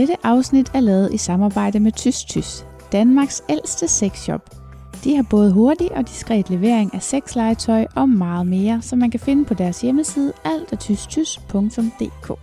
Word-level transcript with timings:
Dette 0.00 0.16
afsnit 0.22 0.70
er 0.74 0.80
lavet 0.80 1.12
i 1.12 1.16
samarbejde 1.16 1.80
med 1.80 1.92
Tys 1.92 2.24
Tys, 2.24 2.66
Danmarks 2.92 3.42
ældste 3.48 3.88
sexshop. 3.88 4.50
De 5.04 5.16
har 5.16 5.22
både 5.30 5.52
hurtig 5.52 5.92
og 5.96 6.08
diskret 6.08 6.50
levering 6.50 6.94
af 6.94 7.02
sexlegetøj 7.02 7.86
og 7.96 8.08
meget 8.08 8.46
mere, 8.46 8.82
som 8.82 8.98
man 8.98 9.10
kan 9.10 9.20
finde 9.20 9.44
på 9.44 9.54
deres 9.54 9.80
hjemmeside 9.80 10.32
altertystys.dk. 10.44 12.38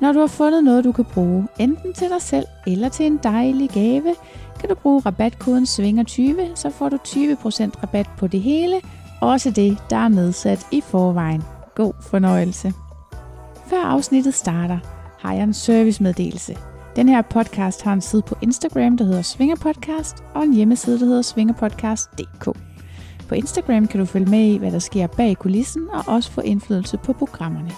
Når 0.00 0.12
du 0.12 0.20
har 0.20 0.26
fundet 0.26 0.64
noget, 0.64 0.84
du 0.84 0.92
kan 0.92 1.04
bruge, 1.04 1.48
enten 1.58 1.92
til 1.92 2.08
dig 2.08 2.22
selv 2.22 2.46
eller 2.66 2.88
til 2.88 3.06
en 3.06 3.20
dejlig 3.22 3.70
gave, 3.70 4.14
kan 4.60 4.68
du 4.68 4.74
bruge 4.74 5.02
rabatkoden 5.06 5.64
SVINGER20, 5.64 6.54
så 6.54 6.70
får 6.70 6.88
du 6.88 6.96
20% 6.96 7.70
rabat 7.82 8.10
på 8.18 8.26
det 8.26 8.40
hele, 8.40 8.80
også 9.20 9.50
det, 9.50 9.78
der 9.90 9.96
er 9.96 10.08
nedsat 10.08 10.66
i 10.72 10.80
forvejen. 10.80 11.42
God 11.74 11.92
fornøjelse. 12.00 12.72
Før 13.66 13.84
afsnittet 13.84 14.34
starter, 14.34 14.95
har 15.26 15.34
jeg 15.34 15.42
en 15.42 15.54
servicemeddelelse. 15.54 16.56
Den 16.96 17.08
her 17.08 17.22
podcast 17.22 17.82
har 17.82 17.92
en 17.92 18.00
side 18.00 18.22
på 18.22 18.34
Instagram, 18.42 18.96
der 18.96 19.04
hedder 19.04 19.22
Svingerpodcast, 19.22 20.24
og 20.34 20.42
en 20.42 20.54
hjemmeside, 20.54 21.00
der 21.00 21.06
hedder 21.06 21.22
svingerpodcast.dk. 21.22 22.44
På 23.28 23.34
Instagram 23.34 23.86
kan 23.86 24.00
du 24.00 24.06
følge 24.06 24.30
med 24.30 24.44
i, 24.44 24.56
hvad 24.56 24.70
der 24.70 24.78
sker 24.78 25.06
bag 25.06 25.36
kulissen, 25.38 25.82
og 25.92 26.14
også 26.14 26.30
få 26.30 26.40
indflydelse 26.40 26.98
på 26.98 27.12
programmerne. 27.12 27.70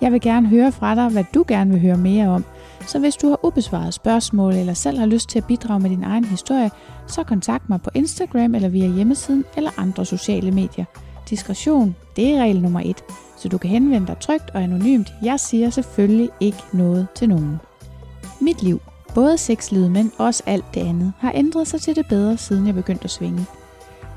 Jeg 0.00 0.12
vil 0.12 0.20
gerne 0.20 0.48
høre 0.48 0.72
fra 0.72 0.94
dig, 0.94 1.08
hvad 1.08 1.24
du 1.34 1.44
gerne 1.48 1.70
vil 1.70 1.80
høre 1.80 1.96
mere 1.96 2.28
om, 2.28 2.44
så 2.86 2.98
hvis 2.98 3.16
du 3.16 3.28
har 3.28 3.44
ubesvaret 3.44 3.94
spørgsmål 3.94 4.54
eller 4.54 4.74
selv 4.74 4.98
har 4.98 5.06
lyst 5.06 5.28
til 5.28 5.38
at 5.38 5.46
bidrage 5.46 5.80
med 5.80 5.90
din 5.90 6.04
egen 6.04 6.24
historie, 6.24 6.70
så 7.06 7.22
kontakt 7.22 7.68
mig 7.68 7.82
på 7.82 7.90
Instagram 7.94 8.54
eller 8.54 8.68
via 8.68 8.86
hjemmesiden 8.86 9.44
eller 9.56 9.70
andre 9.76 10.04
sociale 10.04 10.50
medier. 10.50 10.84
Diskretion, 11.30 11.96
det 12.16 12.34
er 12.34 12.42
regel 12.42 12.62
nummer 12.62 12.80
et, 12.84 13.04
så 13.44 13.48
du 13.48 13.58
kan 13.58 13.70
henvende 13.70 14.06
dig 14.06 14.16
trygt 14.20 14.50
og 14.54 14.62
anonymt. 14.62 15.14
Jeg 15.22 15.40
siger 15.40 15.70
selvfølgelig 15.70 16.30
ikke 16.40 16.62
noget 16.72 17.06
til 17.14 17.28
nogen. 17.28 17.56
Mit 18.40 18.62
liv, 18.62 18.80
både 19.14 19.38
sexlivet, 19.38 19.90
men 19.90 20.12
også 20.18 20.42
alt 20.46 20.64
det 20.74 20.80
andet, 20.80 21.12
har 21.18 21.32
ændret 21.34 21.66
sig 21.68 21.80
til 21.80 21.96
det 21.96 22.06
bedre, 22.08 22.36
siden 22.36 22.66
jeg 22.66 22.74
begyndte 22.74 23.04
at 23.04 23.10
svinge. 23.10 23.46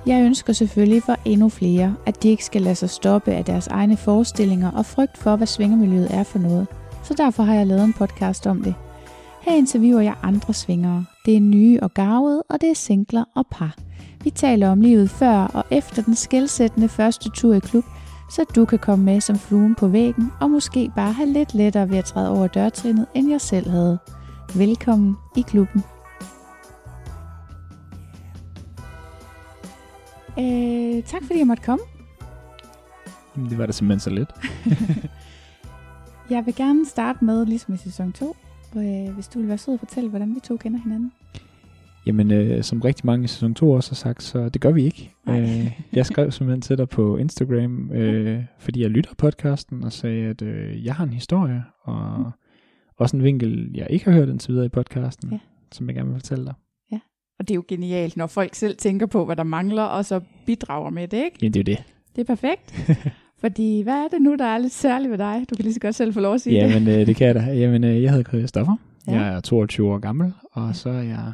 Jeg 0.06 0.26
ønsker 0.26 0.54
selvfølgelig 0.54 1.04
for 1.04 1.16
endnu 1.26 1.50
flere, 1.50 1.96
at 2.06 2.24
de 2.24 2.30
ikke 2.30 2.46
skal 2.46 2.62
lade 2.62 2.76
sig 2.76 2.90
stoppe 2.90 3.32
af 3.32 3.46
deres 3.46 3.68
egne 3.68 3.98
forestillinger 3.98 4.72
og 4.72 4.86
frygt 4.86 5.18
for, 5.18 5.36
hvad 5.36 5.48
svingermiljøet 5.48 6.14
er 6.14 6.24
for 6.24 6.40
noget. 6.40 6.68
Så 7.04 7.14
derfor 7.14 7.44
har 7.44 7.54
jeg 7.54 7.68
lavet 7.68 7.84
en 7.84 7.94
podcast 7.94 8.48
om 8.48 8.64
det. 8.64 8.76
Her 9.42 9.56
interviewer 9.56 10.02
jeg 10.02 10.16
andre 10.24 10.54
svingere. 10.54 11.06
Det 11.26 11.36
er 11.36 11.42
nye 11.42 11.80
og 11.82 11.94
gavede, 11.94 12.44
og 12.50 12.62
det 12.62 12.70
er 12.70 12.76
singler 12.76 13.24
og 13.36 13.46
par. 13.52 13.76
Vi 14.24 14.30
taler 14.30 14.70
om 14.70 14.82
livet 14.82 15.10
før 15.10 15.38
og 15.38 15.64
efter 15.72 16.02
den 16.02 16.16
skældsættende 16.16 16.90
første 16.90 17.30
tur 17.30 17.54
i 17.54 17.60
klub, 17.60 17.86
så 18.30 18.46
du 18.56 18.66
kan 18.66 18.80
komme 18.80 19.06
med 19.06 19.22
som 19.22 19.36
fluen 19.36 19.76
på 19.76 19.88
væggen 19.88 20.32
og 20.42 20.52
måske 20.52 20.92
bare 20.96 21.14
have 21.14 21.30
lidt 21.30 21.54
lettere 21.54 21.90
ved 21.90 21.98
at 21.98 22.06
træde 22.06 22.30
over 22.30 22.48
dørtrinnet, 22.48 23.06
end 23.14 23.30
jeg 23.30 23.42
selv 23.42 23.70
havde. 23.70 24.00
Velkommen 24.56 25.16
i 25.38 25.42
klubben. 25.42 25.84
Øh, 30.40 31.04
tak 31.04 31.22
fordi 31.26 31.40
jeg 31.40 31.48
måtte 31.48 31.64
komme. 31.64 31.86
Jamen, 33.36 33.50
det 33.50 33.58
var 33.58 33.66
da 33.66 33.72
simpelthen 33.72 34.00
så 34.00 34.10
lidt. 34.10 34.30
Jeg 36.30 36.46
vil 36.46 36.56
gerne 36.56 36.86
starte 36.86 37.26
med, 37.26 37.46
ligesom 37.46 37.74
i 37.74 37.78
sæson 37.78 38.14
2, 38.14 38.36
hvor, 38.72 38.82
øh, 38.82 39.14
hvis 39.14 39.28
du 39.28 39.40
vil 39.40 39.48
være 39.48 39.58
sød 39.58 39.74
og 39.74 39.80
fortælle, 39.80 40.10
hvordan 40.10 40.36
vi 40.36 40.40
to 40.40 40.58
kender 40.58 40.80
hinanden. 40.80 41.12
Jamen, 42.08 42.32
øh, 42.32 42.64
som 42.64 42.82
rigtig 42.82 43.06
mange 43.06 43.24
i 43.24 43.28
sæson 43.28 43.54
2 43.54 43.72
også 43.72 43.92
har 43.92 43.96
sagt, 43.96 44.24
så 44.24 44.50
det 44.50 44.62
gør 44.62 44.72
vi 44.72 44.84
ikke. 44.84 45.12
Øh, 45.30 45.72
jeg 45.94 46.06
skrev 46.06 46.32
simpelthen 46.32 46.62
til 46.62 46.78
dig 46.78 46.90
på 46.90 47.18
Instagram, 47.18 47.92
øh, 47.92 48.44
fordi 48.60 48.82
jeg 48.82 48.90
lytter 48.90 49.12
podcasten, 49.18 49.84
og 49.84 49.92
sagde, 49.92 50.26
at 50.26 50.42
øh, 50.42 50.86
jeg 50.86 50.96
har 50.96 51.04
en 51.04 51.14
historie, 51.14 51.64
og 51.84 52.20
Mm. 52.20 52.26
også 52.98 53.18
en 53.18 53.24
vinkel, 53.24 53.72
jeg 53.76 53.88
ikke 53.90 54.06
har 54.06 54.12
hørt 54.12 54.30
indtil 54.30 54.52
videre 54.52 54.66
i 54.66 54.70
podcasten, 54.70 55.30
Ja. 55.32 55.38
som 55.72 55.88
jeg 55.88 55.96
gerne 55.96 56.10
vil 56.10 56.20
fortælle 56.20 56.46
dig. 56.46 56.54
Og 57.40 57.48
det 57.48 57.54
er 57.54 57.56
jo 57.56 57.64
genialt, 57.68 58.18
når 58.18 58.28
folk 58.28 58.56
selv 58.56 58.78
tænker 58.78 59.06
på, 59.06 59.26
hvad 59.26 59.36
der 59.36 59.44
mangler, 59.44 59.84
og 59.84 60.06
så 60.06 60.20
bidrager 60.46 60.90
med 60.90 61.08
det, 61.08 61.18
ikke? 61.18 61.38
Ja, 61.42 61.48
det 61.48 61.56
er 61.56 61.74
jo 61.74 61.78
det. 61.78 61.84
Det 62.16 62.22
er 62.22 62.26
perfekt. 62.36 62.72
Fordi 63.42 63.82
hvad 63.82 63.94
er 63.94 64.08
det 64.08 64.22
nu, 64.22 64.36
der 64.36 64.46
er 64.46 64.58
lidt 64.58 64.74
særligt 64.74 65.12
ved 65.12 65.18
dig? 65.18 65.46
Du 65.50 65.56
kan 65.56 65.64
lige 65.64 65.74
så 65.74 65.80
godt 65.80 65.96
selv 65.96 66.14
få 66.14 66.20
lov 66.20 66.34
at 66.34 66.42
sige 66.42 66.62
det. 66.64 66.70
Jamen, 66.74 66.88
øh, 66.88 67.08
det 67.08 67.16
kan 67.16 67.28
jeg 67.28 67.36
da. 67.36 67.40
Jamen, 67.42 67.84
øh, 67.84 68.04
jeg 68.04 68.12
hedder 68.12 68.30
Christoffer. 68.30 68.76
Ja. 69.08 69.14
Ja. 69.14 69.22
Jeg 69.22 69.36
er 69.36 69.40
22 69.40 69.92
år 69.94 69.98
gammel, 70.00 70.34
og 70.52 70.68
Ja. 70.68 70.74
så 70.74 70.90
er 70.90 71.02
jeg 71.02 71.34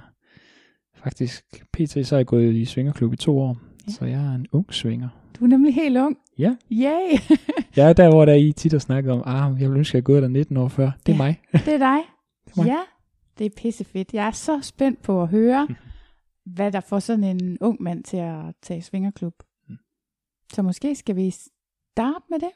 faktisk, 1.03 1.45
pt. 1.73 2.07
så 2.07 2.15
er 2.15 2.19
jeg 2.19 2.25
gået 2.25 2.53
i 2.55 2.65
svingerklub 2.65 3.13
i 3.13 3.15
to 3.15 3.39
år. 3.39 3.57
Ja. 3.87 3.91
Så 3.91 4.05
jeg 4.05 4.25
er 4.25 4.35
en 4.35 4.47
ung 4.51 4.73
svinger. 4.73 5.09
Du 5.39 5.43
er 5.43 5.47
nemlig 5.47 5.75
helt 5.75 5.97
ung. 5.97 6.17
Ja. 6.37 6.55
Yay! 6.71 7.17
Jeg 7.75 7.89
er 7.89 7.93
der, 7.93 8.09
hvor 8.09 8.25
der 8.25 8.33
I 8.33 8.51
tit 8.51 8.71
har 8.71 8.79
snakket 8.79 9.11
om, 9.11 9.23
ah, 9.25 9.61
jeg 9.61 9.69
ville 9.69 9.77
ønske, 9.77 9.91
at 9.91 9.93
jeg 9.95 10.03
gået 10.03 10.21
der 10.21 10.27
19 10.27 10.57
år 10.57 10.67
før. 10.67 10.91
Det 11.05 11.11
er 11.11 11.15
Ja. 11.15 11.17
mig. 11.23 11.39
det 11.51 11.67
er 11.73 11.77
dig. 11.77 11.97
Det 12.45 12.51
er 12.57 12.61
mig. 12.61 12.67
Ja, 12.67 12.79
det 13.37 13.45
er 13.45 13.49
pissefedt. 13.57 14.13
Jeg 14.13 14.27
er 14.27 14.31
så 14.31 14.59
spændt 14.61 15.01
på 15.01 15.21
at 15.21 15.27
høre, 15.27 15.67
hvad 16.55 16.71
der 16.71 16.79
får 16.79 16.99
sådan 16.99 17.23
en 17.23 17.57
ung 17.61 17.83
mand 17.83 18.03
til 18.03 18.17
at 18.17 18.39
tage 18.61 18.81
svingerklub. 18.81 19.33
Mm. 19.69 19.75
Så 20.53 20.61
måske 20.61 20.95
skal 20.95 21.15
vi 21.15 21.29
starte 21.31 22.25
med 22.29 22.39
det? 22.39 22.49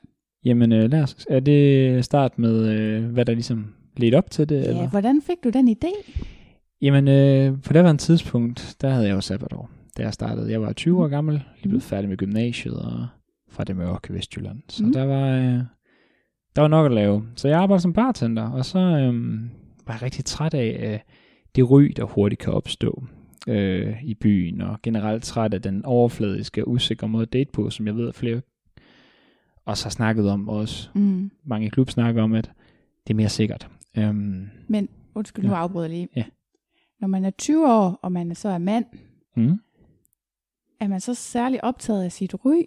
Jamen, 0.45 0.71
øh, 0.71 0.91
lad 0.91 1.01
os, 1.03 1.25
er 1.29 1.39
det 1.39 2.05
start 2.05 2.39
med, 2.39 2.69
øh, 2.69 3.05
hvad 3.05 3.25
der 3.25 3.33
ligesom 3.33 3.73
ledte 3.97 4.15
op 4.15 4.31
til 4.31 4.49
det? 4.49 4.61
Ja, 4.61 4.67
eller? 4.69 4.89
hvordan 4.89 5.21
fik 5.21 5.37
du 5.43 5.49
den 5.49 5.69
idé? 5.69 6.11
Jamen, 6.81 7.07
øh, 7.07 7.61
på 7.61 7.73
det 7.73 7.83
var 7.83 7.89
en 7.91 7.97
tidspunkt, 7.97 8.75
der 8.81 8.89
havde 8.89 9.07
jeg 9.07 9.13
jo 9.15 9.21
sabbatår, 9.21 9.69
da 9.97 10.03
jeg 10.03 10.13
startede. 10.13 10.51
Jeg 10.51 10.61
var 10.61 10.73
20 10.73 11.03
år 11.03 11.07
gammel, 11.07 11.33
lige 11.57 11.69
blevet 11.69 11.83
færdig 11.83 12.09
med 12.09 12.17
gymnasiet 12.17 12.75
og 12.79 13.07
fra 13.49 13.63
det 13.63 13.75
mørke 13.75 14.13
Vestjylland. 14.13 14.61
Så 14.69 14.83
Mm. 14.83 14.87
mm. 14.87 14.93
der 14.93 15.03
var 15.03 15.27
øh, 15.37 15.59
der 16.55 16.61
var 16.61 16.67
nok 16.67 16.85
at 16.85 16.91
lave. 16.91 17.23
Så 17.35 17.47
jeg 17.47 17.59
arbejdede 17.59 17.81
som 17.81 17.93
bartender, 17.93 18.49
og 18.49 18.65
så 18.65 18.79
øh, 18.79 19.39
var 19.87 19.93
jeg 19.93 20.01
rigtig 20.01 20.25
træt 20.25 20.53
af 20.53 20.91
øh, 20.93 20.99
det 21.55 21.69
ry, 21.71 21.83
der 21.95 22.03
hurtigt 22.03 22.41
kan 22.41 22.53
opstå 22.53 23.03
øh, 23.47 24.03
i 24.03 24.13
byen, 24.13 24.61
og 24.61 24.77
generelt 24.83 25.23
træt 25.23 25.53
af 25.53 25.61
den 25.61 25.85
overfladiske 25.85 26.63
og 26.65 26.71
usikre 26.71 27.07
måde 27.07 27.21
at 27.23 27.33
date 27.33 27.51
på, 27.53 27.69
som 27.69 27.87
jeg 27.87 27.95
ved, 27.95 28.07
at 28.09 28.15
flere 28.15 28.41
også 29.65 29.85
har 29.85 29.89
snakket 29.89 30.29
om, 30.29 30.49
også 30.49 30.89
Mm. 30.93 31.31
mange 31.45 31.67
i 31.67 31.69
klub 31.69 31.89
snakker 31.89 32.23
om, 32.23 32.33
at 32.33 32.51
det 33.07 33.13
er 33.13 33.17
mere 33.17 33.29
sikkert. 33.29 33.67
Øhm, 33.97 34.49
Men 34.67 34.89
undskyld, 35.15 35.45
nu 35.45 35.51
Ja. 35.51 35.57
afbryder 35.57 35.87
jeg 35.87 35.95
lige. 35.97 36.07
Ja. 36.15 36.23
Når 37.01 37.07
man 37.07 37.25
er 37.25 37.29
20 37.29 37.71
år, 37.73 37.99
og 38.01 38.11
man 38.11 38.35
så 38.35 38.49
er 38.49 38.57
mand, 38.57 38.85
mm. 39.35 39.59
er 40.79 40.87
man 40.87 40.99
så 40.99 41.13
særlig 41.13 41.63
optaget 41.63 42.03
af 42.03 42.11
sit 42.11 42.45
ry? 42.45 42.61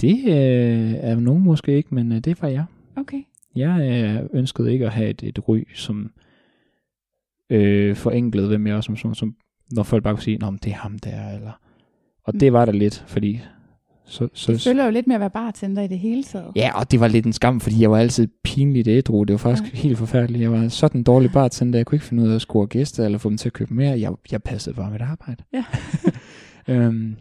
Det 0.00 0.18
øh, 0.18 0.92
er 0.92 1.20
nogen 1.20 1.42
måske 1.42 1.72
ikke, 1.76 1.94
men 1.94 2.12
øh, 2.12 2.18
det 2.18 2.42
var 2.42 2.48
jeg. 2.48 2.64
Okay. 2.96 3.22
Jeg 3.56 3.80
øh, 3.80 4.28
ønskede 4.32 4.72
ikke 4.72 4.86
at 4.86 4.92
have 4.92 5.10
et, 5.10 5.22
et 5.22 5.48
ry, 5.48 5.64
som 5.74 6.12
øh, 7.50 7.96
forenklede, 7.96 8.48
hvem 8.48 8.66
jeg 8.66 8.76
også 8.76 8.86
som, 8.86 8.96
som, 8.96 9.14
som 9.14 9.36
når 9.72 9.82
folk 9.82 10.02
bare 10.02 10.14
kunne 10.14 10.22
sige, 10.22 10.38
Nå, 10.38 10.50
men 10.50 10.60
det 10.64 10.70
er 10.72 10.76
ham 10.76 10.98
der, 10.98 11.28
eller... 11.34 11.52
Og 12.24 12.32
Mm. 12.34 12.38
det 12.38 12.52
var 12.52 12.64
der 12.64 12.72
lidt, 12.72 13.04
fordi... 13.06 13.40
Så, 14.06 14.24
Det 14.24 14.30
så, 14.38 14.58
følger 14.70 14.84
jo 14.84 14.90
lidt 14.90 15.06
med 15.06 15.14
at 15.14 15.20
være 15.20 15.30
bartender 15.30 15.82
i 15.82 15.86
det 15.86 15.98
hele 15.98 16.24
taget. 16.24 16.46
ja, 16.56 16.70
og 16.78 16.90
det 16.90 17.00
var 17.00 17.08
lidt 17.08 17.26
en 17.26 17.32
skam, 17.32 17.60
fordi 17.60 17.80
jeg 17.80 17.90
var 17.90 17.98
altid 17.98 18.28
pinligt 18.44 18.88
ædru. 18.88 19.24
Det 19.24 19.32
var 19.32 19.38
faktisk 19.38 19.72
Ja. 19.74 19.78
helt 19.78 19.98
forfærdeligt. 19.98 20.42
Jeg 20.42 20.52
var 20.52 20.68
sådan 20.68 21.00
en 21.00 21.04
dårlig 21.04 21.32
bartender. 21.32 21.78
Jeg 21.78 21.86
kunne 21.86 21.96
ikke 21.96 22.04
finde 22.06 22.22
ud 22.22 22.28
af 22.28 22.34
at 22.34 22.40
score 22.40 22.66
gæster, 22.66 23.04
eller 23.04 23.18
få 23.18 23.28
dem 23.28 23.38
til 23.38 23.48
at 23.48 23.52
købe 23.52 23.74
mere. 23.74 24.00
Jeg, 24.00 24.12
jeg 24.32 24.42
passede 24.42 24.76
bare 24.76 24.90
mit 24.90 25.00
arbejde. 25.02 25.44
Ja. 25.52 25.64
øhm, 26.74 27.16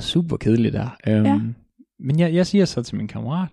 super 0.00 0.36
kedeligt 0.36 0.72
der. 0.74 0.96
Øhm, 1.06 1.24
Ja. 1.26 1.40
Men 2.00 2.18
jeg, 2.18 2.34
jeg 2.34 2.46
siger 2.46 2.64
så 2.64 2.82
til 2.82 2.96
min 2.96 3.08
kammerat, 3.08 3.48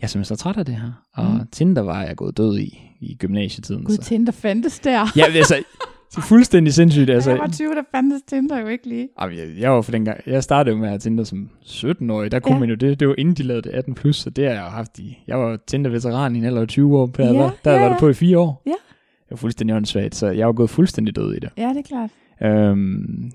jeg 0.00 0.04
er 0.04 0.08
simpelthen 0.08 0.36
så 0.36 0.42
træt 0.42 0.56
af 0.56 0.64
det 0.64 0.74
her. 0.76 0.92
Og 1.14 1.32
Mm. 1.34 1.40
Tinder 1.52 1.82
var 1.82 2.02
jeg 2.02 2.16
gået 2.16 2.36
død 2.36 2.58
i, 2.58 2.78
i 3.00 3.16
gymnasietiden. 3.16 3.84
Gud, 3.84 3.94
så. 3.94 4.02
Tinder 4.02 4.32
fandtes 4.32 4.78
der. 4.78 5.06
Ja, 5.16 5.24
altså, 5.24 5.54
det 6.10 6.16
er 6.16 6.22
fuldstændig 6.22 6.74
sindssygt. 6.74 7.10
Altså, 7.10 7.30
jeg 7.30 7.38
var 7.38 7.48
20, 7.48 7.68
der 7.74 7.82
fandtes 7.94 8.22
Tinder 8.22 8.58
jo 8.60 8.66
ikke 8.66 8.88
lige. 8.88 9.08
Jamen, 9.22 9.38
jeg, 9.38 9.48
jeg 9.58 9.72
var 9.72 9.82
for 9.82 9.92
dengang, 9.92 10.20
jeg 10.26 10.42
startede 10.42 10.72
jo 10.74 10.78
med 10.78 10.86
at 10.86 10.90
have 10.90 10.98
Tinder 10.98 11.24
som 11.24 11.48
17-årig, 11.64 12.32
der 12.32 12.38
kunne 12.38 12.54
Ja. 12.54 12.60
man 12.60 12.68
jo 12.68 12.74
det, 12.74 13.00
det 13.00 13.08
var 13.08 13.14
inden 13.18 13.34
de 13.34 13.42
lavede 13.42 13.62
det 13.70 13.84
18+, 13.88 13.92
plus, 13.94 14.16
så 14.16 14.30
det 14.30 14.44
har 14.44 14.52
jeg 14.52 14.60
jo 14.60 14.66
haft 14.68 14.98
i, 14.98 15.18
jeg 15.26 15.38
var 15.38 15.58
Tinder-veteran 15.66 16.36
i 16.36 16.38
en 16.38 16.44
alder 16.44 16.60
af 16.60 16.68
20 16.68 16.98
år, 16.98 17.06
der, 17.06 17.26
Ja, 17.32 17.32
var, 17.38 17.54
der 17.64 17.72
ja, 17.72 17.80
var 17.82 17.88
det 17.88 17.98
på 17.98 18.08
i 18.08 18.14
fire 18.14 18.38
år. 18.38 18.62
Ja. 18.66 18.70
Det 18.70 19.30
var 19.30 19.36
fuldstændig 19.36 19.76
åndssvagt, 19.76 20.14
så 20.14 20.26
jeg 20.26 20.46
var 20.46 20.52
gået 20.52 20.70
fuldstændig 20.70 21.16
død 21.16 21.34
i 21.34 21.38
det. 21.38 21.50
Ja, 21.58 21.68
det 21.68 21.76
er 21.78 21.82
klart. 21.82 22.10
Øhm, 22.42 23.30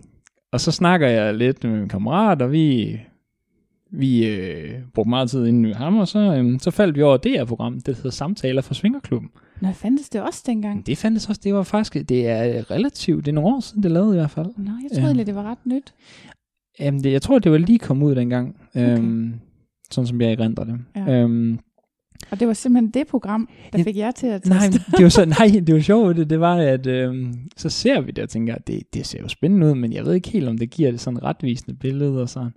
og 0.51 0.59
så 0.62 0.71
snakker 0.71 1.07
jeg 1.07 1.33
lidt 1.33 1.63
med 1.63 1.79
min 1.79 1.89
kammerat, 1.89 2.41
og 2.41 2.51
vi, 2.51 3.00
vi 3.91 4.27
øh, 4.27 4.71
brugte 4.94 5.09
meget 5.09 5.29
tid 5.29 5.45
inde 5.45 5.59
med 5.62 5.74
ham, 5.74 5.97
og 5.97 6.07
så, 6.07 6.19
øhm, 6.19 6.59
så 6.59 6.71
faldt 6.71 6.95
vi 6.97 7.01
over 7.01 7.17
det 7.17 7.31
her 7.31 7.45
program, 7.45 7.81
det 7.81 7.95
hedder 7.95 8.09
Samtaler 8.12 8.62
for 8.62 8.74
Svingerklubben. 8.74 9.29
Nå, 9.61 9.71
fandtes 9.71 10.09
det 10.09 10.21
også 10.21 10.43
dengang? 10.45 10.85
Det 10.87 10.97
fandtes 10.97 11.29
også, 11.29 11.41
det 11.43 11.53
var 11.53 11.63
faktisk, 11.63 12.09
det 12.09 12.27
er 12.27 12.71
relativt, 12.71 13.25
det 13.25 13.31
er 13.31 13.35
nogle 13.35 13.55
år 13.55 13.59
siden, 13.59 13.83
det 13.83 13.91
lavede 13.91 14.15
i 14.15 14.19
hvert 14.19 14.31
fald. 14.31 14.47
Nå, 14.57 14.71
jeg 14.83 14.91
troede 14.91 15.05
egentlig, 15.05 15.25
det 15.25 15.35
var 15.35 15.43
ret 15.43 15.65
nyt. 15.65 15.93
Jamen, 16.79 17.03
det, 17.03 17.11
jeg 17.11 17.21
tror, 17.21 17.39
det 17.39 17.51
var 17.51 17.57
lige 17.57 17.79
kommet 17.79 18.05
ud 18.07 18.15
dengang. 18.15 18.55
Okay. 18.75 18.97
Øhm, 18.97 19.33
sådan 19.91 20.07
som 20.07 20.21
jeg 20.21 20.31
erindrer 20.31 20.63
det. 20.63 20.79
Ja. 20.95 21.13
Øhm, 21.13 21.59
Og 22.31 22.39
det 22.39 22.47
var 22.47 22.53
simpelthen 22.53 22.91
det 22.91 23.07
program, 23.07 23.49
der 23.73 23.79
Ja, 23.79 23.83
fik 23.83 23.97
jer 23.97 24.11
til 24.11 24.27
at 24.27 24.45
nej, 24.45 24.67
teste. 24.69 24.91
det 24.97 25.03
var 25.03 25.09
så, 25.09 25.25
nej, 25.25 25.61
det 25.67 25.75
var 25.75 25.81
sjovt, 25.81 26.15
det, 26.15 26.29
det 26.29 26.39
var, 26.39 26.55
at 26.57 26.87
øhm, 26.87 27.33
så 27.57 27.69
ser 27.69 28.01
vi 28.01 28.11
det 28.11 28.23
og 28.23 28.29
tænker, 28.29 28.55
det, 28.67 28.81
det 28.93 29.05
ser 29.05 29.19
jo 29.21 29.27
spændende 29.27 29.67
ud, 29.67 29.75
men 29.75 29.93
jeg 29.93 30.05
ved 30.05 30.13
ikke 30.13 30.29
helt, 30.29 30.47
om 30.49 30.57
det 30.57 30.69
giver 30.69 30.91
det 30.91 30.99
sådan 30.99 31.17
et 31.17 31.23
retvisende 31.23 31.73
billede 31.77 32.21
og 32.21 32.29
sådan. 32.29 32.51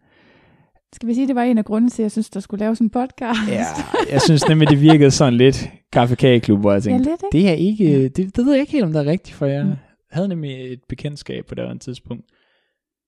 Skal 0.95 1.09
vi 1.09 1.15
sige, 1.15 1.27
det 1.29 1.35
var 1.35 1.43
en 1.43 1.59
af 1.59 1.65
grundene 1.65 1.91
til, 1.91 2.03
at 2.03 2.05
jeg 2.05 2.11
synes, 2.13 2.31
der 2.31 2.41
skulle 2.41 2.61
laves 2.61 2.79
en 2.79 2.91
podcast? 2.91 3.41
Ja, 3.49 3.65
jeg 4.13 4.21
synes 4.23 4.49
nemlig, 4.49 4.69
det 4.69 4.81
virkede 4.81 5.11
sådan 5.11 5.35
lidt 5.35 5.71
kaffe 5.93 6.17
hvor 6.57 6.73
jeg 6.73 6.77
ja 6.77 6.81
tænkte, 6.91 7.11
lidt, 7.11 7.23
ikke? 7.33 7.39
det 7.45 7.49
er 7.49 7.55
ikke, 7.55 8.09
det, 8.09 8.37
det 8.37 8.45
ved 8.47 8.53
jeg 8.53 8.61
ikke 8.61 8.73
helt, 8.73 8.85
om 8.85 8.93
det 8.93 9.07
er 9.07 9.11
rigtigt, 9.11 9.37
for 9.37 9.47
jeg 9.47 9.65
Mm. 9.67 9.73
havde 10.11 10.29
nemlig 10.29 10.73
et 10.73 10.81
bekendtskab 10.89 11.47
på 11.47 11.55
det 11.55 11.65
her 11.69 11.79
tidspunkt, 11.79 12.25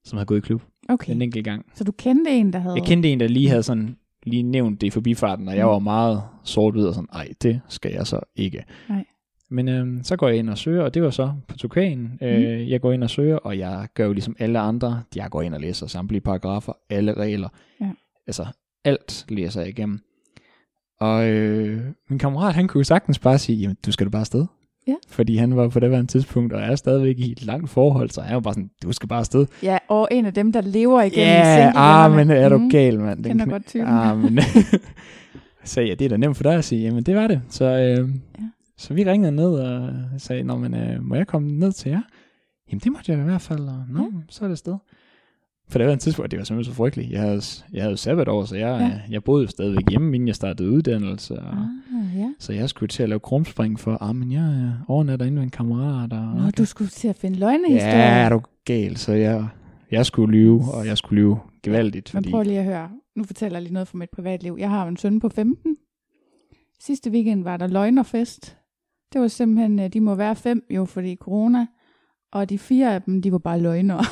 som 0.04 0.16
havde 0.16 0.26
gået 0.26 0.38
i 0.38 0.40
klub 0.40 0.62
Okay, 0.88 1.12
en 1.12 1.22
enkelt 1.22 1.44
gang. 1.44 1.66
så 1.74 1.84
du 1.84 1.92
kendte 1.92 2.30
en, 2.30 2.52
der 2.52 2.58
havde... 2.58 2.74
Jeg 2.76 2.84
kendte 2.84 3.08
en, 3.08 3.20
der 3.20 3.28
lige 3.28 3.48
havde 3.48 3.62
sådan 3.62 3.96
lige 4.26 4.42
nævnt 4.42 4.80
det 4.80 4.86
i 4.86 4.90
forbifarten, 4.90 5.48
og 5.48 5.56
jeg 5.56 5.64
Mm. 5.64 5.70
var 5.70 5.78
meget 5.78 6.22
sort 6.44 6.76
ud 6.76 6.84
og 6.84 6.94
sådan, 6.94 7.08
nej, 7.12 7.28
det 7.42 7.60
skal 7.68 7.92
jeg 7.92 8.06
så 8.06 8.20
ikke. 8.36 8.64
Nej. 8.88 9.04
Men 9.50 9.68
øhm, 9.68 10.00
så 10.02 10.16
går 10.16 10.28
jeg 10.28 10.36
ind 10.38 10.50
og 10.50 10.58
søger, 10.58 10.82
og 10.82 10.94
det 10.94 11.02
var 11.02 11.10
så 11.10 11.32
på 11.48 11.56
Tukan. 11.56 12.18
Øh, 12.22 12.70
jeg 12.70 12.80
går 12.80 12.92
ind 12.92 13.02
og 13.04 13.10
søger, 13.10 13.36
og 13.36 13.58
jeg 13.58 13.88
gør 13.94 14.06
jo 14.06 14.12
ligesom 14.12 14.36
alle 14.38 14.58
andre. 14.58 15.02
Jeg 15.16 15.30
går 15.30 15.42
ind 15.42 15.54
og 15.54 15.60
læser 15.60 15.86
samtlige 15.86 16.20
paragrafer, 16.20 16.72
alle 16.90 17.14
regler. 17.14 17.48
Ja. 17.80 17.90
Altså, 18.26 18.46
alt 18.84 19.24
læser 19.28 19.60
jeg 19.60 19.68
igennem. 19.70 20.00
Og 21.00 21.28
øh, 21.28 21.80
min 22.10 22.18
kammerat, 22.18 22.54
han 22.54 22.68
kunne 22.68 22.78
jo 22.80 22.84
sagtens 22.84 23.18
bare 23.18 23.38
sige, 23.38 23.56
jamen, 23.58 23.76
du 23.86 23.92
skal 23.92 24.06
da 24.06 24.10
bare 24.10 24.20
afsted. 24.20 24.46
Ja. 24.88 24.94
Fordi 25.08 25.36
han 25.36 25.56
var 25.56 25.68
på 25.68 25.80
det 25.80 25.90
her 25.90 26.06
tidspunkt, 26.06 26.52
og 26.52 26.60
er 26.60 26.76
stadigvæk 26.76 27.18
i 27.18 27.32
et 27.32 27.42
langt 27.46 27.70
forhold, 27.70 28.10
så 28.10 28.20
han 28.20 28.34
var 28.34 28.40
bare 28.40 28.54
sådan, 28.54 28.70
du 28.82 28.92
skal 28.92 29.08
bare 29.08 29.18
afsted. 29.18 29.46
Ja, 29.62 29.78
og 29.88 30.08
en 30.10 30.26
af 30.26 30.34
dem, 30.34 30.52
der 30.52 30.60
lever 30.60 31.02
igennem 31.02 31.26
Ja, 31.26 31.72
ah, 31.74 32.10
singlevennerne. 32.10 32.16
men 32.16 32.44
er 32.44 32.48
du 32.48 32.58
Mm. 32.58 32.70
gal, 32.70 33.00
mand. 33.00 33.24
Den 33.24 33.30
Kender 33.32 33.46
godt 33.46 33.66
typen. 33.66 33.88
Ah, 33.88 34.18
men 34.18 34.38
så 35.64 35.80
ja, 35.80 35.94
det 35.94 36.04
er 36.04 36.08
da 36.08 36.16
nemt 36.16 36.36
for 36.36 36.42
dig 36.42 36.54
at 36.54 36.64
sige, 36.64 36.82
jamen 36.82 37.02
det 37.02 37.16
var 37.16 37.26
det. 37.26 37.42
Så, 37.48 37.64
øh, 37.64 38.08
Ja. 38.38 38.44
Så 38.78 38.94
vi 38.94 39.04
ringede 39.04 39.32
ned 39.32 39.54
og 39.54 39.92
sagde, 40.18 40.42
Nå, 40.42 40.56
men, 40.58 40.74
øh, 40.74 41.02
må 41.04 41.14
jeg 41.14 41.26
komme 41.26 41.52
ned 41.52 41.72
til 41.72 41.90
jer? 41.90 42.02
Jamen 42.70 42.80
det 42.80 42.92
måtte 42.92 43.12
jeg 43.12 43.20
i 43.20 43.24
hvert 43.24 43.40
fald, 43.40 43.60
og 43.68 43.84
nå, 43.88 44.00
Ja. 44.02 44.06
så 44.28 44.44
er 44.44 44.48
det 44.48 44.58
sted. 44.58 44.76
For 45.68 45.78
det 45.78 45.86
var 45.86 45.92
en 45.92 45.98
tidspunkt, 45.98 46.30
det 46.30 46.38
var 46.38 46.44
simpelthen 46.44 46.72
så 46.72 46.76
frygteligt. 46.76 47.10
Jeg 47.12 47.20
havde, 47.20 47.40
jeg 47.72 47.82
havde 47.82 47.90
jo 47.90 47.96
sabbatår, 47.96 48.44
så 48.44 48.56
jeg, 48.56 48.78
Ja. 49.08 49.12
jeg 49.12 49.24
boede 49.24 49.42
jo 49.42 49.48
stadigvæk 49.48 49.82
hjemme, 49.90 50.14
inden 50.14 50.26
jeg 50.28 50.34
startede 50.34 50.70
uddannelse. 50.70 51.38
Og, 51.38 51.54
Ah, 51.94 52.18
ja. 52.18 52.32
Så 52.38 52.52
jeg 52.52 52.68
skulle 52.68 52.88
til 52.88 53.02
at 53.02 53.08
lave 53.08 53.20
krumspring 53.20 53.80
for, 53.80 54.02
ah, 54.02 54.16
men 54.16 54.32
jeg 54.32 54.40
øh, 54.64 54.90
overnatter 54.90 55.26
inde 55.26 55.34
med 55.36 55.42
en 55.44 55.50
kammerat. 55.50 56.12
Og, 56.12 56.26
Nå, 56.36 56.50
du 56.50 56.64
skulle 56.64 56.90
til 56.90 57.08
at 57.08 57.16
finde 57.16 57.38
løgnehistorier. 57.38 57.98
Ja, 57.98 58.24
er 58.24 58.28
du 58.28 58.40
gal, 58.64 58.96
så 58.96 59.12
jeg, 59.12 59.48
jeg 59.90 60.06
skulle 60.06 60.32
lyve, 60.32 60.62
og 60.74 60.86
jeg 60.86 60.98
skulle 60.98 61.22
lyve 61.22 61.38
gevaldigt. 61.62 62.14
Men 62.14 62.22
Fordi, 62.22 62.30
prøv 62.30 62.42
lige 62.42 62.58
at 62.58 62.64
høre. 62.64 62.90
Nu 63.16 63.24
fortæller 63.24 63.58
jeg 63.58 63.62
lige 63.62 63.72
noget 63.74 63.88
fra 63.88 63.98
mit 63.98 64.10
privatliv. 64.10 64.56
Jeg 64.58 64.70
har 64.70 64.88
en 64.88 64.96
søn 64.96 65.20
på 65.20 65.28
15. 65.28 65.76
Sidste 66.80 67.10
weekend 67.10 67.42
var 67.44 67.56
der 67.56 67.66
løgnerfest. 67.66 68.55
Det 69.12 69.20
var 69.20 69.28
simpelthen, 69.28 69.78
øh, 69.80 69.88
de 69.92 70.00
må 70.00 70.14
være 70.14 70.36
fem 70.36 70.62
jo, 70.70 70.84
fordi 70.84 71.16
corona. 71.16 71.66
Og 72.32 72.50
de 72.50 72.58
fire 72.58 72.94
af 72.94 73.02
dem, 73.02 73.22
de 73.22 73.32
var 73.32 73.38
bare 73.38 73.60
løgnere. 73.60 74.04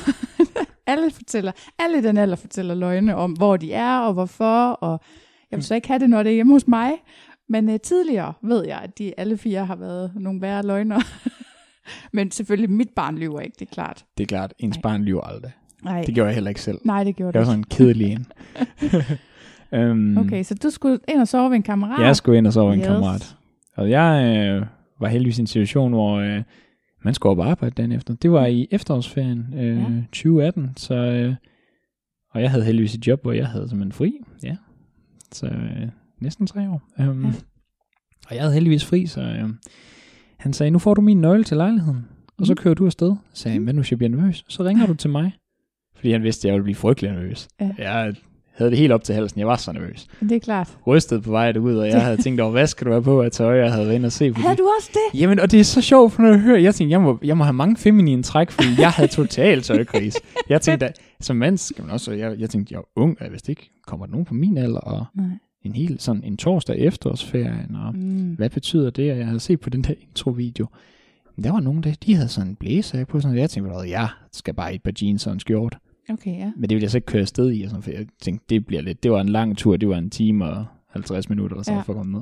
alle 0.87 1.11
fortæller, 1.11 1.51
alle 1.79 1.97
i 1.97 2.01
den 2.01 2.17
alder 2.17 2.35
fortæller 2.35 2.75
løgne 2.75 3.15
om, 3.15 3.31
hvor 3.31 3.57
de 3.57 3.73
er 3.73 3.97
og 3.99 4.13
hvorfor. 4.13 4.69
Og 4.71 4.99
jeg 5.51 5.57
vil 5.57 5.63
så 5.63 5.75
ikke 5.75 5.87
have 5.87 5.99
det, 5.99 6.09
når 6.09 6.23
det 6.23 6.29
er 6.29 6.33
hjemme 6.35 6.53
hos 6.53 6.67
mig. 6.67 6.91
Men 7.49 7.69
uh, 7.69 7.75
tidligere 7.83 8.33
ved 8.43 8.65
jeg, 8.65 8.79
at 8.83 8.97
de 8.97 9.13
alle 9.19 9.37
fire 9.37 9.65
har 9.65 9.75
været 9.75 10.11
nogle 10.15 10.41
værre 10.41 10.63
løgner. 10.63 10.99
Men 12.13 12.31
selvfølgelig, 12.31 12.69
mit 12.69 12.89
barn 12.95 13.17
lyver 13.17 13.39
ikke, 13.39 13.55
det 13.59 13.67
er 13.67 13.73
klart. 13.73 14.05
det 14.17 14.23
er 14.23 14.27
klart, 14.27 14.53
ens 14.59 14.75
Nej. 14.77 14.81
barn 14.81 15.01
lyver 15.03 15.21
aldrig. 15.21 15.51
Nej, 15.83 16.03
Det 16.05 16.15
gjorde 16.15 16.27
jeg 16.27 16.33
heller 16.35 16.49
ikke 16.49 16.61
selv. 16.61 16.77
nej 16.85 17.03
det 17.03 17.15
gjorde 17.15 17.37
Jeg 17.39 17.45
du 17.45 17.51
var 17.51 17.57
ikke. 17.57 17.67
sådan 17.75 17.87
en 17.91 17.93
kedelig 17.93 18.11
en. 19.71 19.91
um, 19.91 20.17
Okay, 20.25 20.43
så 20.43 20.55
du 20.55 20.69
skulle 20.69 20.99
ind 21.07 21.19
og 21.21 21.27
sove 21.27 21.49
ved 21.49 21.55
en 21.55 21.63
kammerat? 21.63 22.05
Jeg 22.05 22.15
skulle 22.15 22.37
ind 22.37 22.47
og 22.47 22.53
sove 22.53 22.73
en 22.73 22.79
Yes. 22.79 22.87
kammerat. 22.87 23.35
Og 23.75 23.89
jeg 23.89 24.35
øh, 24.37 24.65
var 24.99 25.07
heldigvis 25.07 25.37
i 25.37 25.41
en 25.41 25.47
situation, 25.47 25.91
hvor 25.93 26.15
øh, 26.15 26.43
man 27.03 27.13
skulle 27.13 27.31
op 27.31 27.39
og 27.39 27.47
arbejde 27.49 27.73
dagen 27.75 27.91
efter. 27.91 28.13
Det 28.15 28.31
var 28.31 28.45
i 28.45 28.67
efterårsferien 28.71 29.53
øh, 29.57 29.77
Ja. 29.77 29.85
2018, 30.11 30.69
så, 30.77 30.95
øh, 30.95 31.35
og 32.31 32.41
jeg 32.41 32.51
havde 32.51 32.65
heldigvis 32.65 32.95
et 32.95 33.07
job, 33.07 33.21
hvor 33.21 33.31
jeg 33.31 33.47
havde 33.47 33.69
simpelthen 33.69 33.91
fri. 33.91 34.17
Ja, 34.43 34.55
så 35.31 35.47
øh, 35.47 35.87
næsten 36.19 36.47
tre 36.47 36.69
år. 36.69 36.81
Um, 36.99 37.23
Ja. 37.25 37.31
Og 38.29 38.35
jeg 38.35 38.41
havde 38.41 38.53
heldigvis 38.53 38.85
fri, 38.85 39.05
så 39.05 39.21
øh, 39.21 39.49
han 40.37 40.53
sagde, 40.53 40.71
nu 40.71 40.79
får 40.79 40.93
du 40.93 41.01
min 41.01 41.21
nøgle 41.21 41.43
til 41.43 41.57
lejligheden, 41.57 42.05
og 42.37 42.45
så 42.45 42.53
Mhm. 42.53 42.57
kører 42.57 42.73
du 42.73 42.85
afsted. 42.85 43.15
Så 43.33 43.41
sagde 43.41 43.55
jeg, 43.55 43.63
hvad 43.63 43.73
nu 43.73 43.79
hvis 43.81 43.91
jeg 43.91 43.97
bliver 43.97 44.09
nervøs? 44.09 44.45
Så 44.47 44.63
ringer 44.63 44.85
du 44.87 44.93
til 44.93 45.09
mig. 45.09 45.31
Fordi 45.95 46.11
han 46.11 46.23
vidste, 46.23 46.47
at 46.47 46.49
jeg 46.49 46.53
ville 46.53 46.63
blive 46.63 46.75
frygtelig 46.75 47.11
nervøs. 47.11 47.47
Ja. 47.61 47.71
Jeg 47.77 48.15
havde 48.55 48.71
det 48.71 48.79
helt 48.79 48.91
op 48.91 49.03
til 49.03 49.15
halsen. 49.15 49.39
Jeg 49.39 49.47
var 49.47 49.55
så 49.55 49.71
nervøs 49.71 50.07
Det 50.19 50.31
er 50.31 50.39
klart. 50.39 50.77
rystet 50.87 51.23
på 51.23 51.29
vej 51.31 51.51
derud, 51.51 51.75
og 51.75 51.87
jeg 51.87 52.01
havde 52.05 52.17
tænkt 52.21 52.41
over, 52.41 52.51
hvad 52.51 52.67
skal 52.67 52.87
du 52.87 52.91
have 52.91 53.03
på 53.03 53.21
af 53.21 53.31
tøj, 53.31 53.55
jeg 53.57 53.71
havde 53.71 53.85
været 53.85 53.95
inde 53.95 54.05
og 54.05 54.11
se. 54.11 54.31
Fordi... 54.33 54.41
Havde 54.41 54.57
du 54.57 54.69
også 54.79 54.89
det? 54.93 55.19
Jamen, 55.19 55.39
og 55.39 55.51
det 55.51 55.59
er 55.59 55.63
så 55.63 55.81
sjovt, 55.81 56.13
for 56.13 56.21
når 56.21 56.29
jeg 56.29 56.39
hører, 56.39 56.59
jeg 56.59 56.75
tænkte, 56.75 56.91
jeg 56.91 57.01
må, 57.01 57.19
jeg 57.23 57.37
må 57.37 57.43
have 57.43 57.53
mange 57.53 57.77
feminine 57.77 58.23
træk, 58.23 58.51
fordi 58.51 58.67
jeg 58.79 58.89
havde 58.91 59.07
total 59.11 59.61
tøjkris. 59.61 60.15
Jeg 60.49 60.61
tænkte, 60.61 60.85
at 60.85 60.99
som 61.21 61.35
mand 61.35 61.57
skal 61.57 61.83
man 61.83 61.91
også, 61.93 62.11
jeg, 62.11 62.39
jeg 62.39 62.49
tænkte, 62.49 62.73
jeg 62.73 62.77
er 62.79 62.99
ung, 62.99 63.17
og 63.19 63.23
jeg 63.25 63.31
vidste 63.31 63.51
ikke, 63.51 63.71
kommer 63.87 64.05
der 64.05 64.11
nogen 64.11 64.25
på 64.25 64.33
min 64.33 64.57
alder, 64.57 64.79
og 64.79 65.05
Nej. 65.15 65.25
en 65.63 65.73
hel 65.75 65.95
sådan 65.99 66.23
en 66.23 66.37
torsdag 66.37 66.77
efterårsferien, 66.77 67.75
og 67.75 67.95
Mm. 67.95 68.33
hvad 68.37 68.49
betyder 68.49 68.89
det, 68.89 69.11
og 69.11 69.17
jeg 69.17 69.25
havde 69.25 69.39
set 69.39 69.59
på 69.59 69.69
den 69.69 69.81
der 69.81 69.93
introvideo. 70.09 70.65
Men 71.35 71.43
der 71.43 71.51
var 71.51 71.59
nogen, 71.59 71.83
der, 71.83 71.93
de 72.05 72.15
havde 72.15 72.27
sådan 72.29 72.49
en 72.49 72.55
blæser 72.55 73.05
på, 73.05 73.19
sådan, 73.19 73.35
og 73.35 73.41
jeg 73.41 73.49
tænkte, 73.49 73.73
at 73.75 73.89
jeg 73.89 74.07
skal 74.33 74.53
bare 74.53 74.71
i 74.71 74.75
et 74.75 74.83
par 74.83 74.91
jeans 75.01 75.27
og 75.27 75.33
en 75.33 75.39
skjort. 75.39 75.77
Okay, 76.09 76.37
ja. 76.37 76.51
Men 76.55 76.69
det 76.69 76.75
ville 76.75 76.83
jeg 76.83 76.91
så 76.91 76.97
ikke 76.97 77.05
køre 77.05 77.21
afsted 77.21 77.51
i, 77.53 77.63
og 77.63 77.69
sådan, 77.69 77.83
for 77.83 77.91
jeg 77.91 78.05
tænkte, 78.21 78.45
det 78.49 78.65
bliver 78.65 78.81
lidt, 78.81 79.03
det 79.03 79.11
var 79.11 79.21
en 79.21 79.29
lang 79.29 79.57
tur, 79.57 79.77
det 79.77 79.89
var 79.89 79.97
en 79.97 80.09
time 80.09 80.45
og 80.45 80.65
50 80.89 81.29
minutter, 81.29 81.55
eller 81.55 81.63
så 81.63 81.73
Ja. 81.73 81.81
for 81.81 81.93
at 81.93 81.97
komme 81.97 82.13
ned. 82.13 82.21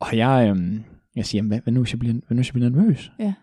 Og 0.00 0.16
jeg, 0.16 0.46
øhm, 0.50 0.82
jeg 1.16 1.26
siger, 1.26 1.42
hvad, 1.42 1.60
hvad, 1.60 1.72
nu, 1.72 1.80
hvis 1.80 1.92
jeg 1.92 1.98
bliver, 1.98 2.12
hvad 2.12 2.30
nu, 2.30 2.36
hvis 2.36 2.48
jeg 2.48 2.54
bliver 2.54 2.68
nervøs? 2.70 3.12
Ja. 3.18 3.34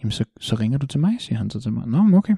Jamen, 0.00 0.10
så, 0.10 0.24
så 0.40 0.56
ringer 0.56 0.78
du 0.78 0.86
til 0.86 1.00
mig, 1.00 1.16
siger 1.18 1.38
han 1.38 1.50
så 1.50 1.60
til 1.60 1.72
mig. 1.72 1.88
Nå, 1.88 2.02
men 2.02 2.14
okay. 2.14 2.34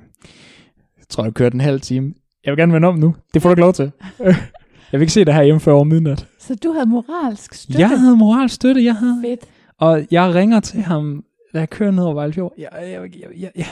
Jeg 0.99 1.05
tror, 1.09 1.25
jeg 1.25 1.35
kørte 1.35 1.55
en 1.55 1.61
halv 1.61 1.81
time. 1.81 2.15
Jeg 2.45 2.51
vil 2.53 2.59
gerne 2.59 2.73
vende 2.73 2.89
om 2.89 2.95
nu. 2.99 3.15
Det 3.35 3.43
får 3.43 3.49
du 3.49 3.53
ikke 3.53 3.61
lov 3.61 3.73
til. 3.73 3.93
jeg 4.93 4.93
vil 4.93 5.01
ikke 5.01 5.13
se 5.13 5.25
dig 5.25 5.35
her 5.35 5.43
hjemme 5.43 5.61
før 5.61 5.73
over 5.73 5.85
midnat. 5.85 6.29
Så 6.39 6.55
du 6.55 6.73
havde 6.73 6.87
moralsk 6.87 7.55
støtte? 7.55 7.81
Jeg 7.81 7.89
havde 8.01 8.17
moral 8.17 8.49
støtte, 8.49 8.85
jeg 8.85 8.95
havde. 8.95 9.23
Fedt. 9.25 9.41
Og 9.79 10.07
jeg 10.11 10.35
ringer 10.35 10.61
til 10.61 10.81
ham, 10.83 11.25
da 11.55 11.59
jeg 11.59 11.71
kører 11.71 11.91
ned 11.91 12.05
over 12.05 12.15
Vejlefjord. 12.15 12.55
Jeg, 12.59 12.69
jeg, 12.75 12.91
jeg, 13.21 13.29
jeg, 13.39 13.51
jeg, 13.57 13.67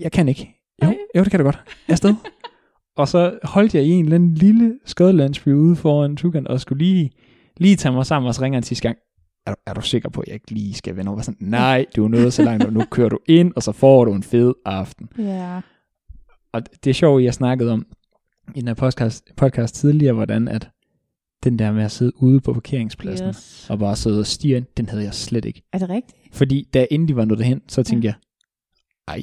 jeg 0.00 0.12
kan 0.12 0.28
ikke. 0.28 0.55
Jo, 0.84 0.94
jo, 1.16 1.22
det 1.24 1.30
kan 1.30 1.40
du 1.40 1.44
godt. 1.44 1.58
Afsted. 1.88 2.14
og 2.96 3.08
så 3.08 3.38
holdt 3.42 3.74
jeg 3.74 3.84
i 3.84 3.90
en 3.90 4.04
eller 4.04 4.14
anden 4.14 4.34
lille 4.34 4.78
skodelandsby 4.84 5.48
ude 5.48 5.76
foran 5.76 6.16
Tukan, 6.16 6.48
og 6.48 6.60
skulle 6.60 6.84
lige, 6.84 7.10
lige 7.56 7.76
tage 7.76 7.92
mig 7.92 8.06
sammen, 8.06 8.28
og 8.28 8.34
så 8.34 8.42
ringer 8.42 8.56
han 8.56 8.62
sidste 8.62 8.82
gang. 8.88 8.98
Er 9.46 9.50
du, 9.50 9.56
er 9.66 9.74
du 9.74 9.80
sikker 9.80 10.08
på, 10.08 10.20
at 10.20 10.26
jeg 10.26 10.34
ikke 10.34 10.50
lige 10.50 10.74
skal 10.74 10.96
vende 10.96 11.10
over? 11.10 11.20
Sådan, 11.22 11.48
Nej, 11.48 11.86
du 11.96 12.04
er 12.04 12.08
nået 12.08 12.32
så 12.32 12.42
langt, 12.42 12.64
og 12.64 12.72
nu 12.72 12.84
kører 12.90 13.08
du 13.08 13.18
ind, 13.28 13.52
og 13.56 13.62
så 13.62 13.72
får 13.72 14.04
du 14.04 14.12
en 14.12 14.22
fed 14.22 14.54
aften. 14.64 15.08
Ja. 15.18 15.60
Og 16.52 16.62
det 16.84 16.90
er 16.90 16.94
sjovt, 16.94 17.22
jeg 17.22 17.34
snakkede 17.34 17.72
om 17.72 17.86
i 18.54 18.60
den 18.60 18.68
her 18.68 18.74
podcast, 18.74 19.24
podcast 19.36 19.74
tidligere, 19.74 20.12
hvordan 20.12 20.48
at 20.48 20.68
den 21.44 21.58
der 21.58 21.72
med 21.72 21.84
at 21.84 21.90
sidde 21.90 22.22
ude 22.22 22.40
på 22.40 22.52
parkeringspladsen, 22.52 23.28
Yes. 23.28 23.66
og 23.70 23.78
bare 23.78 23.96
sidde 23.96 24.18
og 24.18 24.26
stige 24.26 24.66
den 24.76 24.88
havde 24.88 25.04
jeg 25.04 25.14
slet 25.14 25.44
ikke. 25.44 25.62
Er 25.72 25.78
det 25.78 25.88
rigtigt? 25.88 26.18
Fordi 26.32 26.68
da 26.74 26.86
inden 26.90 27.08
de 27.08 27.16
var 27.16 27.24
nået 27.24 27.38
derhen, 27.38 27.60
så 27.68 27.82
tænkte 27.82 28.08
ja. 28.08 28.14
jeg, 29.08 29.14
ej, 29.14 29.22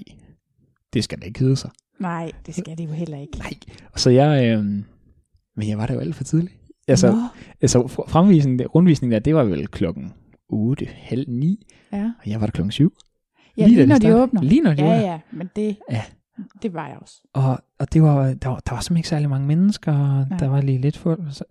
det 0.94 1.04
skal 1.04 1.22
da 1.22 1.26
ikke 1.26 1.40
hedde 1.40 1.56
sig. 1.56 1.70
Nej, 2.00 2.32
det 2.46 2.56
skal 2.56 2.78
det 2.78 2.86
jo 2.86 2.92
heller 2.92 3.18
ikke. 3.18 3.38
Nej. 3.38 3.54
Og 3.94 4.00
så 4.00 4.10
jeg, 4.10 4.46
øh, 4.58 4.64
men 5.56 5.68
jeg 5.70 5.78
var 5.78 5.86
der 5.88 5.94
jo 5.94 6.00
alt 6.00 6.16
for 6.16 6.24
tidligt. 6.24 6.56
Altså, 6.88 7.12
Nå. 7.12 7.18
altså 7.62 7.80
fr- 7.82 8.10
fremvisningen, 8.10 8.68
rundvisningen 8.68 9.14
der, 9.14 9.20
det 9.20 9.36
var 9.36 9.44
vel 9.44 9.68
klokken 9.68 10.14
8, 10.50 10.86
halv 10.94 11.26
9, 11.30 11.66
Ja, 11.92 12.12
og 12.24 12.30
jeg 12.30 12.42
var 12.42 12.48
der 12.48 12.52
klokken 12.52 12.72
7. 12.72 12.94
ja 13.58 13.66
Lige 13.68 13.76
lige, 13.76 13.88
når 13.88 13.98
de 13.98 14.16
åbner. 14.16 14.42
Lige 14.42 14.62
når 14.62 14.74
de 14.74 14.84
ja, 14.84 14.96
åbner. 14.98 15.12
ja, 15.12 15.20
men 15.32 15.50
det, 15.56 15.78
Ja. 15.92 16.02
det 16.62 16.74
var 16.74 16.88
jeg 16.88 16.98
også. 17.02 17.22
Og, 17.34 17.60
og 17.80 17.94
det 17.94 18.02
var, 18.04 18.34
der, 18.34 18.50
var, 18.50 18.60
der 18.60 18.72
var 18.74 18.80
simpelthen 18.82 18.98
ikke 18.98 19.10
særlig 19.10 19.30
mange 19.30 19.48
mennesker, 19.48 19.92
og 19.92 20.26
Nej. 20.30 20.38
der 20.38 20.48
var 20.48 20.62
lige 20.62 20.78
lidt 20.82 20.98
fuld. 20.98 21.32
Så, 21.32 21.44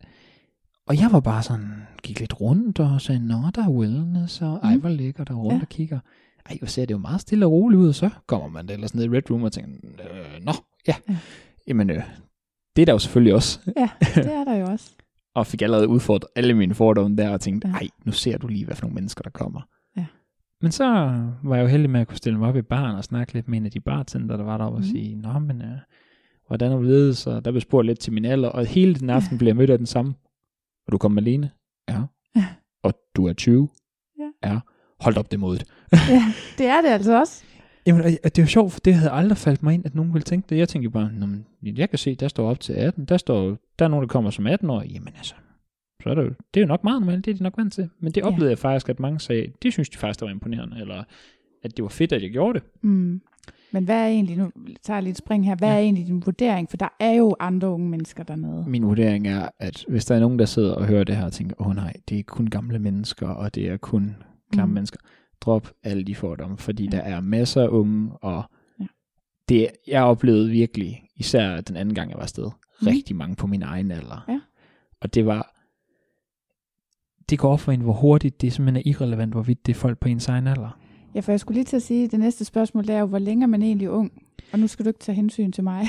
og 0.87 1.01
jeg 1.01 1.09
var 1.13 1.21
bare 1.21 1.43
sådan, 1.43 1.73
gik 2.03 2.21
lidt 2.21 2.41
rundt 2.41 2.81
og 2.81 3.01
sagde, 3.01 3.27
nå, 3.27 3.37
der 3.55 3.65
er 3.65 3.71
wellness, 3.71 4.43
og 4.43 4.61
ej, 4.63 4.75
Mm. 4.75 4.81
hvor 4.81 4.89
lækker 4.91 5.25
der 5.25 5.35
rundt 5.35 5.57
ja. 5.57 5.61
og 5.63 5.69
kigger. 5.69 5.99
Ej, 6.51 6.57
hvor 6.59 6.67
ser 6.67 6.85
det 6.85 6.95
jo 6.95 6.99
meget 6.99 7.21
stille 7.21 7.47
og 7.47 7.53
roligt 7.53 7.81
ud, 7.81 7.89
og 7.89 7.95
så 7.95 8.11
kommer 8.27 8.49
man 8.49 8.67
da 8.67 8.73
ellers 8.73 8.95
ned 8.95 9.05
i 9.05 9.09
Red 9.09 9.31
Room 9.31 9.43
og 9.43 9.53
tænker, 9.53 9.71
øh, 9.85 10.45
nå, 10.45 10.53
ja. 10.89 10.95
Ja. 11.09 11.13
ja. 11.13 11.17
Jamen, 11.67 11.91
øh, 11.91 12.03
det 12.77 12.83
er 12.83 12.87
der 12.87 12.93
jo 12.93 12.99
selvfølgelig 12.99 13.35
også. 13.35 13.61
Ja, 13.77 13.91
det 14.15 14.33
er 14.33 14.45
der 14.45 14.55
jo 14.57 14.67
også. 14.67 14.91
Og 15.35 15.47
fik 15.47 15.63
allerede 15.63 15.89
udfordret 15.89 16.29
alle 16.37 16.55
mine 16.55 16.75
fordomme 16.75 17.17
der, 17.17 17.31
og 17.31 17.41
tænkte, 17.41 17.69
Ja. 17.69 17.75
ej, 17.75 17.89
nu 18.05 18.13
ser 18.13 18.39
du 18.39 18.47
lige, 18.47 18.65
hvad 18.65 18.77
for 18.77 18.83
nogle 18.85 18.95
mennesker, 18.95 19.23
der 19.23 19.31
kommer. 19.31 19.61
Ja. 19.97 20.07
Men 20.61 20.73
så 20.73 20.85
var 21.43 21.57
jeg 21.57 21.63
jo 21.63 21.67
heldig 21.69 21.91
med 21.91 22.01
at 22.01 22.09
kunne 22.09 22.17
stille 22.17 22.39
mig 22.39 22.49
op 22.49 22.57
i 22.57 22.63
baren 22.63 22.97
og 22.97 23.05
snakke 23.05 23.33
lidt 23.33 23.49
med 23.49 23.59
en 23.59 23.65
af 23.67 23.71
de 23.73 23.81
bartender, 23.81 24.37
der 24.37 24.45
var 24.45 24.57
deroppe 24.59 24.77
og 24.77 24.81
Mhm. 24.81 24.91
sige, 24.91 25.17
nå, 25.17 25.39
men 25.39 25.63
øh, 25.63 25.79
hvordan 26.47 26.73
er 26.73 26.77
du 26.77 26.83
ledet? 26.83 27.17
Så 27.17 27.41
der 27.41 27.51
blev 27.51 27.61
spurgt 27.61 27.87
lidt 27.87 27.99
til 27.99 28.13
min 28.13 28.25
alder, 28.25 28.49
og 28.49 28.67
hele 28.67 28.95
den 28.95 29.11
aften 29.11 29.39
blev 29.39 29.49
jeg 29.49 29.57
mødt 29.57 29.71
af 29.71 29.79
den 29.79 29.87
samme. 29.87 30.15
Og 30.87 30.93
du 30.93 30.99
kom 30.99 31.19
alene? 31.19 31.51
Ja. 31.89 32.03
Ja. 32.37 32.47
Og 32.83 32.95
du 33.17 33.27
er 33.27 33.33
20? 33.33 33.69
Ja. 34.19 34.49
Ja. 34.51 34.61
Hold 35.03 35.17
op 35.17 35.31
det 35.31 35.41
modet. 35.41 35.65
Ja, 35.93 36.33
det 36.59 36.67
er 36.67 36.81
det 36.81 36.89
altså 36.89 37.21
også. 37.21 37.45
Jamen, 37.87 38.03
det 38.05 38.39
er 38.39 38.43
jo 38.43 38.47
sjovt, 38.47 38.73
for 38.73 38.81
det 38.81 38.95
havde 38.95 39.11
aldrig 39.13 39.39
faldt 39.39 39.63
mig 39.63 39.75
ind, 39.75 39.87
at 39.87 39.95
nogen 39.95 40.13
ville 40.13 40.25
tænke 40.25 40.47
det. 40.51 40.59
Jeg 40.59 40.69
tænkte 40.69 40.91
bare, 40.91 41.11
Nå, 41.13 41.27
men, 41.27 41.47
jeg 41.63 41.91
kan 41.91 41.99
se, 41.99 42.15
der 42.15 42.29
står 42.29 42.51
op 42.51 42.61
til 42.61 42.73
18. 42.73 43.05
Der 43.05 43.17
står, 43.17 43.57
der 43.79 43.85
er 43.85 43.89
nogen, 43.89 44.03
der 44.03 44.09
kommer 44.09 44.31
som 44.31 44.47
18 44.47 44.71
år. 44.71 44.83
Jamen 44.83 45.13
altså, 45.17 45.35
så 46.03 46.11
er 46.11 46.15
det, 46.15 46.23
jo, 46.23 46.29
det 46.55 46.61
er 46.61 46.65
jo 46.65 46.67
nok 46.67 46.85
meget 46.85 47.01
normalt, 47.01 47.25
det 47.25 47.31
er 47.31 47.35
de 47.37 47.43
nok 47.43 47.55
vant 47.57 47.73
til. 47.73 47.89
Men 48.01 48.13
det 48.13 48.21
Ja. 48.21 48.27
oplevede 48.27 48.51
jeg 48.51 48.59
faktisk, 48.59 48.89
at 48.89 49.01
mange 49.01 49.21
sagde, 49.21 49.47
det 49.63 49.73
synes 49.73 49.89
de 49.89 49.99
faktisk, 49.99 50.21
der 50.21 50.27
var 50.27 50.33
imponerende, 50.33 50.77
eller 50.81 51.05
at 51.65 51.77
det 51.77 51.83
var 51.83 51.89
fedt, 51.89 52.13
at 52.13 52.23
jeg 52.23 52.31
gjorde 52.31 52.55
det. 52.59 52.63
Mm. 52.83 53.21
Men 53.75 53.85
hvad 53.85 53.97
er 53.97 54.07
egentlig, 54.07 54.37
nu 54.37 54.51
tager 54.83 54.97
jeg 54.97 55.03
lidt 55.05 55.19
spring 55.19 55.47
her, 55.47 55.55
hvad 55.57 55.69
ja. 55.69 55.75
er 55.75 55.79
egentlig 55.79 56.07
din 56.07 56.23
vurdering? 56.27 56.71
For 56.71 56.77
der 56.77 56.89
er 57.01 57.11
jo 57.13 57.37
andre 57.41 57.69
unge 57.69 57.89
mennesker 57.89 58.23
dernede. 58.23 58.65
Min 58.69 58.87
vurdering 58.87 59.27
er, 59.29 59.49
at 59.59 59.85
hvis 59.89 60.05
der 60.05 60.15
er 60.15 60.21
nogen, 60.21 60.39
der 60.39 60.45
sidder 60.45 60.75
og 60.75 60.87
hører 60.87 61.05
det 61.05 61.17
her 61.17 61.25
og 61.25 61.33
tænker, 61.33 61.57
åh 61.59 61.67
oh, 61.67 61.75
nej, 61.75 61.93
det 62.09 62.19
er 62.19 62.23
kun 62.23 62.47
gamle 62.47 62.79
mennesker, 62.79 63.29
og 63.29 63.55
det 63.55 63.69
er 63.69 63.77
kun 63.77 64.17
klamme 64.53 64.71
mm. 64.71 64.75
mennesker, 64.75 64.99
drop 65.41 65.73
alle 65.83 66.05
de 66.05 66.15
fordomme, 66.15 66.59
fordi 66.59 66.85
ja. 66.85 66.91
der 66.91 67.01
er 67.01 67.21
masser 67.21 67.63
af 67.63 67.69
unge, 67.69 68.13
og 68.13 68.45
ja. 68.81 68.87
det, 69.49 69.69
jeg 69.87 70.03
oplevede 70.03 70.51
virkelig, 70.51 71.03
især 71.17 71.61
den 71.61 71.77
anden 71.77 71.95
gang, 71.95 72.11
jeg 72.11 72.17
var 72.17 72.23
afsted, 72.23 72.45
mm. 72.45 72.87
rigtig 72.87 73.17
mange 73.17 73.37
på 73.37 73.47
min 73.47 73.63
egen 73.63 73.91
alder. 73.91 74.25
Ja. 74.29 74.41
Og 75.01 75.15
det 75.15 75.27
var, 75.27 75.55
det 77.31 77.39
går 77.39 77.53
op 77.53 77.61
for 77.61 77.73
en, 77.73 77.81
hvor 77.81 77.93
hurtigt 77.93 78.41
det 78.41 78.53
simpelthen 78.53 78.83
er 78.87 78.91
irrelevant, 78.91 79.33
hvorvidt 79.33 79.67
det 79.67 79.73
er 79.73 79.79
folk 79.79 79.99
på 79.99 80.09
ens 80.09 80.29
egen 80.29 80.47
alder. 80.47 80.79
Ja, 81.15 81.21
for 81.21 81.33
jeg 81.33 81.41
skulle 81.41 81.57
lige 81.57 81.65
til 81.65 81.77
at 81.77 81.83
sige, 81.83 82.05
at 82.05 82.11
det 82.11 82.21
næste 82.21 82.45
spørgsmål 82.45 82.91
er 82.91 82.99
jo, 82.99 83.07
hvor 83.07 83.19
længe 83.19 83.43
er 83.43 83.47
man 83.47 83.63
egentlig 83.63 83.91
ung? 83.91 84.13
Og 84.53 84.59
nu 84.59 84.67
skal 84.67 84.85
du 84.85 84.89
ikke 84.89 85.01
tage 85.01 85.17
hensyn 85.17 85.53
til 85.53 85.65
mig. 85.65 85.87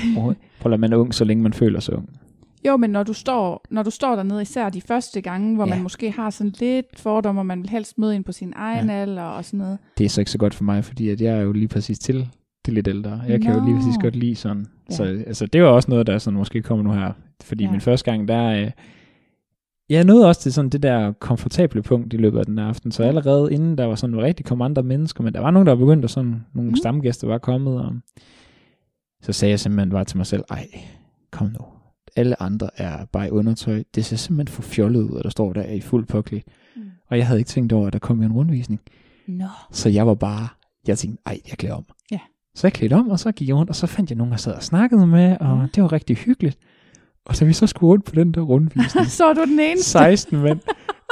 Prøv 0.60 0.72
at 0.72 0.80
man 0.84 0.92
er 0.92 0.96
ung, 0.96 1.14
så 1.14 1.24
længe 1.24 1.42
man 1.42 1.52
føler 1.52 1.80
sig 1.80 1.96
ung. 1.96 2.08
Jo, 2.66 2.76
men 2.76 2.90
når 2.90 3.02
du 3.02 3.12
står, 3.12 3.64
når 3.70 3.82
du 3.82 3.90
står 3.90 4.16
dernede, 4.16 4.42
især 4.42 4.68
de 4.68 4.80
første 4.80 5.20
gange, 5.20 5.54
hvor 5.54 5.66
ja. 5.66 5.74
man 5.74 5.82
måske 5.82 6.10
har 6.10 6.30
sådan 6.30 6.52
lidt 6.60 6.86
fordomme, 6.98 7.40
og 7.40 7.46
man 7.46 7.62
vil 7.62 7.70
helst 7.70 7.98
møde 7.98 8.14
ind 8.14 8.24
på 8.24 8.32
sin 8.32 8.52
egen 8.56 8.88
ja. 8.88 8.94
alder 8.94 9.22
og 9.22 9.44
sådan 9.44 9.58
noget. 9.58 9.78
Det 9.98 10.04
er 10.04 10.08
så 10.08 10.20
ikke 10.20 10.30
så 10.30 10.38
godt 10.38 10.54
for 10.54 10.64
mig, 10.64 10.84
fordi 10.84 11.08
at 11.08 11.20
jeg 11.20 11.34
er 11.34 11.40
jo 11.40 11.52
lige 11.52 11.68
præcis 11.68 11.98
til 11.98 12.28
det 12.66 12.74
lidt 12.74 12.88
ældre. 12.88 13.20
Jeg 13.28 13.38
Nå. 13.38 13.44
kan 13.44 13.54
jo 13.54 13.64
lige 13.64 13.76
præcis 13.76 13.94
godt 14.02 14.16
lide 14.16 14.36
sådan. 14.36 14.66
Ja. 14.90 14.94
Så 14.94 15.04
altså, 15.04 15.46
det 15.46 15.62
var 15.62 15.68
også 15.68 15.90
noget, 15.90 16.06
der 16.06 16.18
sådan 16.18 16.38
måske 16.38 16.62
kommer 16.62 16.84
nu 16.84 16.92
her. 16.92 17.12
Fordi 17.42 17.64
ja. 17.64 17.70
min 17.70 17.80
første 17.80 18.10
gang, 18.10 18.28
der, 18.28 18.44
øh, 18.44 18.70
jeg 19.88 20.04
nåede 20.04 20.28
også 20.28 20.40
til 20.40 20.52
sådan 20.52 20.68
det 20.68 20.82
der 20.82 21.12
komfortable 21.12 21.82
punkt 21.82 22.12
i 22.12 22.16
løbet 22.16 22.38
af 22.38 22.46
den 22.46 22.58
aften, 22.58 22.92
så 22.92 23.02
allerede 23.02 23.52
inden 23.52 23.78
der 23.78 23.84
var 23.84 23.94
sådan 23.94 24.22
rigtig 24.22 24.46
kom 24.46 24.62
andre 24.62 24.82
mennesker, 24.82 25.24
men 25.24 25.34
der 25.34 25.40
var 25.40 25.50
nogen, 25.50 25.66
der 25.66 25.74
var 25.74 25.84
begyndt, 25.84 26.04
og 26.04 26.10
sådan 26.10 26.44
nogle 26.54 26.70
mm. 26.70 26.76
stamgæster 26.76 27.26
var 27.26 27.38
kommet, 27.38 27.80
og 27.80 27.92
så 29.22 29.32
sagde 29.32 29.50
jeg 29.50 29.60
simpelthen 29.60 29.90
bare 29.90 30.04
til 30.04 30.16
mig 30.16 30.26
selv, 30.26 30.44
ej, 30.50 30.68
kom 31.30 31.46
nu. 31.46 31.73
Alle 32.16 32.42
andre 32.42 32.70
er 32.76 33.04
bare 33.04 33.26
i 33.26 33.30
undertøj. 33.30 33.82
Det 33.94 34.04
ser 34.04 34.16
simpelthen 34.16 34.54
for 34.54 34.62
fjollet 34.62 35.02
ud, 35.02 35.18
at 35.18 35.24
der 35.24 35.30
står 35.30 35.52
der 35.52 35.64
i 35.64 35.80
fuld 35.80 36.06
påklædt. 36.06 36.44
Mm. 36.76 36.82
Og 37.10 37.18
jeg 37.18 37.26
havde 37.26 37.40
ikke 37.40 37.48
tænkt 37.48 37.72
over, 37.72 37.86
at 37.86 37.92
der 37.92 37.98
kom 37.98 38.22
en 38.22 38.32
rundvisning. 38.32 38.80
No. 39.26 39.46
Så 39.70 39.88
jeg 39.88 40.06
var 40.06 40.14
bare, 40.14 40.48
jeg 40.86 40.98
tænkte, 40.98 41.22
ej, 41.26 41.40
jeg 41.48 41.58
klæder 41.58 41.74
om. 41.74 41.84
Ja. 42.10 42.18
Så 42.54 42.66
jeg 42.66 42.72
klædte 42.72 42.94
om, 42.94 43.08
og 43.08 43.18
så 43.18 43.32
gik 43.32 43.48
jeg 43.48 43.56
rundt, 43.56 43.70
og 43.70 43.76
så 43.76 43.86
fandt 43.86 44.10
jeg 44.10 44.16
nogen, 44.16 44.30
der 44.30 44.38
sad 44.38 44.54
og 44.54 44.62
snakkede 44.62 45.06
med, 45.06 45.36
og 45.40 45.56
mm. 45.56 45.68
det 45.74 45.82
var 45.82 45.92
rigtig 45.92 46.16
hyggeligt. 46.16 46.58
Og 47.26 47.36
så 47.36 47.44
vi 47.44 47.52
så 47.52 47.66
skulle 47.66 47.88
rundt 47.88 48.04
på 48.04 48.14
den 48.14 48.34
der 48.34 48.40
rundvisning. 48.40 49.06
så 49.18 49.32
du 49.32 49.44
den 49.44 49.60
ene. 49.60 49.80
16 49.80 50.42
mænd. 50.42 50.60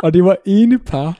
Og 0.03 0.15
det 0.15 0.25
var 0.25 0.37
ene 0.47 0.79
par. 0.79 1.19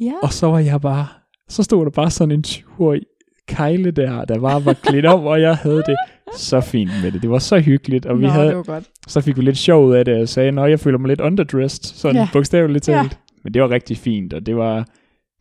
Ja. 0.00 0.12
Og 0.22 0.32
så 0.32 0.46
var 0.46 0.58
jeg 0.58 0.80
bare, 0.80 1.06
så 1.48 1.62
stod 1.62 1.84
der 1.84 1.90
bare 1.90 2.10
sådan 2.10 2.32
en 2.32 2.44
20-årig 2.46 3.02
kejle 3.48 3.90
der, 3.90 4.24
der 4.24 4.40
bare 4.40 4.64
var 4.64 4.72
klædt 4.72 5.06
om, 5.06 5.26
og 5.26 5.40
jeg 5.40 5.56
havde 5.56 5.82
det 5.86 5.96
så 6.36 6.60
fint 6.60 6.90
med 7.02 7.12
det. 7.12 7.22
Det 7.22 7.30
var 7.30 7.38
så 7.38 7.60
hyggeligt, 7.60 8.06
og 8.06 8.18
vi 8.18 8.26
Nå, 8.26 8.28
havde, 8.28 8.64
så 9.08 9.20
fik 9.20 9.36
vi 9.36 9.42
lidt 9.42 9.58
sjov 9.58 9.86
ud 9.86 9.94
af 9.94 10.04
det, 10.04 10.20
og 10.22 10.28
sagde, 10.28 10.60
at 10.60 10.70
jeg 10.70 10.80
føler 10.80 10.98
mig 10.98 11.08
lidt 11.08 11.20
underdressed, 11.20 11.84
sådan 11.84 12.16
ja. 12.16 12.28
bogstaveligt 12.32 12.84
talt. 12.84 13.12
Ja. 13.12 13.16
Men 13.44 13.54
det 13.54 13.62
var 13.62 13.70
rigtig 13.70 13.96
fint, 13.96 14.32
og 14.32 14.46
det 14.46 14.56
var, 14.56 14.76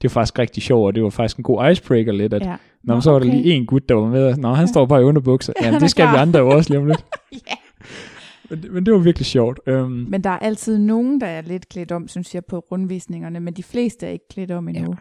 det 0.01 0.03
var 0.03 0.09
faktisk 0.09 0.39
rigtig 0.39 0.63
sjovt, 0.63 0.87
og 0.87 0.95
det 0.95 1.03
var 1.03 1.09
faktisk 1.09 1.37
en 1.37 1.43
god 1.43 1.71
icebreaker 1.71 2.11
lidt, 2.11 2.33
at 2.33 2.41
ja. 2.41 2.55
når 2.83 2.95
Nå, 2.95 3.01
så 3.01 3.11
var 3.11 3.19
der 3.19 3.25
lige 3.25 3.53
en 3.53 3.65
gut, 3.65 3.89
der 3.89 3.95
var 3.95 4.07
med, 4.07 4.45
og 4.45 4.57
han 4.57 4.67
står 4.67 4.85
bare 4.85 5.01
i 5.01 5.03
underbukser. 5.03 5.53
Ja, 5.63 5.79
det 5.79 5.91
skal 5.91 6.11
vi 6.11 6.15
andre 6.15 6.39
jo 6.39 6.49
også 6.49 6.69
lige 6.69 6.79
om 6.79 6.85
lidt. 6.85 7.05
ja. 7.49 7.55
Men, 8.49 8.65
men 8.73 8.85
det 8.85 8.93
var 8.93 8.99
virkelig 8.99 9.25
sjovt. 9.25 9.59
Um, 9.67 9.91
men 9.91 10.23
der 10.23 10.29
er 10.29 10.39
altid 10.39 10.77
nogen, 10.77 11.21
der 11.21 11.27
er 11.27 11.41
lidt 11.41 11.69
klædt 11.69 11.91
om, 11.91 12.07
synes 12.07 12.35
jeg, 12.35 12.45
på 12.45 12.59
rundvisningerne, 12.71 13.39
men 13.39 13.53
de 13.53 13.63
fleste 13.63 14.05
er 14.05 14.11
ikke 14.11 14.27
klædt 14.27 14.51
om 14.51 14.67
endnu. 14.67 14.95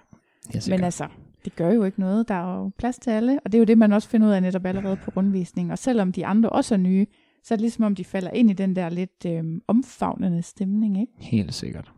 Ja, 0.55 0.61
men 0.69 0.85
altså, 0.85 1.05
det 1.45 1.57
gør 1.57 1.73
jo 1.73 1.85
ikke 1.85 2.01
noget. 2.01 2.29
Der 2.29 2.35
er 2.35 2.59
jo 2.59 2.71
plads 2.79 2.99
til 2.99 3.11
alle, 3.11 3.41
og 3.45 3.53
det 3.53 3.59
er 3.59 3.61
jo 3.61 3.65
det, 3.65 3.79
man 3.79 3.93
også 3.93 4.09
finder 4.09 4.27
ud 4.27 4.33
af 4.33 4.43
netop 4.43 4.67
allerede 4.67 4.97
på 4.97 5.11
rundvisningen. 5.17 5.71
Og 5.71 5.79
selvom 5.79 6.13
de 6.13 6.27
andre 6.27 6.51
også 6.51 6.75
er 6.75 6.79
nye, 6.79 7.07
så 7.45 7.55
er 7.55 7.57
det 7.57 7.61
ligesom 7.61 7.85
om, 7.85 7.95
de 7.95 8.05
falder 8.05 8.31
ind 8.31 8.51
i 8.51 8.53
den 8.53 8.77
der 8.77 8.89
lidt 8.89 9.27
øhm, 9.27 9.63
omfavnende 9.69 10.43
stemning, 10.43 11.01
ikke? 11.01 11.13
Helt 11.19 11.55
sikkert. 11.55 11.93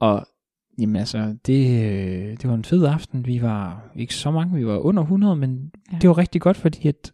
Og 0.00 0.26
jamen 0.78 0.96
altså, 0.96 1.36
det, 1.46 1.84
øh, 1.84 2.36
det 2.36 2.48
var 2.48 2.54
en 2.54 2.64
fed 2.64 2.84
aften. 2.84 3.26
Vi 3.26 3.42
var 3.42 3.90
ikke 3.96 4.14
så 4.14 4.30
mange, 4.30 4.54
vi 4.54 4.66
var 4.66 4.78
under 4.78 5.02
100, 5.02 5.36
men 5.36 5.72
ja. 5.92 5.98
det 5.98 6.08
var 6.08 6.18
rigtig 6.18 6.40
godt, 6.40 6.56
fordi 6.56 6.88
at 6.88 7.12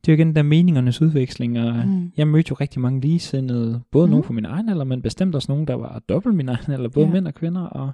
det 0.00 0.12
er 0.12 0.16
jo 0.16 0.22
igen 0.22 0.34
der 0.34 0.42
meningernes 0.42 1.02
udveksling, 1.02 1.58
og 1.58 1.86
mm. 1.86 2.12
jeg 2.16 2.28
mødte 2.28 2.48
jo 2.50 2.56
rigtig 2.60 2.80
mange 2.80 3.00
ligesindede, 3.00 3.80
både 3.90 4.06
mm. 4.06 4.10
nogen 4.10 4.24
på 4.24 4.32
min 4.32 4.44
egen 4.44 4.68
alder, 4.68 4.84
men 4.84 5.02
bestemt 5.02 5.34
også 5.34 5.52
nogen, 5.52 5.66
der 5.66 5.74
var 5.74 5.98
dobbelt 6.08 6.34
min 6.34 6.48
egen 6.48 6.72
alder, 6.72 6.88
både 6.88 7.06
ja. 7.06 7.12
mænd 7.12 7.26
og 7.26 7.34
kvinder, 7.34 7.62
og 7.62 7.92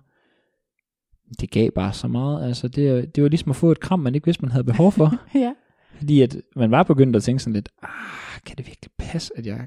det 1.40 1.50
gav 1.50 1.70
bare 1.70 1.92
så 1.92 2.08
meget. 2.08 2.46
Altså, 2.46 2.68
det, 2.68 3.16
det 3.16 3.22
var 3.22 3.28
ligesom 3.28 3.50
at 3.50 3.56
få 3.56 3.70
et 3.70 3.80
kram, 3.80 4.00
man 4.00 4.14
ikke 4.14 4.24
vidste, 4.24 4.42
man 4.42 4.50
havde 4.50 4.64
behov 4.64 4.92
for. 4.92 5.14
ja. 5.34 5.54
Fordi 5.96 6.20
at 6.20 6.36
man 6.56 6.70
var 6.70 6.82
begyndt 6.82 7.16
at 7.16 7.22
tænke 7.22 7.42
sådan 7.42 7.54
lidt, 7.54 7.68
ah, 7.82 8.40
kan 8.46 8.56
det 8.56 8.66
virkelig 8.66 8.90
passe, 8.98 9.32
at 9.36 9.46
jeg 9.46 9.66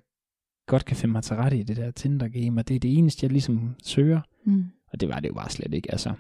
godt 0.68 0.86
kan 0.86 0.98
finde 0.98 1.12
mig 1.12 1.24
til 1.24 1.36
rette 1.36 1.58
i 1.58 1.64
det 1.64 1.78
der 1.78 1.92
Tinder-game, 1.92 2.62
og 2.62 2.68
det 2.68 2.76
er 2.76 2.80
det 2.80 2.98
eneste, 2.98 3.24
jeg 3.24 3.32
ligesom 3.32 3.76
søger. 3.84 4.22
Mm. 4.46 4.66
Og 4.94 5.02
det 5.02 5.10
var 5.10 5.20
det 5.20 5.30
jo 5.30 5.34
bare 5.34 5.50
slet 5.50 5.74
ikke. 5.74 5.92
Altså, 5.92 6.14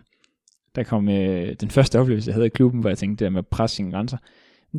der 0.75 0.83
kom 0.83 1.09
øh, 1.09 1.55
den 1.61 1.69
første 1.69 1.99
oplevelse, 1.99 2.29
jeg 2.29 2.35
havde 2.35 2.45
i 2.45 2.49
klubben, 2.49 2.81
hvor 2.81 2.89
jeg 2.89 2.97
tænkte, 2.97 3.25
det 3.25 3.25
der 3.25 3.33
med 3.33 3.39
at 3.39 3.47
presse 3.47 3.75
sine 3.75 3.91
grænser. 3.91 4.17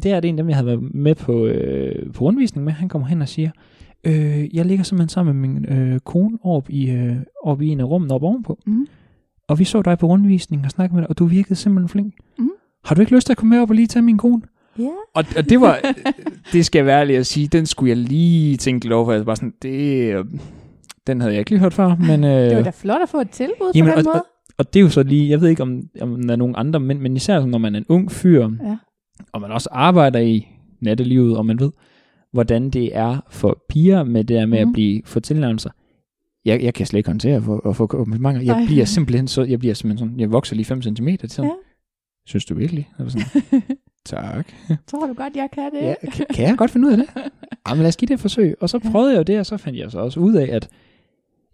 Det 0.03 0.07
er 0.07 0.21
det 0.21 0.29
en 0.29 0.39
af 0.39 0.43
dem, 0.43 0.49
jeg 0.49 0.57
havde 0.57 0.67
været 0.67 0.95
med 0.95 1.15
på, 1.15 1.47
øh, 1.47 2.13
på 2.13 2.25
rundvisning 2.25 2.65
med. 2.65 2.73
Han 2.73 2.89
kommer 2.89 3.09
hen 3.09 3.23
og 3.23 3.29
siger, 3.29 3.51
øh, 4.05 4.57
jeg 4.57 4.65
ligger 4.65 4.85
simpelthen 4.85 5.09
sammen 5.09 5.37
med 5.37 5.49
min 5.49 5.65
øh, 5.65 6.01
kone 6.01 6.39
op 6.43 6.71
i, 6.71 6.91
øh, 6.91 7.17
op 7.43 7.63
i 7.63 7.69
en 7.69 7.81
af 7.81 7.85
rummene 7.85 8.15
op 8.15 8.23
ovenpå. 8.23 8.59
Mm. 8.67 8.87
Og 9.49 9.59
vi 9.59 9.65
så 9.65 9.83
dig 9.83 9.99
på 9.99 10.07
rundvisning 10.07 10.65
og 10.65 10.71
snakkede 10.71 10.95
med 10.95 11.03
dig, 11.03 11.11
og 11.11 11.19
du 11.19 11.25
virkede 11.25 11.55
simpelthen 11.55 11.89
flink. 11.89 12.15
Mm. 12.39 12.51
Har 12.85 12.95
du 12.95 13.01
ikke 13.01 13.15
lyst 13.15 13.27
til 13.27 13.33
at 13.33 13.37
komme 13.37 13.51
med 13.51 13.63
op 13.63 13.71
og 13.71 13.77
lige 13.77 13.87
tage 13.87 14.03
min 14.03 14.19
kone? 14.19 14.43
Ja. 14.79 14.83
Yeah. 14.83 14.93
Og, 15.15 15.25
og 15.37 15.51
det 15.51 15.61
var, 15.61 15.81
det 16.53 16.67
skal 16.67 16.79
jeg 16.79 16.87
være 16.87 17.01
ærlig 17.01 17.17
at 17.17 17.27
sige, 17.27 17.47
den 17.47 17.67
skulle 17.67 17.89
jeg 17.89 17.97
lige 17.97 18.57
tænke 18.57 18.95
over, 18.95 19.13
jeg 19.13 19.27
var 19.27 19.35
sådan, 19.35 19.55
det, 19.63 20.15
øh, 20.15 20.25
den 21.07 21.21
havde 21.21 21.33
jeg 21.33 21.39
ikke 21.39 21.51
lige 21.51 21.61
hørt 21.61 21.75
før, 21.75 21.97
men... 21.97 22.25
Øh, 22.25 22.31
det 22.51 22.57
var 22.57 22.63
da 22.63 22.71
flot 22.71 23.03
at 23.03 23.09
få 23.09 23.21
et 23.21 23.31
tilbud 23.31 23.73
jamen, 23.75 23.93
på 23.93 23.99
den 23.99 24.07
og, 24.07 24.13
måde. 24.15 24.23
Og, 24.23 24.55
og 24.59 24.75
det 24.75 24.81
er 24.81 24.85
jo 24.85 24.91
så 24.91 25.03
lige, 25.03 25.31
jeg 25.31 25.41
ved 25.41 25.49
ikke 25.49 25.63
om, 25.63 25.83
om 26.01 26.23
der 26.23 26.33
er 26.33 26.37
nogen 26.37 26.55
andre, 26.59 26.81
men, 26.81 27.03
men 27.03 27.17
især 27.17 27.47
når 27.47 27.59
man 27.59 27.75
er 27.75 27.79
en 27.79 27.87
ung 27.89 28.13
fyr, 28.13 28.49
ja 28.63 28.77
og 29.33 29.41
man 29.41 29.53
også 29.53 29.69
arbejder 29.73 30.19
i 30.19 30.49
nattelivet, 30.81 31.37
og 31.37 31.47
man 31.47 31.61
ved, 31.61 31.71
hvordan 32.33 32.71
det 32.71 32.97
er 32.97 33.21
for 33.31 33.63
piger 33.69 34.05
med 34.05 34.25
det 34.25 34.37
der 34.37 34.47
med 34.47 34.65
mm. 34.65 34.69
at 34.69 34.73
blive 34.73 35.03
for 35.05 35.21
tilnærmelser. 35.21 35.71
Jeg, 36.45 36.63
jeg 36.63 36.75
kan 36.75 36.87
slet 36.87 36.99
ikke 36.99 37.09
håndtere 37.09 37.61
at 37.69 37.77
få 37.77 37.87
komplimenter. 37.87 38.41
Jeg 38.41 38.57
Ej. 38.61 38.67
bliver 38.67 38.85
simpelthen 38.85 39.29
så, 39.29 39.43
jeg 39.43 39.59
bliver 39.59 39.75
simpelthen 39.75 40.09
sådan, 40.09 40.21
jeg 40.21 40.33
vokser 40.33 40.57
lige 40.57 40.67
5 40.67 40.83
cm 40.83 41.09
til 41.21 41.31
sådan. 41.31 41.51
Ja. 41.51 41.55
Synes 42.27 42.45
du 42.45 42.55
virkelig? 42.55 42.89
Jeg 42.99 43.11
sådan, 43.11 43.27
tak. 44.05 44.53
Tror 44.87 45.07
du 45.07 45.13
godt, 45.13 45.37
jeg 45.37 45.49
kan 45.53 45.71
det? 45.73 45.83
Ja, 45.83 45.95
kan, 46.13 46.27
kan 46.35 46.49
jeg 46.49 46.59
godt 46.59 46.71
finde 46.71 46.87
ud 46.87 46.93
af 46.93 46.99
det? 46.99 47.07
Jamen 47.69 47.83
lad 47.83 47.89
os 47.89 47.97
give 47.97 48.07
det 48.07 48.15
et 48.15 48.21
forsøg. 48.21 48.55
Og 48.61 48.71
så 48.71 48.79
prøvede 48.79 49.11
jeg 49.11 49.19
jo 49.19 49.23
det, 49.23 49.39
og 49.39 49.47
så 49.47 49.57
fandt 49.57 49.79
jeg 49.79 49.91
så 49.91 49.99
også 49.99 50.21
ud 50.21 50.35
af, 50.35 50.49
at 50.53 50.69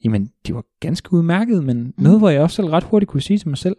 jamen, 0.04 0.30
det 0.46 0.54
var 0.54 0.64
ganske 0.80 1.12
udmærket, 1.12 1.64
men 1.64 1.82
mm. 1.82 1.92
noget, 1.96 2.18
hvor 2.18 2.28
jeg 2.28 2.40
også 2.40 2.56
selv 2.56 2.68
ret 2.68 2.84
hurtigt 2.84 3.10
kunne 3.10 3.22
sige 3.22 3.38
til 3.38 3.48
mig 3.48 3.58
selv, 3.58 3.76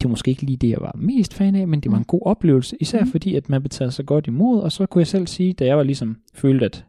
det 0.00 0.04
var 0.04 0.10
måske 0.10 0.30
ikke 0.30 0.42
lige 0.42 0.56
det, 0.56 0.70
jeg 0.70 0.80
var 0.80 0.96
mest 0.98 1.34
fan 1.34 1.54
af, 1.54 1.68
men 1.68 1.80
det 1.80 1.90
var 1.90 1.96
en 1.96 2.00
mm. 2.00 2.04
god 2.04 2.20
oplevelse, 2.24 2.76
især 2.80 3.04
mm. 3.04 3.10
fordi, 3.10 3.34
at 3.34 3.48
man 3.48 3.62
blev 3.62 3.70
taget 3.70 3.94
så 3.94 4.02
godt 4.02 4.26
imod, 4.26 4.60
og 4.60 4.72
så 4.72 4.86
kunne 4.86 5.00
jeg 5.00 5.06
selv 5.06 5.26
sige, 5.26 5.52
da 5.52 5.64
jeg 5.64 5.76
var 5.76 5.82
ligesom 5.82 6.16
følte, 6.34 6.64
at 6.64 6.84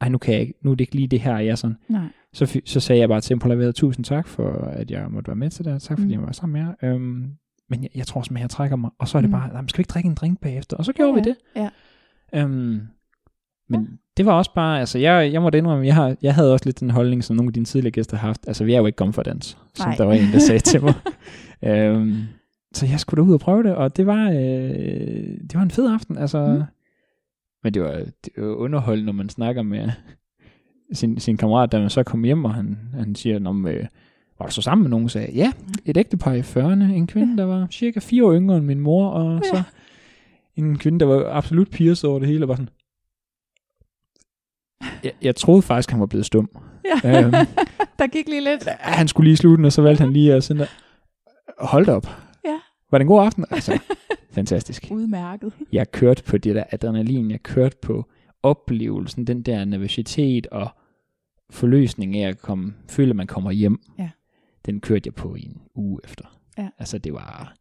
ej, 0.00 0.08
nu, 0.08 0.18
kan 0.18 0.34
jeg 0.34 0.40
ikke, 0.40 0.54
nu 0.62 0.70
er 0.70 0.74
det 0.74 0.80
ikke 0.80 0.94
lige 0.94 1.08
det 1.08 1.20
her, 1.20 1.38
jeg 1.38 1.58
sådan. 1.58 1.76
Nej. 1.88 2.06
Så, 2.34 2.60
så 2.64 2.80
sagde 2.80 3.00
jeg 3.00 3.08
bare 3.08 3.20
til 3.20 3.34
Impolavet, 3.34 3.74
tusind 3.74 4.04
tak 4.04 4.28
for, 4.28 4.50
at 4.52 4.90
jeg 4.90 5.06
måtte 5.10 5.28
være 5.28 5.36
med 5.36 5.50
til 5.50 5.64
det, 5.64 5.82
tak 5.82 5.98
fordi 5.98 6.14
mm. 6.14 6.20
jeg 6.20 6.26
var 6.26 6.32
sammen 6.32 6.52
med 6.62 6.74
jer. 6.82 6.92
Øhm, 6.94 7.30
men 7.70 7.82
jeg, 7.82 7.90
jeg 7.94 8.06
tror 8.06 8.22
simpelthen, 8.22 8.42
jeg 8.42 8.50
trækker 8.50 8.76
mig, 8.76 8.90
og 8.98 9.08
så 9.08 9.18
er 9.18 9.22
det 9.22 9.30
mm. 9.30 9.36
bare, 9.36 9.64
skal 9.68 9.78
vi 9.78 9.80
ikke 9.80 9.88
drikke 9.88 10.08
en 10.08 10.14
drink 10.14 10.40
bagefter? 10.40 10.76
Og 10.76 10.84
så 10.84 10.92
gjorde 10.92 11.12
ja, 11.12 11.20
vi 11.20 11.30
det. 11.30 11.36
Ja. 11.56 11.68
Øhm, 12.34 12.80
men 13.68 13.80
ja. 13.80 13.86
det 14.16 14.26
var 14.26 14.32
også 14.32 14.54
bare, 14.54 14.80
altså 14.80 14.98
jeg, 14.98 15.32
jeg 15.32 15.42
måtte 15.42 15.58
indrømme, 15.58 15.86
jeg, 15.86 15.94
har, 15.94 16.16
jeg 16.22 16.34
havde 16.34 16.52
også 16.52 16.64
lidt 16.64 16.80
den 16.80 16.90
holdning, 16.90 17.24
som 17.24 17.36
nogle 17.36 17.48
af 17.48 17.52
dine 17.52 17.66
tidligere 17.66 17.92
gæster 17.92 18.16
har 18.16 18.26
haft. 18.26 18.40
Altså 18.46 18.64
vi 18.64 18.74
er 18.74 18.78
jo 18.78 18.86
ikke 18.86 19.04
dans, 19.24 19.58
som 19.74 19.88
Nej. 19.88 19.96
der 19.96 20.04
var 20.04 20.12
en, 20.12 20.32
der 20.32 20.38
sagde 20.38 20.60
til 20.60 20.82
mig. 20.82 20.94
øhm, 21.70 22.22
så 22.74 22.86
jeg 22.86 23.00
skulle 23.00 23.22
da 23.22 23.28
ud 23.28 23.34
og 23.34 23.40
prøve 23.40 23.62
det, 23.62 23.74
og 23.74 23.96
det 23.96 24.06
var, 24.06 24.30
øh, 24.30 24.36
det 25.40 25.54
var 25.54 25.62
en 25.62 25.70
fed 25.70 25.92
aften, 25.92 26.18
altså. 26.18 26.46
Mm. 26.46 26.62
Men 27.62 27.74
det 27.74 27.82
var, 27.82 27.92
det 28.24 28.32
var 28.36 28.54
underholdende, 28.54 29.06
når 29.06 29.12
man 29.12 29.28
snakker 29.28 29.62
med 29.62 29.90
sin, 30.92 31.20
sin 31.20 31.36
kammerat, 31.36 31.72
da 31.72 31.78
man 31.78 31.90
så 31.90 32.02
kom 32.02 32.24
hjem, 32.24 32.44
og 32.44 32.54
han, 32.54 32.78
han 32.94 33.14
siger, 33.14 33.48
om, 33.48 33.66
øh, 33.66 33.86
var 34.38 34.46
du 34.46 34.52
så 34.52 34.62
sammen 34.62 34.82
med 34.82 34.90
nogen, 34.90 35.08
sagde 35.08 35.32
ja, 35.32 35.52
et 35.84 35.96
ægtepar 35.96 36.32
i 36.32 36.40
40'erne, 36.40 36.82
en 36.82 37.06
kvinde, 37.06 37.36
der 37.36 37.44
var 37.44 37.66
cirka 37.70 38.00
fire 38.00 38.24
år 38.24 38.34
yngre 38.34 38.56
end 38.56 38.66
min 38.66 38.80
mor, 38.80 39.08
og 39.08 39.40
ja. 39.44 39.48
så 39.48 39.62
en 40.56 40.78
kvinde, 40.78 41.00
der 41.00 41.06
var 41.06 41.30
absolut 41.30 41.70
pierced 41.70 42.08
over 42.08 42.18
det 42.18 42.28
hele, 42.28 42.44
og 42.44 42.48
var 42.48 42.54
sådan, 42.54 42.68
jeg, 45.04 45.12
jeg 45.22 45.36
troede 45.36 45.62
faktisk, 45.62 45.90
han 45.90 46.00
var 46.00 46.06
blevet 46.06 46.26
stum. 46.26 46.48
Ja, 47.04 47.22
øhm, 47.22 47.32
der 47.98 48.06
gik 48.06 48.28
lige 48.28 48.44
lidt. 48.44 48.68
Han 48.80 49.08
skulle 49.08 49.28
lige 49.28 49.36
slutte, 49.36 49.66
og 49.66 49.72
så 49.72 49.82
valgte 49.82 50.02
han 50.02 50.12
lige 50.12 50.34
at 50.34 50.44
sende 50.44 50.66
Hold 51.58 51.88
op. 51.88 52.06
Ja. 52.44 52.58
Var 52.90 52.98
det 52.98 53.04
en 53.04 53.08
god 53.08 53.24
aften? 53.24 53.44
Altså, 53.50 53.78
fantastisk. 54.30 54.88
Udmærket. 54.90 55.52
Jeg 55.72 55.92
kørte 55.92 56.22
på 56.22 56.38
det 56.38 56.54
der 56.54 56.64
adrenalin, 56.70 57.30
jeg 57.30 57.42
kørte 57.42 57.76
på 57.82 58.04
oplevelsen, 58.42 59.26
den 59.26 59.42
der 59.42 59.64
nervøsitet 59.64 60.46
og 60.46 60.68
forløsning 61.52 62.16
af 62.16 62.28
at 62.28 62.38
komme, 62.38 62.74
føle, 62.88 63.10
at 63.10 63.16
man 63.16 63.26
kommer 63.26 63.50
hjem. 63.50 63.80
Ja. 63.98 64.10
Den 64.66 64.80
kørte 64.80 65.02
jeg 65.06 65.14
på 65.14 65.34
i 65.34 65.44
en 65.44 65.60
uge 65.74 66.00
efter. 66.04 66.38
Ja. 66.58 66.68
Altså, 66.78 66.98
det 66.98 67.12
var 67.12 67.54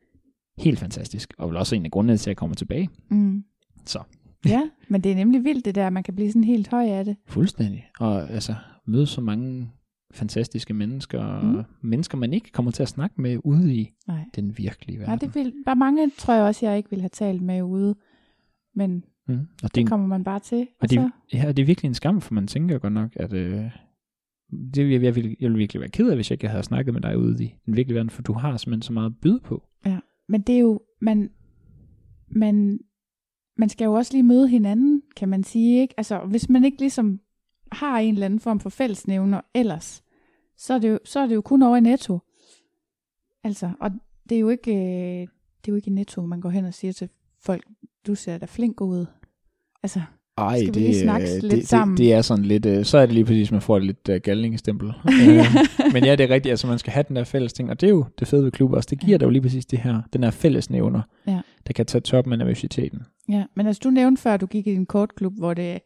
helt 0.57 0.79
fantastisk, 0.79 1.33
og 1.38 1.50
vel 1.50 1.57
også 1.57 1.75
en 1.75 1.86
af 1.86 1.91
grundene 1.91 2.17
til, 2.17 2.24
at 2.24 2.27
jeg 2.27 2.38
kommer 2.38 2.55
tilbage. 2.55 2.89
Mm. 3.10 3.43
Så. 3.86 4.00
ja, 4.45 4.62
men 4.88 5.01
det 5.01 5.12
er 5.12 5.15
nemlig 5.15 5.43
vildt 5.43 5.65
det 5.65 5.75
der, 5.75 5.89
man 5.89 6.03
kan 6.03 6.15
blive 6.15 6.29
sådan 6.31 6.43
helt 6.43 6.67
høj 6.67 6.86
af 6.88 7.05
det. 7.05 7.15
Fuldstændig. 7.27 7.88
Og 8.00 8.29
altså, 8.29 8.55
møde 8.88 9.07
så 9.07 9.21
mange 9.21 9.71
fantastiske 10.13 10.74
mennesker, 10.74 11.41
Mm. 11.41 11.63
mennesker, 11.81 12.17
man 12.17 12.33
ikke 12.33 12.51
kommer 12.51 12.71
til 12.71 12.83
at 12.83 12.89
snakke 12.89 13.21
med 13.21 13.38
ude 13.43 13.75
i 13.75 13.91
Nej. 14.07 14.25
den 14.36 14.57
virkelige 14.57 15.00
verden. 15.00 15.10
Nej, 15.12 15.17
det 15.19 15.36
vil, 15.36 15.53
der 15.65 15.71
er 15.71 15.75
mange, 15.75 16.12
tror 16.17 16.33
jeg 16.33 16.43
også, 16.43 16.65
jeg 16.65 16.77
ikke 16.77 16.89
ville 16.89 17.01
have 17.01 17.10
talt 17.10 17.41
med 17.41 17.62
ude, 17.62 17.95
men 18.75 19.03
mm. 19.27 19.39
Og 19.39 19.47
det, 19.63 19.75
det 19.75 19.87
kommer 19.87 20.07
man 20.07 20.23
bare 20.23 20.39
til. 20.39 20.67
og 20.79 20.89
det, 20.89 20.99
så, 20.99 21.09
ja, 21.33 21.47
det 21.47 21.59
er 21.59 21.65
virkelig 21.65 21.89
en 21.89 21.93
skam, 21.93 22.21
for 22.21 22.33
man 22.33 22.47
tænker 22.47 22.79
godt 22.79 22.93
nok, 22.93 23.11
at 23.15 23.33
øh, 23.33 23.71
det, 24.51 24.91
jeg, 24.91 25.03
jeg, 25.03 25.15
ville, 25.15 25.35
jeg 25.39 25.47
ville 25.49 25.57
virkelig 25.57 25.79
være 25.79 25.89
ked 25.89 26.09
af, 26.09 26.15
hvis 26.15 26.31
jeg 26.31 26.35
ikke 26.35 26.47
havde 26.47 26.63
snakket 26.63 26.93
med 26.93 27.01
dig 27.01 27.17
ude 27.17 27.43
i 27.43 27.55
den 27.65 27.75
virkelige 27.75 27.95
verden, 27.95 28.09
for 28.09 28.21
du 28.21 28.33
har 28.33 28.57
simpelthen 28.57 28.81
så 28.81 28.93
meget 28.93 29.09
at 29.09 29.17
byde 29.21 29.39
på. 29.39 29.63
men 30.29 30.41
det 30.41 30.55
er 30.55 30.59
jo, 30.59 30.81
man, 31.01 31.29
man, 32.27 32.79
man 33.57 33.69
skal 33.69 33.85
jo 33.85 33.93
også 33.93 34.13
lige 34.13 34.23
møde 34.23 34.47
hinanden, 34.47 35.01
kan 35.15 35.29
man 35.29 35.43
sige, 35.43 35.81
ikke? 35.81 35.93
Altså, 35.97 36.19
hvis 36.19 36.49
man 36.49 36.65
ikke 36.65 36.79
ligesom 36.79 37.19
har 37.71 37.99
en 37.99 38.13
eller 38.13 38.25
anden 38.25 38.39
form 38.39 38.59
for 38.59 38.69
fællesnævner 38.69 39.41
ellers, 39.53 40.03
så 40.57 40.73
er 40.73 40.79
det 40.79 40.89
jo, 40.89 40.99
så 41.05 41.19
er 41.19 41.27
det 41.27 41.35
jo 41.35 41.41
kun 41.41 41.61
over 41.61 41.77
i 41.77 41.81
netto. 41.81 42.19
Altså, 43.43 43.71
og 43.79 43.91
det 44.29 44.35
er 44.35 44.39
jo 44.39 44.49
ikke, 44.49 44.71
øh, 44.71 45.27
det 45.61 45.67
er 45.67 45.71
jo 45.71 45.75
ikke 45.75 45.89
netto, 45.89 46.25
man 46.25 46.41
går 46.41 46.49
hen 46.49 46.65
og 46.65 46.73
siger 46.73 46.93
til 46.93 47.09
folk, 47.39 47.67
du 48.08 48.15
ser 48.15 48.38
da 48.38 48.46
flink 48.46 48.81
ud. 48.81 49.05
Altså, 49.84 50.01
Ej, 50.38 50.60
Skal 50.60 50.75
vi 50.75 50.79
lige 50.79 51.01
snakke 51.01 51.27
øh, 51.36 51.41
lidt 51.41 51.51
det, 51.51 51.67
sammen? 51.67 51.98
Det, 51.98 52.03
det 52.03 52.13
er 52.13 52.22
sådan 52.22 52.46
lidt, 52.46 52.65
øh, 52.65 52.86
så 52.86 52.98
er 52.98 53.05
det 53.05 53.13
lige 53.15 53.25
præcis, 53.25 53.51
man 53.51 53.62
får 53.62 53.79
lidt 53.79 54.10
uh, 54.10 54.15
galningestempel. 54.15 54.88
øh, 54.88 55.46
men 55.93 56.03
ja, 56.05 56.15
det 56.15 56.24
er 56.24 56.29
rigtigt, 56.34 56.51
altså 56.51 56.67
man 56.67 56.79
skal 56.79 56.93
have 56.93 57.03
den 57.08 57.15
der 57.15 57.24
fælles 57.24 57.53
ting, 57.53 57.70
og 57.70 57.81
det 57.81 57.88
er 57.88 57.91
jo 57.91 58.05
det 58.20 58.27
fede 58.27 58.43
ved 58.43 58.51
klubber 58.51 58.77
også, 58.77 58.88
det 58.89 59.00
giver 59.00 59.13
Ja. 59.13 59.17
dig 59.17 59.25
jo 59.25 59.29
lige 59.29 59.41
præcis 59.41 59.65
det 59.65 59.79
her, 59.79 60.01
den 60.13 60.24
her 60.24 60.31
fællesnævner, 60.31 61.01
Ja. 61.27 61.41
der 61.67 61.74
kan 61.74 61.86
tage 61.86 62.01
toppen 62.01 62.31
af 62.34 62.38
nervøsiteten. 62.38 63.00
Ja, 63.29 63.46
men 63.55 63.67
altså 63.67 63.81
du 63.84 63.89
nævnte 63.89 64.22
før, 64.22 64.34
at 64.34 64.41
du 64.41 64.46
gik 64.46 64.67
i 64.67 64.74
en 64.74 64.86
kortklub, 64.86 65.34
hvor, 65.38 65.53
det, 65.53 65.79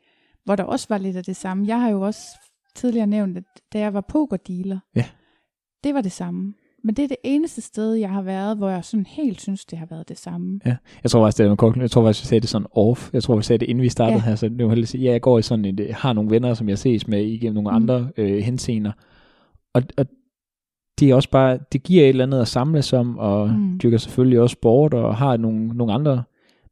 hvor 0.46 0.56
der 0.56 0.64
også 0.64 0.86
var 0.90 0.98
lidt 0.98 1.18
af 1.18 1.24
det 1.24 1.36
samme. 1.36 1.68
Jeg 1.68 1.82
har 1.82 1.90
jo 1.90 2.02
også 2.02 2.22
tidligere 2.76 3.08
nævnt, 3.08 3.38
at 3.38 3.44
da 3.74 3.80
jeg 3.80 3.94
var 3.94 4.02
pokerdealer, 4.02 4.80
Ja. 4.96 5.06
det 5.84 5.94
var 5.94 6.02
det 6.02 6.12
samme. 6.12 6.54
Men 6.86 6.96
det 6.96 7.04
er 7.04 7.08
det 7.08 7.18
eneste 7.24 7.62
sted, 7.62 7.94
jeg 7.94 8.10
har 8.10 8.22
været, 8.22 8.58
hvor 8.58 8.70
jeg 8.70 8.86
sådan 8.86 9.06
helt 9.06 9.42
synes, 9.42 9.66
det 9.66 9.80
har 9.80 9.86
været 9.86 10.10
det 10.10 10.18
samme. 10.18 10.60
Jeg 11.04 11.12
tror 11.12 11.24
faktisk, 11.26 11.38
det 11.38 11.44
er 11.44 11.48
noget 11.48 11.60
kort. 11.60 11.78
Jeg 11.78 11.92
tror 11.92 12.06
faktisk, 12.06 12.24
vi 12.24 12.28
sagde 12.28 12.42
det 12.42 12.50
sådan 12.50 12.68
off. 12.72 13.10
Jeg 13.14 13.24
tror, 13.24 13.36
vi 13.36 13.44
sagde 13.44 13.60
det, 13.60 13.70
inden 13.70 13.82
vi 13.82 13.90
startede 13.90 14.18
Ja. 14.18 14.22
her. 14.30 14.36
Så 14.36 14.50
det 14.50 14.64
var 14.66 14.70
heldigt 14.70 14.96
ja, 15.04 15.12
jeg 15.12 15.22
går 15.22 15.40
i 15.40 15.42
sådan 15.42 15.66
et, 15.66 15.94
har 15.94 16.14
nogle 16.14 16.32
venner, 16.32 16.54
som 16.54 16.70
jeg 16.70 16.78
ses 16.78 17.08
med 17.08 17.24
igennem 17.26 17.54
nogle 17.64 17.70
Mm. 17.70 17.76
andre 17.76 18.10
øh, 18.18 18.38
henseender. 18.38 18.92
Og, 19.74 19.82
og 19.98 20.06
det 21.00 21.10
er 21.10 21.16
også 21.16 21.30
bare, 21.30 21.60
det 21.74 21.84
giver 21.84 22.04
et 22.04 22.10
eller 22.10 22.24
andet 22.24 22.42
at 22.42 22.48
samles 22.48 22.94
om, 22.94 23.18
og 23.18 23.50
Mm. 23.50 23.80
dyrker 23.80 23.98
selvfølgelig 23.98 24.40
også 24.42 24.54
sport, 24.54 24.94
og 24.94 25.16
har 25.18 25.38
nogle, 25.38 25.68
nogle 25.68 25.94
andre, 25.94 26.24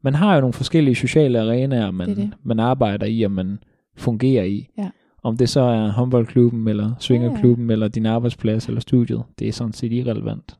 man 0.02 0.14
har 0.16 0.36
jo 0.36 0.42
nogle 0.42 0.54
forskellige 0.54 0.96
sociale 0.96 1.40
arenaer, 1.40 1.92
man, 1.92 2.10
Det 2.10 2.18
det. 2.18 2.32
man 2.44 2.60
arbejder 2.60 3.06
i, 3.06 3.24
og 3.24 3.32
man 3.32 3.60
fungerer 3.98 4.44
i. 4.44 4.68
Ja. 4.78 4.90
Om 5.24 5.38
det 5.38 5.50
så 5.50 5.62
er 5.62 5.92
håndboldklubben, 5.92 6.68
eller 6.68 6.92
svingerklubben, 7.00 7.70
eller 7.70 7.88
din 7.88 8.06
arbejdsplads, 8.06 8.68
eller 8.68 8.82
studiet, 8.82 9.24
det 9.40 9.48
er 9.48 9.52
sådan 9.52 9.74
set 9.74 9.92
irrelevant. 9.92 10.58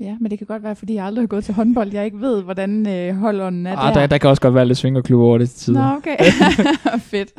Ja, 0.00 0.16
men 0.20 0.30
det 0.30 0.38
kan 0.38 0.46
godt 0.46 0.62
være, 0.62 0.76
fordi 0.76 0.94
jeg 0.94 1.04
aldrig 1.04 1.22
har 1.22 1.26
gået 1.26 1.44
til 1.44 1.54
håndbold. 1.54 1.92
Jeg 1.92 2.04
ikke 2.04 2.20
ved, 2.20 2.42
hvordan 2.42 2.88
øh, 2.88 3.14
holdånden 3.16 3.66
er 3.66 3.76
Ah, 3.76 3.94
der. 3.94 4.00
der, 4.00 4.06
der 4.06 4.18
kan 4.18 4.30
også 4.30 4.42
godt 4.42 4.54
være 4.54 4.66
lidt 4.66 4.78
svingerklub 4.78 5.20
over 5.20 5.38
det 5.38 5.50
til 5.50 5.58
tider. 5.74 5.90
Nå, 5.90 5.96
okay. 5.96 6.16
Fedt. 7.10 7.32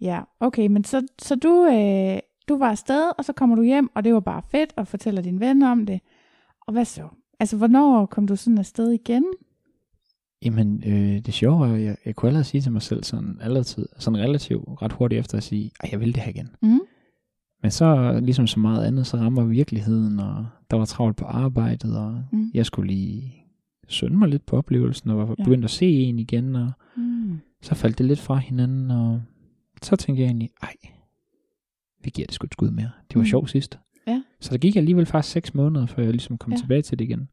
Ja, 0.00 0.20
okay, 0.40 0.66
men 0.66 0.84
så, 0.84 1.06
så 1.22 1.34
du, 1.34 1.66
øh, 1.66 2.18
du 2.48 2.58
var 2.58 2.70
afsted, 2.70 3.12
og 3.18 3.24
så 3.24 3.32
kommer 3.32 3.56
du 3.56 3.62
hjem, 3.62 3.90
og 3.94 4.04
det 4.04 4.14
var 4.14 4.20
bare 4.20 4.42
fedt, 4.50 4.72
og 4.76 4.86
fortæller 4.88 5.22
dine 5.22 5.40
venner 5.40 5.70
om 5.70 5.86
det. 5.86 6.00
Og 6.66 6.72
hvad 6.72 6.84
så? 6.84 7.02
Altså, 7.40 7.56
hvornår 7.56 8.06
kom 8.06 8.26
du 8.26 8.36
sådan 8.36 8.58
afsted 8.58 8.90
igen? 8.90 9.24
Jamen, 10.44 10.82
øh, 10.86 11.18
det 11.18 11.34
sjove 11.34 11.68
er, 11.68 11.76
jeg, 11.76 11.96
jeg 12.06 12.16
kunne 12.16 12.28
allerede 12.28 12.44
sige 12.44 12.60
til 12.60 12.72
mig 12.72 12.82
selv 12.82 13.04
sådan, 13.04 13.38
allerede, 13.40 13.64
sådan 13.98 14.18
relativt 14.20 14.64
ret 14.82 14.92
hurtigt 14.92 15.18
efter 15.18 15.36
at 15.36 15.42
sige, 15.42 15.70
at 15.80 15.92
jeg 15.92 16.00
vil 16.00 16.14
det 16.14 16.22
her 16.22 16.30
igen. 16.30 16.48
Mm. 16.62 16.80
Men 17.62 17.70
så, 17.70 18.20
ligesom 18.22 18.46
så 18.46 18.60
meget 18.60 18.84
andet, 18.86 19.06
så 19.06 19.16
rammer 19.16 19.44
virkeligheden, 19.44 20.20
og 20.20 20.46
der 20.70 20.76
var 20.76 20.84
travlt 20.84 21.16
på 21.16 21.24
arbejdet, 21.24 21.98
og 21.98 22.22
Mm. 22.32 22.50
jeg 22.54 22.66
skulle 22.66 22.92
lige 22.92 23.34
sønde 23.88 24.16
mig 24.16 24.28
lidt 24.28 24.46
på 24.46 24.56
oplevelsen, 24.56 25.10
og 25.10 25.18
var 25.18 25.34
Ja. 25.38 25.44
begyndt 25.44 25.64
at 25.64 25.70
se 25.70 25.86
en 25.86 26.18
igen, 26.18 26.56
og 26.56 26.72
Mm. 26.96 27.38
så 27.62 27.74
faldt 27.74 27.98
det 27.98 28.06
lidt 28.06 28.20
fra 28.20 28.36
hinanden, 28.36 28.90
og 28.90 29.22
så 29.82 29.96
tænkte 29.96 30.20
jeg 30.22 30.26
egentlig, 30.26 30.50
ej, 30.62 30.74
vi 32.04 32.10
giver 32.10 32.26
det 32.26 32.34
sgu 32.34 32.44
et 32.44 32.52
skud 32.52 32.70
mere. 32.70 32.90
Det 33.08 33.14
var 33.16 33.20
Mm. 33.22 33.26
sjovt 33.26 33.50
sidst. 33.50 33.78
Ja. 34.06 34.22
Så 34.40 34.50
der 34.50 34.58
gik 34.58 34.76
alligevel 34.76 35.06
faktisk 35.06 35.32
seks 35.32 35.54
måneder, 35.54 35.86
før 35.86 36.02
jeg 36.02 36.12
ligesom 36.12 36.38
kom 36.38 36.52
ja. 36.52 36.58
tilbage 36.58 36.82
til 36.82 36.98
det 36.98 37.04
igen. 37.04 37.28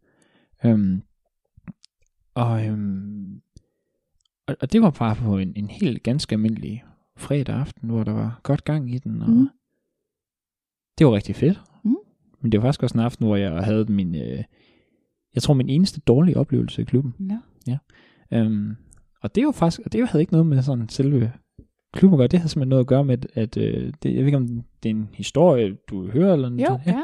Øhm, 0.65 1.01
og, 2.35 2.65
øhm, 2.65 3.41
og, 4.47 4.55
og 4.61 4.71
det 4.71 4.81
var 4.81 4.89
bare 4.89 5.15
på 5.15 5.37
en, 5.37 5.53
en 5.55 5.67
helt 5.69 6.03
ganske 6.03 6.33
almindelig 6.35 6.83
fredag 7.17 7.55
aften, 7.55 7.89
hvor 7.89 8.03
der 8.03 8.11
var 8.13 8.39
godt 8.43 8.63
gang 8.63 8.93
i 8.95 8.97
den, 8.97 9.21
og 9.21 9.29
Mm. 9.29 9.49
det 10.97 11.07
var 11.07 11.13
rigtig 11.13 11.35
fedt. 11.35 11.61
Mm. 11.83 11.95
Men 12.41 12.51
det 12.51 12.59
var 12.61 12.67
faktisk 12.67 12.83
også 12.83 12.97
en 12.97 13.03
aften, 13.03 13.25
hvor 13.25 13.35
jeg 13.35 13.51
havde 13.63 13.85
min, 13.91 14.15
øh, 14.15 14.43
jeg 15.35 15.43
tror 15.43 15.53
min 15.53 15.69
eneste 15.69 15.99
dårlige 16.01 16.37
oplevelse 16.37 16.81
i 16.81 16.85
klubben. 16.85 17.13
Nå. 17.19 17.35
Øhm, 18.31 18.75
og 19.21 19.35
det 19.35 19.45
var 19.45 19.51
faktisk, 19.51 19.81
og 19.85 19.93
det 19.93 20.07
havde 20.09 20.21
ikke 20.23 20.31
noget 20.33 20.47
med 20.47 20.61
sådan 20.61 20.89
selve 20.89 21.31
klubben 21.93 22.13
at 22.15 22.17
gøre, 22.19 22.27
det 22.27 22.39
havde 22.39 22.49
simpelthen 22.49 22.69
noget 22.69 22.83
at 22.83 22.87
gøre 22.87 23.05
med, 23.05 23.17
at 23.33 23.57
øh, 23.57 23.93
det, 24.03 24.09
jeg 24.09 24.17
ved 24.19 24.25
ikke 24.25 24.37
om 24.37 24.47
det 24.83 24.89
er 24.89 24.93
en 24.95 25.09
historie, 25.13 25.77
du 25.89 26.07
hører, 26.07 26.33
eller 26.33 26.49
noget. 26.49 26.61
Jo, 26.69 26.79
gerne. 26.85 27.03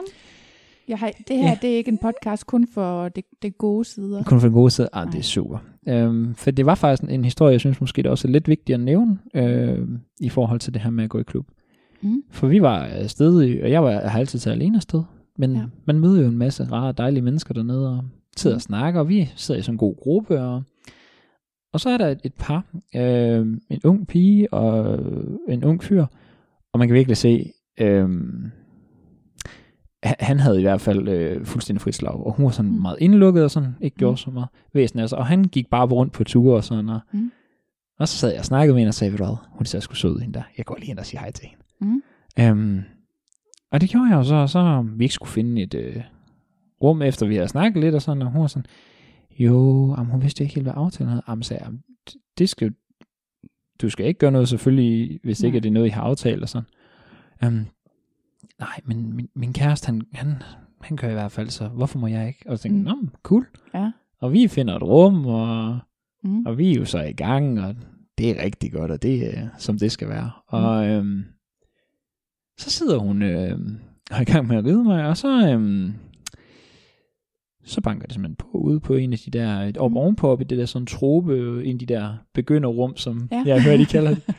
Jeg 0.91 0.99
har, 0.99 1.11
det 1.27 1.37
her, 1.37 1.47
Ja. 1.49 1.57
det 1.61 1.71
er 1.73 1.77
ikke 1.77 1.91
en 1.91 1.97
podcast 1.97 2.47
kun 2.47 2.67
for 2.73 3.09
det, 3.09 3.23
det 3.41 3.57
gode 3.57 3.85
sider. 3.85 4.23
Kun 4.23 4.39
for 4.39 4.47
en 4.47 4.53
god 4.53 4.69
side. 4.69 4.89
Ah, 4.93 5.05
Nej. 5.05 5.11
det 5.11 5.19
er 5.19 5.23
super. 5.23 5.57
Øhm, 5.89 6.35
for 6.35 6.51
det 6.51 6.65
var 6.65 6.75
faktisk 6.75 7.03
en, 7.03 7.09
en 7.09 7.23
historie, 7.23 7.51
jeg 7.51 7.59
synes 7.59 7.81
måske, 7.81 7.97
det 7.97 8.05
er 8.07 8.11
også 8.11 8.27
lidt 8.27 8.47
vigtigt 8.47 8.73
at 8.73 8.79
nævne, 8.79 9.19
øh, 9.35 9.87
i 10.19 10.29
forhold 10.29 10.59
til 10.59 10.73
det 10.73 10.81
her 10.81 10.89
med 10.89 11.03
at 11.03 11.09
gå 11.09 11.19
i 11.19 11.23
klub. 11.23 11.45
Mm. 12.01 12.23
For 12.31 12.47
vi 12.47 12.61
var 12.61 12.77
afsted, 12.85 13.41
i- 13.43 13.59
og 13.61 13.71
jeg, 13.71 13.83
var, 13.83 13.89
jeg 13.91 14.11
har 14.11 14.19
altid 14.19 14.39
taget 14.39 14.55
alene 14.55 14.77
afsted, 14.77 15.03
men 15.37 15.55
ja. 15.55 15.61
man 15.85 15.99
møder 15.99 16.21
jo 16.21 16.27
en 16.27 16.37
masse 16.37 16.63
rare, 16.63 16.91
dejlige 16.91 17.21
mennesker 17.23 17.53
dernede, 17.53 17.89
og 17.97 18.03
sidder 18.37 18.55
Mm. 18.55 18.57
og 18.57 18.61
snakker, 18.61 18.99
og 18.99 19.09
vi 19.09 19.29
sidder 19.35 19.59
i 19.59 19.63
sådan 19.63 19.73
en 19.73 19.77
god 19.77 19.95
gruppe, 20.03 20.41
og, 20.41 20.63
og 21.73 21.79
så 21.79 21.89
er 21.89 21.97
der 21.97 22.07
et, 22.07 22.19
et 22.23 22.33
par, 22.39 22.65
øh, 22.95 23.39
en 23.69 23.79
ung 23.83 24.07
pige 24.07 24.53
og 24.53 24.99
en 25.49 25.63
ung 25.63 25.83
fyr, 25.83 26.05
og 26.73 26.79
man 26.79 26.87
kan 26.87 26.95
virkelig 26.95 27.17
se, 27.17 27.51
øh, 27.79 28.09
han- 30.03 30.39
havde 30.39 30.59
i 30.59 30.61
hvert 30.61 30.81
fald 30.81 31.07
øh, 31.07 31.45
fuldstændig 31.45 31.81
frit 31.81 31.95
slag, 31.95 32.13
og 32.25 32.33
hun 32.33 32.45
var 32.45 32.51
sådan 32.51 32.71
Mm. 32.71 32.75
mm. 32.75 32.81
meget 32.81 32.97
indlukket 32.99 33.43
og 33.43 33.51
sådan, 33.51 33.75
ikke 33.81 33.97
gjorde 33.97 34.11
Mm. 34.13 34.17
så 34.17 34.31
meget 34.31 34.49
væsen 34.73 34.99
af 34.99 35.09
sig, 35.09 35.17
og 35.17 35.25
han 35.27 35.43
gik 35.43 35.69
bare 35.69 35.85
rundt 35.85 36.13
på 36.13 36.23
ture 36.23 36.55
og 36.55 36.63
sådan, 36.63 36.89
og, 36.89 36.99
Mm. 37.13 37.31
og 37.99 38.07
så 38.07 38.17
sad 38.17 38.29
jeg 38.29 38.39
og 38.39 38.45
snakkede 38.45 38.73
med 38.73 38.79
hende 38.81 38.89
og 38.89 38.93
sagde, 38.93 39.11
ved 39.11 39.17
du 39.17 39.23
hvad, 39.25 39.35
hun 39.51 39.65
ser 39.65 39.79
sgu 39.79 39.95
sød 39.95 40.19
hende 40.19 40.33
der, 40.33 40.43
jeg 40.57 40.65
går 40.65 40.75
lige 40.75 40.87
hen 40.87 40.99
og 40.99 41.05
siger 41.05 41.19
hej 41.21 41.31
til 41.31 41.47
hende. 41.47 41.63
Mm. 41.81 42.01
Øhm, 42.39 42.81
og 43.71 43.81
det 43.81 43.89
gjorde 43.89 44.09
jeg 44.09 44.15
jo 44.17 44.23
så, 44.23 44.35
og 44.35 44.49
så 44.49 44.85
vi 44.95 45.03
ikke 45.03 45.13
skulle 45.15 45.29
finde 45.31 45.61
et 45.61 45.73
øh, 45.73 46.01
rum, 46.83 47.01
efter 47.01 47.25
vi 47.27 47.35
havde 47.35 47.47
snakket 47.47 47.83
lidt 47.83 47.95
og 47.95 48.01
sådan, 48.01 48.21
og 48.21 48.31
hun 48.31 48.41
var 48.41 48.47
sådan, 48.47 48.65
jo, 49.39 49.95
jamen, 49.97 50.11
hun 50.11 50.21
vidste 50.21 50.43
ikke 50.43 50.55
helt, 50.55 50.65
hvad 50.65 50.73
aftalen 50.75 51.09
havde. 51.09 51.23
Jamen, 51.27 51.43
sagde 51.43 51.63
jeg, 51.63 51.71
"Det- 52.37 52.49
skal 52.49 52.73
du 53.81 53.89
skal 53.89 54.05
ikke 54.05 54.17
gøre 54.19 54.31
noget 54.31 54.49
selvfølgelig, 54.49 55.19
hvis 55.23 55.43
ikke 55.43 55.55
Nej. 55.55 55.59
det 55.61 55.69
er 55.69 55.73
noget, 55.73 55.87
I 55.87 55.89
har 55.89 56.01
aftalt 56.01 56.43
og 56.43 56.49
sådan. 56.49 56.67
Øhm, 57.43 57.65
nej, 58.61 58.79
men 58.85 59.15
min, 59.15 59.27
min 59.35 59.53
kæreste, 59.53 59.85
han, 59.85 60.01
han, 60.13 60.33
han 60.81 60.97
gør 60.97 61.09
i 61.09 61.13
hvert 61.13 61.31
fald, 61.31 61.49
så 61.49 61.67
hvorfor 61.67 61.99
må 61.99 62.07
jeg 62.07 62.27
ikke? 62.27 62.39
Og 62.45 62.57
så 62.57 62.63
tænkte 62.63 62.91
Mm. 62.93 62.97
mm. 63.01 63.09
cool. 63.23 63.45
Ja. 63.73 63.91
Og 64.21 64.33
vi 64.33 64.47
finder 64.47 64.75
et 64.75 64.83
rum, 64.83 65.25
og, 65.25 65.79
Mm. 66.23 66.45
og 66.45 66.57
vi 66.57 66.71
er 66.71 66.75
jo 66.75 66.85
så 66.85 67.01
i 67.01 67.13
gang, 67.13 67.61
og 67.61 67.75
det 68.17 68.29
er 68.29 68.43
rigtig 68.43 68.71
godt, 68.71 68.91
og 68.91 69.01
det 69.01 69.37
er, 69.37 69.47
som 69.57 69.77
det 69.79 69.91
skal 69.91 70.09
være. 70.09 70.31
Og 70.47 70.87
øhm, 70.87 71.23
så 72.59 72.69
sidder 72.69 72.97
hun 72.97 73.21
øh, 73.21 73.59
og 74.11 74.17
er 74.17 74.21
i 74.21 74.25
gang 74.25 74.47
med 74.47 74.57
at 74.57 74.65
ride 74.65 74.83
mig, 74.83 75.05
og 75.07 75.17
så, 75.17 75.49
øhm, 75.49 75.93
så 77.63 77.81
banker 77.81 78.05
det 78.07 78.13
simpelthen 78.13 78.35
på 78.35 78.47
ude 78.57 78.79
på 78.79 78.93
en 78.95 79.13
af 79.13 79.19
de 79.19 79.31
der, 79.31 79.61
et 79.61 79.77
op 79.77 79.91
Mm. 79.91 79.97
ovenpå 79.97 80.27
op 80.29 80.41
i 80.41 80.43
det 80.43 80.57
der 80.57 80.65
sådan 80.65 80.85
trope, 80.85 81.65
en 81.65 81.73
af 81.75 81.79
de 81.79 81.85
der 81.85 82.13
begynderrum, 82.33 82.97
som 82.97 83.29
Ja. 83.31 83.43
jeg 83.45 83.63
hørt, 83.63 83.79
I 83.79 83.83
kalder 83.83 84.09
det. 84.15 84.23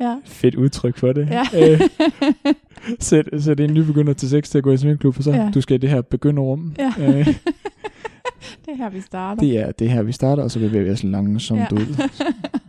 ja. 0.00 0.16
Fedt 0.24 0.54
udtryk 0.54 0.96
for 0.96 1.12
det. 1.12 1.28
Ja. 1.30 1.72
Øh, 1.72 1.80
sæt, 3.00 3.28
sæt 3.38 3.60
en 3.60 3.74
nybegynder 3.74 4.12
til 4.12 4.28
sex 4.28 4.48
til 4.50 4.58
at 4.58 4.64
gå 4.64 4.72
i 4.72 4.76
svingklub, 4.76 5.16
og 5.18 5.24
så 5.24 5.30
Ja. 5.30 5.50
du 5.54 5.60
skal 5.60 5.74
i 5.74 5.78
det 5.78 5.90
her 5.90 6.00
begynderrum. 6.02 6.74
Ja. 6.78 6.92
Øh, 6.98 7.26
det 8.64 8.68
er 8.68 8.74
her, 8.76 8.90
vi 8.90 9.00
starter. 9.00 9.40
det 9.42 9.58
er 9.58 9.72
det 9.72 9.90
her, 9.90 10.02
vi 10.02 10.12
starter, 10.12 10.42
og 10.42 10.50
så 10.50 10.58
bevæger 10.58 10.84
vi 10.84 10.90
os 10.90 11.04
langsomt 11.04 11.60
Ja. 11.60 11.66
ud 11.72 12.08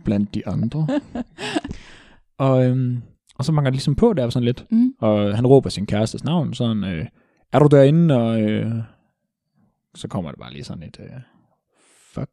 blandt 0.04 0.34
de 0.34 0.46
andre. 0.46 0.86
Og, 2.38 2.64
øhm, 2.66 3.02
og 3.38 3.44
så 3.44 3.52
banker 3.52 3.70
det 3.70 3.74
ligesom 3.74 3.94
på 3.94 4.12
der 4.12 4.30
sådan 4.30 4.44
lidt, 4.44 4.64
Mm. 4.70 4.94
og 5.00 5.36
han 5.36 5.46
råber 5.46 5.70
sin 5.70 5.86
kærestes 5.86 6.24
navn, 6.24 6.54
sådan, 6.54 6.84
øh, 6.84 7.06
er 7.52 7.58
du 7.58 7.66
derinde? 7.76 8.16
Og 8.16 8.40
øh, 8.42 8.72
så 9.94 10.08
kommer 10.08 10.30
det 10.30 10.40
bare 10.40 10.52
lige 10.52 10.64
sådan 10.64 10.82
et, 10.82 10.96
øh, 11.00 11.06
fuck 12.14 12.30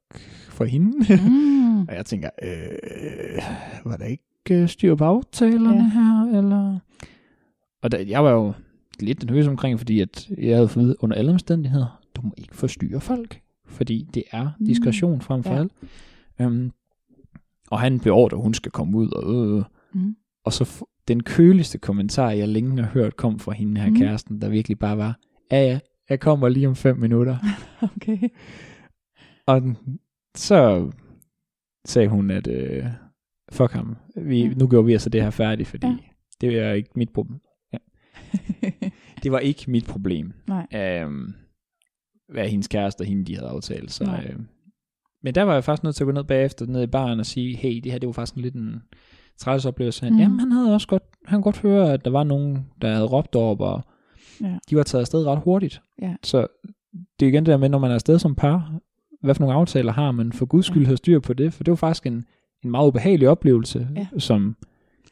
for 0.50 0.66
hende. 0.66 0.92
Mm. 1.30 1.82
og 1.90 1.96
jeg 1.96 2.06
tænker, 2.06 2.30
øh, 2.44 3.42
var 3.86 3.98
der 3.98 4.06
ikke 4.06 4.24
øh, 4.52 4.68
styr 4.70 4.96
på 4.96 5.04
aftalerne 5.04 5.78
Ja. 5.78 5.90
her? 5.94 6.38
Eller? 6.38 6.80
Og 7.82 7.92
der, 7.92 8.00
jeg 8.00 8.24
var 8.24 8.32
jo 8.32 8.54
lidt 9.00 9.26
nervøs 9.26 9.48
omkring, 9.48 9.80
fordi 9.80 10.00
at 10.00 10.30
jeg 10.38 10.56
havde 10.56 10.68
fået 10.68 10.96
under 11.00 11.16
alle 11.18 11.32
omstændigheder, 11.32 12.02
du 12.16 12.22
må 12.22 12.34
ikke 12.38 12.56
forstyrre 12.56 13.02
folk, 13.02 13.42
fordi 13.68 14.08
det 14.14 14.24
er 14.32 14.50
diskretion 14.68 15.22
frem 15.22 15.44
for 15.44 15.54
Ja. 15.54 15.60
alt. 15.60 15.72
Um, 16.40 16.72
og 17.70 17.80
han 17.80 18.00
beordrer, 18.00 18.38
at 18.38 18.44
hun 18.44 18.54
skal 18.54 18.72
komme 18.72 18.98
ud, 18.98 19.12
og, 19.12 19.58
øh, 19.58 19.64
Mm. 19.94 20.16
og 20.44 20.54
så 20.54 20.64
f- 20.64 21.04
den 21.08 21.24
køligste 21.24 21.78
kommentar, 21.78 22.30
jeg 22.32 22.48
længe 22.48 22.82
har 22.84 22.90
hørt, 22.90 23.16
kom 23.16 23.40
fra 23.40 23.52
hende 23.52 23.82
her 23.82 23.90
Mm. 23.90 23.96
kæresten, 23.96 24.42
der 24.42 24.50
virkelig 24.50 24.80
bare 24.80 24.98
var, 24.98 25.20
ja 25.52 25.62
ja, 25.66 25.80
jeg 26.10 26.20
kommer 26.20 26.50
lige 26.50 26.68
om 26.68 26.76
fem 26.76 26.98
minutter. 26.98 27.38
Okay. 27.96 28.18
Og 29.50 29.62
så 30.36 30.92
sagde 31.86 32.08
hun, 32.08 32.32
at 32.32 32.48
øh, 32.48 32.86
fuck 33.52 33.72
ham, 33.72 33.98
vi, 34.16 34.42
Ja. 34.44 34.54
nu 34.54 34.68
gør 34.68 34.82
vi 34.82 34.92
altså 34.94 35.10
det 35.10 35.24
her 35.24 35.30
færdigt, 35.30 35.70
fordi 35.70 35.88
Ja. 35.88 35.98
det 36.42 36.60
er 36.60 36.72
ikke 36.74 36.90
mit 36.96 37.10
problem. 37.14 37.40
Ja. 37.74 37.78
Det 39.24 39.32
var 39.32 39.40
ikke 39.40 39.72
mit 39.72 39.86
problem. 39.88 40.34
Nej. 40.48 40.68
Øhm, 40.76 41.34
hvad 42.34 42.50
hendes 42.50 42.68
kæreste 42.68 43.02
og 43.02 43.06
hende, 43.06 43.26
de 43.26 43.36
havde 43.36 43.50
aftalt. 43.50 43.92
Så, 43.92 44.04
Nej. 44.04 44.28
øh, 44.30 44.40
men 45.24 45.36
der 45.36 45.44
var 45.44 45.54
jeg 45.54 45.64
faktisk 45.64 45.84
nødt 45.84 45.96
til 45.96 46.04
at 46.04 46.06
gå 46.08 46.12
ned 46.12 46.24
bagefter, 46.24 46.66
ned 46.66 46.84
i 46.84 46.88
baren 46.88 47.20
og 47.20 47.26
sige, 47.26 47.56
hey, 47.58 47.80
det 47.84 47.92
her, 47.92 48.00
det 48.00 48.08
var 48.08 48.14
faktisk 48.14 48.36
en 48.36 48.42
lidt 48.42 48.56
en 48.56 48.82
træls 49.38 49.66
oplevelse. 49.66 50.04
Han, 50.04 50.14
Mhm. 50.14 50.22
Jamen, 50.22 50.40
han 50.40 50.52
havde 50.52 50.74
også 50.74 50.88
godt, 50.88 51.04
han 51.26 51.38
kunne 51.38 51.44
godt 51.44 51.62
høre, 51.62 51.94
at 51.94 52.06
der 52.06 52.12
var 52.12 52.24
nogen, 52.24 52.66
der 52.82 52.94
havde 52.94 53.06
råbt 53.08 53.36
op, 53.36 53.62
og 53.62 53.82
Ja. 54.42 54.58
de 54.70 54.76
var 54.76 54.84
taget 54.84 55.02
afsted 55.02 55.26
ret 55.28 55.40
hurtigt. 55.44 55.82
Ja. 56.02 56.16
Så 56.24 56.48
det 57.20 57.26
er 57.26 57.30
igen 57.30 57.46
det 57.46 57.52
der 57.52 57.58
med, 57.58 57.70
når 57.70 57.80
man 57.80 57.92
er 57.92 57.96
afsted 57.96 58.20
som 58.20 58.36
par, 58.36 58.80
hvad 59.22 59.36
for 59.36 59.42
nogle 59.42 59.56
aftaler 59.56 59.92
har 59.92 60.12
man 60.12 60.34
for 60.34 60.46
guds 60.46 60.66
skyld 60.66 60.82
Ja. 60.82 60.88
have 60.88 60.98
styr 60.98 61.20
på 61.20 61.34
det, 61.34 61.54
for 61.54 61.64
det 61.64 61.72
var 61.72 61.76
faktisk 61.76 62.06
en, 62.06 62.26
en 62.64 62.72
meget 62.72 62.88
ubehagelig 62.88 63.30
oplevelse, 63.30 63.88
Ja. 63.96 64.08
som 64.18 64.56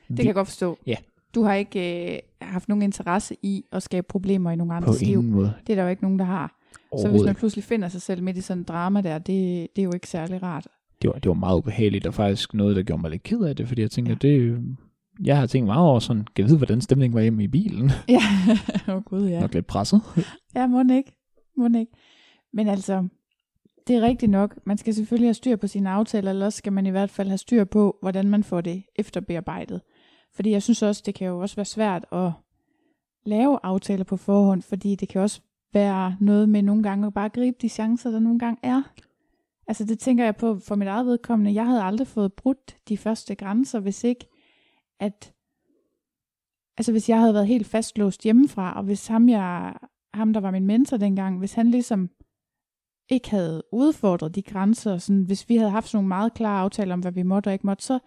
Det 0.07 0.17
kan 0.17 0.25
jeg 0.25 0.33
godt 0.35 0.47
forstå. 0.47 0.77
Ja. 0.87 0.95
Du 1.35 1.43
har 1.43 1.53
ikke 1.53 2.13
øh, 2.13 2.19
haft 2.41 2.69
nogen 2.69 2.81
interesse 2.81 3.35
i 3.43 3.63
at 3.71 3.83
skabe 3.83 4.07
problemer 4.09 4.51
i 4.51 4.55
nogen 4.55 4.71
andres 4.71 5.01
liv. 5.01 5.17
ingen 5.17 5.31
måde 5.31 5.53
Det 5.67 5.73
er 5.73 5.75
der 5.77 5.83
jo 5.83 5.89
ikke 5.89 6.03
nogen, 6.03 6.19
der 6.19 6.25
har. 6.25 6.53
Så 7.01 7.09
hvis 7.09 7.21
man 7.25 7.35
pludselig 7.35 7.63
finder 7.63 7.87
sig 7.87 8.01
selv 8.01 8.23
midt 8.23 8.37
i 8.37 8.41
sådan 8.41 8.61
en 8.61 8.63
drama 8.63 9.01
der, 9.01 9.17
det, 9.17 9.67
det 9.75 9.81
er 9.81 9.83
jo 9.83 9.91
ikke 9.93 10.07
særlig 10.09 10.43
rart. 10.43 10.67
det, 11.01 11.07
var, 11.07 11.13
det 11.19 11.27
var 11.29 11.33
meget 11.35 11.57
ubehageligt, 11.57 12.07
og 12.07 12.13
faktisk 12.13 12.53
noget, 12.53 12.75
der 12.75 12.83
gjorde 12.83 13.01
mig 13.01 13.11
lidt 13.11 13.23
ked 13.23 13.39
af 13.41 13.55
det, 13.55 13.67
fordi 13.67 13.81
jeg 13.81 13.91
tænkte, 13.91 14.27
Ja. 14.27 14.33
det, 14.33 14.61
jeg 15.23 15.37
har 15.37 15.45
tænkt 15.47 15.65
meget 15.65 15.81
over 15.87 15.99
sådan, 15.99 16.23
kan 16.23 16.43
jeg 16.43 16.45
vide, 16.45 16.57
hvordan 16.57 16.81
stemningen 16.81 17.15
var 17.15 17.21
hjemme 17.21 17.43
i 17.43 17.47
bilen? 17.47 17.91
Ja, 18.09 18.21
åh 18.89 18.95
oh, 18.95 19.03
gud 19.03 19.27
Ja. 19.27 19.33
ja. 19.33 19.39
Nok 19.39 19.53
lidt 19.53 19.67
presset. 19.67 20.01
Ja, 20.55 20.67
må 20.67 20.79
den 20.79 20.89
ikke. 20.89 21.11
Må 21.57 21.63
den 21.63 21.75
ikke. 21.75 21.91
Men 22.53 22.67
altså, 22.67 23.07
det 23.87 23.95
er 23.95 24.01
rigtigt 24.01 24.31
nok. 24.31 24.57
Man 24.65 24.77
skal 24.77 24.93
selvfølgelig 24.93 25.27
have 25.27 25.33
styr 25.33 25.55
på 25.55 25.67
sine 25.67 25.89
aftaler, 25.89 26.29
eller 26.29 26.45
også 26.45 26.57
skal 26.57 26.73
man 26.73 26.85
i 26.85 26.89
hvert 26.89 27.09
fald 27.09 27.27
have 27.27 27.37
styr 27.37 27.63
på, 27.63 27.97
hvordan 28.01 28.29
man 28.29 28.43
får 28.43 28.61
det 28.61 28.83
efterbearbejdet. 28.95 29.81
Fordi 30.35 30.51
jeg 30.51 30.63
synes 30.63 30.83
også, 30.83 31.03
det 31.05 31.15
kan 31.15 31.27
jo 31.27 31.39
også 31.39 31.55
være 31.55 31.65
svært 31.65 32.05
at 32.11 32.31
lave 33.25 33.59
aftaler 33.63 34.03
på 34.03 34.17
forhånd, 34.17 34.61
fordi 34.61 34.95
det 34.95 35.09
kan 35.09 35.21
også 35.21 35.41
være 35.73 36.17
noget 36.19 36.49
med 36.49 36.61
nogle 36.61 36.83
gange 36.83 37.07
at 37.07 37.13
bare 37.13 37.29
gribe 37.29 37.57
de 37.61 37.69
chancer, 37.69 38.11
der 38.11 38.19
nogle 38.19 38.39
gange 38.39 38.59
er. 38.63 38.81
Altså 39.67 39.85
det 39.85 39.99
tænker 39.99 40.23
jeg 40.23 40.35
på 40.35 40.59
for 40.59 40.75
mit 40.75 40.87
eget 40.87 41.05
vedkommende. 41.05 41.53
Jeg 41.53 41.65
havde 41.65 41.83
aldrig 41.83 42.07
fået 42.07 42.33
brudt 42.33 42.77
de 42.89 42.97
første 42.97 43.35
grænser, 43.35 43.79
hvis 43.79 44.03
ikke 44.03 44.27
at 44.99 45.33
altså 46.77 46.91
hvis 46.91 47.09
jeg 47.09 47.19
havde 47.19 47.33
været 47.33 47.47
helt 47.47 47.67
fastlåst 47.67 48.23
hjemmefra, 48.23 48.77
og 48.77 48.83
hvis 48.83 49.07
ham, 49.07 49.29
jeg, 49.29 49.73
ham 50.13 50.33
der 50.33 50.39
var 50.39 50.51
min 50.51 50.65
mentor 50.65 50.97
dengang, 50.97 51.39
hvis 51.39 51.53
han 51.53 51.71
ligesom 51.71 52.09
ikke 53.09 53.29
havde 53.29 53.63
udfordret 53.71 54.35
de 54.35 54.41
grænser, 54.41 54.97
sådan, 54.97 55.21
hvis 55.21 55.49
vi 55.49 55.55
havde 55.57 55.71
haft 55.71 55.87
sådan 55.87 55.97
nogle 55.97 56.07
meget 56.07 56.33
klare 56.33 56.59
aftaler 56.61 56.93
om, 56.93 56.99
hvad 56.99 57.11
vi 57.11 57.23
måtte 57.23 57.47
og 57.47 57.53
ikke 57.53 57.67
måtte, 57.67 57.83
så, 57.85 57.99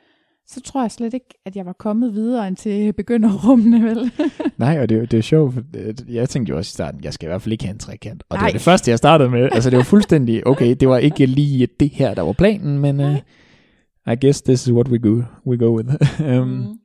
så 0.46 0.60
tror 0.60 0.80
jeg 0.82 0.90
slet 0.90 1.14
ikke, 1.14 1.26
at 1.46 1.56
jeg 1.56 1.66
var 1.66 1.72
kommet 1.72 2.14
videre 2.14 2.48
end 2.48 2.56
til 2.56 2.92
begynderrummene, 3.02 3.84
vel? 3.84 4.10
Nej, 4.58 4.80
og 4.82 4.88
det, 4.88 4.98
er 4.98 5.06
det 5.06 5.18
er 5.18 5.22
sjovt, 5.22 5.54
for 5.54 5.62
øh, 5.76 5.94
jeg 6.14 6.28
tænkte 6.28 6.50
jo 6.50 6.56
også 6.56 6.70
i 6.70 6.74
starten, 6.74 7.04
jeg 7.04 7.12
skal 7.14 7.26
i 7.26 7.28
hvert 7.30 7.42
fald 7.42 7.52
ikke 7.52 7.64
have 7.64 7.72
en 7.72 7.78
trekant. 7.78 8.22
Og 8.28 8.34
det 8.34 8.40
Nej. 8.42 8.48
var 8.48 8.52
det 8.52 8.60
første, 8.60 8.90
jeg 8.90 8.98
startede 8.98 9.30
med. 9.30 9.48
Altså 9.52 9.70
det 9.70 9.76
var 9.76 9.82
fuldstændig, 9.82 10.46
okay, 10.46 10.74
det 10.80 10.88
var 10.88 10.98
ikke 10.98 11.26
lige 11.26 11.68
det 11.80 11.88
her, 11.90 12.14
der 12.14 12.22
var 12.22 12.32
planen, 12.32 12.78
men 12.78 13.00
uh, 13.00 13.16
I 14.12 14.16
guess 14.20 14.42
this 14.42 14.66
is 14.66 14.72
what 14.72 14.88
we 14.88 14.98
go, 14.98 15.22
we 15.46 15.58
go 15.58 15.76
with. 15.76 15.88
um, 16.40 16.48
Mm. 16.48 16.76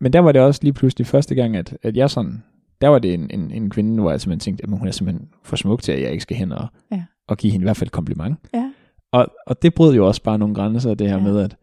Men 0.00 0.12
der 0.12 0.20
var 0.20 0.32
det 0.32 0.42
også 0.42 0.60
lige 0.62 0.72
pludselig 0.72 1.06
første 1.06 1.34
gang, 1.34 1.56
at, 1.56 1.76
at 1.82 1.96
jeg 1.96 2.10
sådan, 2.10 2.42
der 2.80 2.88
var 2.88 2.98
det 2.98 3.14
en, 3.14 3.30
en, 3.30 3.50
en 3.50 3.70
kvinde, 3.70 4.00
hvor 4.00 4.10
jeg 4.10 4.20
simpelthen 4.20 4.40
tænkte, 4.40 4.64
at 4.72 4.78
hun 4.78 4.88
er 4.88 4.92
simpelthen 4.92 5.28
for 5.44 5.56
smuk 5.56 5.82
til, 5.82 5.92
at 5.92 6.02
jeg 6.02 6.10
ikke 6.10 6.22
skal 6.22 6.36
hen 6.36 6.52
og, 6.52 6.66
Ja. 6.90 7.02
Og 7.32 7.38
give 7.38 7.50
hende 7.52 7.62
i 7.64 7.66
hvert 7.66 7.76
fald 7.76 7.88
et 7.88 7.92
kompliment. 7.92 8.38
Ja. 8.54 8.72
Og, 9.12 9.26
og 9.46 9.62
det 9.62 9.74
brød 9.74 9.94
jo 9.94 10.06
også 10.06 10.22
bare 10.22 10.38
nogle 10.38 10.54
grænser, 10.54 10.94
det 10.94 11.08
her 11.08 11.16
Ja. 11.16 11.22
med, 11.22 11.38
at, 11.40 11.56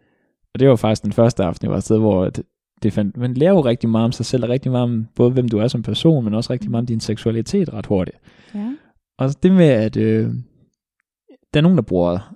og 0.53 0.60
det 0.60 0.69
var 0.69 0.75
faktisk 0.75 1.03
den 1.03 1.12
første 1.12 1.43
aften, 1.43 1.65
jeg 1.65 1.71
var 1.71 1.77
et 1.77 1.84
sted, 1.84 1.97
hvor 1.99 2.29
det, 2.29 2.43
det 2.84 2.93
fandt, 2.93 3.17
man 3.17 3.34
lærer 3.34 3.51
jo 3.51 3.62
rigtig 3.62 3.89
meget 3.89 4.05
om 4.05 4.12
sig 4.12 4.25
selv, 4.25 4.43
og 4.43 4.49
rigtig 4.49 4.71
meget 4.71 4.84
om 4.84 5.08
både, 5.15 5.32
hvem 5.32 5.49
du 5.49 5.58
er 5.58 5.67
som 5.67 5.84
person, 5.84 6.23
men 6.23 6.34
også 6.34 6.53
rigtig 6.53 6.71
meget 6.71 6.82
om 6.84 6.86
din 6.88 6.99
seksualitet 6.99 7.73
ret 7.73 7.86
hurtigt. 7.86 8.17
Ja. 8.55 8.73
Og 9.17 9.43
det 9.43 9.51
med, 9.51 9.65
at 9.65 9.97
øh, 9.97 10.34
der 11.53 11.60
er 11.60 11.62
nogen, 11.62 11.77
der 11.77 11.84
bruger 11.84 12.36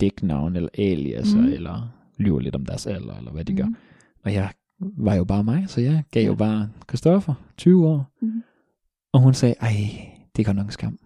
dæknavn, 0.00 0.56
eller 0.56 0.68
aliaser, 0.78 1.36
Mhm. 1.38 1.46
mm. 1.46 1.52
eller 1.52 1.88
lyver 2.18 2.40
lidt 2.40 2.54
om 2.56 2.66
deres 2.66 2.86
alder, 2.86 3.16
eller 3.16 3.30
hvad 3.32 3.44
de 3.44 3.52
mm. 3.52 3.56
gør. 3.56 3.64
Mm. 3.66 3.76
Og 4.24 4.34
jeg 4.34 4.50
var 4.80 5.14
jo 5.14 5.24
bare 5.24 5.44
mig, 5.44 5.64
så 5.66 5.80
jeg 5.80 6.02
gav 6.10 6.22
Ja. 6.22 6.26
jo 6.26 6.34
bare 6.34 6.68
Christoffer 6.88 7.34
20 7.56 7.86
år. 7.88 8.10
Mhm. 8.22 8.42
Og 9.12 9.20
hun 9.20 9.34
sagde, 9.34 9.54
ej, 9.60 9.70
det 10.36 10.42
er 10.42 10.46
godt 10.46 10.56
nok 10.56 10.72
skam. 10.72 10.98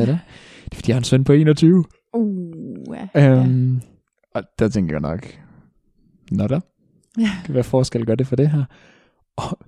Er 0.00 0.06
det? 0.06 0.18
Det 0.64 0.72
er 0.72 0.76
fordi, 0.76 0.90
jeg 0.90 0.94
har 0.94 1.00
en 1.00 1.04
søn 1.04 1.24
på 1.24 1.32
21. 1.32 1.84
Uh, 2.14 2.96
ja. 3.14 3.30
Øhm, 3.40 3.80
og 4.34 4.42
der 4.58 4.68
tænker 4.68 4.94
jeg 4.94 5.00
nok, 5.00 5.26
nå 6.30 6.46
da, 6.46 6.60
Ja. 7.18 7.30
hvad 7.48 7.62
forskel 7.62 8.06
gør 8.06 8.14
det 8.14 8.26
for 8.26 8.36
det 8.36 8.50
her? 8.50 8.64
Og, 9.36 9.58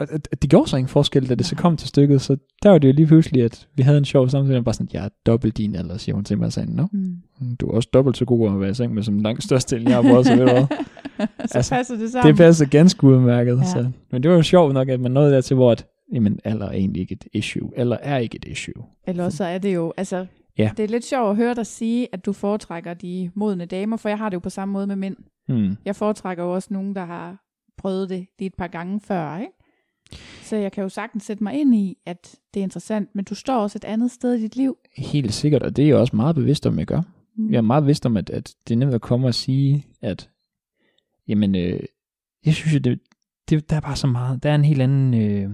og 0.00 0.08
det- 0.42 0.50
gjorde 0.50 0.70
så 0.70 0.76
ingen 0.76 0.88
forskel, 0.88 1.28
da 1.28 1.34
det 1.34 1.46
så 1.46 1.56
kom 1.56 1.76
til 1.76 1.88
stykket, 1.88 2.20
så 2.20 2.36
der 2.62 2.70
var 2.70 2.78
det 2.78 2.88
jo 2.88 2.92
lige 2.92 3.06
pludselig, 3.06 3.42
at 3.44 3.68
vi 3.76 3.82
havde 3.82 3.98
en 3.98 4.04
sjov 4.04 4.28
samtale, 4.28 4.58
og 4.58 4.64
bare 4.64 4.74
sådan, 4.74 4.88
jeg 4.92 5.04
er 5.04 5.08
dobbelt 5.26 5.56
din 5.56 5.74
alder, 5.74 5.96
siger 5.96 6.14
hun 6.14 6.24
til 6.24 6.38
mig, 6.38 6.46
og 6.46 6.52
sagde, 6.52 6.76
nå, 6.76 6.88
Mm. 6.92 7.56
du 7.60 7.66
er 7.68 7.72
også 7.76 7.88
dobbelt 7.94 8.16
så 8.16 8.24
god 8.24 8.50
at 8.54 8.60
være 8.60 8.70
i 8.70 8.74
seng 8.74 8.94
med 8.94 9.02
som 9.02 9.18
langt 9.18 9.44
størstedelen, 9.44 9.88
jeg 9.88 9.96
har 9.96 10.02
prøvet, 10.02 10.26
så 10.26 10.36
ved 10.36 10.46
du 10.46 10.52
hvad. 10.52 10.66
så 11.18 11.26
Altså, 11.58 11.74
passer 11.74 11.96
det 11.96 12.10
sammen. 12.12 12.28
Det 12.32 12.36
passer 12.38 12.66
ganske 12.66 13.04
udmærket. 13.04 13.56
Ja. 13.58 13.64
Så. 13.64 13.90
Men 14.12 14.22
det 14.22 14.30
var 14.30 14.36
jo 14.36 14.42
sjovt 14.42 14.74
nok, 14.74 14.88
at 14.88 15.00
man 15.00 15.10
nåede 15.10 15.32
dertil, 15.32 15.54
hvor 15.54 15.72
at, 15.72 15.86
jamen, 16.12 16.40
alder 16.44 16.66
er 16.66 16.72
egentlig 16.72 17.00
ikke 17.00 17.12
et 17.12 17.26
issue. 17.32 17.70
Eller 17.76 17.96
er 17.96 18.18
ikke 18.18 18.36
et 18.36 18.44
issue. 18.44 18.84
Eller 19.06 19.28
så 19.28 19.44
er 19.44 19.58
det 19.58 19.74
jo, 19.74 19.92
altså, 19.96 20.26
Ja. 20.58 20.70
det 20.76 20.84
er 20.84 20.88
lidt 20.88 21.04
sjovt 21.04 21.30
at 21.30 21.36
høre 21.36 21.54
dig 21.54 21.66
sige, 21.66 22.08
at 22.12 22.26
du 22.26 22.32
foretrækker 22.32 22.94
de 22.94 23.30
modne 23.34 23.64
damer, 23.64 23.96
for 23.96 24.08
jeg 24.08 24.18
har 24.18 24.28
det 24.28 24.34
jo 24.34 24.40
på 24.40 24.50
samme 24.50 24.72
måde 24.72 24.86
med 24.86 24.96
mænd. 24.96 25.16
Hmm. 25.48 25.76
Jeg 25.84 25.96
foretrækker 25.96 26.44
jo 26.44 26.54
også 26.54 26.68
nogen, 26.74 26.94
der 26.94 27.04
har 27.04 27.44
prøvet 27.78 28.08
det 28.08 28.26
lige 28.38 28.46
et 28.46 28.54
par 28.54 28.66
gange 28.66 29.00
før, 29.00 29.38
ikke? 29.38 29.52
Så 30.42 30.56
jeg 30.56 30.72
kan 30.72 30.82
jo 30.82 30.88
sagtens 30.88 31.24
sætte 31.24 31.42
mig 31.42 31.54
ind 31.60 31.74
i, 31.74 31.96
at 32.06 32.34
det 32.54 32.60
er 32.60 32.64
interessant, 32.64 33.08
men 33.14 33.24
du 33.24 33.34
står 33.34 33.56
også 33.56 33.78
et 33.78 33.84
andet 33.84 34.10
sted 34.10 34.34
i 34.34 34.40
dit 34.40 34.56
liv. 34.56 34.76
Helt 34.96 35.32
sikkert, 35.34 35.62
og 35.62 35.76
det 35.76 35.82
er 35.82 35.86
jeg 35.86 35.96
også 35.96 36.16
meget 36.16 36.34
bevidst 36.36 36.66
om, 36.66 36.78
jeg 36.78 36.86
gør. 36.86 37.02
Mm. 37.36 37.50
Jeg 37.50 37.56
er 37.56 37.62
meget 37.62 37.82
bevidst 37.82 38.06
om, 38.06 38.16
at, 38.16 38.30
at 38.30 38.54
det 38.68 38.74
er 38.74 38.78
nemt 38.78 38.94
at 38.94 39.00
komme 39.00 39.26
og 39.26 39.34
sige, 39.34 39.86
at 40.02 40.30
jamen, 41.28 41.54
øh, 41.54 41.80
jeg 42.46 42.54
synes 42.54 42.74
jo, 42.74 42.78
det, 42.78 43.00
det, 43.48 43.70
der 43.70 43.76
er 43.76 43.80
bare 43.80 43.96
så 43.96 44.06
meget, 44.06 44.42
der 44.42 44.50
er 44.50 44.54
en 44.54 44.64
helt 44.64 44.82
anden, 44.82 45.14
øh, 45.14 45.50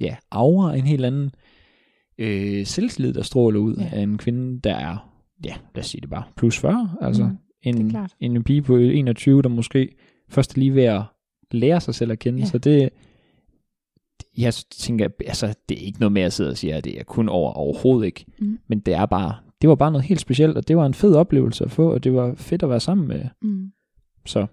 ja, 0.00 0.16
aura, 0.30 0.76
en 0.76 0.86
helt 0.86 1.04
anden 1.04 1.30
øh, 2.18 2.66
selvtillid, 2.66 3.12
der 3.12 3.22
stråler 3.22 3.60
ud 3.60 3.76
Ja. 3.76 3.88
af 3.92 4.00
en 4.02 4.18
kvinde, 4.18 4.60
der 4.60 4.74
er, 4.74 5.10
ja, 5.44 5.54
lad 5.74 5.82
os 5.82 5.86
sige 5.86 6.00
det 6.00 6.10
bare, 6.10 6.22
plus 6.36 6.58
40, 6.58 6.96
altså. 7.00 7.24
Mm, 7.24 7.36
en, 7.62 7.96
en 8.20 8.44
pige 8.44 8.62
på 8.62 8.76
21, 8.76 9.42
der 9.42 9.48
måske 9.48 9.88
først 10.28 10.56
lige 10.56 10.74
ved 10.74 10.82
at 10.84 11.02
lære 11.50 11.80
sig 11.80 11.94
selv 11.94 12.12
at 12.12 12.18
kende. 12.18 12.38
Ja. 12.38 12.44
Så 12.46 12.58
det, 12.58 12.90
jeg 14.38 14.54
tænker, 14.54 15.08
altså, 15.26 15.54
det 15.68 15.78
er 15.82 15.86
ikke 15.86 16.00
noget 16.00 16.12
med 16.12 16.22
at 16.22 16.32
sidde 16.32 16.50
og 16.50 16.56
sige, 16.56 16.74
at 16.74 16.84
det 16.84 16.98
er 17.00 17.04
kun 17.04 17.28
over 17.28 17.52
overhovedet 17.52 18.06
ikke. 18.06 18.24
Mm. 18.38 18.58
Men 18.68 18.80
det 18.80 18.94
er 18.94 19.06
bare, 19.06 19.34
det 19.62 19.68
var 19.68 19.74
bare 19.74 19.90
noget 19.92 20.04
helt 20.06 20.20
specielt, 20.20 20.56
og 20.56 20.68
det 20.68 20.76
var 20.76 20.86
en 20.86 20.94
fed 20.94 21.14
oplevelse 21.14 21.64
at 21.64 21.70
få, 21.70 21.92
og 21.92 22.04
det 22.04 22.14
var 22.14 22.34
fedt 22.34 22.62
at 22.62 22.68
være 22.70 22.80
sammen 22.80 23.08
med. 23.08 23.24
Mm. 23.42 23.72
Så 24.26 24.46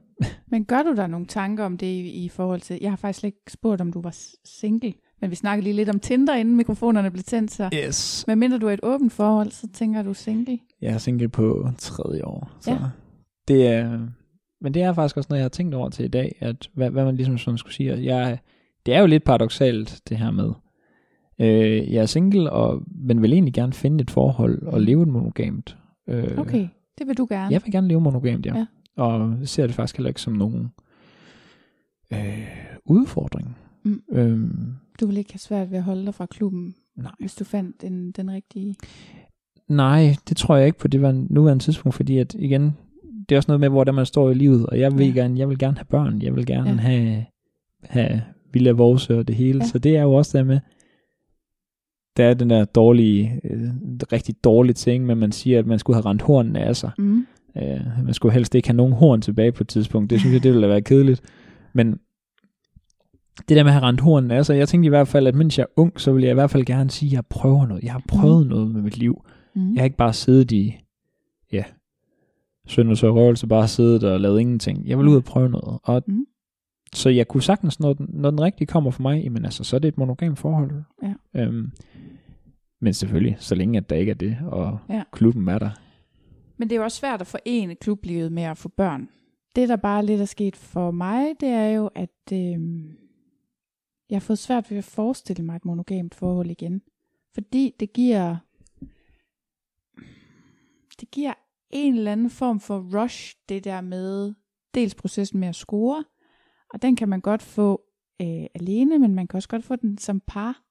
Men 0.47 0.65
gør 0.65 0.83
du 0.83 0.95
der 0.95 1.07
nogle 1.07 1.25
tanker 1.25 1.63
om 1.65 1.77
det 1.77 1.87
i, 1.87 2.23
i 2.25 2.29
forhold 2.29 2.61
til, 2.61 2.77
jeg 2.81 2.91
har 2.91 2.95
faktisk 2.97 3.19
slet 3.19 3.27
ikke 3.27 3.51
spurgt, 3.51 3.81
om 3.81 3.93
du 3.93 4.01
var 4.01 4.17
single, 4.45 4.93
men 5.21 5.29
vi 5.29 5.35
snakkede 5.35 5.63
lige 5.63 5.75
lidt 5.75 5.89
om 5.89 5.99
Tinder, 5.99 6.35
inden 6.35 6.55
mikrofonerne 6.55 7.11
blev 7.11 7.23
tændt, 7.23 7.51
så 7.51 7.69
yes. 7.87 8.23
men 8.27 8.39
mindre 8.39 8.57
du 8.59 8.67
er 8.67 8.71
et 8.71 8.79
åbent 8.83 9.13
forhold, 9.13 9.51
så 9.51 9.67
tænker 9.73 10.03
du 10.03 10.13
single. 10.13 10.59
jeg 10.81 10.93
er 10.93 10.97
single 10.97 11.29
på 11.29 11.69
tredje 11.77 12.25
år. 12.25 12.51
Så 12.59 12.71
Ja. 12.71 12.77
det 13.47 13.67
er, 13.67 14.07
men 14.61 14.73
det 14.73 14.81
er 14.81 14.93
faktisk 14.93 15.17
også 15.17 15.27
noget, 15.29 15.39
jeg 15.39 15.43
har 15.43 15.49
tænkt 15.49 15.75
over 15.75 15.89
til 15.89 16.05
i 16.05 16.07
dag, 16.07 16.35
at 16.39 16.69
hvad, 16.73 16.89
hvad 16.89 17.05
man 17.05 17.15
ligesom 17.15 17.37
sådan 17.37 17.57
skulle 17.57 17.73
sige. 17.73 18.03
Jeg, 18.15 18.39
det 18.85 18.93
er 18.95 18.99
jo 18.99 19.05
lidt 19.05 19.23
paradoxalt, 19.23 20.01
det 20.09 20.17
her 20.17 20.31
med, 20.31 20.49
øh, 21.39 21.93
jeg 21.93 22.01
er 22.01 22.05
single, 22.05 22.51
og, 22.51 22.81
men 23.05 23.21
vil 23.21 23.33
egentlig 23.33 23.53
gerne 23.53 23.73
finde 23.73 24.01
et 24.01 24.11
forhold 24.11 24.63
og 24.63 24.81
leve 24.81 25.01
et 25.01 25.07
monogamt. 25.07 25.77
Øh, 26.09 26.37
Okay, 26.37 26.67
det 26.99 27.07
vil 27.07 27.17
du 27.17 27.27
gerne. 27.29 27.51
Jeg 27.53 27.61
vil 27.65 27.71
gerne 27.71 27.87
leve 27.87 28.01
monogamt, 28.01 28.45
ja. 28.45 28.53
Ja. 28.53 28.65
ja. 28.97 29.03
Og 29.03 29.37
ser 29.45 29.67
det 29.67 29.75
faktisk 29.75 29.97
heller 29.97 30.09
ikke 30.09 30.21
som 30.21 30.33
nogen 30.33 30.67
øh, 32.13 32.47
udfordring. 32.85 33.57
Mm. 33.83 34.01
Øhm, 34.11 34.73
Du 35.01 35.07
vil 35.07 35.17
ikke 35.17 35.33
have 35.33 35.39
svært 35.39 35.71
ved 35.71 35.77
at 35.77 35.83
holde 35.83 36.05
dig 36.05 36.13
fra 36.13 36.25
klubben, 36.25 36.75
nej. 36.95 37.11
hvis 37.19 37.35
du 37.35 37.43
fandt 37.43 37.81
den, 37.81 38.11
den 38.11 38.31
rigtige. 38.31 38.75
nej, 39.67 40.15
det 40.29 40.37
tror 40.37 40.55
jeg 40.55 40.65
ikke 40.65 40.79
på 40.79 40.87
det 40.87 41.01
var 41.01 41.25
nuværende 41.29 41.63
tidspunkt, 41.63 41.95
fordi 41.95 42.17
at 42.17 42.35
igen, 42.39 42.63
det 43.29 43.35
er 43.35 43.37
også 43.39 43.49
noget 43.51 43.59
med, 43.59 43.69
hvor 43.69 43.83
der 43.83 43.91
man 43.91 44.05
står 44.05 44.29
i 44.29 44.33
livet, 44.33 44.65
og 44.65 44.79
jeg 44.79 44.97
vil, 44.97 45.07
Ja. 45.07 45.13
gerne, 45.13 45.39
jeg 45.39 45.49
vil 45.49 45.57
gerne 45.57 45.77
have 45.77 45.85
børn, 45.85 46.21
jeg 46.21 46.35
vil 46.35 46.45
gerne 46.45 46.69
Ja. 46.69 46.75
have, 46.75 47.25
have 47.83 48.21
Villa 48.53 48.71
Vorse 48.71 49.17
og 49.17 49.27
det 49.27 49.35
hele, 49.35 49.59
Ja. 49.59 49.65
så 49.65 49.79
det 49.79 49.97
er 49.97 50.01
jo 50.01 50.13
også 50.13 50.37
der 50.37 50.43
med, 50.43 50.59
der 52.17 52.25
er 52.25 52.33
den 52.33 52.49
der 52.49 52.65
dårlige, 52.65 53.41
øh, 53.43 53.69
rigtig 54.13 54.35
dårlige 54.43 54.73
ting, 54.73 55.05
men 55.05 55.17
man 55.17 55.31
siger, 55.31 55.59
at 55.59 55.65
man 55.65 55.79
skulle 55.79 55.95
have 55.97 56.05
rendt 56.05 56.21
hornene 56.21 56.59
af 56.59 56.75
sig. 56.75 56.91
Mm. 56.97 57.25
Øh, 57.57 57.79
man 58.05 58.13
skulle 58.13 58.33
helst 58.33 58.55
ikke 58.55 58.67
have 58.67 58.77
nogen 58.77 58.93
horn 58.93 59.21
tilbage 59.21 59.51
på 59.51 59.63
et 59.63 59.67
tidspunkt. 59.67 60.09
Det 60.09 60.19
synes 60.19 60.33
jeg, 60.33 60.43
det 60.43 60.53
ville 60.53 60.67
være 60.67 60.81
kedeligt. 60.81 61.21
Men 61.73 61.99
det 63.49 63.57
der 63.57 63.63
med 63.63 63.71
at 63.71 63.73
have 63.73 63.87
rendt 63.87 64.01
hornene 64.01 64.43
sig, 64.43 64.57
jeg 64.57 64.67
tænkte 64.67 64.85
i 64.85 64.89
hvert 64.89 65.07
fald, 65.07 65.27
at 65.27 65.35
mens 65.35 65.57
jeg 65.57 65.63
er 65.63 65.79
ung, 65.81 65.99
så 65.99 66.13
vil 66.13 66.21
jeg 66.23 66.31
i 66.31 66.33
hvert 66.33 66.51
fald 66.51 66.65
gerne 66.65 66.89
sige, 66.91 67.09
at 67.09 67.13
jeg 67.13 67.25
prøver 67.25 67.65
noget. 67.67 67.83
Jeg 67.83 67.91
har 67.91 68.03
prøvet 68.07 68.45
mm. 68.45 68.49
noget 68.49 68.71
med 68.71 68.81
mit 68.81 68.97
liv. 68.97 69.25
Mm. 69.55 69.73
Jeg 69.73 69.81
har 69.81 69.85
ikke 69.85 69.97
bare 69.97 70.13
siddet 70.13 70.51
i, 70.51 70.77
ja, 71.51 71.63
synd 72.67 72.89
og 72.89 72.97
så 72.97 73.11
røvelse, 73.15 73.47
bare 73.47 73.67
siddet 73.67 74.03
og 74.03 74.19
lavet 74.19 74.39
ingenting. 74.39 74.87
Jeg 74.87 74.97
vil 74.97 75.07
ud 75.07 75.15
og 75.15 75.23
prøve 75.23 75.49
noget. 75.49 75.79
Og 75.83 76.03
Mm. 76.07 76.25
så 76.93 77.09
jeg 77.09 77.27
kunne 77.27 77.43
sagtens, 77.43 77.79
når 77.79 77.93
den, 77.93 78.07
når 78.09 78.29
den 78.29 78.41
rigtige 78.41 78.67
kommer 78.67 78.91
for 78.91 79.01
mig, 79.01 79.23
jamen 79.23 79.45
altså, 79.45 79.63
så 79.63 79.75
er 79.75 79.79
det 79.79 79.87
et 79.87 79.97
monogamt 79.97 80.39
forhold. 80.39 80.71
Ja. 81.03 81.13
Øhm, 81.41 81.71
men 82.81 82.93
selvfølgelig, 82.93 83.35
så 83.39 83.55
længe 83.55 83.77
at 83.77 83.89
der 83.89 83.95
ikke 83.95 84.09
er 84.09 84.15
det, 84.15 84.37
og 84.47 84.79
Ja. 84.89 85.03
klubben 85.11 85.47
er 85.47 85.59
der. 85.59 85.69
Men 86.57 86.69
det 86.69 86.75
er 86.75 86.79
jo 86.79 86.83
også 86.83 86.97
svært 86.97 87.21
at 87.21 87.27
forene 87.27 87.75
klublivet 87.75 88.31
med 88.31 88.43
at 88.43 88.57
få 88.57 88.69
børn. 88.69 89.09
Det, 89.55 89.69
der 89.69 89.75
bare 89.75 90.05
lidt 90.05 90.21
er 90.21 90.25
sket 90.25 90.55
for 90.55 90.91
mig, 90.91 91.25
det 91.39 91.49
er 91.49 91.67
jo, 91.67 91.89
at 91.95 92.33
øh, 92.33 92.57
jeg 94.11 94.15
har 94.15 94.21
fået 94.21 94.39
svært 94.39 94.71
ved 94.71 94.77
at 94.77 94.83
forestille 94.83 95.45
mig 95.45 95.55
et 95.55 95.65
monogamt 95.65 96.15
forhold 96.15 96.49
igen. 96.49 96.81
Fordi 97.33 97.75
det 97.79 97.93
giver, 97.93 98.37
det 100.99 101.11
giver 101.11 101.33
en 101.69 101.95
eller 101.95 102.11
anden 102.11 102.29
form 102.29 102.59
for 102.59 103.01
rush, 103.01 103.35
det 103.49 103.63
der 103.63 103.81
med 103.81 104.33
dels 104.73 104.95
processen 104.95 105.39
med 105.39 105.47
at 105.47 105.55
score, 105.55 106.03
og 106.73 106.81
den 106.81 106.95
kan 106.95 107.09
man 107.09 107.21
godt 107.21 107.41
få 107.41 107.81
øh, 108.21 108.45
alene, 108.55 108.99
men 108.99 109.15
man 109.15 109.27
kan 109.27 109.37
også 109.37 109.49
godt 109.49 109.63
få 109.63 109.75
den 109.75 109.97
som 109.97 110.21
par. 110.27 110.61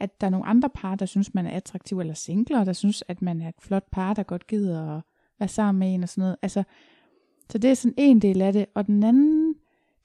At 0.00 0.20
der 0.20 0.26
er 0.26 0.30
nogle 0.30 0.46
andre 0.46 0.70
par, 0.70 0.94
der 0.94 1.06
synes, 1.06 1.34
man 1.34 1.46
er 1.46 1.50
attraktiv, 1.50 2.00
eller 2.00 2.14
singler, 2.14 2.64
der 2.64 2.72
synes, 2.72 3.04
at 3.08 3.22
man 3.22 3.42
er 3.42 3.48
et 3.48 3.60
flot 3.60 3.90
par, 3.92 4.14
der 4.14 4.22
godt 4.22 4.46
gider 4.46 4.96
at 4.96 5.02
være 5.38 5.48
sammen 5.48 5.78
med 5.78 5.94
en 5.94 6.02
og 6.02 6.08
sådan 6.08 6.22
noget. 6.22 6.36
Altså, 6.42 6.62
så 7.50 7.58
det 7.58 7.70
er 7.70 7.74
sådan 7.74 7.94
en 7.96 8.22
del 8.22 8.42
af 8.42 8.52
det. 8.52 8.66
Og 8.74 8.86
den 8.86 9.02
anden 9.02 9.43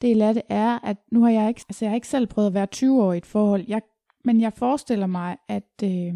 del 0.01 0.21
af 0.21 0.33
det 0.33 0.43
er, 0.49 0.79
at 0.85 0.97
nu 1.12 1.23
har 1.23 1.29
jeg 1.29 1.47
ikke, 1.49 1.62
altså 1.69 1.85
jeg 1.85 1.91
har 1.91 1.95
ikke 1.95 2.07
selv 2.07 2.27
prøvet 2.27 2.47
at 2.47 2.53
være 2.53 2.65
20 2.65 3.03
år 3.03 3.13
i 3.13 3.17
et 3.17 3.25
forhold, 3.25 3.65
jeg, 3.67 3.81
men 4.25 4.41
jeg 4.41 4.53
forestiller 4.53 5.07
mig, 5.07 5.38
at 5.47 5.83
øh, 5.83 6.13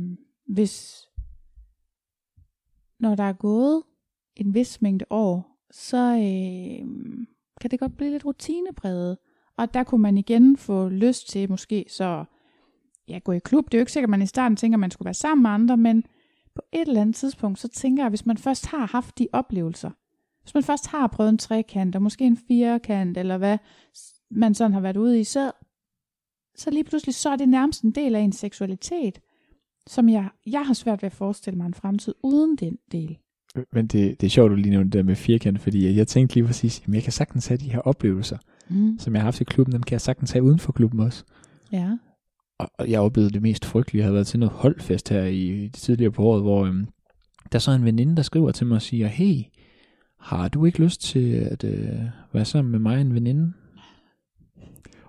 hvis, 0.48 1.06
når 3.00 3.16
der 3.16 3.24
er 3.24 3.34
gået 3.34 3.84
en 4.36 4.54
vis 4.54 4.82
mængde 4.82 5.06
år, 5.10 5.60
så 5.72 5.98
øh, 5.98 6.88
kan 7.62 7.72
det 7.72 7.80
godt 7.80 7.98
blive 7.98 8.12
lidt 8.12 8.26
rutinepræget. 8.26 9.18
Og 9.58 9.74
der 9.74 9.84
kunne 9.84 10.02
man 10.02 10.18
igen 10.18 10.58
få 10.58 10.90
lyst 10.90 11.30
til 11.30 11.50
måske 11.50 11.86
så 11.90 12.26
ja, 13.08 13.20
gå 13.24 13.32
i 13.32 13.40
klub. 13.40 13.66
Det 13.66 13.74
er 13.74 13.80
jo 13.80 13.82
ikke 13.82 13.92
sikkert, 13.92 14.08
at 14.08 14.12
man 14.12 14.22
i 14.22 14.26
starten 14.26 14.56
tænker, 14.56 14.76
at 14.76 14.80
man 14.80 14.92
skulle 14.92 15.06
være 15.06 15.14
sammen 15.14 15.42
med 15.42 15.52
andre, 15.52 15.78
men 15.78 16.04
på 16.56 16.62
et 16.72 16.88
eller 16.88 17.02
andet 17.02 17.16
tidspunkt, 17.16 17.60
så 17.60 17.68
tænker 17.68 18.04
jeg, 18.04 18.10
hvis 18.10 18.26
man 18.26 18.38
først 18.38 18.66
har 18.66 18.86
haft 18.86 19.20
de 19.20 19.28
oplevelser, 19.34 19.92
hvis 20.44 20.54
man 20.54 20.64
først 20.64 20.88
har 20.88 21.08
prøvet 21.08 21.30
en 21.30 21.38
trekant, 21.38 21.96
og 21.96 22.02
måske 22.02 22.26
en 22.26 22.38
firkant, 22.48 23.18
eller 23.18 23.38
hvad 23.38 23.58
man 24.32 24.54
sådan 24.54 24.74
har 24.74 24.80
været 24.82 24.98
ude 24.98 25.20
i, 25.20 25.24
så, 25.24 25.52
så 26.56 26.72
lige 26.72 26.84
pludselig, 26.84 27.16
så 27.16 27.30
er 27.30 27.36
det 27.36 27.50
nærmest 27.50 27.82
en 27.82 27.92
del 27.92 28.16
af 28.16 28.20
en 28.20 28.32
seksualitet, 28.32 29.20
som 29.88 30.10
jeg, 30.10 30.30
jeg 30.46 30.66
har 30.66 30.74
svært 30.74 31.02
ved 31.02 31.08
at 31.08 31.14
forestille 31.14 31.58
mig 31.58 31.66
en 31.66 31.74
fremtid 31.74 32.14
uden 32.24 32.56
den 32.56 32.78
del. 32.92 33.18
Men 33.74 33.88
det, 33.88 34.22
det 34.22 34.28
er 34.28 34.30
sjovt, 34.30 34.50
du 34.50 34.56
lige 34.56 34.70
nævnte 34.70 34.86
det 34.86 34.94
der 34.94 35.04
med 35.04 35.16
firkant, 35.16 35.62
fordi 35.62 35.96
jeg 35.98 36.08
tænkte 36.08 36.36
lige 36.36 36.46
præcis, 36.46 36.82
at 36.88 36.94
jeg 36.94 37.04
kan 37.04 37.12
sagtens 37.12 37.48
have 37.48 37.58
de 37.58 37.72
her 37.72 37.80
oplevelser, 37.80 38.38
Mm. 38.70 39.00
som 39.00 39.14
jeg 39.14 39.22
har 39.22 39.26
haft 39.26 39.42
i 39.42 39.44
klubben, 39.44 39.74
dem 39.74 39.84
kan 39.84 39.94
jeg 39.94 40.02
sagtens 40.02 40.32
have 40.32 40.44
uden 40.44 40.60
for 40.60 40.72
klubben 40.72 41.00
også. 41.00 41.24
Ja. 41.72 41.98
Og, 42.60 42.90
jeg 42.90 43.00
oplevede 43.00 43.34
det 43.34 43.42
mest 43.42 43.66
frygtelige. 43.66 44.00
Jeg 44.00 44.06
havde 44.06 44.14
været 44.14 44.28
til 44.28 44.40
noget 44.40 44.54
holdfest 44.54 45.10
her 45.10 45.24
i 45.24 45.64
det 45.64 45.74
tidligere 45.74 46.12
på 46.12 46.24
året, 46.24 46.42
hvor 46.42 46.66
øhm, 46.66 46.88
der 47.52 47.56
er 47.56 47.60
så 47.60 47.72
en 47.72 47.86
veninde, 47.86 48.16
der 48.16 48.22
skriver 48.22 48.52
til 48.52 48.68
mig 48.68 48.76
og 48.76 48.82
siger, 48.82 49.08
hey, 49.08 49.42
har 50.24 50.48
du 50.48 50.66
ikke 50.66 50.84
lyst 50.84 51.02
til 51.02 51.32
at 51.34 51.64
øh, 51.64 51.90
være 52.34 52.46
sammen 52.46 52.72
med 52.72 52.80
mig 52.80 53.02
en 53.02 53.14
veninde? 53.14 53.54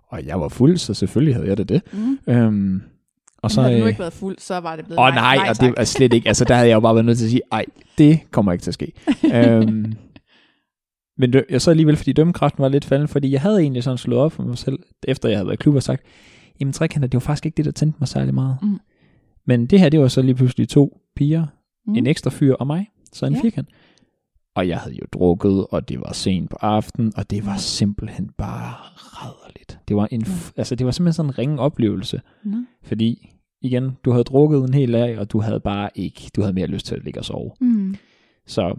Og 0.08 0.26
jeg 0.26 0.40
var 0.40 0.48
fuld, 0.48 0.76
så 0.76 0.94
selvfølgelig 0.94 1.34
havde 1.34 1.48
jeg 1.48 1.58
da 1.58 1.62
det. 1.62 1.82
Mm. 1.92 2.18
Øhm, 2.26 2.82
og 3.42 3.50
Så, 3.50 3.54
så, 3.54 3.62
havde 3.62 3.76
du 3.78 3.82
øh, 3.82 3.88
ikke 3.88 4.00
været 4.00 4.12
fuld, 4.12 4.36
så 4.38 4.58
var 4.58 4.76
det 4.76 4.84
blevet 4.84 4.98
Åh 4.98 5.04
oh, 5.04 5.14
nej, 5.14 5.36
nej 5.36 5.48
og 5.48 5.60
det 5.60 5.74
er 5.76 5.84
slet 5.84 6.12
ikke. 6.12 6.28
Altså 6.28 6.44
der 6.44 6.54
havde 6.54 6.68
jeg 6.68 6.74
jo 6.74 6.80
bare 6.80 6.94
været 6.94 7.04
nødt 7.04 7.18
til 7.18 7.24
at 7.24 7.30
sige, 7.30 7.42
ej, 7.52 7.64
det 7.98 8.20
kommer 8.30 8.52
ikke 8.52 8.62
til 8.62 8.70
at 8.70 8.74
ske. 8.74 8.92
øhm, 9.34 9.94
men 11.18 11.32
det, 11.32 11.44
jeg 11.50 11.62
så 11.62 11.70
alligevel, 11.70 11.96
fordi 11.96 12.12
dømmekraften 12.12 12.62
var 12.62 12.68
lidt 12.68 12.84
falden, 12.84 13.08
fordi 13.08 13.32
jeg 13.32 13.40
havde 13.40 13.60
egentlig 13.60 13.82
sådan 13.82 13.98
slået 13.98 14.20
op 14.20 14.32
for 14.32 14.42
mig 14.42 14.58
selv, 14.58 14.78
efter 15.08 15.28
jeg 15.28 15.38
havde 15.38 15.46
været 15.46 15.56
i 15.56 15.62
klub 15.62 15.74
og 15.74 15.82
sagt, 15.82 16.02
jamen 16.60 16.72
trekanter, 16.72 17.08
det 17.08 17.14
var 17.14 17.20
faktisk 17.20 17.46
ikke 17.46 17.56
det, 17.56 17.64
der 17.64 17.70
tændte 17.70 17.96
mig 18.00 18.08
særlig 18.08 18.34
meget. 18.34 18.56
Mm. 18.62 18.78
Men 19.46 19.66
det 19.66 19.80
her, 19.80 19.88
det 19.88 20.00
var 20.00 20.08
så 20.08 20.22
lige 20.22 20.34
pludselig 20.34 20.68
to 20.68 21.00
piger, 21.16 21.46
Mm. 21.86 21.94
en 21.94 22.06
ekstra 22.06 22.30
fyr 22.30 22.54
og 22.54 22.66
mig, 22.66 22.90
så 23.12 23.26
en 23.26 23.34
ja. 23.34 23.40
firkant. 23.42 23.68
Og 24.56 24.68
jeg 24.68 24.78
havde 24.78 24.94
jo 24.96 25.06
drukket, 25.12 25.66
og 25.70 25.88
det 25.88 26.00
var 26.00 26.12
sent 26.12 26.50
på 26.50 26.56
aftenen, 26.60 27.12
og 27.16 27.30
det 27.30 27.46
var 27.46 27.56
simpelthen 27.56 28.30
bare 28.38 28.72
rædderligt. 28.96 29.78
Det 29.88 29.96
var, 29.96 30.08
en, 30.10 30.22
f- 30.22 30.52
altså, 30.56 30.74
det 30.74 30.84
var 30.84 30.90
simpelthen 30.90 31.12
sådan 31.12 31.30
en 31.30 31.38
ringe 31.38 31.58
oplevelse. 31.60 32.20
Nå. 32.44 32.56
Fordi, 32.82 33.30
igen, 33.62 33.90
du 34.04 34.10
havde 34.10 34.24
drukket 34.24 34.64
en 34.64 34.74
hel 34.74 34.92
dag, 34.92 35.18
og 35.18 35.32
du 35.32 35.40
havde 35.40 35.60
bare 35.60 35.90
ikke, 35.94 36.30
du 36.36 36.40
havde 36.40 36.52
mere 36.54 36.66
lyst 36.66 36.86
til 36.86 36.94
at 36.94 37.04
ligge 37.04 37.20
og 37.20 37.24
sove. 37.24 37.50
Mm. 37.60 37.94
Så 38.46 38.76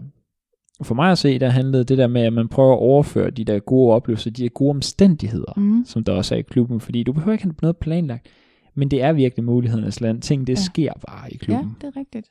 for 0.82 0.94
mig 0.94 1.10
at 1.10 1.18
se, 1.18 1.38
der 1.38 1.48
handlede 1.48 1.84
det 1.84 1.98
der 1.98 2.06
med, 2.06 2.22
at 2.22 2.32
man 2.32 2.48
prøver 2.48 2.72
at 2.72 2.78
overføre 2.78 3.30
de 3.30 3.44
der 3.44 3.58
gode 3.58 3.94
oplevelser, 3.94 4.30
de 4.30 4.42
der 4.42 4.48
gode 4.48 4.70
omstændigheder, 4.70 5.52
Mm. 5.56 5.84
som 5.86 6.04
der 6.04 6.12
også 6.12 6.34
er 6.34 6.38
i 6.38 6.42
klubben, 6.42 6.80
fordi 6.80 7.02
du 7.02 7.12
behøver 7.12 7.32
ikke 7.32 7.44
have 7.44 7.54
noget 7.62 7.76
planlagt, 7.76 8.26
men 8.74 8.90
det 8.90 9.02
er 9.02 9.12
virkelig 9.12 9.44
mulighedernes 9.44 10.00
land. 10.00 10.22
Ting, 10.22 10.46
det 10.46 10.52
Ja. 10.52 10.58
ja. 10.58 10.64
sker 10.64 10.92
bare 11.08 11.32
i 11.32 11.38
Ja, 11.40 11.44
klubben. 11.44 11.76
det 11.80 11.86
er 11.86 12.00
rigtigt. 12.00 12.26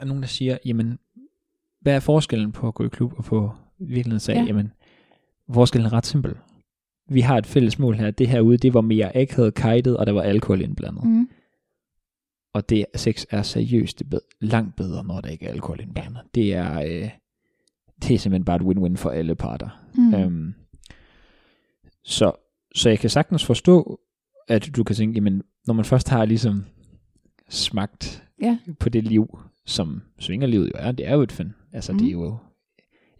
Er 0.00 0.04
nogen, 0.04 0.22
der 0.22 0.28
siger, 0.28 0.58
jamen, 0.64 0.98
hvad 1.80 1.94
er 1.94 2.00
forskellen 2.00 2.52
på 2.52 2.68
at 2.68 2.74
gå 2.74 2.84
i 2.84 2.88
klub 2.88 3.12
og 3.16 3.24
på 3.24 3.52
virkelighedens 3.78 4.22
sag? 4.22 4.34
Ja. 4.34 4.40
Ja. 4.40 4.46
Jamen, 4.46 4.72
forskellen 5.54 5.86
er 5.86 5.92
ret 5.92 6.06
simpel. 6.06 6.36
Vi 7.08 7.20
har 7.20 7.38
et 7.38 7.46
fælles 7.46 7.78
mål 7.78 7.94
her. 7.94 8.10
Det 8.10 8.28
her 8.28 8.40
ude, 8.40 8.56
det 8.58 8.74
var 8.74 8.80
mere 8.80 9.16
akavet 9.16 9.54
kajtet, 9.54 9.96
og 9.96 10.06
der 10.06 10.12
var 10.12 10.22
alkohol 10.22 10.60
indblandet. 10.60 11.04
Mm. 11.04 11.28
Og 12.54 12.68
det 12.68 12.86
sex 12.94 13.24
er 13.30 13.42
seriøst 13.42 13.98
det 13.98 14.14
er 14.14 14.18
langt 14.40 14.76
bedre, 14.76 15.04
når 15.04 15.20
der 15.20 15.28
ikke 15.28 15.46
er 15.46 15.50
alkohol 15.52 15.80
indblandet. 15.80 16.22
Det 16.34 16.54
er, 16.54 16.80
øh, 16.80 17.10
det 18.02 18.14
er 18.14 18.18
simpelthen 18.18 18.44
bare 18.44 18.56
et 18.56 18.62
win-win 18.62 18.96
for 18.96 19.10
alle 19.10 19.34
parter. 19.34 19.68
Mm. 19.94 20.14
Øhm, 20.14 20.54
så, 22.04 22.32
så 22.74 22.88
jeg 22.88 22.98
kan 22.98 23.10
sagtens 23.10 23.44
forstå, 23.44 24.00
at 24.48 24.70
du 24.76 24.84
kan 24.84 24.96
tænke, 24.96 25.14
jamen, 25.14 25.42
når 25.66 25.74
man 25.74 25.84
først 25.84 26.08
har 26.08 26.24
ligesom 26.24 26.64
smagt 27.48 28.24
Ja. 28.42 28.58
på 28.80 28.88
det 28.88 29.04
liv, 29.04 29.38
som 29.66 30.02
svingerlivet 30.18 30.66
jo 30.66 30.72
er, 30.74 30.92
det 30.92 31.08
er 31.08 31.14
jo 31.14 31.22
et 31.22 31.32
fan. 31.32 31.54
Altså, 31.72 31.92
mm. 31.92 31.98
det 31.98 32.08
er 32.08 32.12
jo... 32.12 32.36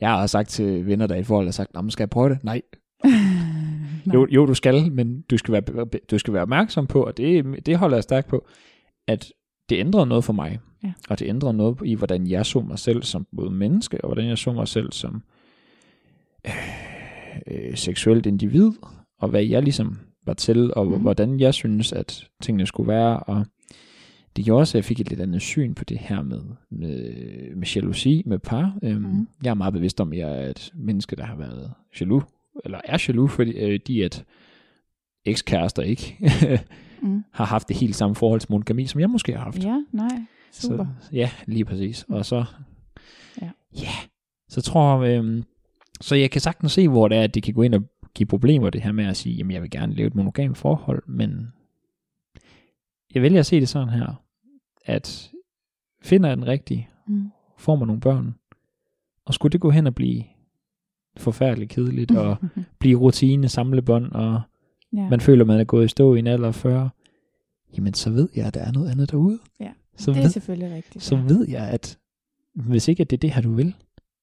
Jeg 0.00 0.10
har 0.10 0.26
sagt 0.26 0.48
til 0.48 0.86
venner, 0.86 1.06
der 1.06 1.14
er 1.14 1.18
i 1.18 1.20
et 1.20 1.26
forhold, 1.26 1.46
har 1.46 1.52
sagt, 1.52 1.74
"Nå, 1.74 1.80
men 1.80 1.90
skal 1.90 2.02
jeg 2.02 2.10
prøve 2.10 2.28
det? 2.28 2.44
Nej. 2.44 2.62
Nej. 4.04 4.14
Jo, 4.14 4.26
jo, 4.30 4.46
du 4.46 4.54
skal, 4.54 4.92
men 4.92 5.20
du 5.20 5.36
skal 5.36 5.52
være, 5.52 5.86
du 6.10 6.18
skal 6.18 6.34
være 6.34 6.42
opmærksom 6.42 6.86
på, 6.86 7.02
og 7.02 7.16
det, 7.16 7.66
det 7.66 7.78
holder 7.78 7.96
jeg 7.96 8.02
stærkt 8.02 8.28
på, 8.28 8.46
at 9.06 9.32
det 9.68 9.78
ændrede 9.78 10.06
noget 10.06 10.24
for 10.24 10.32
mig. 10.32 10.58
Ja. 10.84 10.92
Og 11.10 11.18
det 11.18 11.28
ændrede 11.28 11.54
noget 11.54 11.78
i, 11.84 11.94
hvordan 11.94 12.26
jeg 12.26 12.46
så 12.46 12.60
mig 12.60 12.78
selv 12.78 13.02
som 13.02 13.26
både 13.36 13.50
menneske, 13.50 14.04
og 14.04 14.08
hvordan 14.08 14.28
jeg 14.28 14.38
så 14.38 14.52
mig 14.52 14.68
selv 14.68 14.92
som 14.92 15.22
øh, 16.46 16.52
øh, 17.46 17.76
seksuelt 17.76 18.26
individ, 18.26 18.72
og 19.20 19.28
hvad 19.28 19.44
jeg 19.44 19.62
ligesom 19.62 19.98
var 20.26 20.34
til, 20.34 20.74
og 20.74 20.86
mm. 20.86 21.00
hvordan 21.00 21.40
jeg 21.40 21.54
synes, 21.54 21.92
at 21.92 22.28
tingene 22.42 22.66
skulle 22.66 22.88
være, 22.88 23.20
og 23.20 23.46
det 24.40 24.44
gjorde 24.46 24.60
også, 24.60 24.78
at 24.78 24.82
jeg 24.82 24.84
fik 24.84 25.00
et 25.00 25.08
lidt 25.08 25.20
andet 25.20 25.42
syn 25.42 25.74
på 25.74 25.84
det 25.84 25.98
her 25.98 26.22
med, 26.22 26.40
med, 26.70 27.00
med 27.56 27.66
jalousi 27.76 28.22
med 28.26 28.38
par. 28.38 28.78
Øhm, 28.82 29.02
Mhm. 29.02 29.28
Jeg 29.44 29.50
er 29.50 29.54
meget 29.54 29.72
bevidst 29.72 30.00
om, 30.00 30.12
at 30.12 30.18
jeg 30.18 30.44
er 30.44 30.48
et 30.50 30.72
menneske, 30.74 31.16
der 31.16 31.24
har 31.24 31.36
været 31.36 31.72
jaloux, 32.00 32.24
eller 32.64 32.80
er 32.84 33.04
jaloux, 33.08 33.32
fordi 33.32 33.50
øh, 33.50 33.80
de 33.86 34.04
at 34.04 34.24
ekskærester 35.24 35.82
ikke 35.82 36.16
Mm. 37.02 37.24
har 37.32 37.44
haft 37.44 37.68
det 37.68 37.76
helt 37.76 37.96
samme 37.96 38.14
forhold 38.16 38.40
til 38.40 38.46
monogami, 38.52 38.86
som 38.86 39.00
jeg 39.00 39.10
måske 39.10 39.32
har 39.36 39.44
haft. 39.44 39.64
Ja, 39.64 39.82
nej. 39.92 40.08
Super. 40.52 40.86
Så, 41.00 41.08
ja, 41.12 41.30
lige 41.46 41.64
præcis. 41.64 42.04
Og 42.08 42.26
så, 42.26 42.44
Ja. 43.42 43.50
ja, 43.76 43.88
så 44.48 44.60
tror 44.62 45.04
jeg, 45.04 45.18
øhm, 45.18 45.44
så 46.00 46.14
jeg 46.14 46.30
kan 46.30 46.40
sagtens 46.40 46.72
se, 46.72 46.88
hvor 46.88 47.08
det 47.08 47.18
er, 47.18 47.22
at 47.22 47.34
det 47.34 47.42
kan 47.42 47.54
gå 47.54 47.62
ind 47.62 47.74
og 47.74 47.82
give 48.14 48.26
problemer, 48.26 48.70
det 48.70 48.82
her 48.82 48.92
med 48.92 49.04
at 49.04 49.16
sige, 49.16 49.34
jamen 49.34 49.50
jeg 49.50 49.62
vil 49.62 49.70
gerne 49.70 49.94
leve 49.94 50.06
et 50.06 50.14
monogamt 50.14 50.58
forhold, 50.58 51.02
men 51.06 51.52
jeg 53.14 53.22
vælger 53.22 53.40
at 53.40 53.46
se 53.46 53.60
det 53.60 53.68
sådan 53.68 53.88
her, 53.88 54.22
at 54.84 55.30
finder 56.02 56.28
jeg 56.28 56.36
den 56.36 56.46
rigtige, 56.46 56.88
Mm. 57.06 57.30
får 57.58 57.76
man 57.76 57.86
nogle 57.86 58.00
børn, 58.00 58.34
og 59.24 59.34
skulle 59.34 59.52
det 59.52 59.60
gå 59.60 59.70
hen 59.70 59.86
og 59.86 59.94
blive 59.94 60.24
forfærdeligt 61.16 61.70
kedeligt, 61.70 62.10
og 62.10 62.36
blive 62.80 62.98
rutine, 62.98 63.48
samlebånd, 63.48 64.12
og 64.12 64.40
ja. 64.92 65.08
man 65.08 65.20
føler, 65.20 65.44
man 65.44 65.60
er 65.60 65.64
gået 65.64 65.84
i 65.84 65.88
stå 65.88 66.14
i 66.14 66.18
en 66.18 66.26
alder 66.26 66.48
af 66.48 66.54
40, 66.54 66.90
jamen 67.76 67.94
så 67.94 68.10
ved 68.10 68.28
jeg, 68.36 68.46
at 68.46 68.54
der 68.54 68.60
er 68.60 68.72
noget 68.72 68.90
andet 68.90 69.10
derude. 69.10 69.38
Ja, 69.60 69.72
så 69.96 70.10
det 70.10 70.18
er 70.18 70.22
ved, 70.22 70.30
selvfølgelig 70.30 70.76
rigtigt. 70.76 71.04
så 71.04 71.16
ved 71.16 71.48
jeg, 71.48 71.68
at 71.68 71.98
hvis 72.54 72.88
ikke 72.88 73.00
at 73.00 73.10
det 73.10 73.16
er 73.16 73.20
det 73.20 73.32
her, 73.32 73.42
du 73.42 73.52
vil, 73.54 73.74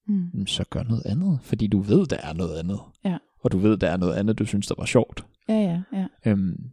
Mm. 0.10 0.48
så 0.48 0.63
gør 0.70 0.84
noget 0.84 1.06
andet, 1.06 1.39
fordi 1.41 1.67
du 1.67 1.80
ved, 1.80 2.06
der 2.06 2.17
er 2.17 2.34
noget 2.34 2.60
andet. 2.60 2.80
Ja. 3.06 3.17
Og 3.43 3.52
du 3.52 3.58
ved, 3.58 3.78
der 3.78 3.89
er 3.89 3.98
noget 3.98 4.13
andet, 4.15 4.39
du 4.39 4.46
synes, 4.46 4.67
der 4.67 4.76
var 4.78 4.86
sjovt. 4.86 5.26
Ja, 5.50 5.54
ja, 5.54 5.82
ja. 6.00 6.32
Øhm, 6.32 6.70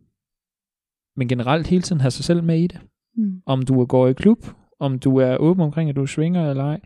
men 1.16 1.29
generelt 1.29 1.66
hele 1.66 1.83
tiden 1.83 2.01
have 2.01 2.11
sig 2.11 2.25
selv 2.25 2.42
med 2.42 2.59
i 2.61 2.66
det. 2.66 2.81
Mm. 3.16 3.42
Om 3.46 3.62
du 3.62 3.85
går 3.85 4.09
i 4.09 4.12
klub, 4.12 4.46
om 4.81 4.98
du 4.98 5.16
er 5.16 5.37
åben 5.37 5.62
omkring, 5.62 5.90
at 5.90 5.96
du 5.96 6.07
svinger 6.07 6.50
eller 6.50 6.64
ej, 6.64 6.81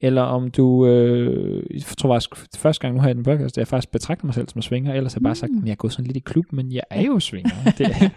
eller 0.00 0.22
om 0.22 0.50
du, 0.50 0.86
øh, 0.86 1.62
jeg 1.74 1.82
tror 1.82 2.14
faktisk, 2.14 2.56
første 2.58 2.80
gang 2.80 2.94
nu 2.94 3.00
har 3.00 3.08
jeg 3.08 3.16
den 3.16 3.24
podcast, 3.24 3.58
jeg 3.58 3.68
faktisk 3.68 3.90
betragter 3.92 4.24
mig 4.26 4.34
selv 4.34 4.48
som 4.48 4.62
svinger, 4.62 4.94
ellers 4.94 5.12
har 5.14 5.18
jeg 5.20 5.22
bare 5.24 5.34
sagt, 5.34 5.52
Mm. 5.52 5.58
at 5.58 5.64
jeg 5.64 5.70
er 5.72 5.76
gået 5.76 5.92
sådan 5.92 6.04
lidt 6.06 6.16
i 6.16 6.20
klub, 6.20 6.44
men 6.52 6.72
jeg 6.72 6.82
er 6.90 7.02
jo 7.02 7.20
svinger. 7.20 7.50
det, 7.78 8.10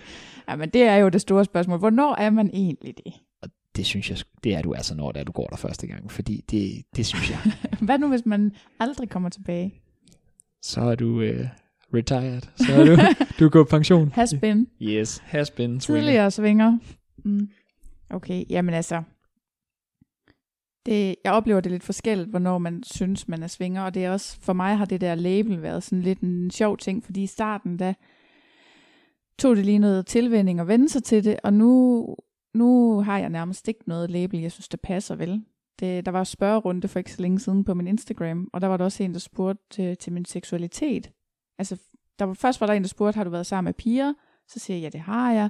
Ja, 0.50 0.56
men 0.56 0.70
det 0.70 0.82
er 0.82 0.96
jo 0.96 1.10
det 1.10 1.22
store 1.22 1.46
spørgsmål. 1.46 1.80
Hvornår 1.80 2.16
er 2.16 2.30
man 2.30 2.50
egentlig 2.54 2.94
det? 3.06 3.14
det 3.76 3.86
synes 3.86 4.10
jeg, 4.10 4.18
det 4.44 4.56
er 4.56 4.62
du 4.62 4.74
altså, 4.74 4.96
når 4.96 5.12
det 5.12 5.20
er, 5.20 5.24
du 5.24 5.32
går 5.32 5.48
der 5.48 5.56
første 5.56 5.88
gang, 5.88 6.12
fordi 6.12 6.42
det, 6.52 6.72
det 6.96 7.06
synes 7.06 7.30
jeg. 7.32 7.40
Hvad 7.86 8.00
nu, 8.00 8.08
hvis 8.08 8.26
man 8.26 8.52
aldrig 8.80 9.10
kommer 9.10 9.30
tilbage? 9.30 9.74
Så 10.62 10.82
er 10.82 10.96
du 10.96 11.22
øh, 11.22 11.48
retired, 11.94 12.42
så 12.56 12.74
er 12.74 12.86
du, 12.86 12.96
du 13.40 13.46
er 13.46 13.50
på 13.50 13.64
pension. 13.70 14.12
Has 14.16 14.36
been. 14.42 14.68
Yes, 14.82 15.24
has 15.26 15.52
been 15.52 15.80
swinger. 15.80 16.02
Tidligere 16.02 16.32
svinger. 16.32 16.78
Mm. 17.26 17.50
Okay, 18.10 18.46
jamen 18.50 18.74
altså. 18.74 19.04
Det, 20.86 21.16
jeg 21.24 21.34
oplever 21.34 21.62
det 21.62 21.72
lidt 21.72 21.84
forskelligt, 21.84 22.30
hvornår 22.30 22.58
man 22.58 22.84
synes, 22.84 23.28
man 23.28 23.44
er 23.44 23.48
svinger, 23.48 23.82
og 23.82 23.94
det 23.94 24.06
er 24.06 24.12
også, 24.12 24.42
for 24.42 24.54
mig 24.54 24.78
har 24.78 24.86
det 24.86 25.02
der 25.02 25.16
label 25.16 25.62
været 25.62 25.84
sådan 25.84 26.02
lidt 26.02 26.20
en 26.20 26.52
sjov 26.52 26.78
ting, 26.78 27.04
fordi 27.04 27.24
i 27.24 27.28
starten, 27.28 27.78
da 27.78 27.94
tog 29.40 29.56
det 29.56 29.66
lige 29.66 29.80
noget 29.80 30.06
tilvænding 30.06 30.62
og 30.62 30.68
vende 30.68 30.90
sig 30.90 31.04
til 31.04 31.24
det, 31.24 31.40
og 31.44 31.54
nu, 31.54 32.16
nu 32.54 33.00
har 33.02 33.18
jeg 33.18 33.30
nærmest 33.30 33.68
ikke 33.68 33.84
noget 33.88 34.12
label, 34.12 34.40
jeg 34.40 34.52
synes, 34.52 34.68
det 34.68 34.82
passer 34.82 35.16
vel. 35.16 35.44
Det, 35.80 36.06
der 36.06 36.12
var 36.12 36.24
spørgerunde 36.24 36.88
for 36.88 37.00
ikke 37.00 37.14
så 37.14 37.22
længe 37.22 37.40
siden 37.40 37.64
på 37.64 37.74
min 37.74 37.88
Instagram, 37.88 38.50
og 38.54 38.62
der 38.62 38.68
var 38.68 38.78
der 38.78 38.86
også 38.86 39.04
en, 39.04 39.14
der 39.14 39.20
spurgte 39.20 39.64
til, 39.70 39.98
til 39.98 40.14
min 40.14 40.26
seksualitet. 40.26 41.12
Altså, 41.58 41.78
der 42.20 42.26
var, 42.26 42.34
først 42.34 42.62
var 42.62 42.68
der 42.68 42.74
en, 42.74 42.82
der 42.82 42.88
spurgte, 42.88 43.18
har 43.18 43.24
du 43.24 43.30
været 43.30 43.46
sammen 43.46 43.68
med 43.68 43.74
piger? 43.74 44.14
Så 44.48 44.60
siger 44.60 44.78
jeg, 44.78 44.84
ja, 44.84 44.90
det 44.90 45.00
har 45.00 45.32
jeg. 45.32 45.50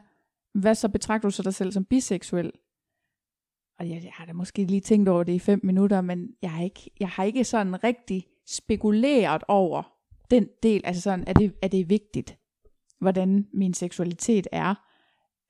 Hvad 0.54 0.76
så 0.76 0.90
betragter 0.90 1.28
du 1.30 1.32
så 1.32 1.44
dig 1.44 1.54
selv 1.54 1.72
som 1.72 1.86
biseksuel? 1.86 2.52
Og 3.80 3.90
jeg, 3.90 4.02
jeg 4.04 4.12
har 4.14 4.26
da 4.26 4.34
måske 4.34 4.66
lige 4.66 4.82
tænkt 4.82 5.10
over 5.10 5.24
det 5.24 5.34
i 5.34 5.40
fem 5.40 5.60
minutter, 5.64 6.02
men 6.02 6.28
jeg 6.42 6.52
har 6.52 6.64
ikke, 6.64 6.92
jeg 7.00 7.10
har 7.10 7.24
ikke 7.24 7.44
sådan 7.44 7.84
rigtig 7.84 8.26
spekuleret 8.48 9.44
over 9.48 9.84
den 10.32 10.48
del. 10.64 10.82
Altså 10.84 11.02
sådan, 11.02 11.24
er 11.28 11.34
det, 11.34 11.54
er 11.62 11.68
det 11.68 11.90
vigtigt, 11.90 12.38
hvordan 13.02 13.48
min 13.54 13.74
seksualitet 13.74 14.48
er? 14.52 14.76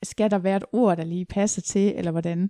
Skal 0.04 0.32
der 0.32 0.38
være 0.38 0.58
et 0.58 0.66
ord, 0.72 0.98
der 0.98 1.04
lige 1.04 1.26
passer 1.26 1.62
til, 1.62 1.94
eller 1.96 2.12
hvordan? 2.12 2.50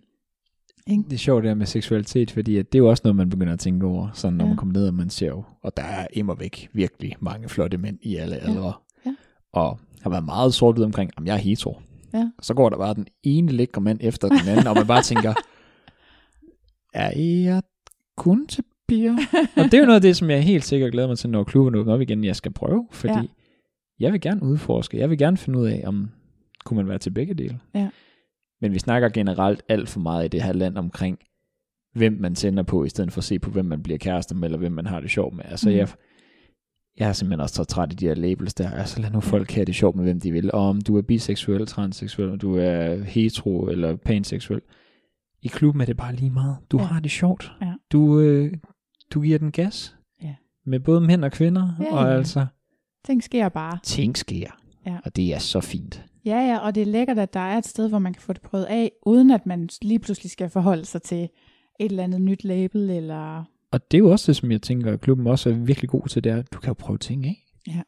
Ikke? 0.88 1.04
Det 1.04 1.14
er 1.14 1.18
sjovt 1.18 1.44
det 1.44 1.50
her 1.50 1.56
med 1.56 1.66
seksualitet, 1.66 2.32
fordi 2.32 2.58
at 2.58 2.72
det 2.72 2.78
er 2.78 2.84
jo 2.84 2.90
også 2.90 3.02
noget, 3.04 3.16
man 3.16 3.30
begynder 3.30 3.54
at 3.54 3.60
tænke 3.60 3.86
over, 3.86 4.12
sådan 4.14 4.34
når 4.38 4.46
Ja. 4.46 4.50
man 4.50 4.58
kommer 4.58 4.74
ned, 4.74 4.88
og 4.88 4.94
man 4.94 5.10
ser 5.10 5.28
jo, 5.28 5.44
og 5.62 5.78
der 5.78 5.84
er 5.84 6.08
immer 6.14 6.36
væk 6.36 6.70
virkelig 6.74 7.16
mange 7.20 7.50
flotte 7.50 7.78
mænd 7.78 7.98
i 8.02 8.16
alle 8.16 8.36
aldre. 8.36 8.74
Ja. 9.06 9.16
Og 9.54 9.80
har 10.02 10.10
været 10.10 10.24
meget 10.26 10.54
sort 10.54 10.80
omkring, 10.80 11.12
om 11.18 11.26
jeg 11.26 11.34
er 11.34 11.40
hetero. 11.40 11.82
Ja. 12.14 12.30
Og 12.38 12.46
så 12.46 12.54
går 12.54 12.70
der 12.70 12.78
bare 12.78 12.94
den 12.94 13.08
ene 13.24 13.52
lækre 13.52 13.82
mand 13.82 14.00
efter 14.02 14.28
den 14.28 14.48
anden, 14.48 14.68
og 14.68 14.76
man 14.76 14.88
bare 14.88 15.02
tænker, 15.02 15.34
er 16.94 17.20
jeg 17.20 17.62
kun 18.18 18.48
til 18.48 18.64
piger? 18.88 19.18
og 19.58 19.64
det 19.64 19.74
er 19.74 19.80
jo 19.80 19.86
noget 19.86 19.96
af 19.96 20.02
det, 20.02 20.18
som 20.18 20.30
jeg 20.30 20.44
helt 20.44 20.66
sikkert 20.66 20.92
glæder 20.92 21.08
mig 21.08 21.18
til, 21.18 21.30
når 21.30 21.44
klubben 21.44 21.76
åbner 21.76 21.94
op 21.94 22.02
igen, 22.02 22.24
jeg 22.24 22.36
skal 22.36 22.52
prøve, 22.54 22.88
fordi 22.92 23.14
Ja. 23.14 23.22
jeg 24.00 24.14
vil 24.14 24.22
gerne 24.22 24.44
udforske, 24.44 24.98
jeg 24.98 25.10
vil 25.10 25.18
gerne 25.18 25.38
finde 25.38 25.60
ud 25.60 25.68
af, 25.68 25.84
om 25.86 26.10
kunne 26.66 26.78
man 26.78 26.88
være 26.88 26.98
til 26.98 27.10
begge 27.10 27.34
dele. 27.34 27.60
Ja. 27.76 27.90
Men 28.62 28.74
vi 28.74 28.80
snakker 28.80 29.10
generelt 29.10 29.64
alt 29.70 29.90
for 29.90 30.00
meget 30.00 30.26
i 30.26 30.28
det 30.28 30.42
her 30.44 30.54
land 30.54 30.78
omkring, 30.78 31.20
hvem 31.96 32.18
man 32.20 32.36
tænder 32.36 32.64
på, 32.64 32.84
i 32.84 32.90
stedet 32.90 33.12
for 33.14 33.20
at 33.20 33.24
se 33.24 33.40
på, 33.40 33.50
hvem 33.50 33.66
man 33.66 33.84
bliver 33.84 33.98
kærester 33.98 34.36
med, 34.36 34.44
eller 34.44 34.58
hvem 34.58 34.72
man 34.72 34.86
har 34.86 35.00
det 35.00 35.10
sjovt 35.10 35.36
med. 35.36 35.44
Altså, 35.48 35.70
mm. 35.70 35.76
jeg, 35.76 35.88
jeg 37.00 37.10
er 37.10 37.14
simpelthen 37.14 37.42
også 37.42 37.56
så 37.56 37.64
træt 37.64 37.92
af 37.92 37.98
de 37.98 38.08
her 38.08 38.16
labels 38.16 38.54
der. 38.54 38.72
Altså, 38.72 39.02
lad 39.02 39.12
nu 39.12 39.20
folk 39.20 39.52
have 39.52 39.66
det 39.66 39.76
sjovt 39.76 39.96
med, 39.96 40.04
hvem 40.04 40.20
de 40.20 40.32
vil. 40.32 40.52
Og 40.54 40.70
om 40.70 40.82
du 40.82 40.98
er 40.98 41.02
biseksuel, 41.02 41.68
transseksuel, 41.68 42.30
om 42.30 42.40
du 42.40 42.56
er 42.56 43.04
hetero 43.04 43.68
eller 43.68 43.96
panseksuel. 43.96 44.62
I 45.42 45.48
klubben 45.48 45.82
er 45.82 45.86
det 45.86 45.98
bare 45.98 46.16
lige 46.16 46.32
meget. 46.32 46.58
Du 46.72 46.80
ja. 46.80 46.84
har 46.84 47.00
det 47.00 47.12
sjovt. 47.12 47.52
Ja. 47.62 47.74
Du, 47.92 48.20
øh, 48.20 48.54
du 49.14 49.22
giver 49.22 49.40
den 49.40 49.52
gas. 49.52 49.96
Ja. 50.24 50.36
Med 50.66 50.80
både 50.80 51.02
mænd 51.02 51.26
og 51.26 51.32
kvinder. 51.32 51.76
Ja, 51.80 51.96
og 51.96 52.08
ja. 52.08 52.18
altså, 52.18 52.46
Ting 53.06 53.24
sker 53.24 53.50
bare. 53.50 53.80
ting 53.84 54.18
sker. 54.18 54.48
Ja. 54.86 54.98
Og 55.06 55.16
det 55.16 55.34
er 55.34 55.40
så 55.40 55.62
fint. 55.62 56.06
Ja, 56.26 56.38
ja, 56.38 56.58
og 56.58 56.76
det 56.76 56.82
er 56.82 56.86
lækkert, 56.86 57.20
at 57.20 57.34
der 57.34 57.40
er 57.40 57.58
et 57.58 57.66
sted, 57.66 57.90
hvor 57.90 58.00
man 58.00 58.14
kan 58.14 58.22
få 58.22 58.34
det 58.34 58.42
prøvet 58.42 58.66
af, 58.66 58.92
uden 59.06 59.32
at 59.32 59.46
man 59.46 59.70
lige 59.82 60.00
pludselig 60.00 60.32
skal 60.32 60.50
forholde 60.50 60.86
sig 60.86 61.02
til 61.02 61.24
et 61.80 61.90
eller 61.90 62.04
andet 62.04 62.22
nyt 62.22 62.44
label, 62.44 62.90
eller... 62.90 63.44
Og 63.72 63.92
det 63.92 63.98
er 63.98 64.00
jo 64.00 64.12
også 64.12 64.32
det, 64.32 64.36
som 64.36 64.52
jeg 64.52 64.62
tænker, 64.62 64.94
at 64.94 65.02
klubben 65.02 65.28
også 65.28 65.50
er 65.50 65.54
virkelig 65.54 65.90
god 65.90 66.08
til, 66.08 66.24
det 66.24 66.32
er, 66.32 66.38
at 66.38 66.54
du 66.54 66.60
kan 66.60 66.68
jo 66.68 66.74
prøve 66.74 66.98
ting 66.98 67.26
af. 67.26 67.46
Ja. 67.68 67.82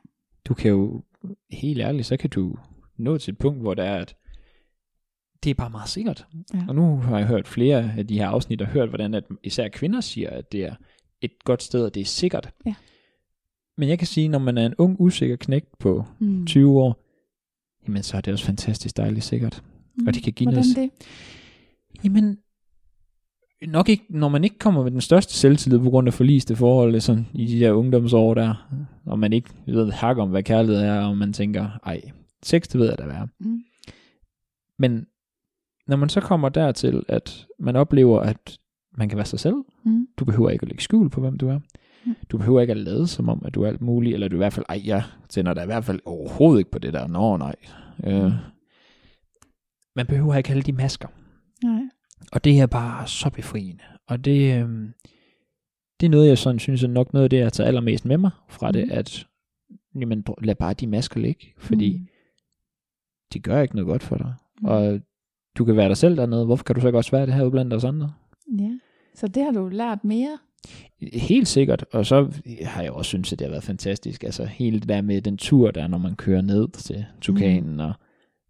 Du 0.45 0.53
kan 0.53 0.69
jo, 0.71 1.03
helt 1.51 1.79
ærligt, 1.79 2.05
så 2.05 2.17
kan 2.17 2.29
du 2.29 2.55
nå 2.97 3.17
til 3.17 3.31
et 3.31 3.37
punkt, 3.37 3.61
hvor 3.61 3.73
det 3.73 3.85
er, 3.85 3.95
at 3.95 4.15
det 5.43 5.49
er 5.49 5.53
bare 5.53 5.69
meget 5.69 5.89
sikkert. 5.89 6.27
Ja. 6.53 6.59
Og 6.67 6.75
nu 6.75 6.97
har 6.97 7.17
jeg 7.17 7.27
hørt 7.27 7.47
flere 7.47 7.93
af 7.97 8.07
de 8.07 8.17
her 8.19 8.27
afsnit, 8.27 8.61
og 8.61 8.67
hørt, 8.67 8.89
hvordan 8.89 9.13
at 9.13 9.23
især 9.43 9.67
kvinder 9.67 10.01
siger, 10.01 10.29
at 10.29 10.51
det 10.51 10.63
er 10.65 10.75
et 11.21 11.31
godt 11.43 11.63
sted, 11.63 11.85
og 11.85 11.93
det 11.95 12.01
er 12.01 12.05
sikkert. 12.05 12.53
Ja. 12.65 12.73
Men 13.77 13.89
jeg 13.89 13.97
kan 13.97 14.07
sige, 14.07 14.27
når 14.27 14.39
man 14.39 14.57
er 14.57 14.65
en 14.65 14.75
ung, 14.77 14.95
usikker 15.01 15.35
knægt 15.35 15.77
på 15.79 16.05
Mm. 16.19 16.45
20 16.45 16.81
år, 16.81 17.03
jamen 17.87 18.03
så 18.03 18.17
er 18.17 18.21
det 18.21 18.33
også 18.33 18.45
fantastisk 18.45 18.97
dejligt 18.97 19.25
sikkert. 19.25 19.63
og 20.07 20.13
det 20.13 20.23
kan 20.23 20.33
give 20.33 20.51
Hvordan 20.51 20.65
noget- 20.77 20.91
det? 20.99 21.07
Jamen, 22.03 22.37
nok 23.67 23.89
ikke, 23.89 24.03
når 24.09 24.29
man 24.29 24.43
ikke 24.43 24.59
kommer 24.59 24.83
med 24.83 24.91
den 24.91 25.01
største 25.01 25.33
selvtillid 25.33 25.79
på 25.79 25.89
grund 25.89 26.07
af 26.07 26.13
forliste 26.13 26.55
forhold 26.55 26.99
sådan, 27.01 27.27
i 27.33 27.45
de 27.45 27.59
der 27.59 27.71
ungdomsår 27.71 28.33
der, 28.33 28.69
og 29.05 29.19
man 29.19 29.33
ikke 29.33 29.49
ved 29.67 29.91
hak 29.91 30.17
om, 30.17 30.29
hvad 30.29 30.43
kærlighed 30.43 30.81
er, 30.83 31.01
og 31.05 31.17
man 31.17 31.33
tænker, 31.33 31.69
ej, 31.85 32.01
sex, 32.43 32.61
det 32.67 32.79
ved 32.79 32.87
jeg 32.89 32.97
da 32.97 33.03
er. 33.03 33.27
Mm. 33.39 33.59
Men 34.79 35.05
når 35.87 35.95
man 35.97 36.09
så 36.09 36.21
kommer 36.21 36.49
dertil, 36.49 37.03
at 37.07 37.47
man 37.59 37.75
oplever, 37.75 38.19
at 38.19 38.57
man 38.97 39.09
kan 39.09 39.17
være 39.17 39.25
sig 39.25 39.39
selv, 39.39 39.55
Mm. 39.83 40.07
du 40.17 40.25
behøver 40.25 40.49
ikke 40.49 40.63
at 40.63 40.67
lægge 40.69 40.83
skjul 40.83 41.09
på, 41.09 41.21
hvem 41.21 41.37
du 41.37 41.47
er. 41.49 41.59
Mm. 42.05 42.15
Du 42.29 42.37
behøver 42.37 42.61
ikke 42.61 42.71
at 42.71 42.77
lade 42.77 43.07
som 43.07 43.29
om, 43.29 43.41
at 43.45 43.55
du 43.55 43.63
er 43.63 43.67
alt 43.67 43.81
muligt, 43.81 44.13
eller 44.13 44.27
du 44.27 44.35
i 44.35 44.37
hvert 44.37 44.53
fald, 44.53 44.65
ej, 44.69 44.81
jeg 44.85 45.03
tænder 45.29 45.53
da 45.53 45.61
i 45.61 45.65
hvert 45.65 45.85
fald 45.85 45.99
overhovedet 46.05 46.59
ikke 46.59 46.71
på 46.71 46.79
det 46.79 46.93
der, 46.93 47.07
nå 47.07 47.37
nej. 47.37 47.55
Øh, 48.03 48.23
Mm. 48.25 48.31
man 49.95 50.05
behøver 50.07 50.35
ikke 50.35 50.49
alle 50.49 50.61
de 50.63 50.71
masker. 50.73 51.07
Nej. 51.63 51.81
Og 52.31 52.43
det 52.43 52.59
er 52.59 52.65
bare 52.65 53.07
så 53.07 53.29
befriende. 53.29 53.83
Og 54.07 54.25
det, 54.25 54.61
øhm, 54.61 54.93
det 55.99 56.05
er 56.05 56.09
noget, 56.11 56.27
jeg 56.27 56.37
sådan 56.37 56.59
synes 56.59 56.83
er 56.83 56.87
nok 56.87 57.13
noget 57.13 57.23
af 57.23 57.29
det, 57.29 57.37
jeg 57.37 57.53
tager 57.53 57.67
allermest 57.67 58.05
med 58.05 58.17
mig 58.17 58.31
fra 58.49 58.67
mm. 58.67 58.73
det, 58.73 58.83
Mhm. 58.87 58.91
at 58.97 59.27
jamen, 59.95 60.25
lad 60.43 60.55
bare 60.55 60.73
de 60.73 60.87
masker 60.87 61.19
ligge, 61.19 61.53
fordi 61.57 61.93
mm. 61.93 61.99
Mm. 62.01 62.07
de 63.33 63.39
gør 63.39 63.61
ikke 63.61 63.75
noget 63.75 63.87
godt 63.87 64.03
for 64.03 64.15
dig. 64.17 64.33
Mm. 64.61 64.67
Og 64.67 64.99
du 65.57 65.65
kan 65.65 65.77
være 65.77 65.87
dig 65.87 65.97
selv 65.97 66.17
dernede, 66.17 66.45
hvorfor 66.45 66.63
kan 66.63 66.75
du 66.75 66.81
så 66.81 66.87
ikke 66.87 66.97
også 66.99 67.11
være 67.11 67.25
det 67.25 67.33
her 67.33 67.49
blandt 67.49 67.73
os 67.73 67.83
andre? 67.83 68.13
Ja. 68.59 68.71
Så 69.15 69.27
det 69.27 69.43
har 69.43 69.51
du 69.51 69.67
lært 69.67 70.03
mere? 70.03 70.37
Helt 71.13 71.47
sikkert, 71.47 71.85
og 71.91 72.05
så 72.05 72.33
har 72.61 72.81
jeg 72.81 72.91
også 72.91 73.09
synes, 73.09 73.33
at 73.33 73.39
det 73.39 73.45
har 73.47 73.51
været 73.51 73.63
fantastisk. 73.63 74.23
Altså 74.23 74.45
hele 74.45 74.79
det 74.79 74.89
der 74.89 75.01
med 75.01 75.21
den 75.21 75.37
tur 75.37 75.71
der, 75.71 75.87
når 75.87 75.97
man 75.97 76.15
kører 76.15 76.41
ned 76.41 76.67
til 76.67 77.05
Tukanen, 77.21 77.73
mm. 77.73 77.79
og 77.79 77.93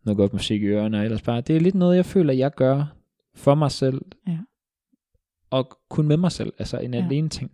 noget 0.05 0.17
godt 0.17 0.33
musik 0.33 0.61
i 0.61 0.65
ørerne, 0.65 0.97
og 0.97 1.03
ellers 1.03 1.21
bare, 1.21 1.41
det 1.41 1.55
er 1.55 1.59
lidt 1.59 1.75
noget, 1.75 1.95
jeg 1.95 2.05
føler, 2.05 2.33
jeg 2.33 2.51
gør 2.51 2.85
for 3.35 3.55
mig 3.55 3.71
selv, 3.71 4.01
Ja. 4.27 4.37
og 5.49 5.77
kun 5.89 6.07
med 6.07 6.17
mig 6.17 6.31
selv, 6.31 6.53
altså 6.59 6.77
en 6.79 6.93
Ja. 6.93 7.05
alene 7.05 7.29
ting. 7.29 7.51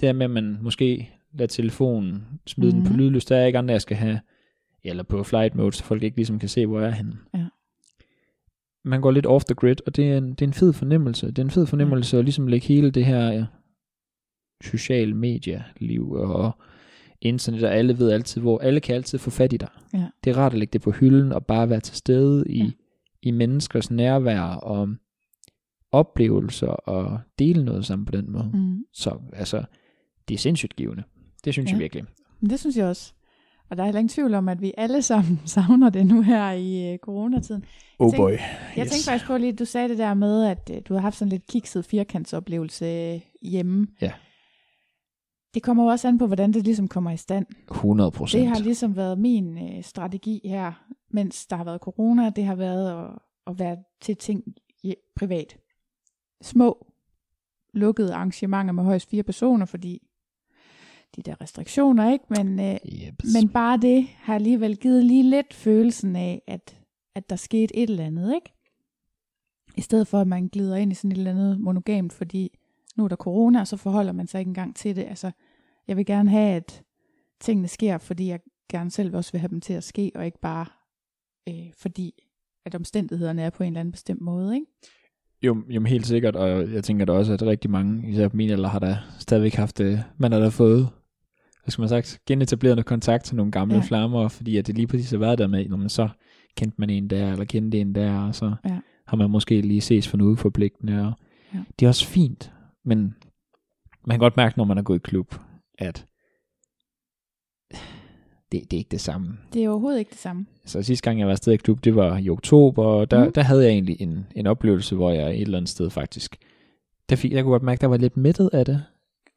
Det 0.00 0.08
er 0.08 0.12
med, 0.12 0.24
at 0.24 0.30
man 0.30 0.58
måske 0.62 1.10
lader 1.32 1.46
telefonen 1.48 2.24
smide 2.46 2.70
mm. 2.72 2.76
den 2.76 2.86
på 2.86 2.92
Mhm. 2.92 2.98
lydløs, 3.02 3.24
der 3.24 3.36
er 3.36 3.46
ikke 3.46 3.58
andre, 3.58 3.72
jeg 3.72 3.82
skal 3.82 3.96
have, 3.96 4.20
eller 4.84 5.02
på 5.02 5.22
flight 5.22 5.54
mode, 5.54 5.72
så 5.72 5.84
folk 5.84 6.02
ikke 6.02 6.16
ligesom 6.16 6.38
kan 6.38 6.48
se, 6.48 6.66
hvor 6.66 6.80
jeg 6.80 6.88
er 6.88 6.92
henne. 6.94 7.18
Ja. 7.34 7.46
Man 8.84 9.00
går 9.00 9.10
lidt 9.10 9.26
off 9.26 9.44
the 9.44 9.54
grid, 9.54 9.76
og 9.86 9.96
det 9.96 10.12
er 10.12 10.18
en, 10.18 10.30
det 10.30 10.42
er 10.42 10.46
en 10.46 10.52
fed 10.54 10.72
fornemmelse. 10.72 11.26
Det 11.26 11.38
er 11.38 11.42
en 11.42 11.50
fed 11.50 11.66
fornemmelse 11.66 12.18
at 12.18 12.24
ligesom 12.24 12.46
lægge 12.46 12.66
hele 12.66 12.90
det 12.90 13.04
her 13.06 13.26
ja, 13.32 13.46
social 14.64 15.16
media-liv 15.16 16.10
og 16.12 16.52
internet, 17.20 17.62
og 17.64 17.74
alle 17.74 17.98
ved 17.98 18.10
altid, 18.10 18.40
hvor 18.40 18.58
alle 18.58 18.80
kan 18.80 18.94
altid 18.94 19.18
få 19.18 19.30
fat 19.30 19.52
i 19.52 19.56
dig. 19.56 19.68
Ja. 19.94 20.06
Det 20.24 20.30
er 20.30 20.36
rart 20.36 20.52
at 20.52 20.58
lægge 20.58 20.72
det 20.72 20.82
på 20.82 20.90
hylden 20.90 21.32
og 21.32 21.46
bare 21.46 21.70
være 21.70 21.80
til 21.80 21.96
stede 21.96 22.44
i, 22.48 22.58
Ja. 22.64 22.70
I 23.22 23.30
menneskers 23.30 23.90
nærvær 23.90 24.40
og 24.40 24.88
oplevelser 25.92 26.66
og 26.68 27.20
dele 27.38 27.64
noget 27.64 27.86
sammen 27.86 28.06
på 28.06 28.12
den 28.12 28.32
måde. 28.32 28.50
Mm. 28.54 28.84
Så 28.92 29.18
altså, 29.32 29.64
det 30.28 30.34
er 30.34 30.38
sindssygt 30.38 30.76
givende. 30.76 31.02
Det 31.44 31.52
synes 31.52 31.70
Ja. 31.70 31.74
jeg 31.74 31.80
virkelig. 31.80 32.04
Det 32.50 32.60
synes 32.60 32.76
jeg 32.76 32.86
også. 32.86 33.12
Og 33.70 33.76
der 33.76 33.82
er 33.82 33.86
heller 33.86 33.98
ingen 33.98 34.08
tvivl 34.08 34.34
om, 34.34 34.48
at 34.48 34.60
vi 34.60 34.72
alle 34.76 35.02
sammen 35.02 35.40
savner 35.46 35.90
det 35.90 36.06
nu 36.06 36.22
her 36.22 36.50
i 36.52 36.92
øh, 36.92 36.98
coronatiden. 36.98 37.64
Oh 37.98 38.04
tænkte- 38.10 38.16
boy. 38.16 38.30
Jeg 38.76 38.86
tænkte 38.86 39.04
faktisk 39.04 39.26
på 39.26 39.36
lige, 39.36 39.52
du 39.52 39.64
sagde 39.64 39.88
det 39.88 39.98
der 39.98 40.14
med, 40.14 40.44
at 40.44 40.70
øh, 40.74 40.82
du 40.88 40.94
har 40.94 41.00
haft 41.00 41.16
sådan 41.16 41.28
lidt 41.30 41.46
kikset 41.46 41.84
firkantsoplevelse 41.84 42.84
øh, 42.86 43.20
hjemme. 43.42 43.86
Ja. 44.00 44.12
Det 45.54 45.62
kommer 45.62 45.82
jo 45.84 45.88
også 45.88 46.08
an 46.08 46.18
på, 46.18 46.26
hvordan 46.26 46.52
det 46.52 46.64
ligesom 46.64 46.88
kommer 46.88 47.10
i 47.10 47.16
stand. 47.16 47.46
100 47.70 48.10
procent. 48.10 48.40
Det 48.40 48.48
har 48.48 48.58
ligesom 48.58 48.96
været 48.96 49.18
min 49.18 49.58
øh, 49.58 49.82
strategi 49.84 50.40
her, 50.44 50.72
mens 51.10 51.46
der 51.46 51.56
har 51.56 51.64
været 51.64 51.80
corona. 51.80 52.30
Det 52.30 52.44
har 52.44 52.54
været 52.54 53.04
at, 53.04 53.18
at 53.46 53.58
være 53.58 53.76
til 54.00 54.16
ting 54.16 54.44
i, 54.82 54.94
privat. 55.16 55.56
Små, 56.42 56.86
lukkede 57.74 58.14
arrangementer 58.14 58.72
med 58.72 58.84
højst 58.84 59.10
fire 59.10 59.22
personer, 59.22 59.66
fordi 59.66 60.02
de 61.16 61.22
der 61.22 61.40
restriktioner, 61.40 62.12
ikke? 62.12 62.24
Men, 62.28 62.60
øh, 62.60 62.74
Yep. 62.74 63.14
men 63.34 63.48
bare 63.48 63.76
det 63.76 64.06
har 64.16 64.34
alligevel 64.34 64.76
givet 64.76 65.04
lige 65.04 65.22
lidt 65.22 65.54
følelsen 65.54 66.16
af, 66.16 66.42
at, 66.46 66.80
at 67.14 67.30
der 67.30 67.36
skete 67.36 67.76
et 67.76 67.90
eller 67.90 68.04
andet, 68.04 68.34
ikke? 68.34 68.52
I 69.76 69.80
stedet 69.80 70.06
for, 70.06 70.20
at 70.20 70.26
man 70.26 70.48
glider 70.48 70.76
ind 70.76 70.92
i 70.92 70.94
sådan 70.94 71.12
et 71.12 71.18
eller 71.18 71.30
andet 71.30 71.60
monogamt, 71.60 72.12
fordi 72.12 72.58
nu 72.96 73.04
er 73.04 73.08
der 73.08 73.16
corona, 73.16 73.60
og 73.60 73.66
så 73.66 73.76
forholder 73.76 74.12
man 74.12 74.26
sig 74.26 74.38
ikke 74.38 74.48
engang 74.48 74.76
til 74.76 74.96
det. 74.96 75.04
Altså, 75.04 75.30
jeg 75.88 75.96
vil 75.96 76.06
gerne 76.06 76.30
have, 76.30 76.54
at 76.56 76.82
tingene 77.40 77.68
sker, 77.68 77.98
fordi 77.98 78.28
jeg 78.28 78.40
gerne 78.70 78.90
selv 78.90 79.16
også 79.16 79.32
vil 79.32 79.40
have 79.40 79.48
dem 79.48 79.60
til 79.60 79.72
at 79.72 79.84
ske, 79.84 80.12
og 80.14 80.26
ikke 80.26 80.40
bare 80.40 80.66
øh, 81.48 81.72
fordi, 81.78 82.14
at 82.64 82.74
omstændighederne 82.74 83.42
er 83.42 83.50
på 83.50 83.62
en 83.62 83.66
eller 83.66 83.80
anden 83.80 83.92
bestemt 83.92 84.20
måde, 84.20 84.54
ikke? 84.54 84.66
Jo, 85.42 85.62
jo, 85.68 85.84
helt 85.84 86.06
sikkert, 86.06 86.36
og 86.36 86.72
jeg 86.72 86.84
tænker 86.84 87.04
da 87.04 87.12
også, 87.12 87.32
at 87.32 87.42
rigtig 87.42 87.70
mange, 87.70 88.10
især 88.10 88.28
på 88.28 88.36
min 88.36 88.50
alder, 88.50 88.68
har 88.68 88.78
da 88.78 88.98
stadigvæk 89.18 89.54
haft, 89.54 89.80
man 90.18 90.32
har 90.32 90.38
da 90.38 90.48
fået, 90.48 90.88
hvad 91.64 91.72
skal 91.72 91.82
man 91.82 91.88
sagt, 91.88 92.20
genetableret 92.26 92.76
noget 92.76 92.86
kontakt 92.86 93.24
til 93.24 93.36
nogle 93.36 93.52
gamle 93.52 93.74
ja. 93.74 93.80
flammer, 93.80 94.28
fordi 94.28 94.56
at 94.56 94.66
det 94.66 94.74
lige 94.74 94.86
præcis 94.86 95.10
har 95.10 95.18
været 95.18 95.38
der 95.38 95.46
med, 95.46 95.68
når 95.68 95.76
man 95.76 95.88
så 95.88 96.08
kendte 96.56 96.74
man 96.80 96.90
en 96.90 97.10
der, 97.10 97.32
eller 97.32 97.44
kendte 97.44 97.80
en 97.80 97.94
der, 97.94 98.18
og 98.20 98.34
så 98.34 98.54
Ja. 98.68 98.78
har 99.06 99.16
man 99.16 99.30
måske 99.30 99.60
lige 99.60 99.80
ses 99.80 100.08
for 100.08 100.16
noget 100.16 100.38
forpligtende, 100.38 101.06
og 101.06 101.12
Ja. 101.54 101.58
det 101.78 101.86
er 101.86 101.88
også 101.88 102.06
fint, 102.06 102.52
men 102.84 103.14
man 104.06 104.14
kan 104.14 104.18
godt 104.18 104.36
mærke, 104.36 104.58
når 104.58 104.64
man 104.64 104.78
er 104.78 104.82
gået 104.82 104.96
i 104.98 105.02
klub, 105.04 105.34
at 105.78 106.06
det, 108.52 108.60
det 108.70 108.72
er 108.72 108.78
ikke 108.78 108.90
det 108.90 109.00
samme. 109.00 109.36
Det 109.52 109.64
er 109.64 109.68
overhovedet 109.68 109.98
ikke 109.98 110.10
det 110.10 110.18
samme. 110.18 110.46
Så 110.66 110.82
sidste 110.82 111.04
gang, 111.04 111.18
jeg 111.18 111.26
var 111.26 111.32
afsted 111.32 111.52
i 111.52 111.56
klub, 111.56 111.84
det 111.84 111.94
var 111.96 112.16
i 112.18 112.28
oktober, 112.30 112.84
og 112.84 113.10
der, 113.10 113.18
Mm. 113.20 113.26
mm. 113.26 113.32
der 113.32 113.42
havde 113.42 113.62
jeg 113.64 113.70
egentlig 113.72 113.96
en, 114.00 114.26
en 114.36 114.46
oplevelse, 114.46 114.94
hvor 114.96 115.10
jeg 115.10 115.30
et 115.34 115.40
eller 115.40 115.58
andet 115.58 115.68
sted 115.68 115.90
faktisk, 115.90 116.36
der 117.08 117.16
fik, 117.16 117.32
jeg 117.32 117.42
kunne 117.44 117.50
godt 117.52 117.62
mærke, 117.62 117.80
der 117.80 117.86
var 117.86 117.96
lidt 117.96 118.16
mættet 118.16 118.50
af 118.52 118.64
det. 118.64 118.84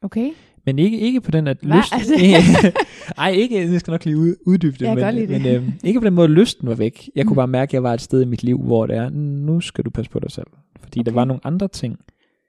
Okay? 0.02 0.30
Men 0.66 0.78
ikke, 0.78 0.98
ikke 1.00 1.20
på 1.20 1.30
den, 1.30 1.46
at 1.48 1.56
Hva? 1.62 1.76
lysten... 1.76 1.98
Altså- 1.98 2.72
Ej, 3.18 3.30
ikke, 3.30 3.70
jeg 3.72 3.80
skal 3.80 3.90
nok 3.90 4.04
lige 4.04 4.16
ud, 4.18 4.36
uddybe 4.46 4.72
det, 4.78 4.82
Jeg 4.86 4.94
men, 5.14 5.16
det. 5.16 5.28
men 5.42 5.46
øhm, 5.46 5.72
ikke 5.84 6.00
på 6.00 6.04
den 6.06 6.14
måde, 6.14 6.24
at 6.24 6.30
lysten 6.30 6.68
var 6.68 6.74
væk. 6.74 7.10
Jeg 7.16 7.26
kunne 7.26 7.32
Mm. 7.34 7.36
bare 7.36 7.48
mærke, 7.48 7.70
at 7.70 7.74
jeg 7.74 7.82
var 7.82 7.94
et 7.94 8.00
sted 8.00 8.22
i 8.22 8.24
mit 8.24 8.42
liv, 8.42 8.58
hvor 8.62 8.86
det 8.86 8.96
er, 8.96 9.08
nu 9.10 9.60
skal 9.60 9.84
du 9.84 9.90
passe 9.90 10.10
på 10.10 10.18
dig 10.20 10.30
selv. 10.30 10.46
Fordi 10.80 11.00
okay. 11.00 11.06
der 11.06 11.12
var 11.14 11.24
nogle 11.24 11.40
andre 11.46 11.68
ting, 11.68 11.98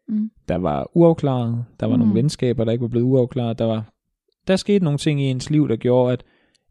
Mm. 0.08 0.32
der 0.47 0.56
var 0.56 0.91
uafklaret. 0.97 1.66
Der 1.80 1.86
var 1.86 1.95
mm. 1.95 1.99
nogle 1.99 2.14
Mm. 2.14 2.18
venskaber, 2.18 2.64
der 2.64 2.72
ikke 2.72 2.82
var 2.82 2.88
blevet 2.88 3.06
uafklaret. 3.06 3.60
Der 3.60 3.66
var 3.66 3.91
der 4.47 4.56
skete 4.56 4.84
nogle 4.84 4.97
ting 4.97 5.22
i 5.22 5.24
ens 5.24 5.49
liv, 5.49 5.68
der 5.70 5.76
gjorde, 5.76 6.14
at 6.14 6.24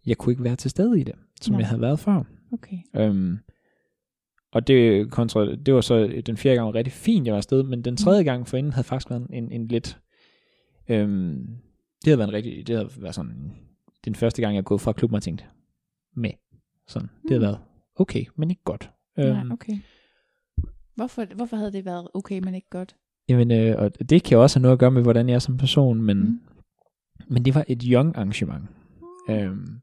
jeg 0.07 0.17
kunne 0.19 0.33
ikke 0.33 0.45
være 0.45 0.57
til 0.57 0.71
stede 0.71 1.01
i 1.01 1.05
det, 1.05 1.15
som 1.41 1.53
Nå. 1.53 1.59
jeg 1.59 1.69
havde 1.69 1.81
været 1.81 1.99
før. 2.01 2.23
Okay. 2.53 2.77
Øhm, 2.97 3.39
og 4.53 4.67
det, 4.67 5.11
kontra, 5.11 5.55
det 5.55 5.75
var 5.75 5.81
så 5.81 6.23
den 6.27 6.37
fjerde 6.37 6.57
gang 6.57 6.67
var 6.67 6.75
rigtig 6.75 6.93
fint, 6.93 7.27
jeg 7.27 7.33
var 7.33 7.37
afsted, 7.39 7.63
men 7.63 7.83
den 7.85 7.97
tredje 7.97 8.23
gang 8.23 8.47
forinden 8.49 8.73
havde 8.73 8.85
faktisk 8.87 9.11
været 9.11 9.27
en, 9.31 9.53
en 9.53 9.67
lidt... 9.69 9.99
Øhm, 10.89 11.47
det 12.05 12.11
havde 12.11 12.19
været 12.19 12.29
en 12.29 12.35
rigtig... 12.35 12.67
Det 12.67 12.77
havde 12.77 12.91
været 12.99 13.15
sådan... 13.15 13.53
Den 14.05 14.15
første 14.15 14.43
gang, 14.43 14.55
jeg 14.55 14.59
er 14.59 14.63
gået 14.65 14.81
fra 14.81 14.93
klubben 14.93 15.17
og 15.17 15.23
tænkt, 15.23 15.47
med. 16.17 16.31
Sådan. 16.89 17.09
Det 17.23 17.31
havde 17.31 17.39
Mm. 17.39 17.43
været 17.43 17.59
okay, 17.97 18.25
men 18.37 18.51
ikke 18.51 18.63
godt. 18.65 18.91
Nej, 19.17 19.43
okay. 19.53 19.73
Hvorfor, 20.95 21.35
hvorfor 21.35 21.57
havde 21.57 21.73
det 21.73 21.85
været 21.85 22.09
okay, 22.15 22.39
men 22.45 22.55
ikke 22.55 22.69
godt? 22.71 22.97
Jamen, 23.29 23.51
øh, 23.51 23.75
og 23.79 24.09
det 24.09 24.23
kan 24.23 24.39
også 24.39 24.59
have 24.59 24.63
noget 24.63 24.73
at 24.73 24.79
gøre 24.79 24.91
med, 24.91 25.03
hvordan 25.03 25.29
jeg 25.29 25.35
er 25.35 25.39
som 25.39 25.57
person, 25.57 26.03
men, 26.03 26.19
Mm. 26.19 26.25
mm. 26.25 26.41
men 27.29 27.45
det 27.45 27.55
var 27.55 27.65
et 27.69 27.83
young 27.83 28.17
arrangement. 28.17 28.65
Øhm, 29.31 29.81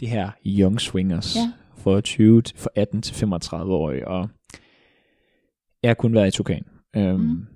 det 0.00 0.08
her 0.08 0.30
Young 0.46 0.80
Swingers 0.80 1.36
Ja. 1.36 1.52
for 1.76 2.00
20, 2.00 2.42
til- 2.42 2.58
for 2.58 2.72
18 2.74 3.02
til 3.02 3.14
35 3.14 3.72
år, 3.74 3.92
og 4.06 4.28
jeg 5.82 5.88
har 5.90 5.94
kun 5.94 6.14
været 6.14 6.28
i 6.28 6.36
Tukan. 6.36 6.64
Øhm, 6.96 7.20
Mm. 7.20 7.26
mm. 7.26 7.46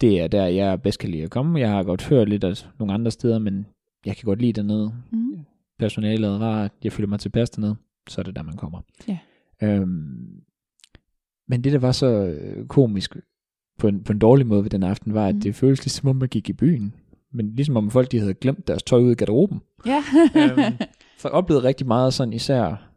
Det 0.00 0.20
er 0.20 0.28
der, 0.28 0.46
jeg 0.46 0.82
bedst 0.82 0.98
kan 0.98 1.10
lide 1.10 1.22
at 1.22 1.30
komme. 1.30 1.60
Jeg 1.60 1.70
har 1.70 1.82
godt 1.82 2.08
hørt 2.08 2.28
lidt 2.28 2.44
af 2.44 2.66
nogle 2.78 2.94
andre 2.94 3.10
steder, 3.10 3.38
men 3.38 3.66
jeg 4.06 4.16
kan 4.16 4.24
godt 4.24 4.40
lide 4.40 4.52
dernede. 4.52 4.92
Mm. 5.12 5.38
Personalet 5.78 6.30
er 6.30 6.38
rart, 6.38 6.72
jeg 6.84 6.92
føler 6.92 7.08
mig 7.08 7.20
tilpas 7.20 7.50
dernede, 7.50 7.76
så 8.08 8.20
er 8.20 8.22
det 8.22 8.36
der, 8.36 8.42
man 8.42 8.56
kommer. 8.56 8.80
Ja. 9.08 9.18
Øhm, 9.62 10.42
men 11.48 11.64
det, 11.64 11.72
der 11.72 11.78
var 11.78 11.92
så 11.92 12.06
øh, 12.06 12.66
komisk 12.66 13.16
på 13.78 13.88
en, 13.88 14.04
på 14.04 14.12
en 14.12 14.18
dårlig 14.18 14.46
måde 14.46 14.62
ved 14.62 14.70
den 14.70 14.82
aften, 14.82 15.14
var, 15.14 15.26
at 15.26 15.34
Mm. 15.34 15.40
det 15.40 15.54
føltes 15.54 15.84
ligesom 15.84 16.08
om, 16.08 16.16
man 16.16 16.28
gik 16.28 16.48
i 16.48 16.52
byen. 16.52 16.94
Men 17.32 17.54
ligesom 17.54 17.76
om 17.76 17.90
folk, 17.90 18.12
de 18.12 18.18
havde 18.18 18.34
glemt 18.34 18.68
deres 18.68 18.82
tøj 18.82 19.00
ud 19.00 19.10
i 19.12 19.14
garderoben. 19.14 19.60
Ja. 19.86 20.02
øhm, 20.36 20.74
for 21.18 21.28
jeg 21.28 21.32
oplevede 21.34 21.64
rigtig 21.64 21.86
meget 21.86 22.14
sådan 22.14 22.32
især 22.32 22.90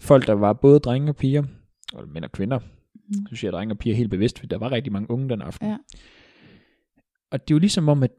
folk, 0.00 0.26
der 0.26 0.32
var 0.32 0.52
både 0.52 0.78
drenge 0.78 1.08
og 1.10 1.16
piger, 1.16 1.42
og 1.94 2.08
mænd 2.08 2.24
og 2.24 2.32
kvinder. 2.32 2.58
Mm. 2.58 3.26
Så 3.30 3.36
siger 3.36 3.48
jeg 3.48 3.52
drenge 3.52 3.74
og 3.74 3.78
piger 3.78 3.96
helt 3.96 4.10
bevidst, 4.10 4.38
fordi 4.38 4.48
der 4.48 4.58
var 4.58 4.72
rigtig 4.72 4.92
mange 4.92 5.10
unge 5.10 5.28
den 5.28 5.42
aften. 5.42 5.68
Ja. 5.68 5.76
Og 7.30 7.48
det 7.48 7.54
var 7.54 7.60
ligesom 7.60 7.88
om, 7.88 8.02
at 8.02 8.10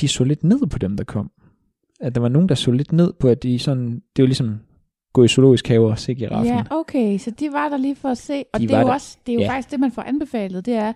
de 0.00 0.08
så 0.08 0.24
lidt 0.24 0.44
ned 0.44 0.66
på 0.66 0.78
dem, 0.78 0.96
der 0.96 1.04
kom. 1.04 1.30
At 2.00 2.14
der 2.14 2.20
var 2.20 2.28
nogen, 2.28 2.48
der 2.48 2.54
så 2.54 2.70
lidt 2.70 2.92
ned 2.92 3.12
på, 3.12 3.28
at 3.28 3.42
de 3.42 3.58
sådan, 3.58 4.02
det 4.16 4.22
var 4.22 4.26
ligesom 4.26 4.60
gå 5.12 5.24
i 5.24 5.28
zoologisk 5.28 5.68
have 5.68 5.86
og 5.90 5.98
se 5.98 6.14
giraffen. 6.14 6.46
ja, 6.54 6.62
okay, 6.70 7.18
så 7.18 7.30
de 7.30 7.52
var 7.52 7.68
der 7.68 7.76
lige 7.76 7.96
for 7.96 8.08
at 8.08 8.18
se. 8.18 8.44
Og 8.52 8.60
De 8.60 8.68
det 8.68 8.74
er 8.74 8.80
jo 8.80 8.86
der. 8.86 8.92
også, 8.92 9.16
det 9.26 9.32
er 9.32 9.34
jo 9.36 9.40
Ja. 9.40 9.50
faktisk 9.50 9.70
det, 9.70 9.80
man 9.80 9.92
får 9.92 10.02
anbefalet. 10.02 10.66
Det 10.66 10.74
er 10.74 10.92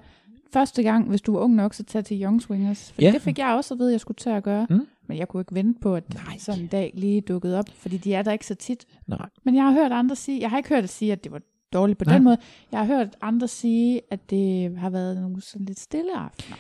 første 0.53 0.83
gang, 0.83 1.09
hvis 1.09 1.21
du 1.21 1.37
er 1.37 1.41
ung 1.41 1.55
nok, 1.55 1.75
så 1.75 1.85
tag 1.85 2.05
til 2.05 2.23
Young 2.23 2.43
Swingers. 2.43 2.93
For 2.93 3.03
Ja. 3.03 3.11
det 3.13 3.23
fik 3.23 3.39
jeg 3.39 3.55
også 3.55 3.75
at 3.75 3.79
vide, 3.81 3.93
jeg 3.93 4.01
skulle 4.01 4.17
til 4.17 4.31
at 4.31 4.43
gøre. 4.43 4.67
Mm. 4.71 4.87
Men 5.07 5.19
jeg 5.19 5.29
kunne 5.29 5.41
ikke 5.41 5.55
vente 5.55 5.81
på, 5.81 5.95
at 5.95 6.15
Nej. 6.15 6.39
sådan 6.39 6.61
en 6.61 6.67
dag 6.67 6.91
lige 6.95 7.21
dukkede 7.21 7.59
op, 7.59 7.65
fordi 7.75 7.97
de 7.97 8.15
er 8.15 8.23
der 8.23 8.33
ikke 8.33 8.47
så 8.47 8.55
tit. 8.55 8.85
Nej. 9.07 9.29
Men 9.45 9.55
jeg 9.57 9.65
har 9.65 9.73
hørt 9.73 9.93
andre 9.93 10.17
sige, 10.17 10.41
jeg 10.41 10.51
har 10.51 10.57
ikke 10.57 10.69
hørt 10.69 10.85
at 10.85 10.91
sige, 10.91 11.13
at 11.13 11.25
det 11.25 11.33
var 11.33 11.41
dårligt 11.73 11.99
på 11.99 12.05
Nej. 12.05 12.15
den 12.15 12.25
måde. 12.25 12.37
Jeg 12.73 12.81
har 12.81 12.87
hørt 12.87 13.09
andre 13.23 13.49
sige, 13.49 14.01
at 14.11 14.31
det 14.31 14.77
har 14.79 14.91
været 14.91 15.17
nogle 15.21 15.41
sådan 15.43 15.67
lidt 15.67 15.81
stille 15.81 16.19
aftener. 16.19 16.57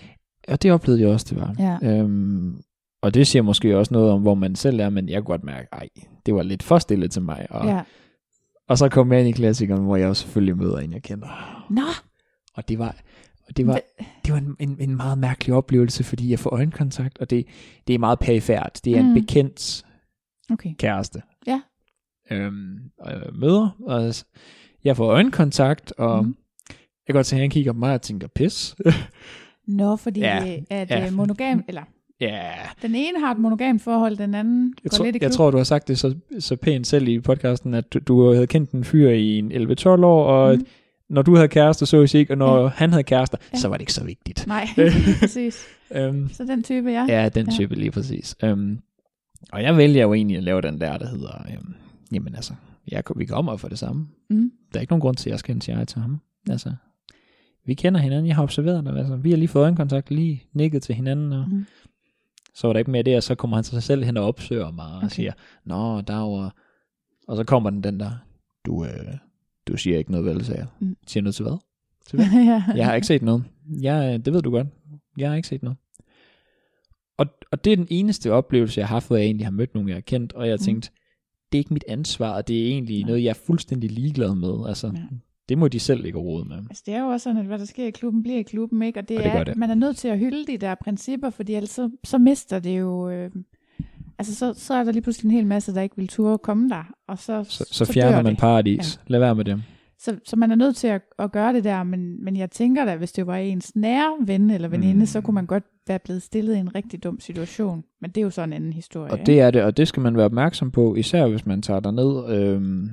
Og 0.48 0.62
det 0.62 0.72
oplevede 0.72 1.00
jeg 1.02 1.10
også, 1.10 1.26
det 1.30 1.40
var. 1.40 1.54
Ja. 1.82 1.98
Øhm, 1.98 2.60
og 3.06 3.14
det 3.14 3.26
siger 3.26 3.42
måske 3.42 3.78
også 3.78 3.94
noget 3.94 4.10
om, 4.10 4.22
hvor 4.22 4.34
man 4.34 4.54
selv 4.56 4.80
er, 4.80 4.90
men 4.90 5.08
jeg 5.08 5.16
kunne 5.22 5.26
godt 5.32 5.44
mærke, 5.44 5.68
ej, 5.72 5.88
det 6.26 6.34
var 6.34 6.42
lidt 6.42 6.62
for 6.62 6.78
stille 6.78 7.08
til 7.08 7.22
mig. 7.22 7.46
Og, 7.50 7.66
Ja. 7.66 7.82
og 8.68 8.78
så 8.78 8.88
kom 8.88 9.12
jeg 9.12 9.20
ind 9.20 9.28
i 9.28 9.32
klassikeren, 9.32 9.84
hvor 9.84 9.96
jeg 9.96 10.08
også 10.08 10.22
selvfølgelig 10.22 10.56
møder 10.56 10.78
en, 10.78 10.92
jeg 10.92 11.02
kender. 11.02 11.66
Nå, 11.70 11.82
Og 12.54 12.68
det 12.68 12.78
var, 12.78 12.96
og 13.48 13.56
det 13.56 13.66
var, 13.66 13.80
det 14.24 14.32
var 14.32 14.38
en, 14.38 14.56
en, 14.58 14.76
en 14.80 14.96
meget 14.96 15.18
mærkelig 15.18 15.54
oplevelse, 15.54 16.04
fordi 16.04 16.30
jeg 16.30 16.38
får 16.38 16.50
øjenkontakt, 16.50 17.18
og 17.18 17.30
det, 17.30 17.46
det 17.86 17.94
er 17.94 17.98
meget 17.98 18.18
perifært. 18.18 18.80
Det 18.84 18.96
er 18.96 19.02
Mm. 19.02 19.08
en 19.08 19.14
bekendt 19.14 19.84
okay. 20.52 20.74
kæreste. 20.78 21.22
Ja. 21.46 21.60
Øhm, 22.30 22.78
og 22.98 23.12
jeg 23.12 23.22
møder, 23.34 23.70
og 23.86 24.14
jeg 24.84 24.96
får 24.96 25.06
øjenkontakt, 25.10 25.92
og 25.98 26.24
mm. 26.24 26.36
jeg 26.68 26.76
kan 27.06 27.14
godt 27.14 27.26
se, 27.26 27.36
at 27.36 27.40
han 27.40 27.50
kigger 27.50 27.72
på 27.72 27.78
mig 27.78 27.94
og 27.94 28.02
tænker, 28.02 28.28
pis. 28.34 28.76
Nå, 29.68 29.96
fordi 29.96 30.20
Ja. 30.20 30.56
at 30.70 30.90
Ja. 30.90 31.04
ja. 31.04 31.10
monogam, 31.10 31.64
eller 31.68 31.82
ja, 32.20 32.50
den 32.82 32.94
ene 32.94 33.20
har 33.20 33.32
et 33.32 33.38
monogamt 33.38 33.82
forhold, 33.82 34.16
den 34.16 34.34
anden 34.34 34.74
jeg, 34.84 34.90
går 34.90 34.96
tror, 34.96 35.04
lidt 35.04 35.16
i 35.16 35.18
jeg 35.22 35.30
klub. 35.30 35.36
tror, 35.36 35.50
du 35.50 35.56
har 35.56 35.64
sagt 35.64 35.88
det 35.88 35.98
så, 35.98 36.14
så 36.38 36.56
pænt 36.56 36.86
selv 36.86 37.08
i 37.08 37.20
podcasten, 37.20 37.74
at 37.74 37.92
du, 37.92 37.98
du 37.98 38.32
havde 38.32 38.46
kendt 38.46 38.70
en 38.70 38.84
fyr 38.84 39.10
i 39.10 39.38
en 39.38 39.52
11-12 39.52 39.86
år, 39.88 40.24
og 40.24 40.54
mm. 40.56 40.66
når 41.08 41.22
du 41.22 41.34
havde 41.34 41.48
kærester, 41.48 41.86
så 41.86 42.10
ikke, 42.14 42.32
og 42.32 42.38
når 42.38 42.62
Ja. 42.62 42.68
han 42.68 42.90
havde 42.90 43.02
kærester, 43.04 43.38
Ja. 43.52 43.58
så 43.58 43.68
var 43.68 43.76
det 43.76 43.82
ikke 43.82 43.92
så 43.92 44.04
vigtigt. 44.04 44.46
Nej, 44.46 44.66
præcis. 45.20 45.64
Øhm, 45.94 46.28
Så 46.32 46.44
den 46.44 46.62
type, 46.62 46.90
ja. 46.90 47.06
Ja, 47.08 47.28
den 47.28 47.46
Ja. 47.46 47.52
type 47.52 47.74
lige 47.74 47.90
præcis. 47.90 48.36
Um, 48.42 48.78
og 49.52 49.62
jeg 49.62 49.76
vælger 49.76 50.02
jo 50.02 50.14
egentlig 50.14 50.36
at 50.36 50.42
lave 50.44 50.60
den 50.60 50.80
der, 50.80 50.98
der 50.98 51.08
hedder, 51.08 51.42
um, 51.60 51.74
jamen 52.12 52.34
altså, 52.34 52.52
jeg, 52.88 53.02
vi 53.16 53.24
kommer 53.24 53.56
for 53.56 53.68
det 53.68 53.78
samme. 53.78 54.06
Mm. 54.30 54.50
Der 54.72 54.78
er 54.78 54.80
ikke 54.80 54.92
nogen 54.92 55.00
grund 55.00 55.16
til, 55.16 55.30
at 55.30 55.32
jeg 55.32 55.38
skal 55.38 55.62
sige 55.62 55.84
til 55.84 56.00
ham. 56.00 56.20
Altså, 56.50 56.72
vi 57.66 57.74
kender 57.74 58.00
hinanden, 58.00 58.26
jeg 58.26 58.36
har 58.36 58.42
observeret 58.42 58.84
dig, 58.84 58.96
altså, 58.96 59.16
vi 59.16 59.30
har 59.30 59.36
lige 59.36 59.48
fået 59.48 59.62
øjenkontakt, 59.62 60.10
lige 60.10 60.42
nikket 60.52 60.82
til 60.82 60.94
hinanden, 60.94 61.32
og 61.32 61.44
Mm. 61.50 61.66
Så 62.56 62.66
var 62.68 62.72
der 62.72 62.78
ikke 62.78 62.90
mere 62.90 63.02
der, 63.02 63.20
så 63.20 63.34
kommer 63.34 63.56
han 63.56 63.64
sig 63.64 63.82
selv 63.82 64.04
hen 64.04 64.16
og 64.16 64.24
opsøger 64.24 64.70
mig, 64.70 64.86
og 64.86 64.96
Okay. 64.96 65.08
siger, 65.08 65.32
nå, 65.64 66.00
der 66.00 66.16
var, 66.16 66.54
og 67.28 67.36
så 67.36 67.44
kommer 67.44 67.70
den 67.70 67.82
den 67.82 68.00
der, 68.00 68.10
du, 68.66 68.84
øh, 68.84 68.90
du 69.68 69.76
siger 69.76 69.98
ikke 69.98 70.10
noget 70.10 70.26
vel, 70.26 70.44
sagde 70.44 70.60
jeg. 70.60 70.68
Mm. 70.80 70.96
Siger 71.06 71.22
noget 71.22 71.34
til 71.34 71.42
hvad? 71.42 71.56
Til 72.06 72.16
hvad? 72.18 72.44
ja. 72.44 72.62
Jeg 72.76 72.86
har 72.86 72.94
ikke 72.94 73.06
set 73.06 73.22
noget. 73.22 73.44
Jeg, 73.80 74.24
det 74.24 74.32
ved 74.32 74.42
du 74.42 74.50
godt. 74.50 74.66
Jeg 75.18 75.28
har 75.28 75.36
ikke 75.36 75.48
set 75.48 75.62
noget. 75.62 75.78
Og, 77.18 77.26
og 77.52 77.64
det 77.64 77.72
er 77.72 77.76
den 77.76 77.86
eneste 77.90 78.32
oplevelse, 78.32 78.80
jeg 78.80 78.88
har 78.88 78.94
haft, 78.94 79.06
hvor 79.06 79.16
jeg 79.16 79.24
egentlig 79.26 79.46
har 79.46 79.50
mødt 79.52 79.74
nogen, 79.74 79.88
jeg 79.88 79.96
har 79.96 80.00
kendt, 80.00 80.32
og 80.32 80.46
jeg 80.46 80.52
har 80.52 80.56
Mm. 80.56 80.64
tænkt, 80.64 80.92
det 81.52 81.58
er 81.58 81.60
ikke 81.60 81.74
mit 81.74 81.84
ansvar, 81.88 82.30
og 82.36 82.48
det 82.48 82.62
er 82.62 82.66
egentlig 82.66 82.98
Nej. 83.00 83.06
noget, 83.06 83.22
jeg 83.24 83.30
er 83.30 83.34
fuldstændig 83.46 83.90
ligeglad 83.90 84.34
med. 84.34 84.68
Altså, 84.68 84.86
Ja. 84.86 85.02
Det 85.48 85.58
må 85.58 85.68
de 85.68 85.80
selv 85.80 86.04
ikke 86.06 86.18
råde 86.18 86.44
med. 86.48 86.56
Altså, 86.56 86.82
det 86.86 86.94
er 86.94 87.00
jo 87.00 87.06
også 87.06 87.24
sådan, 87.24 87.40
at 87.40 87.46
hvad 87.46 87.58
der 87.58 87.64
sker 87.64 87.86
i 87.86 87.90
klubben, 87.90 88.22
bliver 88.22 88.38
i 88.38 88.42
klubben, 88.42 88.82
ikke? 88.82 89.00
Og 89.00 89.08
det, 89.08 89.18
Og 89.18 89.24
det 89.24 89.32
er, 89.32 89.44
det. 89.44 89.56
man 89.56 89.70
er 89.70 89.74
nødt 89.74 89.96
til 89.96 90.08
at 90.08 90.18
hylde 90.18 90.46
de 90.52 90.58
der 90.58 90.74
principper, 90.74 91.30
fordi 91.30 91.54
ellers 91.54 91.70
så, 91.70 91.90
så 92.04 92.18
mister 92.18 92.58
det 92.58 92.78
jo... 92.78 93.10
Øh, 93.10 93.30
altså, 94.18 94.34
så, 94.34 94.54
så 94.56 94.74
er 94.74 94.84
der 94.84 94.92
lige 94.92 95.02
pludselig 95.02 95.28
en 95.28 95.34
hel 95.36 95.46
masse, 95.46 95.74
der 95.74 95.80
ikke 95.80 95.96
vil 95.96 96.08
turde 96.08 96.38
komme 96.38 96.68
der, 96.68 96.94
og 97.08 97.18
så, 97.18 97.44
Så, 97.44 97.64
så 97.70 97.84
dør 97.84 97.92
fjerner 97.92 98.22
man 98.22 98.32
det. 98.32 98.40
paradis. 98.40 99.00
Lad 99.06 99.20
være 99.20 99.34
med 99.34 99.44
det. 99.44 99.62
Så, 99.98 100.16
så 100.24 100.36
man 100.36 100.50
er 100.50 100.54
nødt 100.54 100.76
til 100.76 100.86
at, 100.88 101.02
at 101.18 101.32
gøre 101.32 101.52
det 101.52 101.64
der, 101.64 101.82
men, 101.82 102.24
men 102.24 102.36
jeg 102.36 102.50
tænker 102.50 102.84
da, 102.84 102.96
hvis 102.96 103.12
det 103.12 103.26
var 103.26 103.36
ens 103.36 103.76
nære 103.76 104.12
ven 104.20 104.50
eller 104.50 104.68
veninde, 104.68 105.00
mm. 105.00 105.06
så 105.06 105.20
kunne 105.20 105.34
man 105.34 105.46
godt 105.46 105.64
være 105.88 105.98
blevet 105.98 106.22
stillet 106.22 106.56
i 106.56 106.58
en 106.58 106.74
rigtig 106.74 107.04
dum 107.04 107.20
situation. 107.20 107.84
Men 108.00 108.10
det 108.10 108.16
er 108.20 108.22
jo 108.22 108.30
så 108.30 108.42
en 108.42 108.52
anden 108.52 108.72
historie. 108.72 109.12
Og 109.12 109.18
det 109.26 109.40
er 109.40 109.50
det, 109.50 109.62
og 109.62 109.76
det 109.76 109.88
skal 109.88 110.00
man 110.02 110.16
være 110.16 110.24
opmærksom 110.24 110.70
på, 110.70 110.94
især 110.94 111.26
hvis 111.26 111.46
man 111.46 111.62
tager 111.62 111.80
derned 111.80 112.34
øh, 112.38 112.88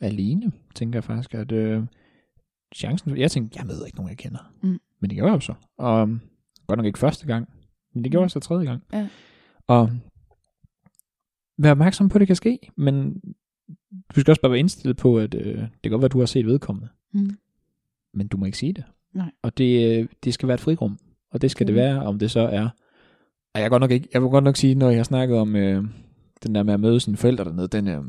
alene, 0.00 0.52
tænker 0.74 0.96
jeg 0.96 1.04
faktisk, 1.04 1.34
at 1.34 1.52
øh, 1.52 1.82
chancen, 2.74 3.16
jeg 3.16 3.30
tænkte, 3.30 3.58
jeg 3.58 3.66
møder 3.66 3.84
ikke 3.86 3.96
nogen, 3.96 4.08
jeg 4.10 4.18
kender. 4.18 4.52
Mm. 4.62 4.78
Men 5.00 5.10
det 5.10 5.16
gjorde 5.16 5.30
jeg 5.32 5.36
jo 5.36 5.40
så. 5.40 5.54
Og 5.76 6.08
øh, 6.08 6.18
godt 6.66 6.76
nok 6.78 6.86
ikke 6.86 6.98
første 6.98 7.26
gang, 7.26 7.48
men 7.94 8.04
det 8.04 8.10
gjorde 8.12 8.22
Mm. 8.22 8.24
jeg 8.24 8.30
så 8.30 8.40
tredje 8.40 8.64
gang. 8.64 8.82
Ja. 8.92 9.08
Og 9.66 9.90
vær 11.58 11.70
opmærksom 11.70 12.08
på, 12.08 12.14
at 12.18 12.20
det 12.20 12.26
kan 12.26 12.36
ske, 12.36 12.58
men 12.76 13.20
du 14.16 14.20
skal 14.20 14.30
også 14.30 14.40
bare 14.42 14.50
være 14.52 14.58
indstillet 14.58 14.96
på, 14.96 15.18
at 15.18 15.34
øh, 15.34 15.58
det 15.60 15.70
kan 15.82 15.90
godt 15.90 16.00
være, 16.00 16.06
at 16.06 16.12
du 16.12 16.18
har 16.18 16.26
set 16.26 16.46
vedkommende, 16.46 16.88
Mm. 17.12 17.30
men 18.14 18.28
du 18.28 18.36
må 18.36 18.44
ikke 18.46 18.58
sige 18.58 18.72
det. 18.72 18.84
Nej. 19.12 19.30
Og 19.42 19.58
det, 19.58 19.98
øh, 20.00 20.08
det 20.24 20.34
skal 20.34 20.46
være 20.48 20.54
et 20.54 20.60
frirum, 20.60 20.98
og 21.30 21.42
det 21.42 21.50
skal 21.50 21.66
det 21.66 21.74
Okay. 21.74 21.82
være, 21.82 22.02
om 22.02 22.18
det 22.18 22.30
så 22.30 22.40
er. 22.40 22.68
Og 23.54 23.60
jeg, 23.60 23.70
godt 23.70 23.80
nok 23.80 23.90
ikke, 23.90 24.08
jeg 24.12 24.22
vil 24.22 24.30
godt 24.30 24.44
nok 24.44 24.56
sige, 24.56 24.74
når 24.74 24.88
jeg 24.90 24.98
har 24.98 25.04
snakket 25.04 25.36
om 25.38 25.56
øh, 25.56 25.84
den 26.42 26.54
der 26.54 26.62
med 26.62 26.74
at 26.74 26.80
møde 26.80 27.00
sine 27.00 27.16
forældre 27.16 27.44
dernede, 27.44 27.68
den, 27.68 27.88
øh, 27.88 28.04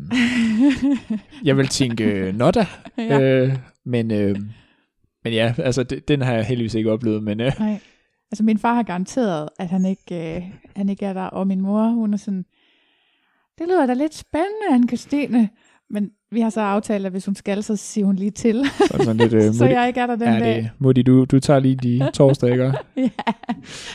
jeg 1.48 1.58
vil 1.58 1.68
tænke, 1.68 2.04
øh, 2.04 2.36
nå 2.36 2.52
da, 2.52 2.66
ja. 2.98 3.22
øh, 3.22 3.58
men, 3.86 4.12
øh, 4.12 4.36
men 5.24 5.34
ja, 5.34 5.54
altså 5.58 5.84
det, 5.84 6.08
den 6.08 6.22
har 6.22 6.34
jeg 6.34 6.46
heldigvis 6.46 6.74
ikke 6.74 6.92
oplevet, 6.92 7.24
men 7.24 7.40
øh, 7.40 7.52
Nej. 7.60 7.80
Altså 8.32 8.44
min 8.44 8.58
far 8.58 8.74
har 8.74 8.84
garanteret, 8.84 9.50
at 9.60 9.70
han 9.70 9.86
ikke, 9.86 10.36
øh, 10.36 10.44
han 10.76 10.90
ikke 10.90 11.06
er 11.06 11.14
der, 11.14 11.24
og 11.26 11.48
min 11.48 11.62
mor, 11.62 11.90
hun 11.90 12.14
er 12.14 12.18
sådan, 12.18 12.46
det 13.58 13.68
lyder 13.68 13.86
da 13.86 13.94
lidt 13.94 14.16
spændende, 14.16 14.68
anne 14.72 14.88
Christine. 14.88 15.50
Men 15.92 16.10
vi 16.32 16.42
har 16.42 16.50
så 16.50 16.62
aftalt, 16.62 17.06
at 17.06 17.12
hvis 17.12 17.26
hun 17.26 17.36
skal, 17.36 17.64
så 17.64 17.76
siger 17.76 18.06
hun 18.06 18.16
lige 18.16 18.32
til, 18.32 18.66
så 18.88 18.94
det 18.98 19.04
sådan 19.06 19.18
lidt, 19.18 19.34
øh, 19.48 19.54
så 19.54 19.66
jeg 19.66 19.88
ikke 19.88 20.00
er 20.00 20.08
der 20.08 20.16
den 20.16 20.28
ja, 20.28 20.40
dag. 20.40 20.56
det, 20.58 20.70
Mutti, 20.80 21.02
du, 21.02 21.26
du 21.26 21.40
tager 21.40 21.60
lige 21.60 21.76
de 21.76 22.10
torsdage, 22.14 22.52
ikke? 22.54 22.74
ja, 22.98 23.10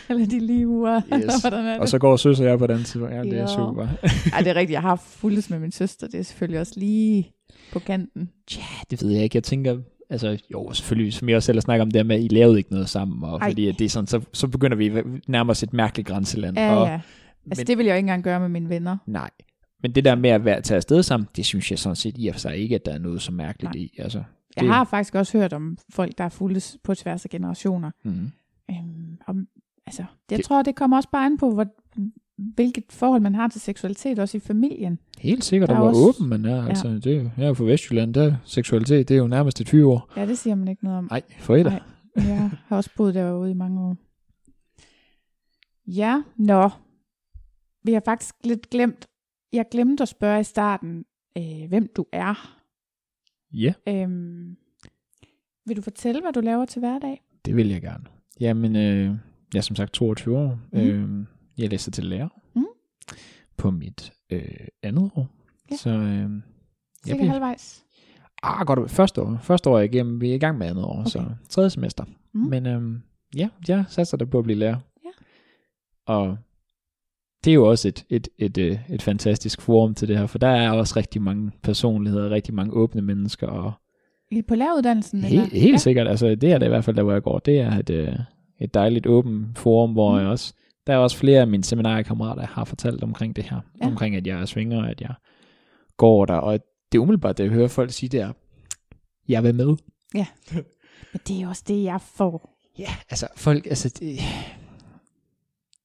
eller 0.09 0.27
de 0.27 0.39
lige 0.41 0.69
uger, 0.69 1.01
Yes. 1.25 1.45
er? 1.45 1.79
Og 1.81 1.89
så 1.89 1.99
går 1.99 2.17
søs 2.17 2.41
og 2.41 2.47
jeg 2.47 2.59
på 2.59 2.67
den 2.67 2.85
tid. 2.85 3.01
Ja, 3.03 3.23
det 3.23 3.33
er 3.33 3.37
Ja. 3.37 3.47
super. 3.47 3.89
Ej, 4.33 4.39
det 4.41 4.49
er 4.49 4.55
rigtigt, 4.61 4.71
jeg 4.71 4.81
har 4.83 4.97
fulgt 4.97 5.51
med 5.51 5.59
min 5.59 5.73
søster, 5.73 6.07
det 6.07 6.21
er 6.21 6.25
selvfølgelig 6.25 6.61
også 6.61 6.73
lige 6.77 7.33
på 7.73 7.79
kanten. 7.79 8.31
Ja, 8.57 8.63
det 8.91 9.03
ved 9.03 9.11
jeg 9.11 9.23
ikke. 9.23 9.37
Jeg 9.37 9.43
tænker, 9.45 9.77
altså 10.11 10.39
jo, 10.53 10.73
selvfølgelig, 10.73 11.13
som 11.15 11.29
jeg 11.29 11.37
også 11.37 11.47
selv 11.47 11.57
har 11.57 11.61
snakket 11.61 11.83
om 11.83 11.91
det 11.91 11.99
her 11.99 12.05
med, 12.05 12.17
at 12.17 12.23
I 12.23 12.29
lavede 12.29 12.59
ikke 12.59 12.73
noget 12.73 12.89
sammen, 12.89 13.25
og 13.25 13.39
Ej. 13.39 13.51
fordi 13.51 13.69
at 13.69 13.79
det 13.79 13.85
er 13.85 13.89
sådan, 13.89 14.07
så, 14.07 14.21
så 14.33 14.47
begynder 14.49 14.77
vi 14.77 14.93
nærmest 15.29 15.63
et 15.63 15.73
mærkeligt 15.73 16.09
grænseland. 16.09 16.59
Ja, 16.59 16.75
og, 16.77 16.87
ja. 16.87 17.01
Altså 17.51 17.61
men, 17.61 17.67
det 17.67 17.79
vil 17.79 17.87
jeg 17.87 17.93
jo 17.93 17.97
ikke 17.97 18.05
engang 18.05 18.23
gøre 18.25 18.41
med 18.41 18.49
mine 18.49 18.69
venner. 18.69 18.97
Nej, 19.07 19.31
men 19.85 19.95
det 19.95 20.05
der 20.05 20.15
med 20.15 20.31
at 20.31 20.45
være, 20.45 20.61
tage 20.61 20.77
afsted 20.77 21.03
sammen, 21.03 21.29
det 21.37 21.45
synes 21.45 21.71
jeg 21.71 21.79
sådan 21.79 21.97
set 21.97 22.15
i 22.19 22.29
og 22.29 22.35
for 22.35 22.41
sig 22.41 22.57
ikke, 22.57 22.75
at 22.75 22.85
der 22.87 22.93
er 22.93 22.99
noget 22.99 23.23
så 23.23 23.33
mærkeligt 23.33 23.75
Nej. 23.75 23.83
i. 23.83 23.95
Altså, 23.99 24.23
Jeg 24.57 24.67
har 24.67 24.85
faktisk 24.85 25.15
også 25.15 25.39
hørt 25.39 25.53
om 25.53 25.79
folk, 25.91 26.19
der 26.19 26.25
er 26.25 26.29
fuldt 26.29 26.77
på 26.85 26.95
tværs 26.95 27.25
af 27.25 27.31
generationer. 27.31 27.91
Mm, 28.05 28.31
Øhm, 28.71 29.19
om, 29.27 29.47
altså, 29.87 30.03
det, 30.03 30.31
jeg 30.31 30.37
Det- 30.39 30.45
tror, 30.47 30.63
det 30.63 30.75
kommer 30.77 30.97
også 30.97 31.09
bare 31.13 31.27
an 31.27 31.39
på, 31.39 31.51
hvor, 31.55 31.67
hvilket 32.55 32.85
forhold 32.91 33.23
man 33.23 33.35
har 33.35 33.49
til 33.49 33.61
seksualitet, 33.61 34.19
også 34.19 34.37
i 34.37 34.41
familien. 34.41 34.99
helt 35.19 35.45
sikkert, 35.45 35.69
Der 35.69 35.75
og 35.75 35.81
hvor 35.81 35.89
også- 35.89 36.01
åben 36.21 36.29
man 36.29 36.45
er. 36.45 36.67
Altså, 36.69 36.89
det 36.89 37.07
er 37.07 37.17
jo, 37.17 37.31
jeg 37.37 37.45
er 37.45 37.49
jo 37.49 37.55
fra 37.55 37.65
Vestjylland, 37.65 38.15
der 38.15 38.37
seksualitet, 38.45 39.09
det 39.09 39.15
er 39.15 39.19
jo 39.19 39.27
nærmest 39.27 39.61
et 39.61 39.67
20 39.67 39.93
år. 39.93 40.13
Ja, 40.17 40.27
det 40.27 40.39
siger 40.39 40.55
man 40.55 40.69
ikke 40.69 40.85
noget 40.85 40.99
om. 40.99 41.09
Nej, 41.11 41.23
for 41.39 41.57
et. 41.57 41.83
Jeg 42.17 42.51
har 42.67 42.77
også 42.77 42.91
boet 42.97 43.15
derude 43.15 43.51
i 43.51 43.55
mange 43.55 43.81
år. 43.81 43.97
Ja, 45.87 46.23
nå. 46.37 46.71
Vi 47.85 47.93
har 47.93 48.03
faktisk 48.05 48.35
lidt 48.45 48.71
glemt, 48.71 49.07
jeg 49.55 49.65
glemte 49.71 50.03
at 50.03 50.09
spørge 50.09 50.41
i 50.41 50.45
starten, 50.45 51.05
øh, 51.39 51.69
hvem 51.69 51.89
du 51.97 52.07
er. 52.13 52.61
Ja, 53.53 53.73
Øhm, 53.89 54.57
vil 55.67 55.77
du 55.77 55.83
fortælle, 55.83 56.21
hvad 56.21 56.33
du 56.33 56.41
laver 56.41 56.65
til 56.65 56.81
hverdag? 56.81 57.23
det 57.45 57.57
vil 57.57 57.69
jeg 57.69 57.81
gerne. 57.83 58.05
Jamen, 58.41 58.77
øh, 58.77 59.05
jeg 59.55 59.59
er 59.59 59.63
som 59.63 59.77
sagt 59.77 59.93
22 59.93 60.39
år. 60.39 60.59
Mhm. 60.73 60.81
Øh, 60.81 61.27
jeg 61.59 61.71
læser 61.71 61.91
til 61.91 62.05
lærer 62.05 62.29
Mhm. 62.55 62.67
på 63.57 63.71
mit 63.71 64.13
øh, 64.31 64.67
andet 64.83 65.11
år. 65.17 65.29
Ja. 65.71 65.77
Så 65.77 65.91
øh, 65.91 65.97
jeg 66.19 66.31
Cirka 67.07 67.17
bliver 67.17 67.31
halvvejs. 67.31 67.85
Ah, 68.43 68.67
godt. 68.67 68.91
Første 68.91 69.23
år. 69.23 69.39
Første 69.43 69.71
år 69.71 69.75
er 69.75 69.79
jeg 69.81 69.95
igennem. 69.95 70.21
Vi 70.21 70.31
er 70.31 70.35
i 70.35 70.39
gang 70.39 70.59
med 70.59 70.67
andet 70.67 70.85
år, 70.85 71.01
okay. 71.01 71.11
så 71.11 71.25
tredje 71.49 71.71
semester. 71.71 72.05
Mm. 72.33 72.41
Men 72.41 72.67
øhm, 72.67 73.03
ja, 73.37 73.49
jeg 73.69 73.85
satser 73.89 74.17
der 74.17 74.25
på 74.25 74.39
at 74.39 74.45
blive 74.45 74.59
lærer. 74.59 74.77
Ja. 75.05 75.11
Og 76.07 76.39
det 77.45 77.51
er 77.51 77.55
jo 77.55 77.69
også 77.69 77.89
et, 77.89 78.05
et, 78.11 78.29
et, 78.39 78.59
et, 78.59 78.81
et 78.91 79.03
fantastisk 79.03 79.61
forum 79.61 79.95
til 79.95 80.09
det 80.09 80.19
her, 80.19 80.27
for 80.27 80.39
der 80.39 80.49
er 80.49 80.71
også 80.71 80.95
rigtig 80.97 81.23
mange 81.23 81.51
personligheder, 81.63 82.31
rigtig 82.31 82.55
mange 82.55 82.73
åbne 82.73 83.03
mennesker, 83.03 83.47
og 83.47 83.73
I- 84.31 84.43
På 84.43 84.55
læreruddannelsen? 84.55 85.21
helt, 85.21 85.53
helt 85.53 85.73
ja. 85.73 85.77
sikkert, 85.79 86.09
altså 86.09 86.35
det 86.35 86.53
er 86.53 86.59
det 86.59 86.67
i 86.67 86.69
hvert 86.69 86.85
fald, 86.85 86.97
der 86.97 87.03
hvor 87.03 87.13
jeg 87.13 87.23
går, 87.23 87.39
det 87.39 87.61
er 87.61 87.79
et, 87.79 87.91
øh, 87.91 88.15
et 88.61 88.75
dejligt 88.75 89.07
åbent 89.07 89.59
forum, 89.59 89.93
hvor 89.93 90.13
Mm. 90.13 90.19
jeg 90.21 90.27
også, 90.29 90.55
der 90.87 90.93
er 90.93 90.97
også 90.97 91.17
flere 91.17 91.41
af 91.41 91.47
mine 91.47 91.65
seminariekammerater, 91.65 92.41
der 92.43 92.49
har 92.49 92.65
fortalt 92.65 93.03
omkring 93.03 93.37
det 93.37 93.45
her, 93.45 93.57
Ja. 93.81 93.85
ja. 93.87 93.91
omkring 93.91 94.17
at 94.17 94.27
jeg 94.27 94.41
er 94.41 94.45
svinger, 94.45 94.83
at 94.83 95.01
jeg 95.01 95.15
går 95.97 96.25
der, 96.25 96.35
og 96.35 96.59
det 96.93 96.99
er 96.99 97.03
umiddelbart, 97.03 97.39
det 97.39 97.45
jeg 97.45 97.53
hører 97.53 97.69
folk 97.69 97.91
sige, 97.91 98.09
det 98.09 98.21
er, 98.21 98.33
jeg 99.29 99.43
vil 99.43 99.55
med. 99.55 99.67
Men 101.13 101.21
det 101.29 101.43
er 101.43 101.49
også 101.49 101.63
det, 101.69 101.85
jeg 101.85 102.01
får. 102.01 102.51
Ja, 102.79 102.89
altså 103.11 103.27
folk, 103.37 103.67
altså 103.67 103.89
det, 103.89 104.19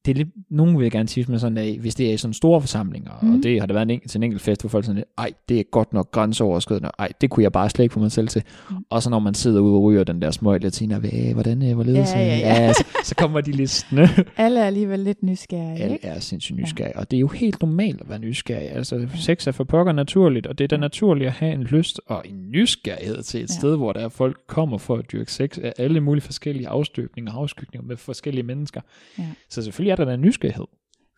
det 0.06 0.12
er 0.12 0.16
lidt, 0.16 0.28
nogen 0.50 0.78
vil 0.78 0.84
jeg 0.84 0.92
gerne 0.92 1.10
sige, 1.10 1.26
men 1.30 1.40
sådan, 1.40 1.58
at 1.58 1.78
hvis 1.78 1.96
det 1.96 2.10
er 2.10 2.14
i 2.14 2.18
sådan 2.18 2.34
store 2.34 2.62
forsamlinger, 2.62 3.12
mm. 3.22 3.28
Mhm. 3.28 3.38
og 3.38 3.44
det 3.44 3.60
har 3.60 3.68
der 3.68 3.74
været 3.74 3.86
en, 3.86 3.90
enkelt- 3.90 4.12
til 4.12 4.18
en 4.20 4.24
enkelt 4.24 4.42
fest, 4.42 4.62
hvor 4.62 4.70
folk 4.70 4.86
sådan 4.86 4.96
lidt, 4.96 5.08
ej, 5.18 5.32
det 5.50 5.60
er 5.60 5.64
godt 5.72 5.94
nok 5.94 6.12
grænseoverskridende, 6.12 6.90
ej, 7.00 7.10
det 7.22 7.30
kunne 7.30 7.44
jeg 7.44 7.52
bare 7.52 7.70
slet 7.70 7.84
ikke 7.84 7.94
få 7.94 8.00
mig 8.00 8.12
selv 8.12 8.28
til. 8.28 8.44
Mm. 8.70 8.76
Og 8.90 9.04
så 9.04 9.10
når 9.10 9.20
man 9.20 9.34
sidder 9.34 9.60
ude 9.62 9.74
og 9.76 9.84
ryger 9.84 10.04
den 10.04 10.22
der 10.22 10.32
smøg 10.32 10.64
latina, 10.64 10.98
hvad, 10.98 11.34
hvordan, 11.34 11.70
øh, 11.70 11.74
hvorledes, 11.76 12.14
Ja, 12.14 12.20
ja, 12.20 12.36
øh, 12.36 12.40
ja. 12.42 12.74
så, 12.74 12.86
så 13.04 13.16
kommer 13.16 13.42
de 13.42 13.52
listende. 13.52 14.08
Alle 14.38 14.60
er 14.60 14.66
alligevel 14.66 15.00
lidt 15.00 15.24
nysgerrige, 15.24 15.84
Alle 15.84 15.94
ikke? 15.96 16.08
er 16.08 16.20
sindssygt 16.20 16.58
nysgerrige, 16.60 16.96
og 16.98 17.12
det 17.12 17.18
er 17.18 17.22
jo 17.22 17.28
helt 17.28 17.62
normalt 17.62 18.02
at 18.02 18.10
være 18.10 18.20
nysgerrig. 18.20 18.72
Altså, 18.72 19.08
sex 19.16 19.48
er 19.48 19.52
for 19.52 19.64
pokker 19.64 19.94
naturligt, 19.94 20.48
og 20.48 20.58
det 20.58 20.64
er 20.64 20.68
da 20.68 20.78
naturligt 20.78 21.28
at 21.28 21.34
have 21.34 21.54
en 21.54 21.64
lyst 21.64 22.02
og 22.08 22.22
en 22.26 22.46
nysgerrighed 22.52 23.24
til 23.24 23.38
et 23.38 23.50
Ja. 23.50 23.54
ja. 23.54 23.60
sted, 23.60 23.76
hvor 23.78 23.94
der 23.94 24.00
er 24.00 24.10
folk 24.10 24.38
kommer 24.48 24.78
for 24.78 24.96
at 24.96 25.12
dyrke 25.12 25.32
sex 25.34 25.58
af 25.58 25.74
alle 25.78 26.00
mulige 26.02 26.22
forskellige 26.24 26.68
afstøbninger 26.68 27.34
og 27.34 27.42
afskygninger 27.42 27.88
med 27.88 27.98
forskellige 27.98 28.44
mennesker. 28.44 28.82
Ja. 29.20 29.24
Så 29.50 29.62
selvfølgelig 29.62 29.89
er 29.90 29.96
der 29.96 30.06
da 30.06 30.16
nysgerrighed. 30.16 30.66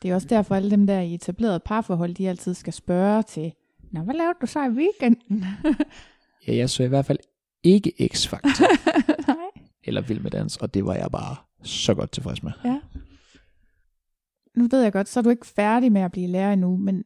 Det 0.01 0.11
er 0.11 0.15
også 0.15 0.28
derfor, 0.28 0.55
alle 0.55 0.72
dem 0.72 0.88
der 0.88 0.99
i 0.99 1.13
etableret 1.13 1.63
parforhold, 1.63 2.15
de 2.15 2.30
altid 2.30 2.53
skal 2.53 2.74
spørge 2.74 3.24
til, 3.24 3.53
Nå, 3.91 4.01
hvad 4.01 4.15
lavede 4.15 4.38
du 4.41 4.45
så 4.45 4.65
i 4.65 4.69
weekenden? 4.69 5.45
Ja, 6.47 6.55
jeg 6.55 6.69
så 6.69 6.84
i 6.84 6.88
hvert 6.88 7.05
fald 7.05 7.17
ikke 7.63 7.93
X-Factor 8.13 8.65
Nej. 9.28 9.36
eller 9.84 10.01
Vild 10.01 10.19
med 10.19 10.32
Dans, 10.32 10.57
og 10.57 10.74
det 10.74 10.86
var 10.86 10.93
jeg 10.93 11.11
bare 11.11 11.36
så 11.63 11.93
godt 11.93 12.11
tilfreds 12.11 12.43
med. 12.43 12.51
Ja. 12.65 12.80
Nu 14.55 14.67
ved 14.72 14.82
jeg 14.82 14.93
godt, 14.93 15.07
så 15.07 15.19
er 15.19 15.24
du 15.24 15.30
ikke 15.30 15.45
færdig 15.45 15.91
med 15.91 16.01
at 16.01 16.11
blive 16.11 16.28
lærer 16.28 16.53
endnu, 16.53 16.78
men 16.78 17.03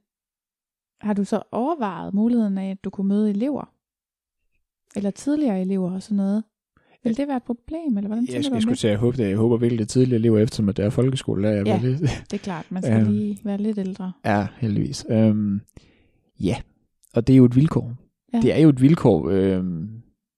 har 1.01 1.13
du 1.13 1.24
så 1.24 1.43
overvejet 1.51 2.13
muligheden 2.13 2.57
af, 2.57 2.72
at 2.72 2.84
du 2.84 2.89
kunne 2.89 3.07
møde 3.07 3.30
elever? 3.30 3.74
Eller 4.95 5.11
tidligere 5.11 5.61
elever 5.61 5.91
og 5.91 6.03
sådan 6.03 6.18
noget? 6.18 6.43
Vil 7.06 7.18
det 7.18 7.28
være 7.28 7.38
et 7.38 7.43
problem, 7.43 7.97
eller 7.97 8.08
hvordan 8.08 8.24
Jeg, 8.24 8.30
tænker 8.34 8.36
jeg, 8.47 8.51
du 8.51 8.56
jeg 8.56 8.62
skulle 8.62 8.72
det? 8.72 8.80
til 8.80 8.88
at 8.88 8.97
håbe 8.97 9.18
det. 9.18 9.30
Jeg 9.30 9.38
håber 9.38 9.58
virkelig, 9.58 9.80
det 9.80 9.89
tidligere 9.89 10.20
elever 10.20 10.39
efter 10.39 10.64
mig, 10.64 10.78
det 10.78 10.86
er 10.86 10.89
folkeskole. 10.89 11.47
Der, 11.47 11.53
jeg 11.53 11.66
Ja. 11.66 11.80
lidt, 11.84 11.99
Det 12.01 12.34
er 12.34 12.38
klart, 12.38 12.66
man 12.72 12.84
skal 12.84 12.99
Øhm. 13.01 13.12
lige 13.12 13.38
være 13.43 13.58
lidt 13.58 13.78
ældre. 13.78 14.12
Ja, 14.26 14.47
heldigvis. 14.58 15.06
Øhm, 15.10 15.62
ja, 16.39 16.56
og 17.14 17.28
det 17.28 17.34
er 17.34 17.38
jo 17.38 17.45
et 17.45 17.56
vilkår. 17.56 17.93
Ja. 18.34 18.39
Det 18.41 18.53
er 18.53 18.58
jo 18.58 18.70
et 18.70 18.82
vilkår. 18.82 19.30
Øhm, 19.30 19.89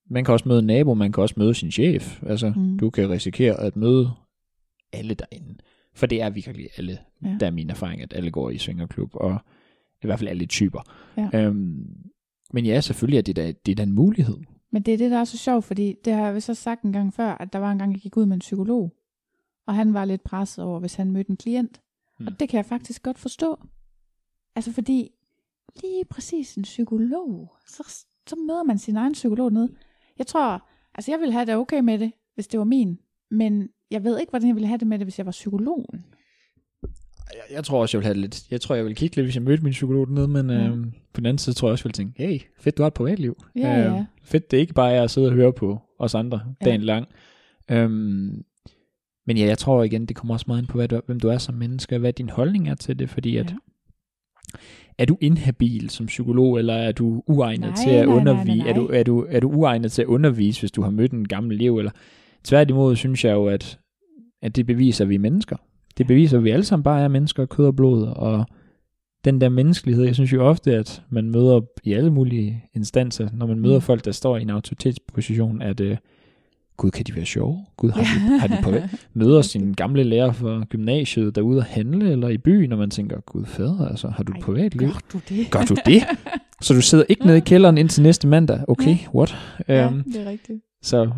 man 0.10 0.24
kan 0.26 0.34
også 0.34 0.50
møde 0.50 0.60
en 0.60 0.66
nabo, 0.66 0.94
man 0.94 1.12
kan 1.12 1.22
også 1.22 1.36
møde 1.38 1.54
sin 1.54 1.72
chef. 1.72 2.24
Altså, 2.24 2.54
Mm. 2.56 2.78
du 2.80 2.90
kan 2.90 3.10
risikere 3.10 3.60
at 3.60 3.76
møde 3.76 4.10
alle 4.94 5.14
derinde. 5.14 5.56
For 5.96 6.06
det 6.06 6.22
er 6.22 6.30
virkelig 6.30 6.68
alle. 6.78 6.98
Ja. 7.24 7.38
Der 7.40 7.46
er 7.46 7.52
min 7.52 7.70
erfaring, 7.70 8.02
at 8.02 8.14
alle 8.14 8.32
går 8.32 8.50
i 8.50 8.58
svingerklub, 8.58 9.10
og 9.14 9.38
i 10.04 10.08
hvert 10.08 10.20
fald 10.20 10.30
alle 10.30 10.46
typer. 10.46 10.82
Ja. 11.18 11.30
Øhm, 11.46 11.88
men 12.54 12.66
ja, 12.66 12.82
selvfølgelig 12.82 13.18
er 13.18 13.22
det 13.22 13.36
da, 13.36 13.54
det 13.66 13.72
er 13.72 13.76
da 13.76 13.84
en 13.84 13.92
mulighed. 13.94 14.38
Men 14.72 14.82
det 14.82 14.94
er 14.94 14.98
det, 14.98 15.12
der 15.12 15.18
er 15.18 15.24
så 15.24 15.38
sjovt, 15.38 15.66
fordi 15.66 15.96
det 16.06 16.14
har 16.14 16.26
jeg 16.26 16.36
vist 16.36 16.50
også 16.50 16.62
sagt 16.62 16.84
en 16.84 16.94
gang 16.94 17.14
før, 17.14 17.32
at 17.32 17.54
der 17.54 17.60
var 17.60 17.72
en 17.72 17.78
gang, 17.78 17.94
jeg 17.94 18.02
gik 18.02 18.18
ud 18.18 18.26
med 18.26 18.34
en 18.34 18.40
psykolog, 18.40 18.94
og 19.66 19.76
han 19.76 19.94
var 19.94 20.06
lidt 20.06 20.24
presset 20.24 20.64
over, 20.64 20.80
hvis 20.80 20.96
han 20.96 21.12
mødte 21.12 21.30
en 21.30 21.38
klient. 21.38 21.82
Mm. 22.20 22.24
Mm. 22.24 22.28
Og 22.28 22.40
det 22.40 22.50
kan 22.50 22.58
jeg 22.58 22.66
faktisk 22.66 23.04
godt 23.04 23.20
forstå. 23.20 23.60
Altså 24.56 24.72
fordi, 24.72 25.12
lige 25.82 26.06
præcis 26.06 26.56
en 26.56 26.64
psykolog, 26.64 27.56
så, 27.68 28.06
så 28.28 28.36
møder 28.36 28.64
man 28.64 28.78
sin 28.78 28.98
egen 28.98 29.14
psykolog 29.14 29.54
ned. 29.54 29.70
Jeg 30.18 30.28
tror, 30.28 30.68
altså 30.96 31.12
jeg 31.12 31.20
ville 31.20 31.34
have 31.34 31.46
det 31.46 31.56
okay 31.56 31.80
med 31.80 32.00
det, 32.00 32.12
hvis 32.34 32.48
det 32.48 32.60
var 32.60 32.66
min, 32.66 33.00
men 33.32 33.70
jeg 33.92 34.04
ved 34.04 34.20
ikke, 34.20 34.30
hvordan 34.30 34.48
jeg 34.48 34.56
ville 34.56 34.68
have 34.68 34.78
det 34.78 34.88
med 34.88 35.00
det, 35.00 35.06
hvis 35.06 35.18
jeg 35.18 35.26
var 35.26 35.32
psykologen. 35.32 36.06
Jeg, 37.34 37.56
jeg 37.56 37.64
tror 37.64 37.82
også, 37.82 37.98
jeg 37.98 38.00
vil 38.00 38.06
have 38.06 38.14
det 38.14 38.22
lidt. 38.22 38.52
Jeg 38.52 38.62
tror, 38.62 38.76
jeg 38.76 38.86
vil 38.86 38.96
kigge 38.96 39.16
lidt, 39.16 39.26
hvis 39.26 39.36
jeg 39.36 39.44
mødte 39.44 39.64
min 39.64 39.72
psykolog 39.72 40.08
dernede, 40.08 40.28
men 40.28 40.50
ja. 40.50 40.56
øhm, 40.68 40.84
på 41.14 41.22
den 41.22 41.26
anden 41.26 41.38
side 41.38 41.56
tror 41.56 41.68
jeg 41.68 41.72
også, 41.72 41.82
jeg 41.82 41.90
vil 41.90 41.94
tænke, 41.94 42.24
hey, 42.24 42.40
fedt, 42.60 42.78
du 42.78 42.84
har 42.84 42.88
et 42.88 42.94
privatliv. 42.94 43.44
Ja, 43.56 43.86
Øhm, 43.86 43.96
ja. 43.96 44.06
Fedt, 44.24 44.52
det 44.52 44.58
er 44.58 44.62
ikke 44.62 44.74
bare 44.74 44.94
er 44.94 45.04
at 45.04 45.12
sidde 45.12 45.28
og 45.28 45.34
høre 45.34 45.54
på 45.54 45.80
os 46.00 46.16
andre 46.16 46.42
Ja. 46.62 46.66
dagen 46.66 46.82
lang. 46.82 47.08
Øhm, 47.72 48.44
men 49.28 49.38
ja, 49.38 49.46
jeg 49.46 49.58
tror 49.58 49.84
igen, 49.84 50.06
det 50.06 50.16
kommer 50.16 50.34
også 50.34 50.46
meget 50.48 50.62
ind 50.62 50.68
på, 50.68 50.78
hvad 50.78 50.88
du, 50.88 51.02
hvem 51.06 51.20
du 51.20 51.28
er 51.28 51.38
som 51.38 51.56
menneske, 51.56 51.96
og 51.96 52.00
hvad 52.00 52.14
din 52.14 52.30
holdning 52.30 52.70
er 52.70 52.76
til 52.76 53.00
det, 53.00 53.10
fordi 53.10 53.38
at, 53.38 53.50
Ja. 53.52 53.56
er 54.98 55.06
du 55.06 55.18
inhabil 55.22 55.90
som 55.90 56.06
psykolog, 56.06 56.58
eller 56.60 56.74
er 56.74 56.92
du 56.92 57.24
uegnet 57.28 57.70
Nej, 57.70 57.76
til 57.84 57.90
at 57.90 58.06
undervise? 58.06 58.68
Er, 58.70 58.74
du, 58.74 58.88
er, 58.88 59.04
du, 59.04 59.26
er 59.30 59.40
du 59.40 59.50
uegnet 59.50 59.92
til 59.92 60.02
at 60.02 60.06
undervise, 60.08 60.62
hvis 60.62 60.72
du 60.72 60.82
har 60.82 60.90
mødt 60.90 61.12
en 61.12 61.28
gammel 61.28 61.56
elev? 61.56 61.78
Eller 61.78 61.92
tværtimod 62.44 62.96
synes 62.96 63.26
jeg 63.26 63.34
jo, 63.34 63.46
at, 63.48 63.80
at 64.42 64.56
det 64.56 64.66
beviser, 64.66 65.06
at 65.06 65.10
vi 65.10 65.16
er 65.16 65.20
mennesker. 65.20 65.56
Det 65.98 66.08
beviser, 66.08 66.38
at 66.38 66.44
vi 66.44 66.50
alle 66.50 66.66
sammen 66.66 66.84
bare 66.84 67.02
er 67.02 67.08
mennesker 67.08 67.44
af 67.44 67.50
kød 67.50 67.66
og 67.66 67.76
blod, 67.76 68.04
og 68.08 68.46
den 69.26 69.42
der 69.42 69.50
menneskelighed, 69.50 70.06
jeg 70.06 70.16
synes 70.16 70.34
jo 70.34 70.46
ofte, 70.46 70.76
at 70.76 71.02
man 71.10 71.30
møder 71.30 71.62
i 71.84 71.94
alle 71.94 72.12
mulige 72.12 72.64
instanser, 72.74 73.30
når 73.34 73.46
man 73.46 73.60
møder 73.60 73.76
Mm. 73.76 73.82
folk, 73.82 74.06
der 74.06 74.12
står 74.12 74.38
i 74.38 74.42
en 74.42 74.50
autoritetsposition, 74.50 75.62
at 75.62 75.80
øh, 75.80 75.98
gud, 76.78 76.92
kan 76.92 77.06
de 77.06 77.16
være 77.16 77.26
sjove? 77.26 77.66
Gud, 77.78 77.90
har, 77.92 78.02
de, 78.02 78.40
har 78.40 78.48
de 78.48 78.58
på 78.64 78.72
Møder 79.20 79.42
sin 79.52 79.74
gamle 79.74 80.04
lærer 80.04 80.32
fra 80.32 80.64
gymnasiet 80.70 81.36
derude 81.36 81.58
at 81.60 81.64
handle, 81.66 82.12
eller 82.12 82.28
i 82.28 82.38
byen, 82.38 82.72
og 82.72 82.78
man 82.78 82.90
tænker, 82.90 83.20
gud 83.22 83.46
fader, 83.46 83.88
altså, 83.88 84.08
har 84.10 84.24
du 84.24 84.32
et 84.32 84.36
Ej, 84.38 84.42
privatliv? 84.42 84.88
Gør 84.90 85.00
du 85.14 85.20
det? 85.30 85.52
Gør 85.52 85.62
du 85.62 85.76
det? 85.86 86.04
Så 86.62 86.74
du 86.74 86.82
sidder 86.82 87.04
ikke 87.10 87.26
nede 87.26 87.38
i 87.38 87.42
kælderen 87.42 87.78
indtil 87.78 88.04
næste 88.04 88.28
mandag? 88.28 88.60
Okay, 88.68 88.98
what? 89.16 89.36
Ja, 89.68 89.86
Øhm, 89.86 90.04
det 90.04 90.22
er 90.22 90.30
rigtigt. 90.30 90.62
Så 90.82 91.12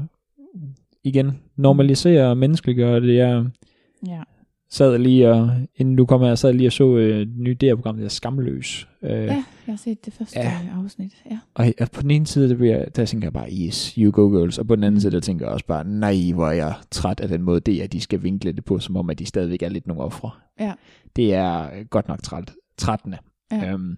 igen, 1.03 1.31
normalisere 1.55 2.29
og 2.29 2.37
menneskeliggøre 2.37 2.99
det. 3.01 3.15
Jeg 3.15 3.45
Ja. 4.07 4.21
Sad 4.71 4.97
lige 4.97 5.29
og, 5.29 5.51
inden 5.75 5.95
du 5.95 6.05
kom 6.05 6.21
her, 6.21 6.35
sad 6.35 6.53
lige 6.53 6.67
og 6.67 6.71
så 6.73 6.95
øh, 6.97 7.19
et 7.21 7.37
nyt 7.37 7.61
DR-program, 7.61 7.97
der 7.97 8.07
Skamløs. 8.07 8.87
Øh, 9.03 9.09
ja, 9.11 9.17
jeg 9.23 9.43
har 9.67 9.75
set 9.75 10.05
det 10.05 10.13
første 10.13 10.39
Ja. 10.39 10.45
ja. 10.45 10.81
afsnit. 10.83 11.11
Ja. 11.31 11.39
Og, 11.53 11.65
og 11.81 11.91
på 11.91 12.01
den 12.01 12.11
ene 12.11 12.27
side, 12.27 12.49
der, 12.49 12.55
bliver, 12.55 12.77
jeg- 12.77 12.95
der 12.95 13.05
tænker 13.05 13.25
jeg 13.25 13.33
bare, 13.33 13.49
yes, 13.67 13.87
you 13.97 14.11
go 14.11 14.27
girls. 14.29 14.57
Og 14.57 14.67
på 14.67 14.75
den 14.75 14.83
anden 14.83 14.95
Mm. 14.95 14.99
side, 14.99 15.11
der 15.11 15.19
tænker 15.19 15.45
jeg 15.45 15.53
også 15.53 15.65
bare, 15.65 15.83
nej, 15.87 16.31
hvor 16.33 16.47
er 16.47 16.51
jeg 16.51 16.73
træt 16.91 17.19
af 17.19 17.27
den 17.27 17.41
måde, 17.41 17.59
det 17.59 17.81
at 17.81 17.93
de 17.93 18.01
skal 18.01 18.23
vinkle 18.23 18.51
det 18.51 18.65
på, 18.65 18.79
som 18.79 18.97
om, 18.97 19.09
at 19.09 19.19
de 19.19 19.25
stadigvæk 19.25 19.61
er 19.63 19.69
lidt 19.69 19.87
nogle 19.87 20.03
ofre. 20.03 20.29
Ja. 20.59 20.73
Det 21.15 21.33
er 21.33 21.83
godt 21.83 22.07
nok 22.07 22.23
træt, 22.23 22.51
trættende. 22.77 23.17
Ja. 23.51 23.71
Øhm, 23.73 23.97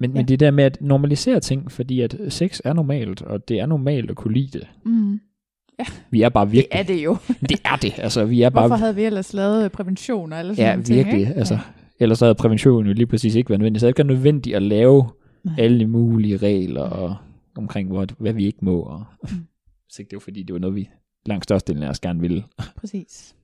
men, 0.00 0.10
Ja. 0.10 0.14
men 0.16 0.28
det 0.28 0.40
der 0.40 0.50
med 0.50 0.64
at 0.64 0.78
normalisere 0.80 1.40
ting, 1.40 1.72
fordi 1.72 2.00
at 2.00 2.16
sex 2.28 2.60
er 2.64 2.72
normalt, 2.72 3.22
og 3.22 3.48
det 3.48 3.60
er 3.60 3.66
normalt 3.66 4.10
at 4.10 4.16
kunne 4.16 4.34
lide 4.34 4.58
det. 4.58 4.68
Mm. 4.84 5.20
Vi 6.10 6.22
er 6.22 6.28
bare 6.28 6.44
Det 6.44 6.52
virkelig... 6.52 6.78
er 6.78 6.82
det 6.82 7.04
jo. 7.04 7.16
det 7.48 7.60
er 7.64 7.76
det. 7.76 7.98
Altså, 7.98 8.24
vi 8.24 8.42
er 8.42 8.50
bare... 8.50 8.68
Hvorfor 8.68 8.80
havde 8.80 8.94
vi 8.94 9.04
ellers 9.04 9.32
lavet 9.34 9.72
prævention 9.72 10.32
og 10.32 10.38
alle 10.38 10.56
sådan 10.56 10.78
Ja, 10.78 10.82
ting, 10.84 10.96
virkelig. 10.96 11.20
ikke? 11.20 11.34
altså, 11.34 11.54
Ja. 11.54 11.60
Ellers 12.00 12.20
havde 12.20 12.34
prævention 12.34 12.86
jo 12.86 12.92
lige 12.92 13.06
præcis 13.06 13.34
ikke 13.34 13.50
været 13.50 13.60
nødvendigt. 13.60 13.80
Så 13.80 13.86
det 13.86 13.98
er 13.98 14.00
ikke 14.04 14.12
nødvendigt 14.14 14.56
at 14.56 14.62
lave 14.62 15.10
Nej. 15.44 15.54
alle 15.58 15.86
mulige 15.86 16.36
regler 16.36 16.82
og 16.82 17.16
omkring, 17.56 17.88
hvor, 17.88 18.06
hvad 18.18 18.32
vi 18.32 18.46
ikke 18.46 18.58
må. 18.62 18.80
Og, 18.80 19.04
Mm. 19.22 19.28
så 19.88 20.02
det 20.02 20.12
var 20.12 20.18
fordi, 20.20 20.42
det 20.42 20.52
var 20.52 20.58
noget, 20.60 20.76
vi 20.76 20.88
langt 21.26 21.44
størstedelen 21.44 21.82
af 21.84 21.88
os 21.90 22.00
gerne 22.00 22.20
ville. 22.20 22.44
Præcis. 22.76 23.34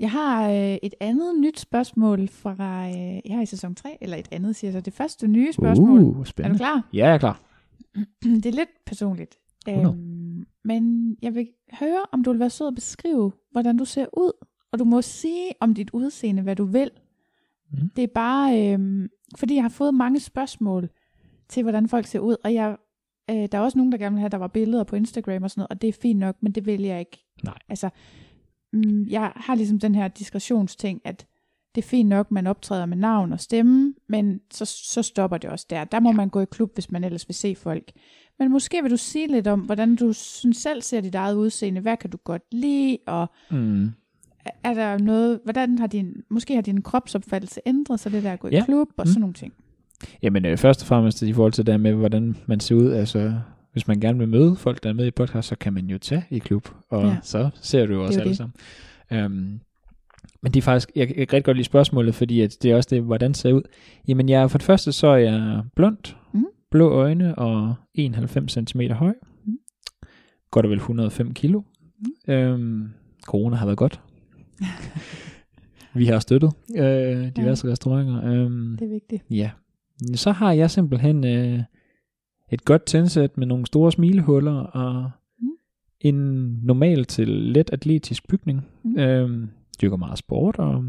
Jeg 0.00 0.10
har 0.10 0.50
øh, 0.50 0.76
et 0.82 0.94
andet 1.00 1.40
nyt 1.40 1.60
spørgsmål 1.60 2.28
fra 2.28 2.88
øh, 2.88 3.20
her 3.26 3.42
i 3.42 3.46
sæson 3.46 3.74
3, 3.74 3.88
eller 4.00 4.16
et 4.16 4.28
andet 4.32 4.56
siger 4.56 4.72
så, 4.72 4.80
det 4.80 4.92
første 4.92 5.28
nye 5.28 5.52
spørgsmål. 5.52 6.00
Uh, 6.02 6.14
er 6.14 6.18
du 6.18 6.24
spændende. 6.24 6.58
klar? 6.58 6.88
Ja, 6.92 7.06
jeg 7.06 7.14
er 7.14 7.18
klar. 7.18 7.40
Det 8.22 8.46
er 8.46 8.52
lidt 8.52 8.68
personligt. 8.86 9.34
Øhm, 9.68 9.78
men 10.64 11.16
jeg 11.22 11.34
vil 11.34 11.48
høre, 11.72 12.02
om 12.12 12.24
du 12.24 12.30
vil 12.30 12.40
være 12.40 12.50
sød 12.50 12.68
at 12.68 12.74
beskrive, 12.74 13.32
hvordan 13.50 13.76
du 13.76 13.84
ser 13.84 14.06
ud. 14.18 14.32
Og 14.72 14.78
du 14.78 14.84
må 14.84 15.02
sige 15.02 15.52
om 15.60 15.74
dit 15.74 15.90
udseende, 15.92 16.42
hvad 16.42 16.56
du 16.56 16.64
vil. 16.64 16.90
Mhm. 17.70 17.90
Det 17.96 18.04
er 18.04 18.08
bare, 18.14 18.72
øhm, 18.72 19.08
fordi 19.36 19.54
jeg 19.54 19.64
har 19.64 19.68
fået 19.68 19.94
mange 19.94 20.20
spørgsmål 20.20 20.90
til, 21.48 21.62
hvordan 21.62 21.88
folk 21.88 22.06
ser 22.06 22.18
ud. 22.18 22.36
Og 22.44 22.54
jeg, 22.54 22.76
øh, 23.30 23.48
der 23.52 23.58
er 23.58 23.62
også 23.62 23.78
nogen, 23.78 23.92
der 23.92 23.98
gerne 23.98 24.14
vil 24.14 24.20
have, 24.20 24.26
at 24.26 24.32
der 24.32 24.38
var 24.38 24.48
billeder 24.48 24.84
på 24.84 24.96
Instagram 24.96 25.42
og 25.42 25.50
sådan 25.50 25.60
noget, 25.60 25.70
og 25.70 25.82
det 25.82 25.88
er 25.88 25.92
fint 26.02 26.18
nok, 26.18 26.36
men 26.40 26.52
det 26.52 26.66
vil 26.66 26.82
jeg 26.82 26.98
ikke. 26.98 27.24
Nej. 27.44 27.58
Altså, 27.68 27.90
mm, 28.72 29.06
jeg 29.08 29.32
har 29.36 29.54
ligesom 29.54 29.78
den 29.78 29.94
her 29.94 30.08
diskretionsting, 30.08 31.00
at 31.04 31.26
det 31.74 31.84
er 31.84 31.88
fint 31.88 32.08
nok, 32.08 32.30
man 32.30 32.46
optræder 32.46 32.86
med 32.86 32.96
navn 32.96 33.32
og 33.32 33.40
stemme, 33.40 33.94
men 34.08 34.40
så, 34.52 34.64
så 34.64 35.02
stopper 35.02 35.38
det 35.38 35.50
også 35.50 35.66
der. 35.70 35.84
Der 35.84 36.00
må 36.00 36.12
man 36.12 36.28
gå 36.28 36.40
i 36.40 36.44
klub, 36.50 36.74
hvis 36.74 36.90
man 36.90 37.04
ellers 37.04 37.28
vil 37.28 37.34
se 37.34 37.54
folk. 37.54 37.92
Men 38.38 38.50
måske 38.52 38.82
vil 38.82 38.90
du 38.90 38.96
sige 38.96 39.26
lidt 39.26 39.46
om, 39.46 39.60
hvordan 39.60 39.96
du 39.96 40.12
synes 40.12 40.56
selv 40.56 40.82
ser 40.82 41.00
dit 41.00 41.14
eget 41.14 41.34
udseende. 41.34 41.80
Hvad 41.80 41.96
kan 41.96 42.10
du 42.10 42.16
godt 42.24 42.42
lide, 42.52 42.98
og 43.06 43.26
Mm. 43.50 43.84
er- 44.44 44.50
er 44.64 44.74
der 44.74 44.98
noget, 44.98 45.40
hvordan 45.44 45.78
har 45.78 45.86
din, 45.86 46.14
måske 46.30 46.54
har 46.54 46.62
din 46.62 46.82
kropsopfattelse 46.82 47.60
ændret 47.66 48.00
sig, 48.00 48.12
det 48.12 48.22
der 48.22 48.32
at 48.32 48.40
gå 48.40 48.48
i 48.48 48.50
Ja. 48.54 48.64
klub 48.64 48.88
og 48.96 49.02
Mm. 49.02 49.06
sådan 49.06 49.20
nogle 49.20 49.34
ting. 49.34 49.52
Jamen, 50.22 50.44
øh, 50.46 50.58
først 50.58 50.82
og 50.82 50.86
fremmest 50.86 51.22
i 51.22 51.32
forhold 51.32 51.52
til 51.52 51.66
det 51.66 51.72
der 51.72 51.78
med, 51.78 51.92
hvordan 51.92 52.36
man 52.46 52.60
ser 52.60 52.74
ud. 52.74 52.92
Altså, 52.92 53.34
hvis 53.72 53.88
man 53.88 54.00
gerne 54.00 54.18
vil 54.18 54.28
møde 54.28 54.56
folk, 54.56 54.82
der 54.82 54.88
er 54.88 54.92
med 54.94 55.06
i 55.06 55.10
podcast, 55.10 55.48
så 55.48 55.56
kan 55.56 55.72
man 55.72 55.86
jo 55.86 55.98
tage 55.98 56.24
i 56.30 56.38
klub. 56.38 56.68
Og 56.90 57.02
Ja. 57.06 57.16
så 57.22 57.50
ser 57.60 57.86
du 57.86 57.92
jo 57.94 58.04
også 58.04 58.20
jo 58.20 58.20
alle 58.20 58.36
sammen. 58.36 58.54
Um, 59.26 59.60
men 60.44 60.52
det 60.52 60.60
er 60.60 60.62
faktisk, 60.62 60.90
jeg, 60.96 61.08
jeg 61.08 61.28
kan 61.28 61.32
rigtig 61.36 61.44
godt 61.44 61.56
lide 61.56 61.64
spørgsmålet, 61.64 62.14
fordi 62.14 62.40
at 62.40 62.56
det 62.62 62.70
er 62.70 62.76
også 62.76 62.88
det, 62.92 63.02
hvordan 63.02 63.34
ser 63.34 63.48
jeg 63.48 63.56
ud. 63.56 63.62
Jamen, 64.08 64.28
jeg, 64.28 64.50
for 64.50 64.58
det 64.58 64.64
første, 64.64 64.92
så 64.92 65.06
er 65.06 65.16
jeg 65.16 65.62
blond, 65.76 66.14
Mhm. 66.32 66.46
blå 66.70 66.90
øjne 66.90 67.34
og 67.38 67.74
91 67.94 68.52
cm 68.70 68.80
høj. 68.80 69.12
Mhm. 69.44 69.58
Godt 70.50 70.66
og 70.66 70.70
vel 70.70 70.78
105 70.78 71.34
kilo. 71.34 71.62
Um, 72.28 72.90
corona 73.22 73.56
har 73.56 73.66
været 73.66 73.78
godt. 73.78 74.00
Vi 75.94 76.06
har 76.06 76.18
støttet 76.18 76.52
øh, 76.76 77.28
diverse 77.36 77.66
ja. 77.66 77.72
restauranter. 77.72 78.44
Um, 78.46 78.76
Det 78.78 78.84
er 78.86 78.92
vigtigt. 78.92 79.22
Ja. 79.30 79.50
Så 80.14 80.30
har 80.32 80.52
jeg 80.52 80.70
simpelthen 80.70 81.24
øh, 81.26 81.60
et 82.52 82.64
godt 82.64 82.84
tændsæt 82.86 83.38
med 83.38 83.46
nogle 83.46 83.66
store 83.66 83.92
smilehuller 83.92 84.52
og 84.52 85.10
Mm. 85.40 85.48
en 86.00 86.14
normal 86.62 87.04
til 87.04 87.28
let 87.28 87.70
atletisk 87.72 88.28
bygning. 88.28 88.66
Mm. 88.84 88.98
Øhm, 88.98 89.48
dyrker 89.76 89.96
meget 89.96 90.18
sport 90.18 90.58
og 90.58 90.84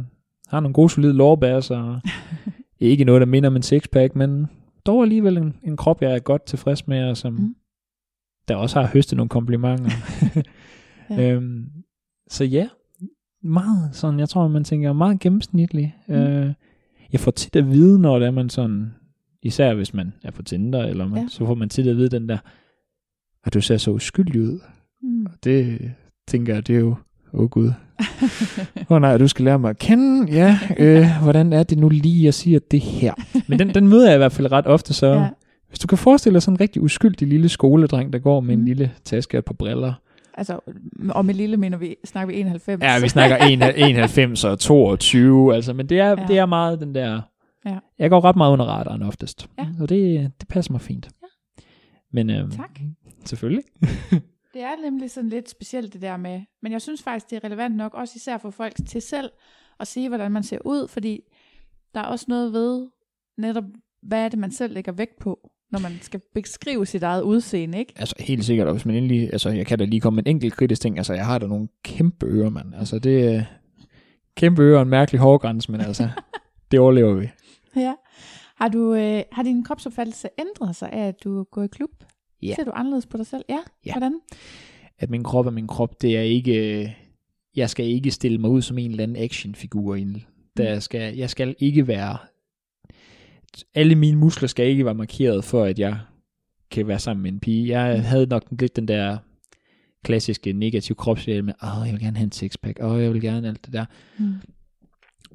har 0.48 0.60
nogle 0.60 0.74
gode 0.74 0.90
solide 0.90 1.14
lårbærs 1.14 1.72
og 1.72 2.02
ikke 2.80 3.04
noget, 3.04 3.20
der 3.20 3.26
minder 3.26 3.50
om 3.50 3.56
en 3.56 3.62
sixpack, 3.62 4.16
men 4.16 4.46
dog 4.86 5.04
alligevel 5.04 5.38
en, 5.38 5.56
en 5.64 5.78
krop, 5.78 6.02
jeg 6.02 6.16
er 6.16 6.20
godt 6.20 6.46
tilfreds 6.46 6.88
med, 6.88 7.04
og 7.04 7.18
som 7.18 7.34
Mm. 7.34 7.56
der 8.48 8.56
også 8.56 8.82
har 8.82 8.88
høstet 8.94 9.18
nogle 9.18 9.30
komplimenter. 9.30 9.92
Ja. 11.10 11.32
øhm, 11.32 11.66
så 12.30 12.44
ja, 12.44 12.68
meget 13.44 13.96
sådan, 13.96 14.20
jeg 14.20 14.30
tror, 14.30 14.48
man 14.48 14.64
tænker 14.64 14.94
meget 14.94 15.20
gennemsnitlig. 15.20 15.96
Mm. 16.08 16.14
Øh, 16.14 16.54
jeg 17.12 17.20
får 17.20 17.32
tit 17.32 17.56
at 17.56 17.70
vide, 17.70 18.00
når 18.02 18.20
det 18.20 18.28
er 18.28 18.32
man 18.32 18.50
sådan, 18.50 18.94
især 19.42 19.74
hvis 19.74 19.94
man 19.94 20.14
er 20.24 20.32
på 20.32 20.44
Tinder, 20.44 20.84
eller 20.84 21.08
man, 21.08 21.22
Ja. 21.22 21.28
så 21.30 21.46
får 21.46 21.56
man 21.56 21.70
tit 21.70 21.88
at 21.88 21.98
vide 21.98 22.10
den 22.10 22.30
der, 22.30 22.38
at 23.44 23.54
du 23.54 23.62
ser 23.62 23.78
så 23.78 23.92
uskyldig 23.92 24.42
ud. 24.42 24.60
Mm. 25.02 25.28
Det 25.44 25.92
tænker 26.28 26.54
jeg, 26.54 26.68
det 26.68 26.76
er 26.76 26.80
jo, 26.80 26.96
åh 27.36 27.42
oh 27.44 27.50
gud. 27.50 27.72
Åh 28.90 28.96
oh, 28.96 29.02
nej, 29.02 29.18
du 29.18 29.28
skal 29.28 29.46
lære 29.46 29.60
mig 29.60 29.70
at 29.70 29.78
kende, 29.80 30.32
ja, 30.32 30.60
øh, 30.78 31.06
hvordan 31.24 31.54
er 31.54 31.64
det 31.64 31.78
nu 31.78 31.90
lige, 31.90 32.26
jeg 32.26 32.34
siger 32.34 32.60
det 32.72 32.82
her. 32.82 33.14
Men 33.48 33.60
den, 33.60 33.70
den 33.70 33.88
møder 33.88 34.06
jeg 34.08 34.16
i 34.16 34.18
hvert 34.18 34.32
fald 34.32 34.52
ret 34.52 34.68
ofte, 34.68 34.94
så 34.94 35.08
Ja. 35.08 35.28
hvis 35.68 35.80
du 35.80 35.88
kan 35.88 35.98
forestille 35.98 36.34
dig 36.34 36.42
sådan 36.42 36.56
en 36.56 36.60
rigtig 36.62 36.82
uskyldig 36.82 37.28
lille 37.28 37.50
skoledreng, 37.50 38.14
der 38.14 38.20
går 38.20 38.40
med 38.40 38.56
mm. 38.56 38.62
En 38.62 38.68
lille 38.68 38.92
taske 39.06 39.38
og 39.38 39.40
et 39.40 39.46
par 39.46 39.54
briller. 39.54 39.94
Altså, 40.38 40.60
og 41.10 41.26
med 41.26 41.34
lille 41.34 41.58
mener 41.58 41.78
vi, 41.78 41.96
snakker 42.06 42.34
vi 42.34 42.40
91. 42.40 42.84
Ja, 42.84 43.00
vi 43.02 43.10
snakker 43.10 43.38
91 43.38 44.44
og 44.44 44.60
22, 44.60 45.56
altså, 45.56 45.74
men 45.74 45.90
det 45.90 46.00
er, 46.00 46.10
Ja. 46.10 46.16
det 46.28 46.38
er 46.38 46.46
meget 46.46 46.80
den 46.80 46.96
der, 46.96 47.22
Ja. 47.66 47.78
jeg 48.00 48.10
går 48.10 48.26
ret 48.26 48.36
meget 48.36 48.52
under 48.54 48.66
radaren 48.66 49.04
oftest, 49.04 49.48
Ja. 49.60 49.66
så 49.78 49.86
det, 49.86 50.32
det 50.40 50.48
passer 50.48 50.72
mig 50.72 50.82
fint. 50.82 51.08
Ja. 51.22 51.28
Men 52.14 52.30
øhm, 52.30 52.52
Tak. 52.52 52.80
selvfølgelig. 53.26 53.64
Det 54.56 54.64
er 54.64 54.82
nemlig 54.84 55.12
sådan 55.12 55.30
lidt 55.30 55.50
specielt 55.50 55.94
det 55.94 56.02
der 56.02 56.18
med, 56.18 56.42
men 56.62 56.72
jeg 56.72 56.82
synes 56.82 57.04
faktisk, 57.04 57.30
det 57.30 57.36
er 57.36 57.44
relevant 57.44 57.76
nok, 57.76 57.94
også 57.94 58.14
især 58.16 58.38
for 58.38 58.50
folk 58.50 58.74
til 58.88 59.02
selv, 59.02 59.32
at 59.80 59.88
sige, 59.88 60.10
hvordan 60.10 60.32
man 60.32 60.44
ser 60.44 60.58
ud, 60.66 60.88
fordi 60.88 61.22
der 61.94 62.00
er 62.00 62.06
også 62.06 62.26
noget 62.30 62.54
ved, 62.54 62.88
netop, 63.38 63.64
hvad 64.02 64.26
er 64.26 64.30
det, 64.30 64.40
man 64.40 64.52
selv 64.52 64.74
lægger 64.74 64.92
vægt 64.92 65.20
på, 65.20 65.50
når 65.72 65.80
man 65.80 65.92
skal 66.02 66.22
beskrive 66.34 66.86
sit 66.86 67.04
eget 67.04 67.22
udseende, 67.22 67.80
ikke? 67.80 67.94
Altså 67.96 68.16
helt 68.20 68.46
sikkert, 68.46 68.68
og 68.68 68.74
hvis 68.74 68.86
man 68.86 68.96
endelig, 68.96 69.30
altså 69.34 69.50
jeg 69.50 69.66
kan 69.66 69.80
da 69.80 69.86
lige 69.86 70.02
komme 70.02 70.16
med 70.16 70.26
en 70.26 70.36
enkelt 70.36 70.54
kritisk 70.54 70.82
ting, 70.82 70.98
altså 70.98 71.14
jeg 71.14 71.26
har 71.26 71.38
da 71.38 71.48
nogle 71.48 71.68
kæmpe 71.84 72.26
ører, 72.26 72.50
mand. 72.50 72.76
Altså 72.76 73.00
det 73.00 73.36
er 73.36 73.44
kæmpe 74.36 74.62
ører 74.62 74.78
og 74.78 74.82
en 74.82 74.90
mærkelig 74.90 75.22
hårgrænse, 75.22 75.72
men 75.72 75.82
altså, 75.82 76.10
det 76.72 76.80
overlever 76.80 77.14
vi. 77.14 77.30
Ja. 77.76 77.94
Har, 78.56 78.68
du, 78.68 78.94
øh, 78.94 79.24
har 79.32 79.44
din 79.44 79.64
kropsopfattelse 79.64 80.30
ændret 80.40 80.76
sig 80.76 80.90
af, 80.92 81.08
at 81.08 81.24
du 81.24 81.44
går 81.44 81.64
i 81.64 81.68
klub? 81.68 81.90
Ja. 82.42 82.56
Ser 82.56 82.64
du 82.64 82.72
anderledes 82.74 83.06
på 83.06 83.18
dig 83.18 83.26
selv? 83.26 83.44
Ja. 83.50 83.60
Ja. 83.86 83.92
Hvordan? 83.94 84.20
At 85.00 85.10
min 85.10 85.24
krop 85.24 85.46
er 85.46 85.52
min 85.52 85.68
krop, 85.68 86.02
det 86.02 86.18
er 86.18 86.22
ikke, 86.22 86.96
jeg 87.56 87.70
skal 87.70 87.86
ikke 87.86 88.12
stille 88.12 88.38
mig 88.38 88.50
ud 88.50 88.62
som 88.62 88.78
en 88.78 88.92
eller 88.92 89.04
anden 89.04 89.18
actionfigur. 89.24 89.96
en- 89.96 90.24
Der 90.58 90.80
skal, 90.80 91.16
jeg 91.16 91.30
skal 91.30 91.56
ikke 91.60 91.88
være, 91.88 92.18
alle 93.76 93.96
mine 93.96 94.18
muskler 94.18 94.48
skal 94.48 94.68
ikke 94.68 94.86
være 94.86 94.96
markeret 94.96 95.44
for, 95.44 95.64
at 95.64 95.80
jeg 95.80 96.00
kan 96.72 96.88
være 96.88 97.00
sammen 97.00 97.24
med 97.24 97.32
en 97.32 97.40
pige. 97.40 97.80
Jeg 97.80 98.04
havde 98.04 98.26
nok 98.26 98.44
lidt 98.60 98.76
den 98.76 98.88
der 98.88 99.18
klassiske 100.04 100.54
negative 100.54 100.96
kropsdel 100.96 101.44
med, 101.44 101.54
åh, 101.64 101.86
jeg 101.86 101.94
vil 101.94 102.02
gerne 102.02 102.18
have 102.18 102.26
en 102.26 102.32
sixpack, 102.32 102.80
åh, 102.84 103.02
jeg 103.02 103.14
vil 103.14 103.22
gerne 103.22 103.48
alt 103.48 103.66
det 103.66 103.74
der. 103.74 103.86
Mm. 104.20 104.34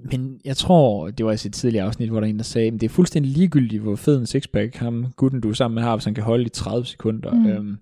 Men 0.03 0.41
jeg 0.45 0.57
tror, 0.57 1.11
det 1.11 1.27
var 1.27 1.33
i 1.33 1.37
sit 1.37 1.53
tidligere 1.53 1.87
afsnit, 1.87 2.09
hvor 2.09 2.21
der 2.21 2.27
er 2.27 2.31
en, 2.31 2.37
der 2.37 2.43
sagde, 2.43 2.67
at 2.67 2.73
det 2.73 2.83
er 2.83 2.89
fuldstændig 2.89 3.33
ligegyldigt, 3.33 3.83
hvor 3.83 3.97
fed 3.97 4.19
en 4.19 4.27
sixpack 4.27 4.77
ham, 4.77 5.13
gutten 5.17 5.41
du 5.41 5.49
er 5.49 5.53
sammen 5.53 5.75
med 5.75 5.83
har, 5.83 5.97
hvis 5.97 6.05
han 6.05 6.15
kan 6.15 6.25
holde 6.25 6.45
i 6.45 6.49
30 6.49 6.87
sekunder. 6.87 7.35
Mm. 7.35 7.47
Øhm, 7.47 7.79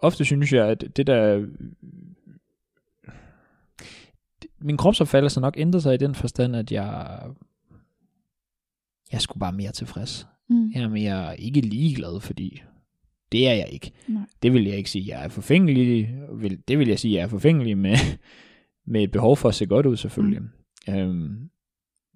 ofte 0.00 0.24
synes 0.24 0.52
jeg, 0.52 0.66
at 0.66 0.84
det 0.96 1.06
der... 1.06 1.46
Min 4.60 4.76
kropsopfattelse 4.76 5.40
nok 5.40 5.54
ændret 5.58 5.82
sig 5.82 5.94
i 5.94 5.96
den 5.96 6.14
forstand, 6.14 6.56
at 6.56 6.72
jeg... 6.72 7.18
Jeg 9.12 9.20
skulle 9.20 9.40
bare 9.40 9.52
mere 9.52 9.72
tilfreds. 9.72 10.26
Mm. 10.48 10.70
Jeg 10.74 10.82
er 10.82 10.88
mere 10.88 11.40
ikke 11.40 11.60
ligeglad, 11.60 12.20
fordi 12.20 12.62
det 13.32 13.48
er 13.48 13.52
jeg 13.52 13.68
ikke. 13.70 13.92
Nej. 14.08 14.22
Det 14.42 14.52
vil 14.52 14.64
jeg 14.64 14.76
ikke 14.76 14.90
sige, 14.90 15.04
jeg 15.08 15.24
er 15.24 15.28
forfængelig. 15.28 16.14
Det 16.68 16.78
vil 16.78 16.88
jeg 16.88 16.98
sige, 16.98 17.14
jeg 17.14 17.22
er 17.22 17.28
forfængelig 17.28 17.78
med, 17.78 17.96
med 18.90 19.02
et 19.02 19.10
behov 19.10 19.36
for 19.36 19.48
at 19.48 19.54
se 19.54 19.66
godt 19.66 19.86
ud 19.86 19.96
selvfølgelig. 19.96 20.40
Mm. 20.88 20.94
Øhm, 20.94 21.50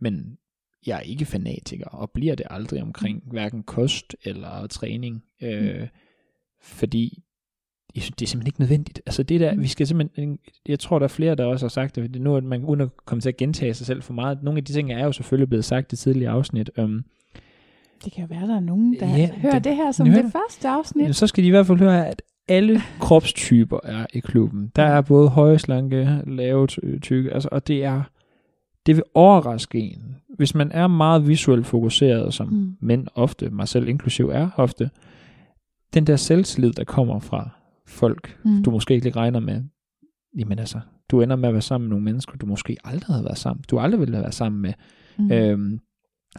men 0.00 0.38
jeg 0.86 0.96
er 0.96 1.00
ikke 1.00 1.24
fanatiker, 1.24 1.86
og 1.86 2.10
bliver 2.10 2.34
det 2.34 2.46
aldrig 2.50 2.82
omkring 2.82 3.22
hverken 3.30 3.62
kost 3.62 4.16
eller 4.24 4.66
træning. 4.66 5.24
Øh, 5.42 5.88
fordi 6.62 7.22
jeg 7.94 8.02
synes, 8.02 8.16
det 8.16 8.26
er 8.26 8.28
simpelthen 8.28 8.48
ikke 8.48 8.60
nødvendigt. 8.60 9.02
Altså 9.06 9.22
det 9.22 9.40
der, 9.40 9.54
Mm. 9.54 9.62
vi 9.62 9.68
skal 9.68 9.86
simpelthen, 9.86 10.38
jeg 10.68 10.78
tror 10.80 10.98
der 10.98 11.04
er 11.04 11.08
flere, 11.08 11.34
der 11.34 11.44
også 11.44 11.64
har 11.66 11.68
sagt 11.70 11.96
det, 11.96 12.20
nu 12.20 12.36
at 12.36 12.44
man 12.44 12.64
uden 12.64 12.80
at 12.80 12.88
komme 13.06 13.20
til 13.22 13.28
at 13.28 13.36
gentage 13.36 13.74
sig 13.74 13.86
selv 13.86 14.02
for 14.02 14.12
meget, 14.14 14.42
nogle 14.42 14.58
af 14.58 14.64
de 14.64 14.72
ting 14.72 14.92
er 14.92 15.04
jo 15.04 15.12
selvfølgelig 15.12 15.48
blevet 15.48 15.64
sagt 15.64 15.92
i 15.92 15.96
tidligere 15.96 16.32
afsnit, 16.32 16.70
øhm, 16.78 17.04
Det 18.04 18.12
kan 18.12 18.20
jo 18.22 18.26
være, 18.30 18.48
der 18.48 18.56
er 18.56 18.60
nogen, 18.60 18.96
der 19.00 19.16
Ja, 19.16 19.30
hører 19.34 19.52
det- 19.54 19.64
det, 19.64 19.76
her 19.76 19.92
som 19.92 20.06
det 20.08 20.24
det. 20.24 20.32
første 20.32 20.68
afsnit. 20.68 21.16
Så 21.16 21.26
skal 21.26 21.42
de 21.44 21.48
i 21.48 21.50
hvert 21.50 21.66
fald 21.66 21.78
høre, 21.78 22.08
at 22.08 22.22
alle 22.48 22.80
kropstyper 23.00 23.78
er 23.84 24.06
i 24.14 24.18
klubben. 24.20 24.72
Der 24.76 24.82
er 24.82 25.00
både 25.00 25.28
høje, 25.28 25.58
slanke, 25.58 26.22
lave, 26.26 26.66
ty- 26.66 26.98
tykke, 27.02 27.34
altså, 27.34 27.48
og 27.52 27.68
det 27.68 27.84
er, 27.84 28.02
det 28.86 28.96
vil 28.96 29.04
overraske 29.14 29.78
en. 29.80 30.16
Hvis 30.36 30.54
man 30.54 30.72
er 30.72 30.86
meget 30.86 31.28
visuelt 31.28 31.66
fokuseret, 31.66 32.34
som 32.34 32.48
Mm. 32.48 32.76
mænd 32.80 33.06
ofte, 33.14 33.50
mig 33.50 33.68
selv 33.68 33.88
inklusiv 33.88 34.28
er 34.28 34.48
ofte, 34.56 34.90
den 35.94 36.06
der 36.06 36.16
selvtillid, 36.16 36.72
der 36.72 36.84
kommer 36.84 37.18
fra 37.18 37.48
folk, 37.86 38.38
Mm. 38.44 38.62
du 38.62 38.70
måske 38.70 38.94
ikke 38.94 39.10
regner 39.10 39.40
med, 39.40 39.62
jamen 40.38 40.58
altså, 40.58 40.80
du 41.10 41.20
ender 41.22 41.36
med 41.36 41.48
at 41.48 41.52
være 41.54 41.62
sammen 41.62 41.84
med 41.88 41.90
nogle 41.90 42.04
mennesker, 42.04 42.36
du 42.38 42.46
måske 42.46 42.76
aldrig 42.84 43.14
havde 43.14 43.24
været 43.24 43.38
sammen, 43.38 43.64
du 43.70 43.78
aldrig 43.78 44.00
ville 44.00 44.14
have 44.14 44.22
været 44.22 44.34
sammen 44.34 44.62
med, 44.62 44.72
mm. 45.18 45.32
øhm, 45.32 45.80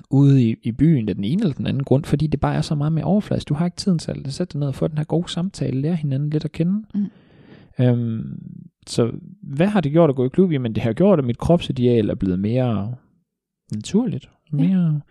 ude 0.09 0.43
i, 0.49 0.55
i 0.63 0.71
byen 0.71 1.09
af 1.09 1.15
den 1.15 1.23
ene 1.23 1.41
eller 1.41 1.53
den 1.55 1.67
anden 1.67 1.83
grund, 1.83 2.03
fordi 2.03 2.27
det 2.27 2.39
bare 2.39 2.55
er 2.55 2.61
så 2.61 2.75
meget 2.75 2.93
mere 2.93 3.05
overfladisk. 3.05 3.49
Du 3.49 3.53
har 3.53 3.65
ikke 3.65 3.77
tiden 3.77 3.99
til 3.99 4.11
at 4.25 4.33
sætte 4.33 4.53
dig 4.53 4.59
ned 4.59 4.67
og 4.67 4.75
få 4.75 4.87
den 4.87 4.97
her 4.97 5.05
gode 5.05 5.29
samtale, 5.29 5.81
lære 5.81 5.95
hinanden 5.95 6.29
lidt 6.29 6.45
at 6.45 6.51
kende. 6.51 6.83
Mm. 6.95 7.05
Øhm, 7.79 8.39
så 8.87 9.11
hvad 9.41 9.67
har 9.67 9.81
det 9.81 9.91
gjort 9.91 10.09
at 10.09 10.15
gå 10.15 10.25
i 10.25 10.29
klub? 10.29 10.51
Jamen 10.51 10.75
det 10.75 10.83
har 10.83 10.93
gjort, 10.93 11.19
at 11.19 11.25
mit 11.25 11.37
kropsideal 11.37 12.09
er 12.09 12.15
blevet 12.15 12.39
mere 12.39 12.95
naturligt. 13.73 14.29
Mere, 14.51 15.01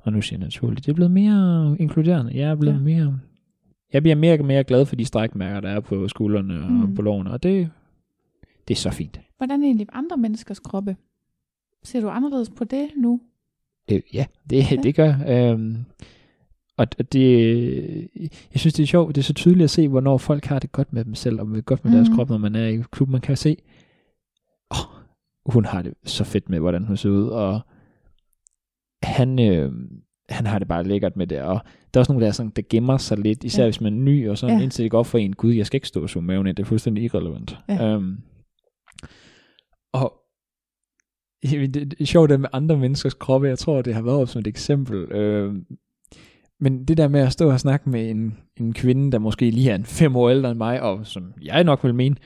og 0.00 0.12
nu 0.12 0.20
siger 0.22 0.38
jeg 0.38 0.44
naturligt, 0.46 0.86
det 0.86 0.92
er 0.92 0.94
blevet 0.96 1.10
mere 1.10 1.76
inkluderende. 1.80 2.32
Jeg 2.34 2.50
er 2.50 2.54
blevet 2.54 2.74
Ja. 2.74 2.78
ja. 2.90 3.04
mere, 3.04 3.18
jeg 3.92 4.02
bliver 4.02 4.16
mere 4.16 4.38
og 4.38 4.44
mere 4.44 4.64
glad 4.64 4.86
for 4.86 4.96
de 4.96 5.04
strækmærker, 5.04 5.60
der 5.60 5.68
er 5.68 5.80
på 5.80 6.08
skuldrene 6.08 6.62
og 6.64 6.70
Mm. 6.70 6.94
på 6.94 7.02
lårene, 7.02 7.30
og 7.30 7.42
det, 7.42 7.70
det 8.68 8.74
er 8.74 8.78
så 8.78 8.90
fint. 8.90 9.20
Hvordan 9.36 9.62
er 9.62 9.66
egentlig 9.66 9.86
andre 9.92 10.16
menneskers 10.16 10.58
kroppe? 10.58 10.96
Ser 11.84 12.00
du 12.00 12.08
anderledes 12.08 12.50
på 12.50 12.64
det 12.64 12.88
nu? 12.96 13.20
Øh, 13.90 14.00
ja, 14.14 14.26
det, 14.50 14.70
Ja. 14.70 14.76
det 14.82 14.94
gør. 14.94 15.14
Øhm, 15.28 15.76
og 16.76 17.12
det, 17.12 18.08
jeg 18.52 18.60
synes, 18.60 18.74
det 18.74 18.82
er 18.82 18.86
sjovt, 18.86 19.14
det 19.14 19.20
er 19.20 19.24
så 19.24 19.34
tydeligt 19.34 19.64
at 19.64 19.70
se, 19.70 19.88
hvornår 19.88 20.18
folk 20.18 20.44
har 20.44 20.58
det 20.58 20.72
godt 20.72 20.92
med 20.92 21.04
dem 21.04 21.14
selv, 21.14 21.40
og 21.40 21.48
med 21.48 21.62
godt 21.62 21.84
med 21.84 21.92
mm. 21.92 21.96
deres 21.96 22.08
Mhm. 22.08 22.16
krop, 22.16 22.28
når 22.28 22.38
man 22.38 22.54
er 22.54 22.66
i 22.66 22.82
klub. 22.92 23.08
Man 23.08 23.20
kan 23.20 23.36
se, 23.36 23.56
åh, 24.70 25.02
hun 25.46 25.64
har 25.64 25.82
det 25.82 25.94
så 26.04 26.24
fedt 26.24 26.48
med, 26.48 26.58
hvordan 26.60 26.84
hun 26.84 26.96
ser 26.96 27.10
ud, 27.10 27.26
og 27.28 27.60
han, 29.02 29.38
øh, 29.38 29.72
han 30.28 30.46
har 30.46 30.58
det 30.58 30.68
bare 30.68 30.84
lækkert 30.84 31.16
med 31.16 31.26
det, 31.26 31.40
og 31.40 31.60
der 31.94 31.98
er 31.98 32.02
også 32.02 32.12
nogle, 32.12 32.22
der, 32.24 32.28
er 32.28 32.32
sådan, 32.32 32.52
der 32.56 32.62
gemmer 32.70 32.96
sig 32.96 33.18
lidt, 33.18 33.44
især 33.44 33.62
Ja. 33.62 33.66
hvis 33.66 33.80
man 33.80 33.92
er 33.94 33.98
ny, 34.00 34.28
og 34.28 34.38
så 34.38 34.46
Ja. 34.46 34.60
indtil 34.60 34.82
det 34.82 34.90
går 34.90 34.98
op 34.98 35.06
for 35.06 35.18
en, 35.18 35.32
gud, 35.36 35.52
jeg 35.52 35.66
skal 35.66 35.76
ikke 35.76 35.88
stå 35.88 36.02
og 36.02 36.10
suge 36.10 36.24
maven 36.24 36.46
ind, 36.46 36.56
det 36.56 36.62
er 36.62 36.66
fuldstændig 36.66 37.04
irrelevant. 37.04 37.58
Ja. 37.68 37.86
Øhm, 37.86 38.16
og 39.92 40.12
det, 41.50 41.74
det 41.74 42.00
er 42.00 42.04
sjovt 42.04 42.30
det 42.30 42.40
med 42.40 42.48
andre 42.52 42.76
menneskers 42.76 43.14
kroppe. 43.14 43.48
Jeg 43.48 43.58
tror, 43.58 43.82
det 43.82 43.94
har 43.94 44.02
været 44.02 44.28
som 44.28 44.40
et 44.40 44.46
eksempel. 44.46 44.96
Øh, 44.96 45.54
men 46.60 46.84
det 46.84 46.96
der 46.96 47.08
med 47.08 47.20
at 47.20 47.32
stå 47.32 47.50
og 47.50 47.60
snakke 47.60 47.90
med 47.90 48.10
en, 48.10 48.38
en 48.56 48.72
kvinde, 48.72 49.12
der 49.12 49.18
måske 49.18 49.50
lige 49.50 49.70
er 49.70 49.74
en 49.74 49.84
fem 49.84 50.16
år 50.16 50.30
ældre 50.30 50.50
end 50.50 50.58
mig, 50.58 50.82
og 50.82 51.06
som 51.06 51.34
jeg 51.42 51.64
nok 51.64 51.84
vil 51.84 51.94
mene, 51.94 52.16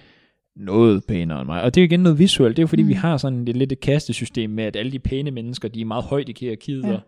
noget 0.56 1.04
pænere 1.08 1.40
end 1.40 1.46
mig. 1.46 1.62
Og 1.62 1.74
det 1.74 1.80
er 1.80 1.84
jo 1.84 1.86
igen 1.86 2.00
noget 2.00 2.18
visuelt. 2.18 2.56
Det 2.56 2.62
er 2.62 2.64
jo 2.64 2.66
fordi, 2.66 2.82
mm. 2.82 2.88
vi 2.88 2.94
har 2.94 3.16
sådan 3.16 3.48
et 3.48 3.56
lidt 3.56 3.72
et 3.72 3.80
kastesystem 3.80 4.50
med, 4.50 4.64
at 4.64 4.76
alle 4.76 4.92
de 4.92 4.98
pæne 4.98 5.30
mennesker, 5.30 5.68
de 5.68 5.80
er 5.80 5.84
meget 5.84 6.04
højt 6.04 6.28
i 6.28 6.34
hierarkiet, 6.40 6.84
ja. 6.84 6.92
og 6.92 7.00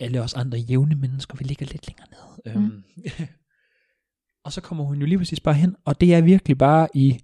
alle 0.00 0.22
os 0.22 0.34
andre 0.34 0.58
jævne 0.58 0.94
mennesker, 0.94 1.36
vi 1.38 1.44
ligger 1.44 1.66
lidt 1.66 1.88
længere 1.88 2.06
ned. 2.10 2.54
Mm. 2.54 2.64
Øhm, 2.64 2.82
og 4.44 4.52
så 4.52 4.60
kommer 4.60 4.84
hun 4.84 4.98
jo 4.98 5.06
lige 5.06 5.18
præcis 5.18 5.40
bare 5.40 5.54
hen, 5.54 5.76
og 5.84 6.00
det 6.00 6.14
er 6.14 6.20
virkelig 6.20 6.58
bare 6.58 6.88
i, 6.94 7.18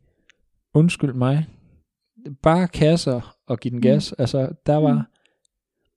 undskyld 0.74 1.12
mig, 1.12 1.46
bare 2.42 2.68
kasser 2.68 3.36
og 3.46 3.60
give 3.60 3.70
den 3.70 3.78
Mm. 3.78 3.82
gas. 3.82 4.12
Altså, 4.12 4.48
der 4.66 4.76
var, 4.76 4.92
Mm. 4.94 5.00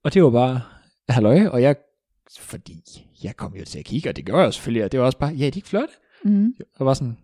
og 0.04 0.14
det 0.14 0.24
var 0.24 0.30
bare, 0.30 0.60
halløj, 1.08 1.46
og 1.46 1.62
jeg, 1.62 1.76
fordi 2.40 3.06
jeg 3.24 3.36
kom 3.36 3.54
jo 3.54 3.64
til 3.64 3.78
at 3.78 3.84
kigge, 3.84 4.08
og 4.08 4.16
det 4.16 4.26
gør 4.26 4.42
jeg 4.42 4.54
selvfølgelig, 4.54 4.84
og 4.84 4.92
det 4.92 5.00
var 5.00 5.06
også 5.06 5.18
bare, 5.18 5.32
ja, 5.32 5.46
er 5.46 5.50
de 5.50 5.58
ikke 5.58 5.68
flotte? 5.68 5.94
Mm. 6.24 6.54
Og 6.76 6.86
var 6.86 6.94
sådan, 6.94 7.16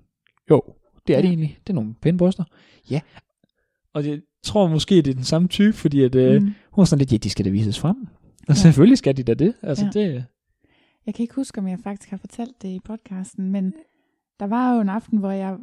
jo, 0.51 0.63
det 1.07 1.17
er 1.17 1.21
det 1.21 1.29
egentlig, 1.29 1.59
det 1.67 1.71
er 1.71 1.75
nogle 1.75 1.95
pæne 2.03 2.19
bryster. 2.19 2.45
Ja, 2.91 3.01
og 3.95 4.07
jeg 4.07 4.21
tror 4.43 4.69
måske, 4.69 4.95
det 4.97 5.07
er 5.09 5.15
den 5.15 5.25
samme 5.25 5.49
type, 5.49 5.73
fordi 5.73 6.03
at, 6.03 6.15
øh, 6.15 6.43
Mm. 6.43 6.47
hun 6.47 6.55
var 6.77 6.85
sådan 6.85 6.99
lidt, 6.99 7.13
ja, 7.13 7.17
de 7.17 7.31
skal 7.31 7.45
da 7.45 7.51
vises 7.51 7.79
frem. 7.81 7.97
Og 8.41 8.49
Ja. 8.49 8.55
selvfølgelig 8.55 8.99
skal 8.99 9.17
de 9.17 9.23
da 9.23 9.35
det. 9.35 9.55
Altså, 9.63 9.85
Ja. 9.85 9.91
det, 10.01 10.25
Jeg 11.07 11.15
kan 11.15 11.23
ikke 11.23 11.35
huske, 11.35 11.59
om 11.59 11.69
jeg 11.69 11.79
faktisk 11.85 12.11
har 12.11 12.17
fortalt 12.17 12.63
det 12.63 12.69
i 12.69 12.81
podcasten, 12.85 13.51
men 13.53 13.73
der 14.41 14.47
var 14.47 14.75
jo 14.75 14.81
en 14.81 14.89
aften, 14.89 15.19
hvor 15.19 15.31
jeg, 15.31 15.57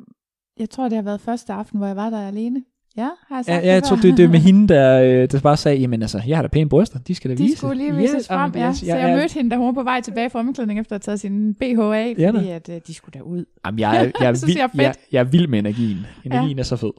jeg 0.60 0.70
tror, 0.70 0.89
det 0.89 0.96
har 0.96 1.02
været 1.04 1.22
første 1.22 1.54
aften, 1.54 1.78
hvor 1.78 1.88
jeg 1.88 1.96
var 1.96 2.10
der 2.10 2.28
alene. 2.28 2.64
Ja, 2.98 3.02
har 3.02 3.10
jeg 3.38 3.44
ja, 3.48 3.54
sagt 3.54 3.66
ja, 3.66 3.74
jeg 3.74 3.84
tror, 3.84 3.96
det, 3.96 4.18
det 4.18 4.26
er 4.26 4.30
med 4.30 4.39
hende, 4.50 4.68
der, 4.74 5.02
øh, 5.24 5.28
der 5.32 5.39
bare 5.39 5.58
sagde, 5.58 5.78
jamen 5.80 6.02
altså, 6.02 6.22
jeg 6.28 6.38
har 6.38 6.42
da 6.42 6.48
pæne 6.48 6.70
bryster, 6.70 7.00
de 7.00 7.16
skal 7.16 7.30
da 7.32 7.36
De 7.36 7.44
vise. 7.44 7.58
skulle 7.58 7.78
lige 7.78 7.96
vises 7.96 8.30
Ja, 8.30 8.36
frem, 8.36 8.42
jamen, 8.52 8.60
ja. 8.60 8.66
jeg- 8.66 8.76
Så 8.76 8.86
jeg- 8.86 9.00
jeg 9.00 9.10
jeg- 9.10 9.18
mødte 9.18 9.34
hende, 9.34 9.50
da 9.52 9.56
hun 9.56 9.66
var 9.66 9.72
på 9.72 9.84
vej 9.84 10.02
tilbage 10.02 10.30
fra 10.30 10.39
omklædning, 10.39 10.80
efter 10.80 10.96
at 10.96 11.06
have 11.06 11.12
taget 11.12 11.20
sin 11.20 11.54
BH 11.56 11.80
af, 11.80 12.16
Ja 12.18 12.32
da. 12.32 12.38
fordi 12.38 12.50
at, 12.50 12.70
øh, 12.70 12.82
de 12.88 12.94
skulle 12.94 13.20
da 13.20 13.24
ud. 13.24 13.46
Jamen, 13.66 13.80
jeg, 13.80 13.89
er- 13.98 14.12
jeg, 14.20 14.28
er 14.30 14.46
vild, 14.48 14.58
jeg, 14.58 14.70
jeg, 14.76 14.86
fedt. 14.96 15.06
jeg 15.12 15.20
er 15.20 15.24
vild 15.24 15.48
med 15.48 15.60
energien. 15.60 15.98
Energien 16.26 16.60
er 16.60 16.64
så 16.64 16.76
fed. 16.76 16.92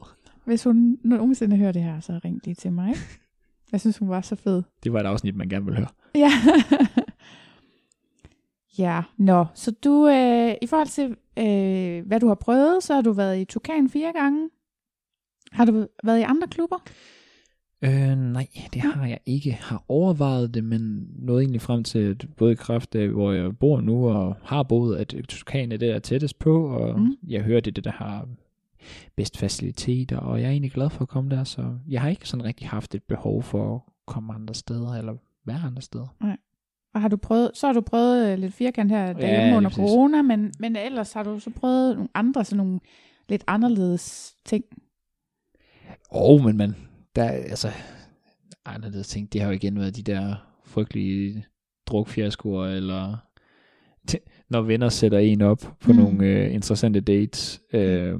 Hvis 0.45 0.63
hun 0.63 0.97
nogensinde 1.03 1.57
hører 1.57 1.71
det 1.71 1.83
her, 1.83 1.99
så 1.99 2.19
ring 2.25 2.39
lige 2.45 2.55
til 2.55 2.71
mig. 2.71 2.93
Jeg 3.71 3.79
synes, 3.81 3.97
hun 3.97 4.09
var 4.09 4.21
så 4.21 4.35
fed. 4.35 4.63
Det 4.83 4.93
var 4.93 4.99
et 4.99 5.05
afsnit, 5.05 5.35
man 5.35 5.49
gerne 5.49 5.65
vil 5.65 5.75
høre. 5.77 5.87
Ja. 6.15 6.31
ja, 8.77 9.01
nå. 9.17 9.45
Så 9.53 9.71
du, 9.83 10.07
øh, 10.07 10.53
i 10.61 10.67
forhold 10.67 10.87
til, 10.87 11.15
øh, 11.39 12.07
hvad 12.07 12.19
du 12.19 12.27
har 12.27 12.35
prøvet, 12.35 12.83
så 12.83 12.93
har 12.93 13.01
du 13.01 13.11
været 13.11 13.39
i 13.39 13.45
Tukan 13.45 13.89
fire 13.89 14.11
gange. 14.15 14.49
Har 15.53 15.65
du 15.65 15.87
været 16.03 16.19
i 16.19 16.23
andre 16.23 16.47
klubber? 16.47 16.77
Øh, 17.81 18.15
nej, 18.17 18.47
det 18.73 18.81
har 18.81 19.05
jeg 19.07 19.19
ikke. 19.25 19.51
Har 19.51 19.83
overvejet 19.87 20.53
det, 20.53 20.63
men 20.63 21.07
nåede 21.19 21.41
egentlig 21.41 21.61
frem 21.61 21.83
til, 21.83 21.99
at 21.99 22.25
både 22.37 22.51
i 22.51 22.55
kraft 22.55 22.95
af, 22.95 23.07
hvor 23.09 23.31
jeg 23.31 23.57
bor 23.57 23.81
nu, 23.81 24.09
og 24.09 24.35
har 24.43 24.63
boet, 24.63 24.97
at 24.97 25.07
Tukan 25.27 25.71
er 25.71 25.77
det, 25.77 25.89
der 25.89 25.95
er 25.95 25.99
tættest 25.99 26.39
på, 26.39 26.67
og 26.67 26.99
Mm. 26.99 27.15
jeg 27.27 27.41
hører, 27.41 27.59
det 27.59 27.71
er 27.71 27.73
det, 27.73 27.83
der 27.83 27.91
har 27.91 28.27
bedst 29.15 29.37
faciliteter, 29.37 30.17
og 30.17 30.39
jeg 30.41 30.47
er 30.47 30.51
egentlig 30.51 30.71
glad 30.71 30.89
for 30.89 31.01
at 31.01 31.07
komme 31.07 31.29
der, 31.29 31.43
så 31.43 31.77
jeg 31.89 32.01
har 32.01 32.09
ikke 32.09 32.29
sådan 32.29 32.43
rigtig 32.45 32.67
haft 32.69 32.95
et 32.95 33.03
behov 33.03 33.43
for 33.43 33.75
at 33.75 33.81
komme 34.05 34.33
andre 34.33 34.53
steder, 34.53 34.93
eller 34.93 35.13
være 35.45 35.59
andre 35.65 35.81
steder. 35.81 36.07
Og 36.93 37.01
har 37.01 37.07
du 37.07 37.17
prøvet, 37.17 37.51
så 37.53 37.67
har 37.67 37.73
du 37.73 37.81
prøvet 37.81 38.31
øh, 38.31 38.37
lidt 38.39 38.53
firkant 38.53 38.91
her 38.91 39.01
Ja, 39.05 39.13
derhjemme 39.13 39.45
lige 39.45 39.57
under 39.57 39.69
corona, 39.69 40.21
men, 40.21 40.51
men 40.59 40.75
ellers 40.75 41.13
har 41.13 41.23
du 41.23 41.39
så 41.39 41.49
prøvet 41.49 41.95
nogle 41.95 42.09
andre, 42.13 42.45
sådan 42.45 42.57
nogle 42.65 42.79
lidt 43.29 43.43
anderledes 43.47 44.35
ting. 44.45 44.63
Åh, 46.13 46.29
oh, 46.39 46.45
men 46.45 46.57
man, 46.57 46.75
der 47.15 47.23
er 47.23 47.29
altså 47.31 47.71
anderledes 48.65 49.07
ting, 49.07 49.33
det 49.33 49.41
har 49.41 49.47
jo 49.47 49.53
igen 49.53 49.79
været 49.79 49.95
de 49.95 50.03
der 50.03 50.35
frygtelige 50.65 51.45
drukfiaskoer, 51.87 52.65
eller 52.65 53.17
når 54.49 54.61
venner 54.61 54.89
sætter 54.89 55.19
en 55.19 55.41
op 55.41 55.57
på 55.79 55.91
Mm. 55.93 55.97
nogle 55.99 56.25
øh, 56.25 56.53
interessante 56.53 56.99
dates. 57.01 57.61
Øh, 57.73 58.19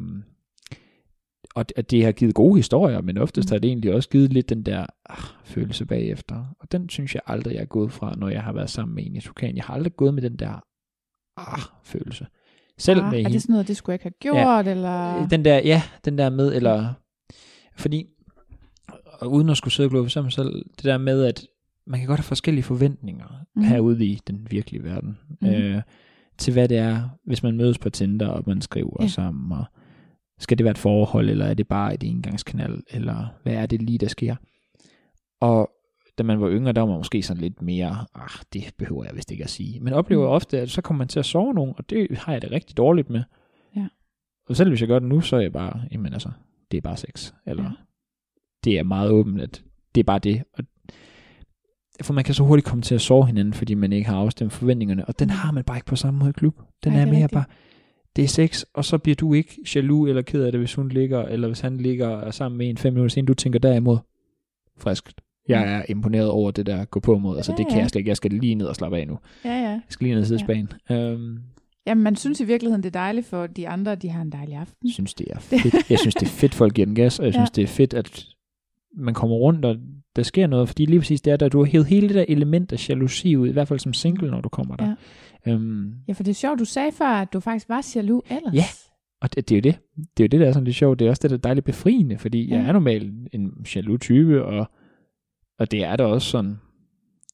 og 1.56 1.70
det, 1.70 1.92
det 1.92 2.06
har 2.06 2.12
givet 2.12 2.36
gode 2.36 2.56
historier, 2.56 3.02
men 3.02 3.18
oftest 3.18 3.50
Mm. 3.50 3.50
mm. 3.50 3.54
har 3.56 3.60
det 3.60 3.68
egentlig 3.68 3.94
også 3.94 4.10
givet 4.10 4.34
lidt 4.34 4.50
den 4.50 4.64
der 4.64 4.86
ah, 5.10 5.24
følelse 5.44 5.86
bagefter. 5.86 6.46
Og 6.60 6.72
den 6.72 6.90
synes 6.90 7.16
jeg 7.16 7.22
aldrig, 7.28 7.54
jeg 7.54 7.62
er 7.62 7.66
gået 7.66 7.92
fra, 7.92 8.16
når 8.18 8.30
jeg 8.30 8.44
har 8.44 8.54
været 8.54 8.70
sammen 8.70 8.96
med 8.96 9.06
en 9.06 9.16
i 9.16 9.20
Tukan. 9.22 9.56
Jeg 9.56 9.64
har 9.64 9.74
aldrig 9.74 9.96
gået 9.96 10.14
med 10.14 10.22
den 10.22 10.36
der 10.36 10.64
ah, 11.38 11.60
følelse. 11.84 12.28
Selv 12.78 13.00
ah, 13.00 13.06
med 13.06 13.14
er 13.14 13.18
hende. 13.18 13.34
det 13.34 13.42
sådan 13.42 13.54
noget, 13.54 13.68
det 13.68 13.78
skulle 13.78 13.94
jeg 13.94 14.06
ikke 14.06 14.18
have 14.24 14.34
gjort, 14.36 14.68
eller? 14.68 15.18
Øh, 15.24 15.30
Den 15.30 15.46
der, 15.46 15.58
ja, 15.58 15.82
den 16.06 16.18
der 16.18 16.30
med, 16.30 16.54
eller, 16.56 16.94
fordi, 17.76 18.06
og 19.04 19.32
uden 19.32 19.50
at 19.50 19.58
skulle 19.58 19.74
sidde 19.74 19.88
og 19.88 19.92
glorificere 19.92 20.24
mig 20.24 20.32
selv, 20.32 20.66
det 20.76 20.84
der 20.84 20.98
med, 20.98 21.24
at 21.26 21.46
man 21.88 22.00
kan 22.00 22.08
godt 22.08 22.20
have 22.20 22.24
forskellige 22.24 22.64
forventninger 22.64 23.26
mm. 23.56 23.64
herude 23.64 24.06
i 24.06 24.20
den 24.28 24.48
virkelige 24.52 24.84
verden, 24.84 25.18
mm. 25.42 25.48
øh, 25.48 25.82
til 26.38 26.54
hvad 26.54 26.68
det 26.68 26.78
er, 26.78 27.10
hvis 27.26 27.44
man 27.44 27.58
mødes 27.58 27.78
på 27.78 27.90
Tinder, 27.90 28.28
og 28.28 28.44
man 28.48 28.62
skriver 28.62 28.96
Ja. 29.00 29.04
ja. 29.04 29.10
sammen, 29.10 29.52
og 29.58 29.66
skal 30.40 30.58
det 30.58 30.64
være 30.64 30.72
et 30.72 30.78
forhold, 30.78 31.30
eller 31.30 31.46
er 31.46 31.54
det 31.54 31.68
bare 31.68 31.94
et 31.94 32.04
engangskanal, 32.04 32.84
eller 32.90 33.28
hvad 33.44 33.54
er 33.54 33.66
det 33.66 33.82
lige, 33.82 33.98
der 33.98 34.08
sker? 34.08 34.36
Og 35.42 35.70
da 36.18 36.24
man 36.24 36.42
var 36.42 36.50
yngre, 36.50 36.72
der 36.72 36.82
var 36.82 36.88
man 36.88 36.98
måske 36.98 37.24
sådan 37.24 37.42
lidt 37.42 37.62
mere, 37.62 38.06
ah, 38.16 38.30
det 38.54 38.64
behøver 38.78 39.04
jeg 39.04 39.16
vist 39.16 39.32
ikke 39.32 39.44
at 39.44 39.50
sige. 39.50 39.80
Men 39.80 39.94
oplever 39.94 40.26
Mm. 40.28 40.32
ofte, 40.34 40.60
at 40.60 40.72
så 40.72 40.82
kommer 40.82 40.98
man 40.98 41.08
til 41.08 41.20
at 41.20 41.26
sove 41.26 41.54
nogen, 41.54 41.74
og 41.78 41.90
det 41.90 42.18
har 42.18 42.32
jeg 42.32 42.42
det 42.42 42.52
rigtig 42.52 42.78
dårligt 42.78 43.10
med. 43.10 43.24
Ja. 43.76 43.88
Og 44.50 44.56
selv 44.56 44.70
hvis 44.70 44.82
jeg 44.82 44.88
gør 44.88 45.00
det 45.00 45.08
nu, 45.10 45.22
så 45.22 45.36
er 45.36 45.40
jeg 45.42 45.54
bare, 45.54 45.82
jamen 45.92 46.14
altså, 46.14 46.30
det 46.74 46.78
er 46.78 46.82
bare 46.82 46.98
sex. 46.98 47.34
Eller 47.48 47.64
Ja. 47.64 47.70
ja. 47.70 47.76
det 48.64 48.80
er 48.80 48.84
meget 48.84 49.10
åbent, 49.12 49.42
at 49.42 49.64
det 49.96 50.00
er 50.02 50.06
bare 50.06 50.20
det. 50.20 50.44
Og 50.58 50.64
for 52.02 52.14
man 52.14 52.24
kan 52.24 52.34
så 52.34 52.44
hurtigt 52.44 52.68
komme 52.68 52.82
til 52.82 52.96
at 52.96 53.02
sove 53.02 53.26
hinanden, 53.28 53.54
fordi 53.54 53.74
man 53.74 53.94
ikke 53.94 54.10
har 54.10 54.18
afstemt 54.18 54.54
forventningerne, 54.54 55.06
og 55.06 55.20
den 55.20 55.28
Mm. 55.28 55.32
har 55.32 55.52
man 55.52 55.64
bare 55.64 55.78
ikke 55.78 55.86
på 55.86 55.96
samme 55.96 56.18
måde 56.20 56.30
i 56.30 56.34
klub. 56.34 56.60
Den 56.84 56.92
Nej, 56.92 57.02
er 57.02 57.06
er 57.06 57.12
mere 57.12 57.16
rigtigt. 57.16 57.32
bare, 57.34 57.44
det 58.16 58.24
er 58.24 58.28
sex, 58.28 58.64
og 58.74 58.86
så 58.86 58.98
bliver 58.98 59.16
du 59.16 59.34
ikke 59.34 59.58
jaloux 59.76 60.10
eller 60.10 60.22
ked 60.22 60.44
af 60.44 60.52
det, 60.52 60.62
hvis 60.62 60.76
hun 60.76 60.90
ligger, 60.90 61.22
eller 61.26 61.48
hvis 61.48 61.60
han 61.60 61.78
ligger 61.78 62.08
er 62.10 62.32
sammen 62.32 62.58
med 62.58 62.70
en 62.70 62.78
fem 62.78 62.94
minutter 62.94 63.14
siden, 63.14 63.26
du 63.26 63.34
tænker 63.34 63.60
derimod, 63.60 63.98
friskt. 64.78 65.22
Jeg 65.48 65.66
Mm. 65.66 65.72
er 65.72 65.84
imponeret 65.90 66.30
over 66.30 66.52
det 66.52 66.66
der 66.66 66.86
gå 66.86 67.00
på 67.00 67.18
mod. 67.18 67.36
Altså 67.38 67.52
Ja, 67.52 67.58
det 67.58 67.66
kan 67.68 67.76
ja. 67.76 67.82
jeg 67.82 67.90
slet 67.90 68.00
ikke. 68.00 68.10
Jeg 68.10 68.18
skal 68.18 68.32
lige 68.32 68.56
ned 68.56 68.66
og 68.66 68.76
slappe 68.76 68.98
af 68.98 69.08
nu. 69.08 69.20
Ja, 69.46 69.50
ja. 69.50 69.70
Jeg 69.70 69.82
skal 69.90 70.06
lige 70.06 70.14
ned 70.14 70.22
og 70.22 70.28
sidde 70.28 70.42
i 70.42 70.46
Spanien. 70.46 70.70
Um, 71.14 71.40
Jamen, 71.88 72.04
man 72.04 72.16
synes 72.16 72.40
i 72.42 72.46
virkeligheden, 72.46 72.84
det 72.84 72.96
er 72.96 73.00
dejligt 73.00 73.26
for 73.28 73.48
de 73.48 73.70
andre, 73.70 73.96
de 73.96 74.10
har 74.10 74.22
en 74.22 74.32
dejlig 74.32 74.56
aften. 74.56 74.78
Jeg 74.88 74.94
synes, 74.94 75.14
det 75.14 75.28
er 75.30 75.40
fedt. 75.40 75.90
Jeg 75.90 76.00
synes, 76.00 76.16
det 76.16 76.24
er 76.24 76.30
fedt, 76.32 76.54
folk 76.54 76.74
giver 76.74 76.86
den 76.86 76.96
gas, 76.96 77.20
og 77.20 77.26
jeg 77.26 77.34
Ja. 77.34 77.40
synes, 77.40 77.52
det 77.52 77.64
er 77.64 77.68
fedt, 77.68 77.94
at 77.94 78.26
man 78.98 79.14
kommer 79.14 79.36
rundt, 79.36 79.66
og 79.66 79.76
der 80.16 80.24
sker 80.24 80.48
noget, 80.48 80.68
fordi 80.70 80.86
lige 80.86 81.00
præcis 81.00 81.22
det 81.22 81.34
er, 81.34 81.38
der 81.38 81.50
du 81.50 81.58
har 81.64 81.66
hævet 81.72 81.88
hele 81.88 82.08
det 82.08 82.16
der 82.16 82.26
element 82.28 82.72
af 82.74 82.90
jalousi 82.90 83.36
ud, 83.36 83.48
i 83.48 83.52
hvert 83.52 83.68
fald 83.68 83.80
som 83.80 83.94
single, 83.94 84.32
når 84.32 84.42
du 84.42 84.50
kommer 84.50 84.76
der. 84.76 84.96
Ja. 85.46 85.52
Øhm, 85.52 85.94
Ja, 86.08 86.14
for 86.14 86.24
det 86.24 86.32
er 86.32 86.36
sjovt, 86.36 86.60
du 86.60 86.66
sagde 86.66 86.92
før, 86.92 87.06
at 87.06 87.34
du 87.34 87.40
faktisk 87.40 87.70
var 87.70 87.88
jaloux 87.96 88.22
ellers. 88.32 88.54
Ja. 88.54 88.64
og 89.22 89.36
det, 89.36 89.50
det 89.50 89.56
er 89.56 89.60
jo 89.60 89.62
det. 89.62 89.80
Det 90.18 90.24
er 90.24 90.28
jo 90.28 90.28
det, 90.28 90.40
der 90.40 90.48
er 90.48 90.52
sådan 90.52 90.64
lidt 90.66 90.76
sjovt. 90.76 91.00
Det 91.00 91.06
er 91.06 91.10
også 91.10 91.20
det, 91.22 91.30
der 91.30 91.38
er 91.38 91.42
dejligt 91.42 91.66
befriende, 91.66 92.18
fordi 92.18 92.48
ja. 92.48 92.56
jeg 92.56 92.62
Ja. 92.64 92.68
er 92.68 92.74
normalt 92.74 93.14
en 93.34 93.66
jaloux 93.76 94.02
type, 94.02 94.44
og, 94.46 94.72
og 95.60 95.72
det 95.72 95.84
er 95.84 95.96
da 95.96 96.04
også 96.04 96.30
sådan, 96.30 96.56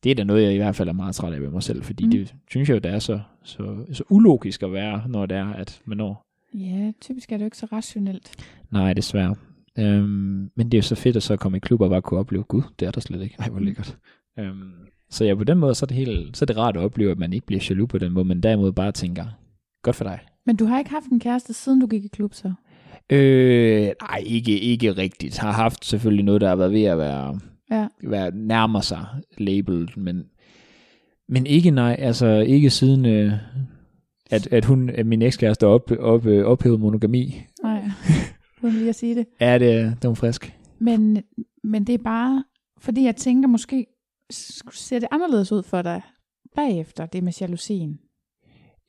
det 0.03 0.11
er 0.11 0.15
da 0.15 0.23
noget, 0.23 0.43
jeg 0.43 0.53
i 0.53 0.57
hvert 0.57 0.75
fald 0.75 0.89
er 0.89 0.93
meget 0.93 1.15
træt 1.15 1.33
af 1.33 1.41
ved 1.41 1.49
mig 1.49 1.63
selv, 1.63 1.83
fordi 1.83 2.03
mm. 2.03 2.07
Mm. 2.07 2.11
det 2.11 2.35
synes 2.49 2.69
jeg 2.69 2.75
jo, 2.75 2.79
det 2.79 2.91
er 2.91 2.99
så, 2.99 3.19
så, 3.43 3.85
så 3.91 4.03
ulogisk 4.09 4.63
at 4.63 4.73
være, 4.73 5.03
når 5.07 5.25
det 5.25 5.37
er, 5.37 5.53
at 5.53 5.81
man 5.85 5.97
når 5.97 6.25
Ja, 6.53 6.91
typisk 7.01 7.31
er 7.31 7.37
det 7.37 7.41
jo 7.41 7.47
ikke 7.47 7.57
så 7.57 7.65
rationelt. 7.65 8.31
Nej, 8.71 8.93
desværre. 8.93 9.35
Øhm, 9.79 10.51
men 10.55 10.65
det 10.65 10.73
er 10.73 10.77
jo 10.77 10.81
så 10.81 10.95
fedt 10.95 11.15
at 11.15 11.23
så 11.23 11.37
komme 11.37 11.57
i 11.57 11.59
klub 11.59 11.81
og 11.81 11.89
bare 11.89 12.01
kunne 12.01 12.19
opleve, 12.19 12.43
gud, 12.43 12.61
det 12.79 12.87
er 12.87 12.91
der 12.91 13.01
slet 13.01 13.21
ikke. 13.21 13.35
Ej, 13.39 13.49
hvor 13.49 13.59
lækkert. 13.59 13.97
Øhm, 14.39 14.71
så 15.09 15.25
ja, 15.25 15.35
på 15.35 15.43
den 15.43 15.57
måde, 15.57 15.75
så 15.75 15.85
er, 15.85 15.87
det 15.87 15.97
helt, 15.97 16.37
så 16.37 16.45
er 16.45 16.47
det 16.47 16.57
rart 16.57 16.77
at 16.77 16.83
opleve, 16.83 17.11
at 17.11 17.17
man 17.17 17.33
ikke 17.33 17.45
bliver 17.45 17.65
jaloux 17.69 17.89
på 17.89 17.97
den 17.97 18.11
måde, 18.11 18.25
men 18.25 18.43
derimod 18.43 18.71
bare 18.71 18.91
tænker, 18.91 19.25
godt 19.83 19.95
for 19.95 20.03
dig. 20.03 20.19
Men 20.45 20.55
du 20.55 20.65
har 20.65 20.79
ikke 20.79 20.91
haft 20.91 21.05
en 21.05 21.19
kæreste, 21.19 21.53
siden 21.53 21.79
du 21.79 21.87
gik 21.87 22.05
i 22.05 22.07
klub, 22.07 22.33
så? 22.33 22.53
Øh, 23.09 23.89
nej, 24.01 24.23
ikke, 24.25 24.59
ikke 24.59 24.91
rigtigt. 24.91 25.37
Har 25.37 25.51
haft 25.51 25.85
selvfølgelig 25.85 26.25
noget, 26.25 26.41
der 26.41 26.49
har 26.49 26.55
været 26.55 26.71
ved 26.71 26.83
at 26.83 26.97
være, 26.97 27.39
Ja. 27.71 27.87
være 28.03 28.31
nærmer 28.35 28.81
sig 28.81 29.05
label, 29.37 29.91
men, 29.97 30.23
men 31.27 31.45
ikke 31.45 31.71
nej, 31.71 31.95
altså 31.99 32.27
ikke 32.27 32.69
siden, 32.69 33.05
øh, 33.05 33.33
at, 34.29 34.53
at 34.53 34.65
hun, 34.65 34.89
at 34.89 35.05
min 35.05 35.21
ekskæreste 35.21 35.67
op, 35.67 35.91
op, 35.99 36.25
øh, 36.25 36.45
ophævede 36.45 36.79
monogami. 36.79 37.45
Nej, 37.63 37.83
uden 38.63 38.75
lige 38.75 38.89
at 38.89 38.95
sige 38.95 39.15
det. 39.15 39.25
Er 39.39 39.57
det, 39.57 39.97
det 40.01 40.07
var 40.07 40.13
frisk? 40.13 40.53
Men, 40.79 41.23
men 41.63 41.83
det 41.83 41.93
er 41.93 42.03
bare, 42.03 42.43
fordi 42.79 43.03
jeg 43.03 43.15
tænker, 43.15 43.47
måske 43.47 43.85
ser 44.71 44.99
det 44.99 45.07
anderledes 45.11 45.51
ud 45.51 45.63
for 45.63 45.81
dig 45.81 46.01
bagefter, 46.55 47.05
det 47.05 47.23
med 47.23 47.33
jalousien. 47.41 47.99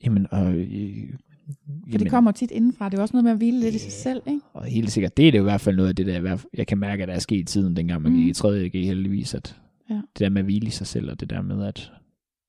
Jamen, 0.03 0.27
og, 0.31 0.53
øh, 0.53 1.13
For 1.91 1.97
det 1.97 2.09
kommer 2.09 2.31
tit 2.31 2.51
indenfra. 2.51 2.85
Det 2.89 2.93
er 2.93 2.97
jo 2.97 3.01
også 3.01 3.13
noget 3.13 3.23
med 3.23 3.31
at 3.31 3.37
hvile 3.37 3.59
lidt 3.59 3.75
i 3.75 3.79
sig 3.79 3.91
selv, 3.91 4.21
ikke? 4.27 4.39
Og 4.53 4.63
helt 4.65 4.91
sikkert, 4.91 5.17
det 5.17 5.27
er 5.27 5.31
det 5.31 5.37
jo 5.37 5.43
i 5.43 5.49
hvert 5.49 5.61
fald 5.61 5.75
noget 5.75 5.89
af 5.89 5.95
det, 5.95 6.05
der 6.05 6.37
jeg 6.53 6.67
kan 6.67 6.77
mærke, 6.77 7.03
at 7.03 7.07
der 7.09 7.15
er 7.15 7.19
sket 7.19 7.39
i 7.39 7.43
tiden, 7.43 7.75
dengang 7.75 8.01
man 8.01 8.11
Mm. 8.11 8.17
gik 8.17 8.27
i 8.27 8.33
3. 8.33 8.69
G 8.69 8.73
heldigvis, 8.73 9.33
at 9.33 9.57
Ja. 9.89 9.93
det 9.95 10.19
der 10.19 10.29
med 10.29 10.41
at 10.41 10.45
hvile 10.45 10.67
i 10.67 10.69
sig 10.69 10.87
selv, 10.87 11.09
og 11.11 11.19
det 11.19 11.29
der 11.29 11.41
med 11.41 11.65
at 11.65 11.91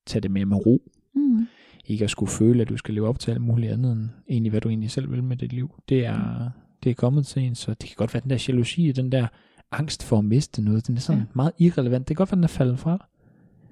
tage 0.05 0.21
det 0.21 0.31
med 0.31 0.45
med 0.45 0.65
ro, 0.65 0.81
Mm. 1.15 1.47
ikke 1.85 2.03
at 2.03 2.09
skulle 2.09 2.31
føle, 2.31 2.61
at 2.61 2.69
du 2.69 2.77
skal 2.77 2.93
leve 2.93 3.07
op 3.07 3.19
til 3.19 3.31
alt 3.31 3.41
muligt 3.41 3.71
andet, 3.71 3.91
end 3.91 4.09
egentlig, 4.29 4.49
hvad 4.49 4.61
du 4.61 4.69
egentlig 4.69 4.91
selv 4.91 5.11
vil 5.11 5.23
med 5.23 5.37
dit 5.37 5.53
liv. 5.53 5.71
Det 5.89 6.05
er, 6.05 6.49
det 6.83 6.89
er 6.89 6.93
kommet 6.93 7.25
til 7.25 7.41
en, 7.43 7.55
så 7.55 7.71
det 7.71 7.89
kan 7.89 7.95
godt 7.97 8.13
være 8.13 8.21
den 8.21 8.29
der 8.29 8.45
jalousi, 8.47 8.91
den 8.91 9.11
der 9.11 9.27
angst 9.71 10.03
for 10.03 10.17
at 10.17 10.25
miste 10.25 10.61
noget, 10.61 10.87
den 10.87 10.95
er 10.95 10.99
sådan 10.99 11.21
ja. 11.21 11.25
meget 11.33 11.51
irrelevant. 11.59 12.07
Det 12.07 12.17
kan 12.17 12.21
godt 12.21 12.31
være, 12.31 12.35
den 12.37 12.43
er 12.43 12.47
faldet 12.47 12.79
fra. 12.79 13.07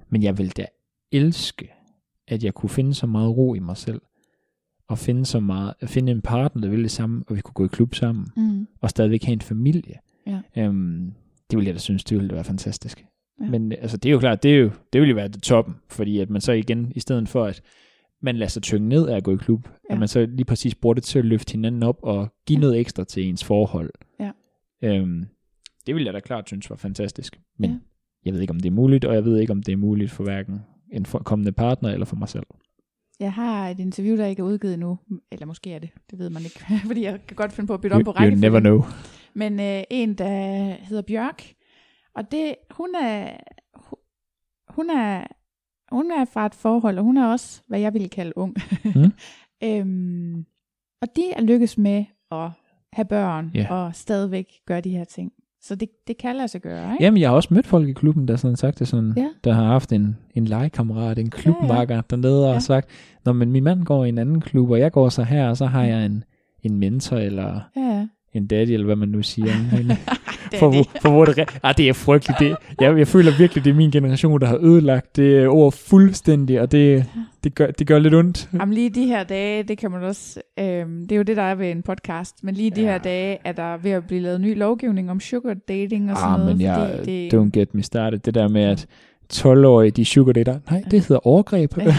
Men 0.08 0.22
jeg 0.22 0.38
vil 0.38 0.50
da 0.56 0.66
elske, 1.12 1.68
at 2.28 2.44
jeg 2.44 2.54
kunne 2.54 2.70
finde 2.70 2.94
så 2.94 3.06
meget 3.06 3.36
ro 3.36 3.54
i 3.54 3.58
mig 3.58 3.76
selv, 3.76 4.00
og 4.92 4.98
finde 4.98 5.26
så 5.26 5.40
meget, 5.40 5.74
at 5.80 5.88
finde 5.88 6.12
en 6.12 6.20
partner, 6.20 6.62
der 6.62 6.68
vil 6.68 6.82
det 6.82 6.90
samme, 6.90 7.24
og 7.26 7.36
vi 7.36 7.40
kunne 7.40 7.54
gå 7.54 7.64
i 7.64 7.68
klub 7.68 7.94
sammen 7.94 8.26
Mm. 8.36 8.66
og 8.80 8.90
stadigvæk 8.90 9.24
have 9.24 9.32
en 9.32 9.40
familie. 9.40 9.94
Ja. 10.26 10.40
Øhm, 10.56 11.12
det 11.50 11.56
ville 11.56 11.66
jeg 11.66 11.74
da 11.74 11.78
synes, 11.78 12.04
det 12.04 12.18
ville 12.18 12.34
være 12.34 12.44
fantastisk. 12.44 13.04
Ja. 13.40 13.46
Men 13.50 13.72
altså, 13.72 13.96
det 13.96 14.08
er 14.08 14.12
jo 14.12 14.18
klart, 14.18 14.42
det, 14.42 14.50
er 14.54 14.56
jo, 14.58 14.70
det 14.92 15.00
ville 15.00 15.10
jo 15.10 15.14
være 15.14 15.28
det 15.28 15.42
toppen, 15.42 15.74
fordi 15.88 16.18
at 16.18 16.30
man 16.30 16.40
så 16.40 16.52
igen, 16.52 16.92
i 16.94 17.00
stedet 17.00 17.28
for 17.28 17.44
at 17.44 17.62
man 18.22 18.36
lader 18.36 18.48
sig 18.48 18.62
tynge 18.62 18.88
ned 18.88 19.08
af 19.08 19.16
at 19.16 19.24
gå 19.24 19.32
i 19.32 19.36
klub, 19.36 19.68
ja. 19.90 19.94
At 19.94 19.98
man 19.98 20.08
så 20.08 20.26
lige 20.26 20.44
præcis 20.44 20.74
bruger 20.74 20.94
det 20.94 21.02
til 21.02 21.18
at 21.18 21.24
løfte 21.24 21.52
hinanden 21.52 21.82
op 21.82 21.98
og 22.02 22.28
give 22.46 22.56
Ja. 22.56 22.60
noget 22.60 22.78
ekstra 22.80 23.04
til 23.04 23.24
ens 23.28 23.44
forhold. 23.44 23.90
Ja. 24.20 24.30
Øhm, 24.82 25.24
det 25.86 25.94
ville 25.94 26.06
jeg 26.06 26.14
da 26.14 26.20
klart 26.20 26.48
synes 26.48 26.70
var 26.70 26.76
fantastisk. 26.76 27.40
Men 27.58 27.70
Ja. 27.70 27.76
jeg 28.24 28.34
ved 28.34 28.40
ikke, 28.40 28.50
om 28.50 28.60
det 28.60 28.66
er 28.68 28.74
muligt, 28.74 29.04
og 29.04 29.14
jeg 29.14 29.24
ved 29.24 29.38
ikke, 29.40 29.52
om 29.52 29.62
det 29.62 29.72
er 29.72 29.76
muligt 29.76 30.10
for 30.10 30.24
hverken 30.24 30.60
en 30.92 31.04
kommende 31.04 31.52
partner 31.52 31.90
eller 31.90 32.06
for 32.06 32.16
mig 32.16 32.28
selv. 32.28 32.46
Jeg 33.22 33.32
har 33.32 33.68
et 33.68 33.80
interview, 33.80 34.16
der 34.16 34.26
ikke 34.26 34.40
er 34.40 34.46
udgivet 34.46 34.78
nu. 34.78 34.98
Eller 35.32 35.46
måske 35.46 35.72
er 35.72 35.78
det. 35.78 35.90
Det 36.10 36.18
ved 36.18 36.30
man 36.30 36.42
ikke. 36.42 36.64
Fordi 36.86 37.02
jeg 37.04 37.20
kan 37.28 37.36
godt 37.36 37.52
finde 37.52 37.66
på 37.66 37.74
at 37.74 37.80
bytte 37.80 37.94
om 37.94 38.04
på 38.04 38.14
You, 38.20 38.26
you 38.30 38.36
never 38.36 38.60
know. 38.60 38.82
Men 39.34 39.60
øh, 39.60 39.82
en, 39.90 40.14
der 40.14 40.28
hedder 40.84 41.02
Bjørk. 41.02 41.52
Og 42.14 42.32
det, 42.32 42.54
hun 42.70 42.94
er, 43.02 43.36
hu- 43.74 43.98
hun 44.68 44.90
er, 44.90 45.24
hun 45.92 46.10
er 46.10 46.24
fra 46.24 46.46
et 46.46 46.54
forhold, 46.54 46.98
og 46.98 47.04
hun 47.04 47.16
er 47.16 47.26
også, 47.26 47.62
hvad 47.68 47.80
jeg 47.80 47.92
ville 47.94 48.08
kalde 48.08 48.38
ung. 48.38 48.56
Mm. 48.84 49.12
øhm, 49.68 50.44
og 51.02 51.08
de 51.16 51.32
er 51.32 51.40
lykkes 51.42 51.78
med 51.78 52.04
at 52.30 52.50
have 52.92 53.04
børn, 53.04 53.50
Ja. 53.54 53.74
og 53.74 53.94
stadigvæk 53.96 54.46
gøre 54.66 54.80
de 54.80 54.90
her 54.90 55.04
ting. 55.04 55.32
Så 55.64 55.74
det, 55.74 55.88
det 56.08 56.18
kan 56.18 56.36
lade 56.36 56.48
sig 56.48 56.60
gøre, 56.60 56.92
ikke? 56.92 57.04
Jamen, 57.04 57.20
jeg 57.20 57.28
har 57.28 57.36
også 57.36 57.54
mødt 57.54 57.66
folk 57.66 57.88
i 57.88 57.92
klubben, 57.92 58.28
der 58.28 58.36
sådan 58.36 58.56
sagt 58.56 58.78
det 58.78 58.88
sådan, 58.88 59.12
Ja. 59.16 59.28
der 59.44 59.52
har 59.52 59.64
haft 59.64 59.92
en, 59.92 60.16
en 60.34 60.44
legekammerat, 60.44 61.18
en 61.18 61.30
klubmakker 61.30 61.94
ja, 61.94 61.96
ja. 61.96 62.02
dernede, 62.16 62.48
og 62.48 62.52
Ja. 62.54 62.60
sagt, 62.60 62.88
Nå, 63.24 63.32
men 63.32 63.52
min 63.52 63.64
mand 63.64 63.84
går 63.84 64.04
i 64.04 64.08
en 64.08 64.18
anden 64.18 64.40
klub, 64.40 64.70
og 64.70 64.78
jeg 64.78 64.92
går 64.92 65.08
så 65.08 65.22
her, 65.22 65.48
og 65.48 65.56
så 65.56 65.66
har 65.66 65.84
jeg 65.84 66.06
en, 66.06 66.24
en 66.62 66.76
mentor, 66.78 67.16
eller 67.16 67.60
ja. 67.76 68.06
en 68.34 68.46
daddy, 68.46 68.70
eller 68.70 68.86
hvad 68.86 68.96
man 68.96 69.08
nu 69.08 69.22
siger. 69.22 69.46
For, 70.58 70.70
hvor- 70.70 70.86
for 71.02 71.10
hvor 71.10 71.24
det, 71.24 71.38
re- 71.38 71.58
ah, 71.62 71.76
det 71.76 71.88
er 71.88 71.92
frygteligt. 71.92 72.38
Det, 72.38 72.56
jeg, 72.80 72.98
jeg 72.98 73.08
føler 73.08 73.32
virkelig, 73.38 73.64
det 73.64 73.70
er 73.70 73.74
min 73.74 73.90
generation, 73.90 74.40
der 74.40 74.46
har 74.46 74.58
ødelagt 74.62 75.16
det 75.16 75.48
ord 75.48 75.72
fuldstændig, 75.72 76.60
og 76.60 76.72
det, 76.72 77.04
det, 77.44 77.54
gør, 77.54 77.66
det 77.66 77.86
gør 77.86 77.98
lidt 77.98 78.14
ondt. 78.14 78.48
Jamen 78.52 78.74
lige 78.74 78.90
de 78.90 79.06
her 79.06 79.22
dage, 79.24 79.62
det 79.62 79.78
kan 79.78 79.90
man 79.90 80.02
også, 80.02 80.40
øhm, 80.58 81.00
det 81.02 81.12
er 81.12 81.16
jo 81.16 81.22
det, 81.22 81.36
der 81.36 81.42
er 81.42 81.54
ved 81.54 81.70
en 81.70 81.82
podcast, 81.82 82.36
men 82.44 82.54
lige 82.54 82.70
de 82.70 82.80
Ja. 82.80 82.86
her 82.90 82.98
dage 82.98 83.38
er 83.44 83.52
der 83.52 83.76
ved 83.76 83.90
at 83.90 84.04
blive 84.06 84.20
lavet 84.20 84.40
ny 84.40 84.58
lovgivning 84.58 85.10
om 85.10 85.20
sugar 85.20 85.54
dating 85.68 86.10
og 86.10 86.16
sådan 86.16 86.32
Ah, 86.32 86.38
noget. 86.40 86.56
men 86.56 86.66
jeg, 86.66 87.00
det, 87.04 87.34
don't 87.34 87.50
get 87.60 87.74
me 87.74 87.82
started. 87.82 88.18
Det 88.18 88.34
der 88.34 88.48
med, 88.48 88.62
at 88.64 88.86
12-årige, 89.32 89.90
de 89.90 90.04
sugar 90.04 90.32
dater. 90.32 90.58
Nej, 90.70 90.82
det 90.90 91.00
hedder 91.00 91.26
overgreb. 91.26 91.76
Ja. 91.78 91.84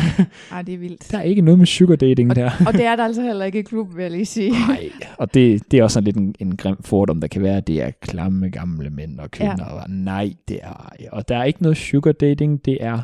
Ej, 0.52 0.62
det 0.62 0.74
er 0.74 0.78
vildt. 0.78 1.12
Der 1.12 1.18
er 1.18 1.22
ikke 1.22 1.42
noget 1.42 1.58
med 1.58 1.66
sugar 1.66 1.96
dating 1.96 2.36
der. 2.36 2.52
Og 2.68 2.74
det 2.74 2.86
er 2.86 2.96
der 2.96 3.04
altså 3.04 3.22
heller 3.22 3.46
ikke 3.46 3.60
i 3.60 3.62
klub, 3.62 3.96
vil 3.96 4.02
jeg 4.02 4.12
lige 4.12 4.26
sige. 4.26 4.52
Nej, 4.68 4.90
og 5.18 5.34
det, 5.34 5.72
det 5.72 5.80
er 5.80 5.84
også 5.84 5.94
sådan 5.94 6.04
lidt 6.06 6.18
en, 6.18 6.36
en 6.40 6.58
grim 6.58 6.78
fordom, 6.82 7.22
der 7.22 7.28
kan 7.28 7.42
være, 7.42 7.58
at 7.58 7.68
det 7.68 7.82
er 7.82 7.92
klamme 8.02 8.50
gamle 8.50 8.90
mænd 8.90 9.20
og 9.20 9.32
kvinder. 9.32 9.66
Ja. 9.68 9.74
Og 9.74 9.90
nej, 9.90 10.34
det 10.48 10.60
er 10.64 10.74
ej. 10.74 11.08
Og 11.12 11.28
der 11.30 11.38
er 11.38 11.44
ikke 11.44 11.62
noget 11.62 11.78
sugar 11.78 12.12
dating, 12.12 12.66
det 12.66 12.78
er 12.82 13.00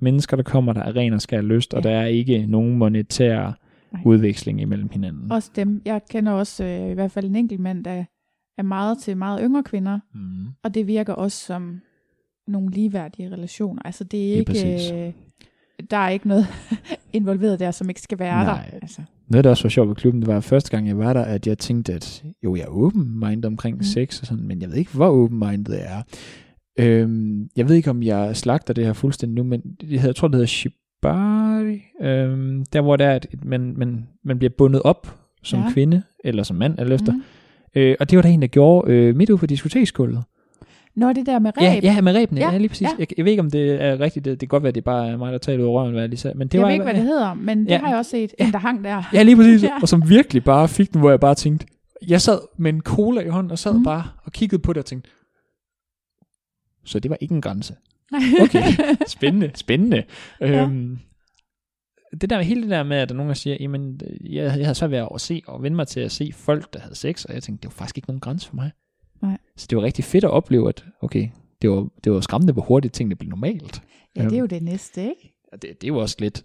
mennesker, 0.00 0.36
der 0.36 0.44
kommer, 0.44 0.72
der 0.72 0.82
er 0.82 0.96
ren 0.96 1.12
og 1.12 1.20
skær 1.22 1.40
lyst, 1.40 1.72
ja. 1.72 1.78
og 1.78 1.84
der 1.84 1.90
er 1.90 2.06
ikke 2.06 2.46
nogen 2.46 2.78
monetær 2.78 3.38
Nej. 3.92 4.02
udveksling 4.04 4.60
imellem 4.60 4.88
hinanden. 4.92 5.32
Også 5.32 5.50
dem. 5.56 5.82
Jeg 5.84 6.00
kender 6.10 6.32
også 6.32 6.64
øh, 6.64 6.90
i 6.90 6.94
hvert 6.94 7.10
fald 7.12 7.24
en 7.24 7.36
enkelt 7.36 7.60
mand, 7.60 7.84
der 7.84 8.04
er 8.58 8.62
meget 8.62 8.98
til 8.98 9.16
meget 9.16 9.40
yngre 9.42 9.62
kvinder, 9.62 9.98
Mm. 10.14 10.46
og 10.64 10.74
det 10.74 10.86
virker 10.86 11.12
også 11.12 11.46
som 11.46 11.80
nogle 12.52 12.70
ligeværdige 12.70 13.30
relationer. 13.30 13.82
Altså 13.84 14.04
det 14.04 14.32
er 14.32 14.36
ikke... 14.38 15.06
Øh, 15.06 15.12
der 15.90 15.96
er 15.96 16.08
ikke 16.08 16.28
noget 16.28 16.46
involveret 17.12 17.60
der, 17.60 17.70
som 17.70 17.88
ikke 17.88 18.00
skal 18.00 18.18
være 18.18 18.44
Nej. 18.44 18.54
der. 18.70 18.78
Altså. 18.82 19.02
Noget, 19.28 19.44
der 19.44 19.50
også 19.50 19.64
var 19.64 19.68
sjovt 19.70 19.88
ved 19.88 19.96
klubben, 19.96 20.22
det 20.22 20.28
var 20.28 20.40
første 20.40 20.70
gang, 20.70 20.88
jeg 20.88 20.98
var 20.98 21.12
der, 21.12 21.22
at 21.22 21.46
jeg 21.46 21.58
tænkte, 21.58 21.92
at 21.92 22.24
jo, 22.44 22.56
jeg 22.56 22.62
er 22.62 22.68
open-minded 22.68 23.44
omkring 23.44 23.76
Mm. 23.76 23.82
sex 23.82 24.20
og 24.20 24.26
sådan, 24.26 24.44
men 24.44 24.60
jeg 24.62 24.68
ved 24.70 24.76
ikke, 24.76 24.94
hvor 24.94 25.24
open-minded 25.24 25.74
jeg 25.74 25.84
er. 25.98 26.02
Øhm, 26.78 27.48
jeg 27.56 27.68
ved 27.68 27.76
ikke, 27.76 27.90
om 27.90 28.02
jeg 28.02 28.36
slagter 28.36 28.74
det 28.74 28.84
her 28.86 28.92
fuldstændig 28.92 29.36
nu, 29.36 29.42
men 29.42 29.60
det 29.80 29.88
hedder, 29.88 30.06
jeg 30.08 30.16
tror, 30.16 30.28
det 30.28 30.34
hedder 30.34 30.46
shibari. 30.46 31.82
Øhm, 32.02 32.64
der, 32.72 32.80
hvor 32.80 32.96
det 32.96 33.06
er, 33.06 33.10
at 33.10 33.26
man, 33.44 33.74
man, 33.76 34.06
man 34.24 34.38
bliver 34.38 34.50
bundet 34.58 34.82
op 34.82 35.18
som 35.42 35.60
Ja. 35.60 35.72
kvinde, 35.72 36.02
eller 36.24 36.42
som 36.42 36.56
mand, 36.56 36.78
alt 36.78 36.92
efter. 36.92 37.12
Mm. 37.12 37.22
Øh, 37.76 37.96
og 38.00 38.10
det 38.10 38.16
var 38.16 38.22
der 38.22 38.28
en, 38.28 38.42
der 38.42 38.48
gjorde 38.48 38.92
øh, 38.92 39.16
midt 39.16 39.30
ude 39.30 39.38
på 39.38 39.46
diskoteksgulvet. 39.46 40.24
Nå, 40.94 41.12
det 41.12 41.26
der 41.26 41.38
med 41.38 41.52
ræb. 41.56 41.84
Ja, 41.84 41.92
ja, 41.94 42.00
med 42.00 42.14
rebene. 42.14 42.40
Ja, 42.40 42.46
Ja, 42.46 42.52
ja 42.52 42.58
lige 42.58 42.68
præcis. 42.68 42.82
ja. 42.84 42.88
Ja. 42.88 42.96
Jeg, 42.98 43.06
jeg, 43.16 43.24
ved 43.24 43.32
ikke, 43.32 43.40
om 43.42 43.50
det 43.50 43.82
er 43.82 44.00
rigtigt. 44.00 44.24
Det, 44.24 44.30
det 44.30 44.38
kan 44.40 44.48
godt 44.48 44.62
være, 44.62 44.68
at 44.68 44.74
det 44.74 44.84
bare 44.84 45.08
er 45.08 45.16
mig, 45.16 45.32
der 45.32 45.38
taler 45.38 45.64
af 45.64 45.68
røven, 45.68 45.92
hvad 45.92 46.02
jeg 46.02 46.08
lige 46.08 46.20
sagde. 46.20 46.38
Men 46.38 46.48
det 46.48 46.54
jeg 46.54 46.60
var, 46.62 46.66
ved 46.68 46.72
ikke, 46.74 46.84
hvad 46.84 46.94
det 46.94 47.02
hedder, 47.02 47.34
men 47.34 47.58
det 47.58 47.70
Ja. 47.70 47.78
har 47.78 47.88
jeg 47.88 47.96
også 47.96 48.10
set. 48.10 48.34
En, 48.38 48.52
der 48.52 48.58
hang 48.58 48.84
der. 48.84 49.02
Ja, 49.12 49.22
lige 49.22 49.36
præcis. 49.36 49.62
Ja. 49.62 49.68
Ja. 49.72 49.78
Og 49.82 49.88
som 49.88 50.08
virkelig 50.08 50.44
bare 50.44 50.68
fik 50.68 50.92
den, 50.92 51.00
hvor 51.00 51.10
jeg 51.10 51.20
bare 51.20 51.34
tænkte, 51.34 51.66
jeg 52.08 52.20
sad 52.20 52.38
med 52.58 52.72
en 52.72 52.80
cola 52.80 53.20
i 53.20 53.28
hånden, 53.28 53.50
og 53.50 53.58
sad 53.58 53.72
mm. 53.74 53.84
bare 53.84 54.04
og 54.24 54.32
kiggede 54.32 54.62
på 54.62 54.72
det 54.72 54.78
og 54.78 54.86
tænkte, 54.86 55.10
så 56.84 56.98
det 56.98 57.10
var 57.10 57.16
ikke 57.20 57.34
en 57.34 57.40
grænse. 57.40 57.74
Okay, 58.42 58.62
spændende, 59.06 59.50
spændende. 59.54 60.02
Ja. 60.40 60.46
Ja. 60.46 60.62
Øhm, 60.62 60.98
det 62.20 62.30
der 62.30 62.42
hele 62.42 62.62
det 62.62 62.70
der 62.70 62.82
med, 62.82 62.96
at 62.96 63.08
der 63.08 63.14
er 63.14 63.16
nogen, 63.16 63.28
der 63.28 63.34
siger, 63.34 63.56
jamen, 63.60 64.00
jeg, 64.20 64.44
jeg 64.44 64.52
havde 64.52 64.74
svært 64.74 64.90
ved 64.90 64.98
at 65.14 65.20
se 65.20 65.42
og 65.46 65.62
vende 65.62 65.76
mig 65.76 65.86
til 65.88 66.00
at 66.00 66.12
se 66.12 66.30
folk, 66.34 66.72
der 66.74 66.80
havde 66.80 66.94
sex, 66.94 67.24
og 67.24 67.34
jeg 67.34 67.42
tænkte, 67.42 67.62
det 67.62 67.66
var 67.74 67.78
faktisk 67.78 67.98
ikke 67.98 68.08
nogen 68.08 68.20
grænse 68.20 68.48
for 68.48 68.54
mig. 68.54 68.70
Nej. 69.22 69.38
Så 69.56 69.66
det 69.70 69.78
var 69.78 69.84
rigtig 69.84 70.04
fedt 70.04 70.24
at 70.24 70.30
opleve, 70.30 70.68
at 70.68 70.84
okay, 71.00 71.28
det 71.62 71.70
var, 71.70 71.88
det 72.04 72.12
var 72.12 72.20
skræmmende, 72.20 72.52
hvor 72.52 72.62
hurtigt 72.62 72.94
tingene 72.94 73.14
blev 73.16 73.28
normalt. 73.30 73.82
Ja, 74.16 74.24
det 74.24 74.32
er 74.32 74.38
jo 74.38 74.46
det 74.46 74.62
næste, 74.62 75.02
ikke? 75.02 75.34
Og 75.52 75.62
det, 75.62 75.70
det 75.80 75.84
er 75.84 75.88
jo 75.88 75.98
også 75.98 76.16
lidt, 76.18 76.44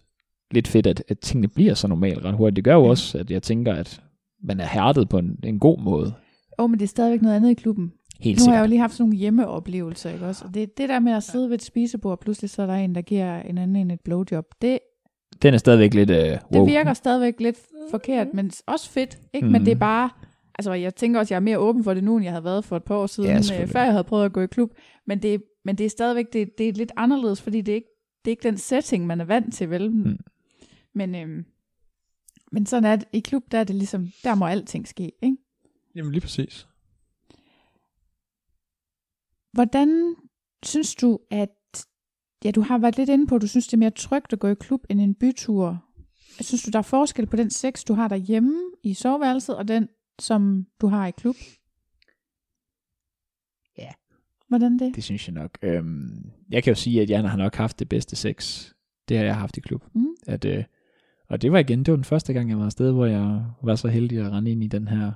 lidt 0.51 0.67
fedt, 0.67 0.87
at, 0.87 1.03
at 1.07 1.19
tingene 1.19 1.47
bliver 1.47 1.73
så 1.73 1.87
normalt 1.87 2.25
ret 2.25 2.35
hurtigt. 2.35 2.55
Det 2.55 2.63
gør 2.63 2.73
jo 2.73 2.83
Ja. 2.83 2.89
også, 2.89 3.17
at 3.17 3.31
jeg 3.31 3.43
tænker, 3.43 3.73
at 3.73 4.01
man 4.43 4.59
er 4.59 4.65
hærdet 4.67 5.09
på 5.09 5.17
en, 5.17 5.39
en 5.43 5.59
god 5.59 5.79
måde. 5.81 6.05
Åh, 6.59 6.63
oh, 6.63 6.69
men 6.69 6.79
det 6.79 6.85
er 6.85 6.89
stadigvæk 6.89 7.21
noget 7.21 7.35
andet 7.35 7.49
i 7.49 7.53
klubben. 7.53 7.91
Helt 8.19 8.39
Nu 8.39 8.45
har 8.45 8.51
jeg 8.53 8.59
jo 8.59 8.63
sikkert. 8.63 8.69
lige 8.69 8.79
haft 8.79 8.93
sådan 8.93 9.03
nogle 9.03 9.17
hjemmeoplevelser, 9.17 10.09
ikke 10.09 10.25
også? 10.25 10.45
Og 10.45 10.53
det, 10.53 10.77
det 10.77 10.89
der 10.89 10.99
med 10.99 11.11
at 11.13 11.23
sidde 11.23 11.49
ved 11.49 11.55
et 11.55 11.61
spisebord, 11.63 12.11
og 12.11 12.19
pludselig 12.19 12.49
så 12.49 12.61
er 12.61 12.65
der 12.65 12.73
en, 12.73 12.95
der 12.95 13.01
giver 13.01 13.41
en 13.41 13.57
anden 13.57 13.75
en 13.75 13.91
et 13.91 13.99
blowjob, 14.01 14.45
det, 14.61 14.79
Den 15.41 15.53
er 15.53 15.57
stadigvæk 15.57 15.93
lidt, 15.93 16.09
uh, 16.09 16.15
wow. 16.17 16.65
det 16.65 16.73
virker 16.73 16.93
stadigvæk 16.93 17.39
lidt 17.39 17.57
forkert, 17.91 18.27
men 18.33 18.51
også 18.67 18.89
fedt, 18.89 19.17
ikke? 19.33 19.45
Mm. 19.45 19.51
Men 19.51 19.65
det 19.65 19.71
er 19.71 19.75
bare, 19.75 20.09
altså 20.57 20.73
jeg 20.73 20.95
tænker 20.95 21.19
også, 21.19 21.33
jeg 21.33 21.39
er 21.39 21.43
mere 21.43 21.57
åben 21.59 21.83
for 21.83 21.93
det 21.93 22.03
nu, 22.03 22.15
end 22.15 22.23
jeg 22.23 22.31
havde 22.33 22.43
været 22.43 22.65
for 22.65 22.77
et 22.77 22.83
par 22.83 22.95
år 22.95 23.07
siden, 23.07 23.29
Ja, 23.29 23.41
selvfølgelig. 23.41 23.71
før 23.73 23.83
jeg 23.83 23.91
havde 23.91 24.03
prøvet 24.03 24.25
at 24.25 24.33
gå 24.33 24.41
i 24.41 24.47
klub. 24.47 24.71
Men 25.05 25.21
det, 25.21 25.43
men 25.65 25.77
det 25.77 25.85
er 25.85 25.89
stadigvæk, 25.89 26.33
det, 26.33 26.57
det 26.57 26.69
er 26.69 26.73
lidt 26.73 26.91
anderledes, 26.97 27.41
fordi 27.41 27.61
det 27.61 27.71
er 27.71 27.75
ikke, 27.75 27.89
det 28.25 28.31
er 28.31 28.33
ikke 28.33 28.43
den 28.43 28.57
setting, 28.57 29.05
man 29.07 29.21
er 29.21 29.25
vant 29.25 29.53
til, 29.53 29.69
vel? 29.69 29.91
Mm. 29.91 30.17
Men, 30.93 31.15
øhm, 31.15 31.45
men 32.51 32.65
sådan 32.65 32.85
er 32.91 32.95
det. 32.95 33.07
I 33.13 33.19
klub, 33.19 33.43
der 33.51 33.57
er 33.57 33.63
det 33.63 33.75
ligesom, 33.75 34.07
der 34.23 34.35
må 34.35 34.45
alting 34.45 34.87
ske, 34.87 35.11
ikke? 35.21 35.37
Jamen 35.95 36.11
lige 36.11 36.21
præcis. 36.21 36.67
Hvordan 39.53 40.15
synes 40.63 40.95
du, 40.95 41.19
at 41.31 41.87
ja, 42.43 42.51
du 42.51 42.61
har 42.61 42.77
været 42.77 42.97
lidt 42.97 43.09
inde 43.09 43.27
på, 43.27 43.35
at 43.35 43.41
du 43.41 43.47
synes, 43.47 43.67
det 43.67 43.73
er 43.73 43.77
mere 43.77 43.91
trygt 43.91 44.33
at 44.33 44.39
gå 44.39 44.47
i 44.47 44.53
klub 44.53 44.81
end 44.89 45.01
en 45.01 45.15
bytur. 45.15 45.83
Synes 46.41 46.63
du, 46.63 46.71
der 46.71 46.79
er 46.79 46.83
forskel 46.83 47.25
på 47.27 47.35
den 47.35 47.49
sex, 47.49 47.83
du 47.83 47.93
har 47.93 48.07
derhjemme 48.07 48.71
i 48.83 48.93
soveværelset, 48.93 49.55
og 49.57 49.67
den, 49.67 49.87
som 50.19 50.65
du 50.81 50.87
har 50.87 51.07
i 51.07 51.11
klub? 51.11 51.35
Ja. 53.77 53.89
Hvordan 54.47 54.79
det? 54.79 54.95
Det 54.95 55.03
synes 55.03 55.27
jeg 55.27 55.33
nok. 55.33 55.57
Øhm, 55.61 56.31
jeg 56.51 56.63
kan 56.63 56.71
jo 56.71 56.75
sige, 56.75 57.01
at 57.01 57.09
jeg 57.09 57.29
har 57.29 57.37
nok 57.37 57.55
haft 57.55 57.79
det 57.79 57.89
bedste 57.89 58.15
sex. 58.15 58.65
Det 59.09 59.17
har 59.17 59.23
jeg 59.25 59.35
haft 59.35 59.57
i 59.57 59.59
klub. 59.59 59.83
Mm. 59.95 60.05
At, 60.27 60.45
øh, 60.45 60.63
og 61.29 61.41
det 61.41 61.51
var 61.51 61.59
igen, 61.59 61.79
det 61.79 61.91
var 61.91 61.95
den 61.97 62.03
første 62.03 62.33
gang, 62.33 62.49
jeg 62.49 62.59
var 62.59 62.65
afsted, 62.65 62.91
hvor 62.91 63.05
jeg 63.05 63.45
var 63.63 63.75
så 63.75 63.87
heldig 63.87 64.17
at 64.19 64.31
rende 64.31 64.51
ind 64.51 64.63
i 64.63 64.67
den 64.67 64.87
her 64.87 65.11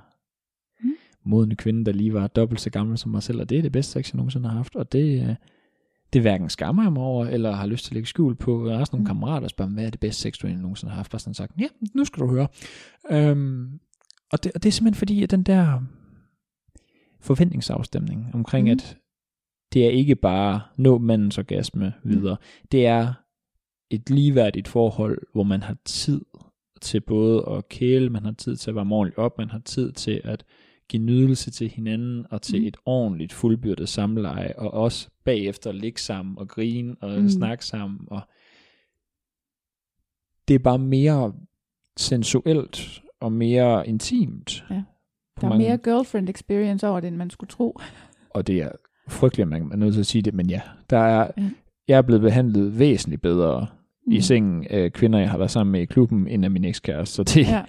Mm. 0.84 0.92
modne 1.24 1.56
kvinde, 1.56 1.84
der 1.84 1.92
lige 1.92 2.12
var 2.14 2.26
dobbelt 2.26 2.60
så 2.60 2.70
gammel 2.70 2.98
som 2.98 3.10
mig 3.10 3.22
selv, 3.22 3.40
og 3.40 3.48
det 3.48 3.58
er 3.58 3.62
det 3.62 3.72
bedste 3.72 3.92
sex, 3.92 4.12
jeg 4.12 4.16
nogensinde 4.16 4.48
har 4.48 4.56
haft, 4.56 4.76
og 4.76 4.92
det, 4.92 5.28
øh, 5.28 5.34
det 6.12 6.20
hverken 6.20 6.48
skammer 6.50 6.82
jeg 6.82 6.92
mig 6.92 7.02
over, 7.02 7.26
eller 7.26 7.52
har 7.52 7.66
lyst 7.66 7.84
til 7.84 7.90
at 7.90 7.94
lægge 7.94 8.06
skjul 8.08 8.34
på. 8.34 8.66
Jeg 8.66 8.74
har 8.74 8.80
også 8.80 8.90
nogle 8.96 9.02
Mm. 9.02 9.06
kammerater, 9.06 9.40
der 9.40 9.48
spørger, 9.48 9.70
hvad 9.72 9.84
er 9.86 9.90
det 9.90 10.00
bedste 10.00 10.22
sex, 10.22 10.38
du 10.38 10.46
egentlig 10.46 10.62
nogensinde 10.62 10.90
har 10.90 10.96
haft? 10.96 11.10
Bare 11.10 11.18
sådan 11.20 11.34
sagt, 11.34 11.52
ja, 11.60 11.66
nu 11.94 12.04
skal 12.04 12.22
du 12.22 12.28
høre. 12.30 12.48
Øhm, 13.10 13.80
og, 14.32 14.44
det, 14.44 14.52
og 14.54 14.62
det 14.62 14.68
er 14.68 14.72
simpelthen 14.72 14.98
fordi, 14.98 15.22
at 15.22 15.30
den 15.30 15.42
der 15.42 15.80
forventningsafstemning 17.20 18.30
omkring, 18.34 18.64
Mhm. 18.68 18.72
at 18.72 18.96
det 19.72 19.86
er 19.86 19.90
ikke 19.90 20.16
bare 20.16 20.60
nå 20.76 20.98
mandens 20.98 21.38
orgasme 21.38 21.94
videre. 22.04 22.36
Det 22.72 22.86
er 22.86 23.12
et 23.90 24.10
ligeværdigt 24.10 24.68
forhold, 24.68 25.18
hvor 25.32 25.42
man 25.42 25.62
har 25.62 25.76
tid 25.84 26.20
til 26.80 27.00
både 27.00 27.44
at 27.50 27.68
kæle, 27.68 28.10
man 28.10 28.24
har 28.24 28.32
tid 28.32 28.56
til 28.56 28.70
at 28.70 28.74
varme 28.74 28.94
ordentligt 28.94 29.18
op, 29.18 29.38
man 29.38 29.50
har 29.50 29.58
tid 29.58 29.92
til 29.92 30.20
at 30.24 30.44
give 30.88 31.02
nydelse 31.02 31.50
til 31.50 31.68
hinanden 31.68 32.26
og 32.30 32.42
til 32.42 32.54
Mhm. 32.56 32.62
mm. 32.62 32.68
et 32.68 32.76
ordentligt 32.86 33.32
fuldbyrdet 33.32 33.88
samleje, 33.88 34.54
og 34.58 34.70
også 34.74 35.08
bagefter 35.24 35.72
ligge 35.72 36.00
sammen 36.00 36.38
og 36.38 36.48
grine 36.48 36.96
og 37.00 37.10
Mhm. 37.10 37.22
mm. 37.22 37.28
snakke 37.28 37.64
sammen. 37.66 38.00
Og 38.10 38.20
det 40.48 40.54
er 40.54 40.58
bare 40.58 40.78
mere 40.78 41.34
sensuelt 41.96 43.01
og 43.22 43.32
mere 43.32 43.88
intimt. 43.88 44.64
Ja. 44.70 44.74
Der 44.74 44.82
er 45.46 45.48
mange- 45.48 45.66
mere 45.68 45.76
girlfriend 45.78 46.28
experience 46.28 46.88
over 46.88 47.00
det, 47.00 47.08
end 47.08 47.16
man 47.16 47.30
skulle 47.30 47.48
tro. 47.48 47.78
og 48.30 48.46
det 48.46 48.56
er 48.58 48.68
frygteligt, 49.08 49.46
at 49.46 49.48
man 49.50 49.72
er 49.72 49.76
nødt 49.76 49.92
til 49.94 50.00
at 50.00 50.06
sige 50.06 50.22
det, 50.22 50.34
men 50.34 50.50
ja, 50.50 50.60
der 50.90 50.98
er, 50.98 51.30
Ja. 51.38 51.42
jeg 51.88 51.98
er 51.98 52.02
blevet 52.02 52.22
behandlet 52.22 52.78
væsentligt 52.78 53.22
bedre 53.22 53.66
mm. 54.06 54.12
i 54.12 54.20
sengen 54.20 54.66
af 54.70 54.92
kvinder, 54.92 55.18
jeg 55.18 55.30
har 55.30 55.38
været 55.38 55.50
sammen 55.50 55.72
med 55.72 55.80
i 55.80 55.84
klubben, 55.84 56.28
end 56.28 56.44
af 56.44 56.50
min 56.50 56.64
ekskæreste. 56.64 57.14
Så 57.14 57.22
det, 57.22 57.48
Ja. 57.48 57.62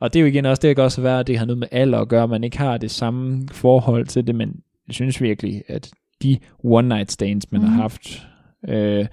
Og 0.00 0.12
det 0.12 0.18
er 0.18 0.20
jo 0.20 0.26
igen 0.26 0.44
også, 0.46 0.60
det 0.60 0.76
kan 0.76 0.84
også 0.84 1.00
være, 1.02 1.20
at 1.20 1.26
det 1.26 1.38
har 1.38 1.46
noget 1.46 1.58
med 1.58 1.68
alder 1.70 1.98
at 1.98 2.08
gøre, 2.08 2.28
man 2.28 2.44
ikke 2.44 2.58
har 2.58 2.78
det 2.78 2.90
samme 2.90 3.48
forhold 3.52 4.06
til 4.06 4.26
det, 4.26 4.34
men 4.34 4.60
jeg 4.88 4.94
synes 4.94 5.22
virkelig, 5.22 5.62
at 5.68 5.90
de 6.22 6.38
one 6.64 6.88
night 6.88 7.12
stands, 7.12 7.52
man 7.52 7.60
mm. 7.60 7.66
Har 7.66 7.82
haft, 7.82 8.26
øh, 8.68 9.06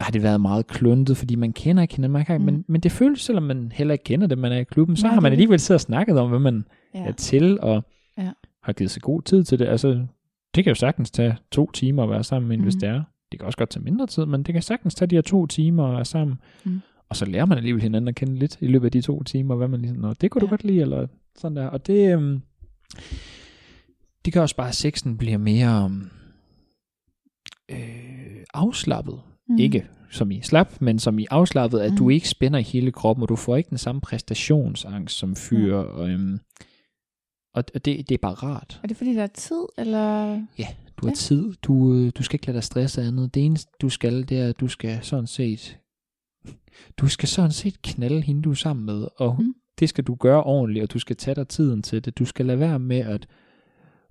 har 0.00 0.10
det 0.10 0.22
været 0.22 0.40
meget 0.40 0.66
kluntet, 0.66 1.16
fordi 1.16 1.34
man 1.34 1.52
kender 1.52 1.82
ikke 1.82 1.94
hinanden, 1.94 2.12
man 2.12 2.24
kan, 2.24 2.38
mm. 2.40 2.44
men, 2.44 2.64
men 2.68 2.80
det 2.80 2.92
føles, 2.92 3.20
selvom 3.20 3.42
man 3.42 3.72
heller 3.74 3.92
ikke 3.92 4.04
kender 4.04 4.26
det, 4.26 4.38
man 4.38 4.52
er 4.52 4.56
i 4.58 4.64
klubben, 4.64 4.96
så 4.96 5.06
Nej, 5.06 5.14
har 5.14 5.20
man 5.20 5.32
alligevel 5.32 5.60
siddet 5.60 5.76
og 5.76 5.80
snakket 5.80 6.18
om, 6.18 6.28
hvad 6.30 6.38
man 6.38 6.64
Ja. 6.94 7.04
er 7.06 7.12
til, 7.12 7.60
og 7.60 7.84
Ja. 8.18 8.30
har 8.62 8.72
givet 8.72 8.90
sig 8.90 9.02
god 9.02 9.22
tid 9.22 9.44
til 9.44 9.58
det. 9.58 9.66
Altså, 9.66 10.06
det 10.54 10.64
kan 10.64 10.70
jo 10.70 10.74
sagtens 10.74 11.10
tage 11.10 11.36
to 11.52 11.70
timer 11.70 12.02
at 12.02 12.10
være 12.10 12.24
sammen 12.24 12.48
med 12.48 12.56
en, 12.56 12.60
mm. 12.60 12.64
hvis 12.64 12.74
det 12.74 12.88
er. 12.88 13.02
Det 13.32 13.40
kan 13.40 13.46
også 13.46 13.58
godt 13.58 13.70
tage 13.70 13.84
mindre 13.84 14.06
tid, 14.06 14.26
men 14.26 14.42
det 14.42 14.52
kan 14.52 14.62
sagtens 14.62 14.94
tage 14.94 15.08
de 15.08 15.14
her 15.14 15.22
to 15.22 15.46
timer 15.46 15.86
at 15.86 15.94
være 15.94 16.04
sammen. 16.04 16.36
Mm. 16.64 16.80
Og 17.08 17.16
så 17.16 17.24
lærer 17.24 17.46
man 17.46 17.58
alligevel 17.58 17.82
hinanden 17.82 18.08
at 18.08 18.14
kende 18.14 18.34
lidt 18.38 18.56
i 18.60 18.66
løbet 18.66 18.84
af 18.86 18.92
de 18.92 19.00
to 19.00 19.22
timer, 19.22 19.54
hvad 19.54 19.68
man 19.68 19.80
ligesom, 19.80 19.98
Nå, 19.98 20.12
det 20.12 20.30
kunne 20.30 20.40
ja. 20.42 20.46
Du 20.46 20.50
godt 20.50 20.64
lide, 20.64 20.80
eller 20.80 21.06
sådan 21.36 21.56
der. 21.56 21.66
Og 21.66 21.86
det, 21.86 22.12
øhm, 22.14 22.40
det 24.24 24.32
gør 24.32 24.40
også 24.40 24.56
bare, 24.56 24.68
at 24.68 24.74
sexen 24.74 25.18
bliver 25.18 25.38
mere 25.38 25.84
øhm, 25.84 26.08
øh, 27.70 28.44
afslappet. 28.54 29.20
Mm. 29.48 29.54
Mm. 29.54 29.58
Ikke 29.58 29.86
som 30.10 30.30
i 30.30 30.40
slap, 30.42 30.80
men 30.80 30.98
som 30.98 31.18
i 31.18 31.26
afslappet, 31.30 31.78
at 31.80 31.90
mm. 31.90 31.96
du 31.96 32.04
Mm. 32.04 32.10
ikke 32.10 32.28
spænder 32.28 32.60
hele 32.60 32.92
kroppen, 32.92 33.22
og 33.22 33.28
du 33.28 33.36
får 33.36 33.56
ikke 33.56 33.70
den 33.70 33.78
samme 33.78 34.00
præstationsangst 34.00 35.16
som 35.18 35.36
fyr. 35.36 35.74
Ja. 35.76 35.82
Og, 35.82 36.08
øhm, 36.10 36.38
og 37.54 37.64
det, 37.74 37.84
det 37.84 38.10
er 38.12 38.18
bare 38.22 38.34
rart. 38.34 38.80
Er 38.82 38.88
det 38.88 38.96
fordi, 38.96 39.14
der 39.14 39.22
er 39.22 39.26
tid, 39.26 39.62
eller? 39.78 40.34
Du 40.96 41.06
har 41.06 41.10
Ja. 41.10 41.14
tid, 41.14 41.54
du, 41.62 41.94
øh, 41.94 42.12
du 42.18 42.22
skal 42.22 42.34
ikke 42.34 42.46
lade 42.46 42.54
dig 42.56 42.64
stresse 42.64 43.02
af 43.02 43.06
andet. 43.06 43.34
Det 43.34 43.44
eneste, 43.44 43.72
du 43.80 43.88
skal, 43.88 44.28
det 44.28 44.38
er, 44.38 44.48
at 44.48 44.60
du 44.60 44.68
skal 44.68 44.98
sådan 45.02 45.26
set, 45.26 45.78
du 46.96 47.08
skal 47.08 47.28
sådan 47.28 47.50
set 47.52 47.82
knalde 47.82 48.20
hende, 48.20 48.42
du 48.42 48.50
er 48.50 48.54
sammen 48.54 48.86
med, 48.86 49.08
og 49.16 49.36
Mm. 49.38 49.44
mm. 49.46 49.54
det 49.80 49.88
skal 49.88 50.04
du 50.04 50.14
gøre 50.14 50.42
ordentligt, 50.44 50.82
og 50.82 50.92
du 50.92 50.98
skal 50.98 51.16
tage 51.16 51.34
dig 51.34 51.48
tiden 51.48 51.82
til 51.82 52.04
det. 52.04 52.18
Du 52.18 52.24
skal 52.24 52.46
lade 52.46 52.58
være 52.60 52.78
med 52.78 52.96
at 52.98 53.26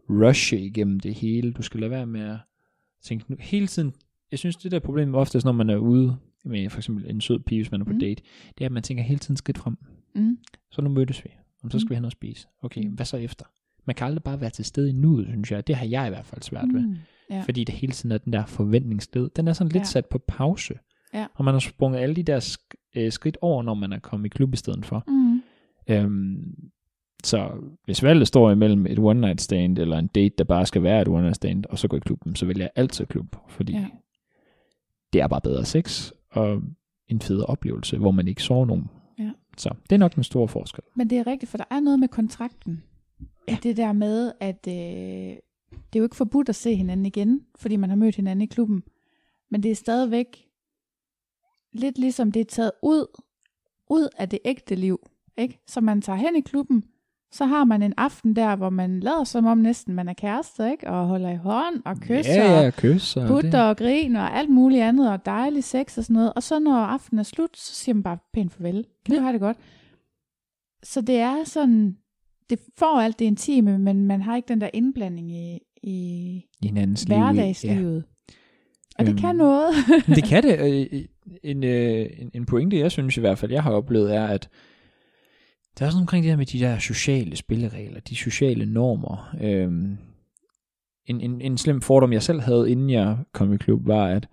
rushe 0.10 0.60
igennem 0.60 1.00
det 1.00 1.14
hele. 1.16 1.52
Du 1.54 1.62
skal 1.62 1.80
lade 1.80 1.92
være 1.92 2.06
med 2.08 2.22
at 2.22 2.38
tænke, 3.04 3.26
nu, 3.32 3.38
hele 3.40 3.68
tiden, 3.68 3.94
jeg 4.32 4.40
synes, 4.40 4.56
det 4.56 4.72
der 4.72 4.80
problem 4.80 5.16
oftest, 5.16 5.46
når 5.46 5.52
man 5.52 5.70
er 5.70 5.78
ude 5.78 6.18
med 6.46 6.70
for 6.70 6.80
eksempel 6.80 7.10
en 7.10 7.22
sød 7.22 7.40
pige, 7.40 7.60
hvis 7.62 7.72
man 7.72 7.82
er 7.82 7.86
på 7.86 7.94
Mm. 7.94 8.00
date, 8.00 8.24
det 8.58 8.62
er, 8.62 8.66
at 8.66 8.72
man 8.72 8.84
tænker 8.84 9.04
hele 9.04 9.20
tiden 9.20 9.38
skridt 9.38 9.58
frem. 9.58 9.78
Mm. 10.16 10.38
Så 10.72 10.82
nu 10.82 10.90
mødes 10.90 11.24
vi, 11.24 11.30
og 11.64 11.72
så 11.72 11.80
skal 11.80 11.86
Mm. 11.88 11.90
vi 11.90 11.96
hen 11.96 12.06
og 12.06 12.12
spise. 12.12 12.48
Okay, 12.62 12.84
Mm. 12.86 12.92
hvad 12.94 13.06
så 13.06 13.18
efter? 13.18 13.46
Man 13.86 13.96
kan 13.96 14.08
aldrig 14.08 14.24
bare 14.24 14.42
være 14.42 14.50
til 14.50 14.66
stede 14.66 14.90
i 14.90 14.94
nuet, 14.94 15.28
synes 15.28 15.52
jeg. 15.52 15.68
Det 15.68 15.76
har 15.76 15.86
jeg 15.86 16.08
i 16.08 16.10
hvert 16.10 16.26
fald 16.26 16.42
svært 16.42 16.68
ved. 16.74 16.82
Mm. 16.88 16.96
Ja. 17.30 17.42
Fordi 17.42 17.64
det 17.64 17.76
hele 17.76 17.94
tiden 17.94 18.12
er 18.12 18.18
den 18.18 18.34
der 18.34 18.46
forventningsled. 18.46 19.30
Den 19.36 19.48
er 19.48 19.54
sådan 19.54 19.72
lidt 19.72 19.82
ja. 19.82 19.86
sat 19.86 20.06
på 20.06 20.18
pause. 20.28 20.74
Ja. 21.14 21.26
Og 21.34 21.46
man 21.46 21.54
har 21.54 21.60
sprunget 21.60 22.00
alle 22.00 22.16
de 22.16 22.24
der 22.24 22.40
sk- 22.40 22.92
øh, 22.96 23.12
skridt 23.12 23.38
over, 23.42 23.64
når 23.64 23.74
man 23.74 23.94
er 23.94 24.00
kommet 24.00 24.26
i 24.26 24.30
klub 24.30 24.54
i 24.54 24.58
stedet 24.58 24.86
for. 24.86 25.04
Mm. 25.08 25.42
Øhm, 25.90 26.56
så 27.24 27.50
hvis 27.86 28.04
valget 28.04 28.28
står 28.28 28.52
imellem 28.52 28.86
et 28.86 29.00
one 29.00 29.22
night 29.22 29.42
stand, 29.42 29.78
eller 29.78 29.98
en 29.98 30.08
date, 30.08 30.36
der 30.38 30.44
bare 30.44 30.66
skal 30.66 30.84
være 30.84 31.02
et 31.02 31.08
one 31.08 31.22
night 31.22 31.36
stand, 31.36 31.66
og 31.70 31.80
så 31.80 31.88
gå 31.88 31.98
i 31.98 32.00
klubben, 32.00 32.36
så 32.36 32.46
vælger 32.46 32.64
jeg 32.64 32.70
altid 32.76 33.06
klub. 33.06 33.36
Fordi 33.50 33.74
Ja. 33.74 33.86
Det 35.14 35.22
er 35.22 35.28
bare 35.28 35.42
bedre 35.42 35.66
sex, 35.66 36.12
og 36.30 36.62
en 37.08 37.22
fed 37.22 37.42
oplevelse, 37.42 37.98
hvor 37.98 38.12
man 38.12 38.28
ikke 38.28 38.44
sover 38.44 38.66
nogen. 38.66 38.90
Ja. 39.20 39.32
Så 39.58 39.76
det 39.90 39.92
er 39.96 40.00
nok 40.00 40.16
den 40.16 40.24
store 40.24 40.48
forskel. 40.48 40.84
Men 40.96 41.10
det 41.10 41.18
er 41.18 41.28
rigtigt, 41.28 41.50
for 41.50 41.58
der 41.58 41.66
er 41.72 41.80
noget 41.80 42.00
med 42.00 42.08
kontrakten. 42.08 42.84
Ja. 43.48 43.58
Det 43.64 43.78
der 43.78 43.94
med, 43.94 44.32
at 44.40 44.68
øh, 44.68 44.74
det 45.72 45.96
er 45.96 46.00
jo 46.00 46.04
ikke 46.04 46.16
forbudt 46.16 46.50
at 46.50 46.56
se 46.56 46.76
hinanden 46.76 47.06
igen, 47.06 47.46
fordi 47.56 47.76
man 47.76 47.90
har 47.90 47.98
mødt 47.98 48.16
hinanden 48.16 48.42
i 48.42 48.46
klubben. 48.46 48.84
Men 49.50 49.64
det 49.64 49.72
er 49.72 49.76
stadigvæk 49.76 50.48
lidt 51.74 51.98
ligesom 51.98 52.32
det 52.32 52.40
er 52.40 52.46
taget 52.46 52.72
ud, 52.84 53.22
ud 53.90 54.08
af 54.18 54.30
det 54.30 54.40
ægte 54.46 54.76
liv. 54.76 55.00
Ikke? 55.38 55.60
Så 55.68 55.82
man 55.82 56.02
tager 56.02 56.18
hen 56.18 56.36
i 56.36 56.42
klubben, 56.42 56.84
så 57.32 57.46
har 57.46 57.64
man 57.64 57.82
en 57.82 57.94
aften 57.98 58.36
der, 58.36 58.56
hvor 58.56 58.70
man 58.70 59.00
lader 59.00 59.24
som 59.24 59.46
om 59.46 59.58
næsten 59.58 59.94
man 59.94 60.08
er 60.10 60.14
kærester, 60.14 60.72
ikke? 60.72 60.88
og 60.90 61.08
holder 61.08 61.30
i 61.30 61.36
hånd 61.36 61.82
og 61.86 61.98
kysser. 61.98 62.44
Ja, 62.44 62.62
ja, 62.62 62.70
kys. 62.70 63.18
Og 63.18 63.28
putter 63.28 63.52
det. 63.52 63.62
og 63.70 63.78
griner 63.78 64.22
og 64.22 64.38
alt 64.38 64.50
muligt 64.50 64.84
andet, 64.84 65.12
og 65.12 65.26
dejlig 65.26 65.64
sex 65.64 65.98
og 65.98 66.04
sådan 66.04 66.14
noget. 66.14 66.34
Og 66.36 66.44
så 66.44 66.60
når 66.60 66.76
aftenen 66.76 67.20
er 67.20 67.24
slut, 67.24 67.58
så 67.58 67.74
siger 67.76 67.94
man 67.96 68.04
bare 68.04 68.18
pænt 68.34 68.54
farvel. 68.54 68.86
Kan 69.06 69.16
du 69.16 69.22
have 69.22 69.34
det 69.34 69.42
godt? 69.42 69.58
Så 70.84 71.02
det 71.02 71.16
er 71.16 71.44
sådan, 71.44 71.96
det 72.50 72.60
får 72.78 73.00
alt 73.02 73.20
det 73.20 73.26
intime, 73.26 73.78
men 73.80 74.06
man 74.06 74.22
har 74.22 74.36
ikke 74.36 74.48
den 74.48 74.62
der 74.62 74.70
indblanding 74.74 75.32
i, 75.32 75.60
i 75.84 76.42
hinandens 76.64 77.04
hverdagslivet. 77.04 78.04
Og 79.00 79.06
det 79.06 79.12
Øhm, 79.12 79.18
kan 79.20 79.36
noget. 79.36 79.70
Men 80.08 80.16
det 80.18 80.24
kan 80.24 80.44
det. 80.44 80.60
Øh, 80.60 81.02
En, 81.44 81.64
øh, 81.64 82.06
en, 82.20 82.32
en 82.34 82.46
pointe, 82.46 82.80
jeg 82.80 82.92
synes 82.92 83.18
i 83.18 83.20
hvert 83.20 83.38
fald, 83.38 83.52
jeg 83.52 83.64
har 83.64 83.72
oplevet, 83.72 84.16
er, 84.16 84.28
at 84.28 84.50
der 85.80 85.86
er 85.86 85.90
sådan 85.90 86.02
omkring 86.02 86.24
det 86.24 86.32
her 86.32 86.38
med 86.38 86.46
de 86.46 86.60
der 86.60 86.78
sociale 86.80 87.36
spilleregler, 87.36 88.00
de 88.00 88.16
sociale 88.16 88.66
normer. 88.66 89.36
Øhm, 89.42 89.98
en, 91.06 91.22
en, 91.22 91.42
en 91.42 91.58
slem 91.58 91.82
fordom, 91.82 92.14
jeg 92.14 92.24
selv 92.24 92.42
havde, 92.42 92.72
inden 92.72 92.90
jeg 92.90 93.18
kom 93.34 93.54
i 93.54 93.58
klub, 93.58 93.88
var, 93.88 94.06
at 94.08 94.28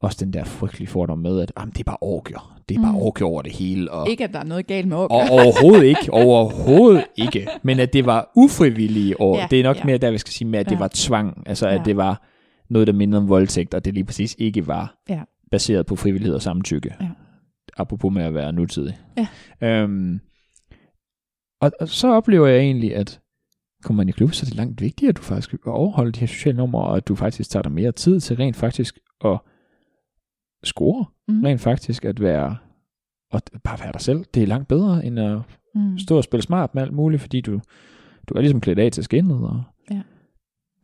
også 0.00 0.24
den 0.24 0.32
der 0.32 0.44
frygtelige 0.44 0.88
fordom 0.88 1.18
med, 1.18 1.40
at 1.40 1.52
jamen, 1.58 1.72
det 1.72 1.80
er 1.80 1.84
bare 1.84 1.96
orker. 2.00 2.56
Det 2.68 2.76
er 2.76 2.82
bare 2.82 2.92
Mm. 2.92 2.98
orker 2.98 3.26
over 3.26 3.42
det 3.42 3.52
hele. 3.52 3.90
Og, 3.90 4.10
ikke, 4.10 4.24
at 4.24 4.32
der 4.32 4.38
er 4.38 4.44
noget 4.44 4.66
galt 4.66 4.88
med 4.88 4.96
og 4.96 5.10
orker. 5.10 5.30
overhovedet 5.30 5.84
ikke, 5.86 6.12
overhovedet 6.12 7.04
ikke. 7.16 7.46
Men 7.62 7.80
at 7.80 7.92
det 7.92 8.06
var 8.06 8.30
ufrivillige 8.36 9.20
år. 9.20 9.38
Ja, 9.38 9.46
det 9.50 9.60
er 9.60 9.64
nok 9.64 9.76
ja. 9.76 9.84
mere 9.84 9.98
der, 9.98 10.10
vi 10.10 10.18
skal 10.18 10.32
sige 10.32 10.48
med, 10.48 10.58
at 10.58 10.66
det 10.66 10.72
Ja. 10.72 10.78
var 10.78 10.90
tvang. 10.94 11.42
Altså, 11.46 11.68
at 11.68 11.78
Ja. 11.78 11.82
det 11.84 11.96
var 11.96 12.22
noget, 12.68 12.86
der 12.86 12.92
mindede 12.92 13.22
om 13.22 13.28
voldtægt, 13.28 13.74
og 13.74 13.84
det 13.84 13.94
lige 13.94 14.04
præcis 14.04 14.36
ikke 14.38 14.66
var 14.66 14.94
Ja. 15.08 15.20
baseret 15.50 15.86
på 15.86 15.96
frivillighed 15.96 16.34
og 16.34 16.42
samtykke. 16.42 16.94
Ja. 17.00 17.08
Apropos 17.76 18.12
med 18.12 18.22
at 18.22 18.34
være 18.34 18.52
nutidig. 18.52 18.98
Ja. 19.16 19.26
Øhm, 19.82 20.20
og, 21.60 21.72
og 21.80 21.88
så 21.88 22.08
oplever 22.08 22.46
jeg 22.46 22.58
egentlig, 22.60 22.96
at 22.96 23.20
kommer 23.82 24.00
man 24.02 24.08
i 24.08 24.12
klub, 24.12 24.32
så 24.32 24.44
er 24.44 24.48
det 24.48 24.54
langt 24.56 24.80
vigtigere, 24.80 25.08
at 25.10 25.16
du 25.16 25.22
faktisk 25.22 25.66
overholder 25.66 26.12
de 26.12 26.20
her 26.20 26.26
sociale 26.26 26.56
numre, 26.56 26.82
og 26.84 26.96
at 26.96 27.08
du 27.08 27.14
faktisk 27.14 27.50
tager 27.50 27.62
dig 27.62 27.72
mere 27.72 27.92
tid 27.92 28.20
til 28.20 28.36
rent 28.36 28.56
faktisk 28.56 28.98
at 29.24 29.38
score. 30.64 31.04
Mm. 31.28 31.44
Rent 31.44 31.60
faktisk 31.60 32.04
at 32.04 32.20
være, 32.20 32.56
og 33.32 33.42
bare 33.64 33.78
være 33.80 33.92
dig 33.92 34.00
selv. 34.00 34.24
Det 34.34 34.42
er 34.42 34.46
langt 34.46 34.68
bedre, 34.68 35.04
end 35.06 35.20
at 35.20 35.38
Mm. 35.74 35.98
stå 35.98 36.16
og 36.16 36.24
spille 36.24 36.42
smart 36.42 36.74
med 36.74 36.82
alt 36.82 36.92
muligt, 36.92 37.22
fordi 37.22 37.40
du, 37.40 37.60
du 38.28 38.34
er 38.34 38.40
ligesom 38.40 38.60
klædt 38.60 38.78
af 38.78 38.92
til 38.92 39.04
skinnet. 39.04 39.36
Og 39.48 39.62
Ja. 39.90 40.02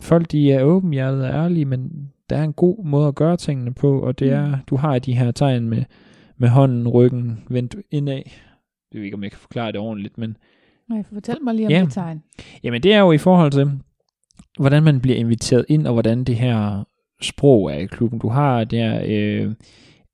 Folk, 0.01 0.33
de 0.33 0.53
er 0.53 0.62
åbenhjertede 0.62 1.24
og 1.24 1.35
ærlige, 1.35 1.64
men 1.64 2.12
der 2.31 2.37
er 2.37 2.45
en 2.45 2.53
god 2.53 2.85
måde 2.85 3.09
at 3.09 3.14
gøre 3.14 3.37
tingene 3.37 3.74
på, 3.74 4.01
og 4.01 4.18
det 4.18 4.27
Mm. 4.29 4.35
er, 4.35 4.59
du 4.66 4.77
har 4.77 4.99
de 4.99 5.16
her 5.16 5.31
tegn 5.31 5.68
med, 5.68 5.85
med 6.37 6.49
hånden, 6.49 6.89
ryggen, 6.89 7.45
vendt 7.49 7.77
indad. 7.91 8.22
Jeg 8.93 8.99
ved 8.99 9.03
ikke, 9.03 9.14
om 9.14 9.22
jeg 9.22 9.31
kan 9.31 9.39
forklare 9.41 9.72
det 9.72 9.81
ordentligt, 9.81 10.18
men 10.18 10.37
Nej, 10.91 11.03
fortæl 11.12 11.37
mig 11.43 11.55
lige 11.55 11.66
om 11.66 11.72
Ja. 11.72 11.80
det 11.84 11.93
tegn. 11.93 12.22
Jamen 12.62 12.82
det 12.82 12.93
er 12.95 12.99
jo 13.01 13.12
i 13.12 13.18
forhold 13.18 13.53
til, 13.53 13.70
hvordan 14.59 14.82
man 14.82 15.01
bliver 15.01 15.16
inviteret 15.18 15.64
ind, 15.68 15.87
og 15.87 15.93
hvordan 15.93 16.24
det 16.24 16.37
her 16.37 16.84
sprog 17.22 17.72
er 17.72 17.78
i 17.78 17.87
klubben. 17.87 18.18
Du 18.18 18.28
har 18.28 18.64
der, 18.64 19.03
øh, 19.07 19.55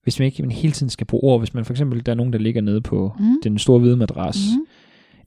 hvis 0.03 0.19
man 0.19 0.27
ikke 0.27 0.43
man 0.43 0.51
hele 0.51 0.73
tiden 0.73 0.91
skal 0.91 1.07
bruge 1.07 1.23
ord, 1.33 1.41
hvis 1.41 1.55
man 1.55 1.65
for 1.65 1.73
eksempel, 1.73 2.07
der 2.07 2.13
er 2.13 2.17
nogen, 2.17 2.33
der 2.33 2.39
ligger 2.39 2.61
nede 2.61 2.81
på 2.81 3.13
Mm. 3.19 3.37
den 3.43 3.59
store 3.59 3.79
hvide 3.81 3.97
madras. 3.97 4.37
Mm. 4.59 4.67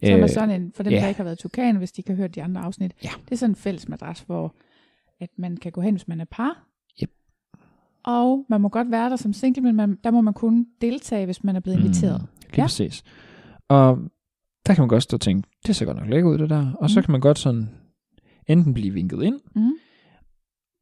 Som 0.04 0.14
er 0.20 0.24
Øh, 0.24 0.30
sådan 0.30 0.62
en, 0.62 0.72
for 0.76 0.84
dem, 0.84 0.94
ja. 0.94 1.00
der 1.00 1.08
ikke 1.08 1.18
har 1.18 1.24
været 1.24 1.38
Tukan, 1.40 1.76
hvis 1.76 1.92
de 1.92 2.02
kan 2.04 2.16
høre 2.16 2.28
de 2.28 2.44
andre 2.44 2.62
afsnit. 2.62 2.92
Ja. 3.04 3.10
Det 3.26 3.32
er 3.32 3.36
sådan 3.36 3.52
en 3.52 3.56
fælles 3.56 3.90
madras, 3.90 4.20
hvor 4.20 4.56
at 5.20 5.30
man 5.38 5.58
kan 5.58 5.72
gå 5.72 5.82
hen, 5.82 5.94
hvis 5.94 6.08
man 6.08 6.22
er 6.22 6.26
par. 6.32 6.68
Yep. 7.04 7.10
Og 8.06 8.46
man 8.50 8.62
må 8.62 8.70
godt 8.70 8.92
være 8.92 9.10
der 9.10 9.16
som 9.16 9.34
single, 9.34 9.62
men 9.64 9.76
man, 9.76 9.98
der 10.04 10.12
må 10.12 10.22
man 10.22 10.34
kun 10.34 10.66
deltage, 10.82 11.26
hvis 11.26 11.44
man 11.44 11.56
er 11.56 11.60
blevet 11.60 11.80
inviteret. 11.80 12.22
Mm, 12.22 12.28
lige 12.42 12.58
ja. 12.58 12.64
præcis. 12.64 13.04
Og 13.70 14.00
der 14.68 14.74
kan 14.74 14.82
man 14.82 14.90
godt 14.90 15.04
stå 15.04 15.18
og 15.18 15.22
tænke, 15.22 15.50
det 15.68 15.76
ser 15.76 15.86
godt 15.86 15.98
nok 15.98 16.10
lækkert 16.10 16.30
ud 16.32 16.38
det 16.38 16.50
der. 16.50 16.72
Og 16.80 16.90
så 16.90 17.00
Mm. 17.00 17.04
kan 17.04 17.12
man 17.12 17.22
godt 17.22 17.40
sådan 17.40 17.70
enten 18.48 18.74
blive 18.74 18.94
vinket 18.94 19.24
ind, 19.24 19.40
Mm. 19.56 19.72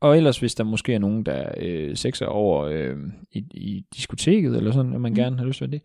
og 0.02 0.18
ellers 0.18 0.40
hvis 0.40 0.56
der 0.56 0.64
måske 0.64 0.94
er 0.94 1.00
nogen, 1.00 1.24
der 1.24 1.52
øh, 1.58 1.96
sexer 1.96 2.26
over 2.26 2.64
øh, 2.64 2.98
i, 3.32 3.38
i 3.54 3.86
diskoteket, 3.96 4.56
eller 4.58 4.72
sådan, 4.72 4.94
og 4.94 5.02
man 5.02 5.12
Mm. 5.12 5.16
gerne 5.16 5.38
har 5.38 5.46
lyst 5.46 5.58
til 5.58 5.72
det, 5.72 5.82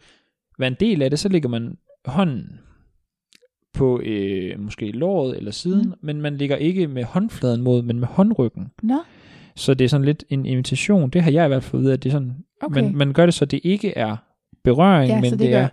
være 0.59 0.69
en 0.69 0.77
del 0.81 1.03
af 1.03 1.11
det, 1.11 1.19
så 1.19 1.29
lægger 1.29 1.49
man 1.49 1.77
hånden 2.05 2.61
på 3.75 4.01
øh, 4.01 4.61
måske 4.61 4.91
låret 4.91 5.37
eller 5.37 5.51
siden, 5.51 5.89
Mm. 5.89 5.95
men 6.03 6.21
man 6.21 6.37
ligger 6.37 6.57
ikke 6.57 6.89
med 6.89 7.05
håndfladen 7.05 7.63
mod, 7.63 7.83
men 7.83 8.01
med 8.01 8.09
håndryggen. 8.09 8.69
Nå, 8.83 8.99
Så 9.57 9.75
det 9.75 9.85
er 9.85 9.89
sådan 9.89 10.05
lidt 10.05 10.25
en 10.29 10.47
invitation. 10.47 11.11
Det 11.11 11.23
har 11.23 11.31
jeg 11.31 11.45
i 11.45 11.49
hvert 11.49 11.63
fald 11.63 11.71
fået 11.71 11.81
ud 11.83 11.87
af, 11.89 11.93
at 11.93 12.03
det 12.03 12.09
er 12.09 12.13
sådan, 12.13 12.37
okay. 12.63 12.81
man, 12.83 12.97
man 12.97 13.13
gør 13.13 13.25
det, 13.27 13.35
så 13.35 13.45
det 13.45 13.61
ikke 13.63 13.99
er 13.99 14.17
berøring, 14.65 15.09
Ja, 15.11 15.21
men 15.21 15.25
så 15.25 15.31
det, 15.31 15.39
det 15.39 15.47
det 15.47 15.53
gør 15.55 15.63
er, 15.63 15.69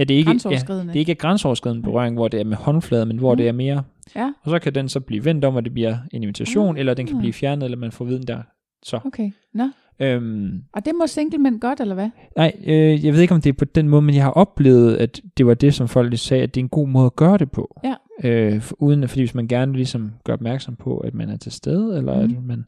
ja, 0.00 0.04
det 0.04 0.14
er 0.14 0.18
ikke, 0.18 0.30
ja, 0.30 0.56
det 0.58 0.90
er 0.96 1.00
ikke 1.00 1.14
grænseoverskridende 1.14 1.82
berøring, 1.82 2.14
hvor 2.16 2.28
det 2.28 2.40
er 2.40 2.44
med 2.44 2.56
håndfladen, 2.56 3.08
men 3.08 3.18
hvor 3.18 3.32
Mm. 3.34 3.36
det 3.36 3.48
er 3.48 3.52
mere, 3.52 3.82
Ja, 4.16 4.32
og 4.42 4.50
så 4.50 4.58
kan 4.58 4.74
den 4.74 4.88
så 4.88 5.00
blive 5.00 5.24
vendt 5.24 5.44
om, 5.44 5.56
og 5.56 5.64
det 5.64 5.72
bliver 5.72 5.96
en 6.12 6.22
invitation, 6.22 6.76
Ah. 6.76 6.80
eller 6.80 6.94
den 6.94 7.06
kan 7.06 7.18
blive 7.18 7.32
fjernet, 7.32 7.64
eller 7.64 7.78
man 7.78 7.92
får 7.92 8.04
viden 8.04 8.22
der. 8.26 8.42
Så. 8.82 8.98
okay. 9.04 9.30
Nå. 9.54 9.64
Øhm, 10.00 10.62
Og 10.72 10.84
det 10.84 10.92
må 10.98 11.06
singlemænd 11.06 11.60
godt, 11.60 11.80
eller 11.80 11.94
hvad? 11.94 12.08
nej, 12.36 12.52
øh, 12.66 13.04
jeg 13.04 13.12
ved 13.14 13.20
ikke, 13.20 13.34
om 13.34 13.40
det 13.40 13.48
er 13.50 13.52
på 13.58 13.64
den 13.64 13.88
måde, 13.88 14.02
men 14.02 14.14
jeg 14.14 14.24
har 14.24 14.30
oplevet, 14.30 14.96
at 14.96 15.20
det 15.38 15.46
var 15.46 15.54
det, 15.54 15.74
som 15.74 15.88
folk 15.88 16.10
lige 16.10 16.18
sagde, 16.18 16.42
at 16.42 16.54
det 16.54 16.60
er 16.60 16.64
en 16.64 16.68
god 16.68 16.88
måde 16.88 17.06
at 17.06 17.16
gøre 17.16 17.38
det 17.38 17.50
på. 17.50 17.80
Ja. 17.84 17.94
Øh, 18.24 18.60
for, 18.60 18.76
uden, 18.82 19.08
fordi 19.08 19.20
hvis 19.20 19.34
man 19.34 19.48
gerne 19.48 19.72
ligesom 19.72 20.12
gør 20.24 20.32
opmærksom 20.32 20.76
på, 20.76 20.98
at 20.98 21.14
man 21.14 21.28
er 21.30 21.36
til 21.36 21.52
stede, 21.52 21.98
eller 21.98 22.26
Mhm. 22.26 22.36
at 22.36 22.44
man 22.44 22.64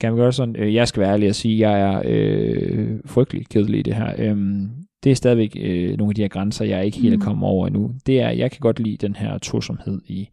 gerne 0.00 0.14
vil 0.16 0.22
gøre 0.22 0.32
sådan, 0.32 0.56
øh, 0.58 0.74
jeg 0.74 0.88
skal 0.88 1.00
være 1.00 1.12
ærlig 1.12 1.28
og 1.28 1.34
sige, 1.34 1.66
at 1.66 1.72
jeg 1.80 1.80
er 1.94 2.02
øh, 2.04 2.98
frygtelig 3.06 3.46
kedelig 3.48 3.78
i 3.80 3.82
det 3.82 3.94
her. 3.94 4.12
Øhm, 4.18 4.68
det 5.04 5.10
er 5.12 5.16
stadigvæk 5.16 5.56
øh, 5.60 5.96
nogle 5.96 6.10
af 6.10 6.14
de 6.14 6.22
her 6.22 6.28
grænser, 6.28 6.64
jeg 6.64 6.84
ikke 6.86 6.98
helt 6.98 7.14
er 7.14 7.18
kommet 7.18 7.48
over 7.48 7.66
endnu. 7.66 7.94
Det 8.06 8.20
er, 8.20 8.30
jeg 8.30 8.50
kan 8.50 8.60
godt 8.60 8.80
lide 8.80 8.96
den 8.96 9.16
her 9.16 9.38
tosomhed 9.38 10.00
i, 10.06 10.28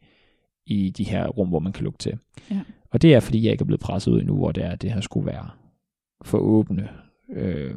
i 0.65 0.89
de 0.89 1.03
her 1.03 1.27
rum, 1.27 1.47
hvor 1.49 1.59
man 1.59 1.73
kan 1.73 1.83
lukke 1.83 1.99
til. 1.99 2.17
Ja. 2.51 2.59
Og 2.91 3.01
det 3.01 3.13
er, 3.13 3.19
fordi 3.19 3.43
jeg 3.43 3.51
ikke 3.51 3.61
er 3.61 3.65
blevet 3.65 3.79
presset 3.81 4.11
ud 4.11 4.19
endnu, 4.19 4.35
hvor 4.35 4.51
det 4.51 4.63
er, 4.65 4.69
at 4.71 4.81
det 4.81 4.93
her 4.93 5.01
skulle 5.01 5.25
være 5.25 5.49
for 6.25 6.37
åbne. 6.37 6.89
Øh, 7.33 7.75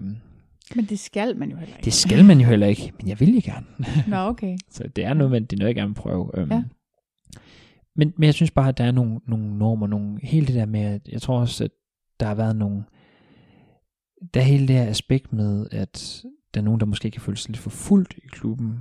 Men 0.76 0.84
det 0.84 0.98
skal 0.98 1.36
man 1.36 1.50
jo 1.50 1.56
heller 1.56 1.76
ikke. 1.76 1.84
det 1.84 1.92
skal 1.92 2.24
man 2.24 2.40
jo 2.40 2.46
heller 2.46 2.66
ikke, 2.66 2.92
men 3.00 3.08
jeg 3.08 3.20
vil 3.20 3.34
jo 3.34 3.40
gerne. 3.44 3.66
Nå, 4.08 4.16
okay. 4.16 4.56
Så 4.70 4.84
det 4.96 5.04
er 5.04 5.14
noget, 5.14 5.30
men 5.30 5.42
det 5.44 5.52
er 5.52 5.58
noget, 5.58 5.68
jeg 5.68 5.74
gerne 5.74 5.88
vil 5.88 5.94
prøve. 6.00 6.30
Øhm, 6.38 6.50
Ja. 6.52 6.62
men, 7.96 8.12
men 8.16 8.24
jeg 8.26 8.34
synes 8.34 8.50
bare, 8.50 8.68
at 8.68 8.78
der 8.78 8.84
er 8.84 8.92
nogle, 8.92 9.20
nogle 9.28 9.58
normer, 9.58 9.86
nogle, 9.86 10.18
hele 10.22 10.46
det 10.46 10.54
der 10.54 10.66
med, 10.66 10.80
at 10.80 11.08
jeg 11.08 11.22
tror 11.22 11.40
også, 11.40 11.64
at 11.64 11.70
der 12.20 12.26
har 12.26 12.34
været 12.34 12.56
nogle, 12.56 12.84
der 14.34 14.40
er 14.40 14.44
hele 14.44 14.68
det 14.68 14.76
her 14.76 14.86
aspekt 14.86 15.32
med, 15.32 15.66
at 15.70 16.24
der 16.54 16.60
er 16.60 16.64
nogen, 16.64 16.80
der 16.80 16.86
måske 16.86 17.10
kan 17.10 17.20
føle 17.20 17.36
sig 17.36 17.50
lidt 17.50 17.58
for 17.58 17.70
fuldt 17.70 18.14
i 18.16 18.26
klubben. 18.30 18.78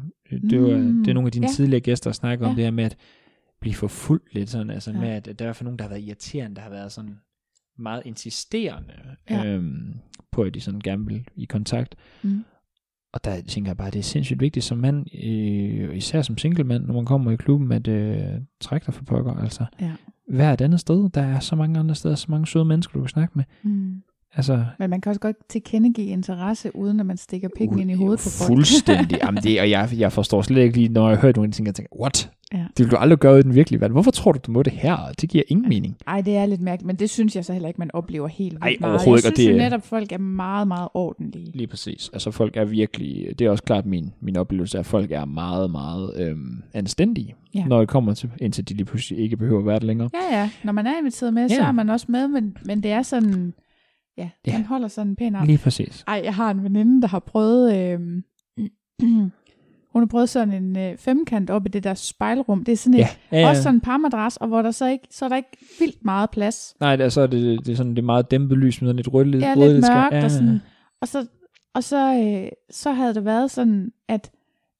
Det, 0.49 0.61
var, 0.61 0.77
Mm, 0.77 1.03
det 1.03 1.07
er 1.09 1.13
nogle 1.13 1.27
af 1.27 1.31
dine 1.31 1.47
ja. 1.47 1.53
tidligere 1.53 1.81
gæster, 1.81 2.09
der 2.09 2.13
snakker 2.15 2.45
ja. 2.45 2.49
om 2.49 2.55
det 2.55 2.63
her 2.63 2.71
med 2.71 2.83
at 2.83 2.97
blive 3.61 3.73
for 3.75 3.87
fuldt 3.87 4.33
lidt 4.33 4.49
sådan, 4.49 4.69
altså 4.69 4.91
Ja. 4.91 4.99
med, 4.99 5.09
at, 5.09 5.27
at 5.27 5.39
der 5.39 5.47
er 5.47 5.53
fald 5.53 5.65
nogen, 5.65 5.79
der 5.79 5.83
har 5.85 5.89
været 5.89 6.03
irriterende, 6.03 6.55
der 6.55 6.61
har 6.61 6.69
været 6.69 6.91
sådan 6.91 7.15
meget 7.79 8.01
insisterende 8.05 8.93
Ja. 9.29 9.45
øhm, 9.45 9.93
på, 10.31 10.43
at 10.43 10.53
de 10.53 10.61
sådan 10.61 10.79
gerne 10.79 11.05
vil 11.05 11.25
i 11.35 11.45
kontakt. 11.45 11.95
Mm. 12.23 12.43
Og 13.13 13.23
der 13.23 13.41
tænker 13.41 13.69
jeg 13.69 13.77
bare, 13.77 13.91
det 13.91 13.99
er 13.99 14.03
sindssygt 14.03 14.39
vigtigt 14.41 14.65
som 14.65 14.77
mand, 14.77 15.05
øh, 15.25 15.95
især 15.97 16.21
som 16.21 16.37
single 16.37 16.63
mand, 16.63 16.85
når 16.85 16.93
man 16.93 17.05
kommer 17.05 17.31
i 17.31 17.35
klubben, 17.35 17.71
at 17.71 17.87
øh, 17.87 18.21
trække 18.61 18.85
dig 18.85 18.93
for 18.93 19.03
pokker. 19.03 19.33
Altså, 19.33 19.65
Ja. 19.81 19.91
hver 20.27 20.53
et 20.53 20.61
andet 20.61 20.79
sted, 20.79 21.09
der 21.09 21.21
er 21.21 21.39
så 21.39 21.55
mange 21.55 21.79
andre 21.79 21.95
steder, 21.95 22.15
så 22.15 22.27
mange 22.29 22.47
søde 22.47 22.65
mennesker, 22.65 22.93
du 22.93 22.99
kan 22.99 23.09
snakke 23.09 23.33
med. 23.35 23.43
Mm. 23.63 24.01
Altså, 24.35 24.65
Men 24.79 24.89
man 24.89 25.01
kan 25.01 25.09
også 25.09 25.19
godt 25.19 25.35
tilkendegive 25.49 26.07
interesse, 26.07 26.75
uden 26.75 26.99
at 26.99 27.05
man 27.05 27.17
stikker 27.17 27.49
pikken 27.57 27.79
ind 27.79 27.91
i 27.91 27.93
hovedet 27.93 28.19
på 28.19 28.29
folk. 28.29 28.47
Fuldstændig. 28.47 29.17
Jamen 29.23 29.43
det, 29.43 29.61
og 29.61 29.69
jeg, 29.69 29.89
jeg 29.97 30.11
forstår 30.11 30.41
slet 30.41 30.61
ikke 30.61 30.77
lige, 30.77 30.89
når 30.89 31.09
jeg 31.09 31.17
hører 31.17 31.33
nogle 31.35 31.51
ting, 31.51 31.65
jeg 31.67 31.75
tænker, 31.75 31.95
what? 32.01 32.31
Ja. 32.53 32.57
Det 32.77 32.85
vil 32.85 32.91
du 32.91 32.95
aldrig 32.97 33.19
gøre 33.19 33.39
i 33.39 33.43
den 33.43 33.55
virkelige 33.55 33.81
verden. 33.81 33.91
Hvorfor 33.93 34.11
tror 34.11 34.31
du, 34.31 34.39
du 34.47 34.51
må 34.51 34.63
det 34.63 34.73
her? 34.73 34.97
Det 35.21 35.29
giver 35.29 35.43
ingen 35.47 35.69
mening. 35.69 35.97
Ej, 36.07 36.21
det 36.21 36.35
er 36.37 36.45
lidt 36.45 36.61
mærkeligt, 36.61 36.87
men 36.87 36.95
det 36.95 37.09
synes 37.09 37.35
jeg 37.35 37.45
så 37.45 37.53
heller 37.53 37.67
ikke, 37.67 37.77
man 37.79 37.91
oplever 37.93 38.27
helt 38.27 38.53
vildt 38.53 38.63
Ej, 38.63 38.75
meget. 38.79 38.93
jeg 38.93 39.01
synes 39.01 39.25
jo 39.25 39.29
det 39.29 39.49
er- 39.51 39.57
netop, 39.57 39.85
folk 39.85 40.11
er 40.11 40.17
meget, 40.17 40.67
meget 40.67 40.87
ordentlige. 40.93 41.51
Lige 41.53 41.67
præcis. 41.67 42.09
Altså 42.13 42.31
folk 42.31 42.57
er 42.57 42.65
virkelig, 42.65 43.39
det 43.39 43.47
er 43.47 43.51
også 43.51 43.63
klart 43.63 43.85
min, 43.85 44.13
min 44.21 44.37
oplevelse, 44.37 44.79
at 44.79 44.85
folk 44.85 45.11
er 45.11 45.25
meget, 45.25 45.71
meget 45.71 46.11
øhm, 46.17 46.61
anstændige, 46.73 47.35
Ja. 47.55 47.63
når 47.65 47.79
det 47.79 47.89
kommer 47.89 48.13
til, 48.13 48.29
indtil 48.37 48.69
de 48.69 48.73
lige 48.73 48.85
pludselig 48.85 49.19
ikke 49.19 49.37
behøver 49.37 49.59
at 49.59 49.65
være 49.65 49.75
det 49.79 49.83
længere. 49.83 50.09
Ja, 50.31 50.39
ja. 50.39 50.49
Når 50.63 50.73
man 50.73 50.87
er 50.87 50.97
inviteret 50.99 51.33
med, 51.33 51.49
så 51.49 51.55
Ja. 51.55 51.67
er 51.67 51.71
man 51.71 51.89
også 51.89 52.05
med, 52.09 52.27
men, 52.27 52.57
men 52.65 52.83
det 52.83 52.91
er 52.91 53.01
sådan, 53.01 53.53
ja, 54.17 54.29
Ja. 54.47 54.53
man 54.53 54.65
holder 54.65 54.87
sådan 54.87 55.07
en 55.09 55.15
pæn 55.15 55.35
arm. 55.35 55.45
Lige 55.47 55.57
præcis. 55.57 56.03
Ej, 56.07 56.21
jeg 56.23 56.35
har 56.35 56.51
en 56.51 56.63
veninde, 56.63 57.01
der 57.01 57.07
har 57.07 57.19
prøvet, 57.19 57.75
øh, 57.77 57.99
hun 59.93 60.01
har 60.01 60.05
prøvet 60.05 60.29
sådan 60.29 60.63
en 60.63 60.77
øh, 60.77 60.97
femkant 60.97 61.49
op 61.49 61.65
i 61.65 61.69
det 61.69 61.83
der 61.83 61.93
spejlrum. 61.93 62.63
Det 62.63 62.71
er 62.71 62.75
sådan 62.77 62.93
et, 62.93 62.99
Ja, 62.99 63.07
ja, 63.31 63.39
ja. 63.39 63.49
også 63.49 63.63
sådan 63.63 63.75
en 63.75 63.81
parmadras, 63.81 64.37
og 64.37 64.47
hvor 64.47 64.61
der 64.61 64.71
så 64.71 64.87
ikke, 64.87 65.07
så 65.11 65.25
er 65.25 65.29
der 65.29 65.35
ikke 65.35 65.57
vildt 65.79 66.05
meget 66.05 66.29
plads. 66.29 66.75
Nej, 66.79 66.95
det 66.95 67.05
er, 67.05 67.09
så 67.09 67.21
er 67.21 67.27
det, 67.27 67.65
det 67.65 67.71
er 67.71 67.75
sådan 67.75 67.91
det 67.91 67.99
er 68.01 68.05
meget 68.05 68.31
dæmpet 68.31 68.57
lys 68.57 68.81
med 68.81 68.89
sådan 68.89 68.95
lidt 68.95 69.13
rødt 69.13 69.35
Ja, 69.41 69.53
lidt 69.55 69.73
mørkt 69.73 70.13
ja, 70.13 70.23
og 70.23 70.31
sådan. 70.31 70.59
Og 71.01 71.07
så, 71.07 71.25
og 71.73 71.83
så, 71.83 72.13
øh, 72.15 72.49
så 72.71 72.91
havde 72.91 73.13
det 73.13 73.25
været 73.25 73.51
sådan, 73.51 73.91
at 74.07 74.31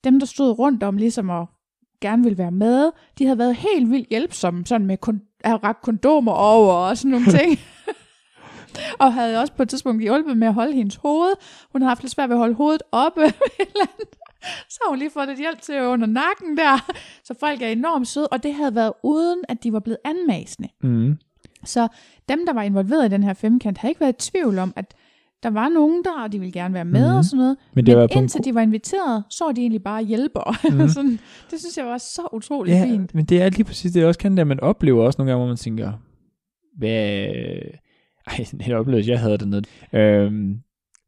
dem, 0.03 0.19
der 0.19 0.25
stod 0.25 0.59
rundt 0.59 0.83
om 0.83 0.97
ligesom 0.97 1.29
og 1.29 1.49
gerne 2.01 2.23
ville 2.23 2.37
være 2.37 2.51
med, 2.51 2.91
de 3.19 3.25
havde 3.25 3.37
været 3.39 3.55
helt 3.55 3.91
vildt 3.91 4.09
hjælpsomme, 4.09 4.65
sådan 4.65 4.87
med 4.87 4.97
kon- 5.07 5.39
at 5.43 5.63
række 5.63 5.81
kondomer 5.83 6.31
over 6.31 6.73
og 6.73 6.97
sådan 6.97 7.11
nogle 7.11 7.25
ting. 7.39 7.59
og 9.03 9.13
havde 9.13 9.39
også 9.41 9.53
på 9.53 9.63
et 9.63 9.69
tidspunkt 9.69 10.01
hjulpet 10.01 10.37
med 10.37 10.47
at 10.47 10.53
holde 10.53 10.73
hendes 10.73 10.95
hoved. 10.95 11.31
Hun 11.71 11.81
havde 11.81 11.89
haft 11.89 12.03
lidt 12.03 12.11
svært 12.13 12.29
ved 12.29 12.35
at 12.35 12.39
holde 12.39 12.55
hovedet 12.55 12.81
oppe. 12.91 13.21
så 14.73 14.79
har 14.83 14.89
hun 14.89 14.99
lige 14.99 15.11
fået 15.11 15.27
lidt 15.27 15.39
hjælp 15.39 15.61
til 15.61 15.81
under 15.81 16.07
nakken 16.07 16.57
der. 16.57 16.91
Så 17.27 17.33
folk 17.39 17.61
er 17.61 17.67
enormt 17.67 18.07
søde, 18.07 18.27
og 18.27 18.43
det 18.43 18.53
havde 18.53 18.75
været 18.75 18.93
uden, 19.03 19.39
at 19.49 19.63
de 19.63 19.73
var 19.73 19.79
blevet 19.79 19.97
anmasende. 20.05 20.69
Mm. 20.83 21.17
Så 21.65 21.87
dem, 22.29 22.45
der 22.45 22.53
var 22.53 22.61
involveret 22.63 23.05
i 23.05 23.09
den 23.09 23.23
her 23.23 23.33
femkant, 23.33 23.77
havde 23.77 23.91
ikke 23.91 24.01
været 24.01 24.27
i 24.27 24.31
tvivl 24.31 24.59
om, 24.59 24.73
at 24.75 24.93
der 25.43 25.49
var 25.49 25.69
nogen 25.69 26.03
der, 26.03 26.23
og 26.23 26.31
de 26.31 26.39
ville 26.39 26.51
gerne 26.51 26.73
være 26.73 26.85
med 26.85 27.07
Mhm. 27.09 27.17
og 27.17 27.25
sådan 27.25 27.37
noget. 27.37 27.57
Men 27.73 27.85
det 27.85 27.91
Men 27.93 28.01
var 28.01 28.07
på 28.07 28.13
en 28.19 28.23
indtil 28.23 28.43
de 28.45 28.55
var 28.55 28.61
inviteret, 28.61 29.23
så 29.29 29.45
var 29.45 29.51
de 29.51 29.61
egentlig 29.61 29.83
bare 29.83 30.03
hjælpere. 30.03 30.55
Mhm. 30.71 30.87
sådan, 30.89 31.19
det 31.51 31.59
synes 31.59 31.77
jeg 31.77 31.85
var 31.85 31.97
så 31.97 32.21
utrolig 32.33 32.71
ja, 32.71 32.83
fint. 32.85 33.15
men 33.15 33.25
det 33.25 33.41
er 33.41 33.49
lige 33.49 33.63
præcis 33.63 33.91
det, 33.91 34.03
er 34.03 34.07
også 34.07 34.19
kan 34.19 34.37
det, 34.37 34.47
man 34.47 34.59
oplever 34.59 35.03
også 35.05 35.17
nogle 35.17 35.31
gange, 35.31 35.39
hvor 35.41 35.47
man 35.47 35.57
tænker, 35.57 35.91
hvad... 36.77 37.25
Ej, 38.29 38.45
det 38.65 38.75
oplevelse, 38.75 39.11
jeg 39.11 39.19
havde 39.19 39.37
dernede. 39.37 39.61
Øhm, 39.93 40.59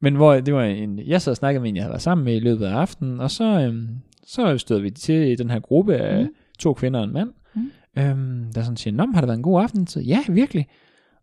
men 0.02 0.15
hvor 0.15 0.34
det 0.34 0.53
var 0.53 0.64
en, 0.64 0.99
jeg 1.07 1.22
sad 1.22 1.31
og 1.34 1.38
snakkede 1.38 1.61
med 1.61 1.69
en, 1.69 1.76
jeg 1.76 1.84
havde 1.84 1.91
været 1.91 2.02
sammen 2.02 2.26
med 2.26 2.35
i 2.35 2.39
løbet 2.39 2.65
af 2.65 2.73
aftenen, 2.73 3.19
og 3.19 3.31
så, 3.31 3.43
øhm, 3.61 3.88
så 4.23 4.57
stod 4.57 4.81
vi 4.81 4.89
til 4.89 5.38
den 5.38 5.49
her 5.49 5.60
gruppe 5.60 5.95
af 5.98 6.23
Mm. 6.23 6.30
to 6.60 6.73
kvinder 6.73 6.99
og 6.99 7.06
en 7.06 7.14
mand, 7.14 7.30
Mm. 7.56 7.72
øhm, 7.98 8.45
der 8.56 8.61
sådan 8.61 8.77
siger, 8.77 8.93
Nå, 8.93 9.07
har 9.14 9.22
det 9.22 9.27
været 9.27 9.38
en 9.38 9.43
god 9.43 9.61
aften? 9.61 9.88
Så 9.88 9.99
ja, 9.99 10.19
virkelig. 10.30 10.68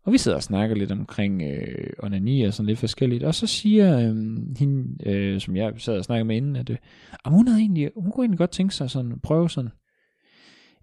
Og 0.05 0.13
vi 0.13 0.17
sidder 0.17 0.37
og 0.37 0.43
snakker 0.43 0.75
lidt 0.75 0.91
omkring 0.91 1.41
øh, 1.41 1.89
onani 2.03 2.41
og 2.43 2.53
sådan 2.53 2.67
lidt 2.67 2.79
forskelligt. 2.79 3.23
Og 3.23 3.35
så 3.35 3.47
siger 3.47 3.99
øh, 3.99 4.15
hende, 4.59 5.09
øh, 5.09 5.39
som 5.39 5.55
jeg 5.55 5.71
sad 5.77 5.97
og 5.97 6.03
snakkede 6.03 6.25
med 6.27 6.35
inden, 6.37 6.55
at 6.55 6.69
øh, 6.69 6.77
"Jamen, 7.25 7.37
hun, 7.37 7.47
havde 7.47 7.61
egentlig, 7.61 7.89
hun 7.97 8.11
kunne 8.11 8.23
egentlig 8.23 8.37
godt 8.37 8.51
tænke 8.51 8.75
sig 8.75 8.89
sådan 8.89 9.19
prøve 9.23 9.49
sådan, 9.49 9.69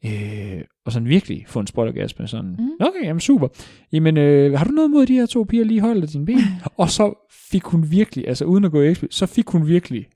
øh, 0.07 0.63
og 0.87 0.93
sådan 0.93 1.09
virkelig 1.09 1.45
få 1.49 1.61
en 1.61 1.67
sprøjtergasme. 1.67 2.29
Sådan, 2.29 2.57
Mm. 2.59 2.71
okay, 2.81 3.05
jamen 3.05 3.21
super. 3.21 3.49
Jamen, 3.93 4.17
øh, 4.17 4.59
har 4.59 4.65
du 4.65 4.71
noget 4.71 4.91
mod 4.91 5.07
de 5.07 5.15
her 5.15 5.27
to 5.27 5.43
piger 5.49 5.65
lige 5.65 5.81
holder 5.81 6.07
dine 6.07 6.27
ben? 6.27 6.39
og 6.77 6.91
så 6.91 7.29
fik 7.51 7.63
hun 7.65 7.91
virkelig, 7.91 8.29
altså 8.29 8.45
uden 8.45 8.65
at 8.65 8.71
gå 8.71 8.83
i 8.83 8.93
ekspl- 8.93 9.07
så 9.11 9.27
fik 9.27 9.49
hun 9.49 9.67
virkelig 9.69 10.07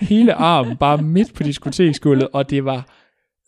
hele 0.00 0.34
armen 0.34 0.76
bare 0.76 1.02
midt 1.02 1.34
på 1.34 1.42
diskoteksgulvet, 1.42 2.28
og 2.32 2.50
det 2.50 2.64
var, 2.64 2.88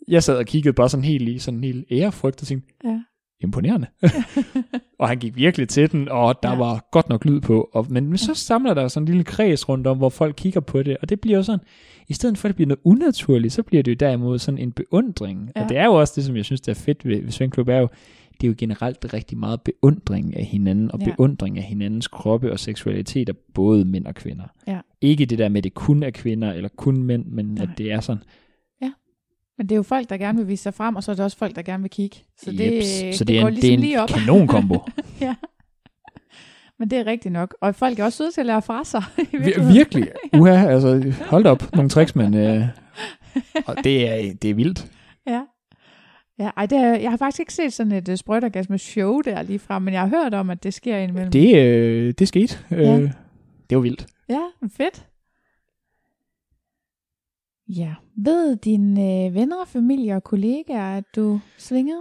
jeg 0.09 0.23
sad 0.23 0.37
og 0.37 0.47
kiggede 0.47 0.73
bare 0.73 0.89
sådan 0.89 1.05
helt 1.05 1.29
i 1.29 1.39
sådan 1.39 1.59
en 1.59 1.65
helt 1.65 1.85
ærefrygt 1.91 2.41
og 2.43 2.47
tænkte, 2.47 2.73
Ja. 2.85 3.01
imponerende. 3.41 3.87
og 5.01 5.09
han 5.09 5.19
gik 5.19 5.37
virkelig 5.37 5.69
til 5.69 5.93
den, 5.93 6.09
og 6.09 6.43
der 6.43 6.51
Ja. 6.51 6.57
var 6.57 6.89
godt 6.93 7.09
nok 7.09 7.25
lyd 7.25 7.41
på. 7.41 7.69
Og, 7.73 7.87
men, 7.91 8.07
men 8.07 8.19
så 8.19 8.35
samler 8.35 8.75
der 8.75 8.89
sådan 8.89 9.03
en 9.05 9.09
lille 9.09 9.25
kreds 9.25 9.69
rundt 9.69 9.87
om, 9.87 9.97
hvor 9.99 10.09
folk 10.09 10.35
kigger 10.39 10.61
på 10.61 10.83
det, 10.83 10.97
og 11.03 11.09
det 11.09 11.21
bliver 11.21 11.37
jo 11.37 11.43
sådan, 11.43 11.67
i 12.09 12.13
stedet 12.13 12.39
for 12.39 12.49
at 12.49 12.51
det 12.51 12.57
bliver 12.57 12.69
noget 12.69 12.81
unaturligt, 12.85 13.53
så 13.55 13.63
bliver 13.63 13.83
det 13.83 13.91
jo 13.91 13.97
derimod 14.01 14.39
sådan 14.39 14.59
en 14.59 14.73
beundring. 14.73 15.51
Ja. 15.57 15.63
Og 15.63 15.69
det 15.69 15.77
er 15.77 15.85
jo 15.85 15.93
også 15.95 16.13
det, 16.17 16.25
som 16.25 16.37
jeg 16.37 16.45
synes, 16.45 16.61
der 16.61 16.73
er 16.73 16.77
fedt 16.77 17.05
ved, 17.07 17.23
ved 17.23 17.31
Svendklub, 17.31 17.69
er 17.69 17.77
jo, 17.79 17.89
det 18.41 18.47
er 18.47 18.49
jo 18.49 18.55
generelt 18.59 19.15
rigtig 19.15 19.39
meget 19.39 19.61
beundring 19.63 20.37
af 20.37 20.45
hinanden, 20.45 20.91
og 20.93 21.01
Ja. 21.01 21.07
ja. 21.07 21.15
beundring 21.15 21.59
af 21.59 21.65
hinandens 21.65 22.09
kroppe 22.09 22.53
og 22.53 22.59
seksualitet 22.59 23.29
af 23.29 23.37
både 23.55 23.85
mænd 23.85 24.07
og 24.07 24.15
kvinder. 24.15 24.45
Ja. 24.67 24.81
Ikke 25.01 25.25
det 25.27 25.39
der 25.39 25.49
med, 25.49 25.59
at 25.59 25.65
det 25.65 25.75
kun 25.75 26.03
er 26.03 26.11
kvinder, 26.11 26.53
eller 26.53 26.69
kun 26.77 27.03
mænd, 27.03 27.25
men 27.27 27.47
Nej. 27.47 27.63
at 27.63 27.69
det 27.79 27.93
er 27.93 28.01
sådan, 28.01 28.23
Men 29.61 29.67
det 29.69 29.73
er 29.73 29.77
jo 29.77 29.83
folk, 29.83 30.09
der 30.11 30.17
gerne 30.17 30.39
vil 30.39 30.49
vise 30.49 30.63
sig 30.63 30.75
frem, 30.75 30.97
og 30.97 31.03
så 31.05 31.11
er 31.11 31.15
det 31.15 31.25
også 31.25 31.37
folk, 31.37 31.57
der 31.57 31.63
gerne 31.63 31.83
vil 31.83 31.91
kigge. 31.91 32.17
Så 32.43 32.51
det, 32.53 32.77
Jeps. 32.77 33.17
så 33.19 33.25
det, 33.25 33.29
det, 33.29 33.37
er 33.39 33.41
går 33.41 33.49
en, 33.49 33.55
ligesom 33.55 33.69
det 33.71 33.75
er 33.75 33.79
lige 33.81 33.93
en 33.95 33.99
op. 33.99 34.09
kanonkombo. 34.09 34.79
ja. 35.21 35.35
Men 36.79 36.91
det 36.91 36.99
er 36.99 37.07
rigtigt 37.07 37.33
nok. 37.33 37.55
Og 37.61 37.75
folk 37.75 37.99
er 37.99 38.05
også 38.05 38.17
søde 38.19 38.31
til 38.33 38.41
at 38.41 38.47
lære 38.47 38.63
fra 38.63 38.85
sig. 38.85 39.03
Vir- 39.45 39.73
virkelig. 39.73 40.09
Uha, 40.41 40.69
altså, 40.71 41.15
hold 41.31 41.47
op, 41.47 41.73
nogle 41.75 41.91
tricks, 41.91 42.17
men 42.17 42.35
øh, 42.35 42.65
og 43.67 43.77
det, 43.85 44.09
er, 44.09 44.35
det 44.35 44.51
er 44.51 44.55
vildt. 44.55 44.93
Ja. 45.27 45.43
Ja, 46.39 46.51
ej, 46.57 46.67
det 46.67 46.79
er, 46.79 46.95
jeg 46.99 47.11
har 47.11 47.17
faktisk 47.17 47.41
ikke 47.41 47.55
set 47.55 47.73
sådan 47.73 47.93
et 47.93 48.09
uh, 48.09 48.15
sprøjtergasme 48.17 48.79
show 48.79 49.21
der 49.21 49.43
lige 49.43 49.59
frem, 49.59 49.83
men 49.83 49.95
jeg 49.95 50.01
har 50.01 50.09
hørt 50.09 50.35
om, 50.35 50.51
at 50.51 50.63
det 50.63 50.75
sker 50.75 50.97
indimellem. 50.97 51.31
Det, 51.33 51.57
øh, 51.57 52.15
det 52.19 52.29
skete. 52.29 52.59
Øh, 52.71 52.79
Ja. 52.81 53.01
Det 53.71 53.77
var 53.77 53.83
vildt. 53.83 54.07
Ja, 54.29 54.41
fedt. 54.77 55.07
Ja. 57.69 57.95
Ved 58.17 58.57
dine 58.57 59.25
øh, 59.27 59.35
venner, 59.35 59.65
familie 59.67 60.15
og 60.17 60.25
kollegaer, 60.25 60.97
at 60.97 61.05
du 61.17 61.41
svinger? 61.59 61.97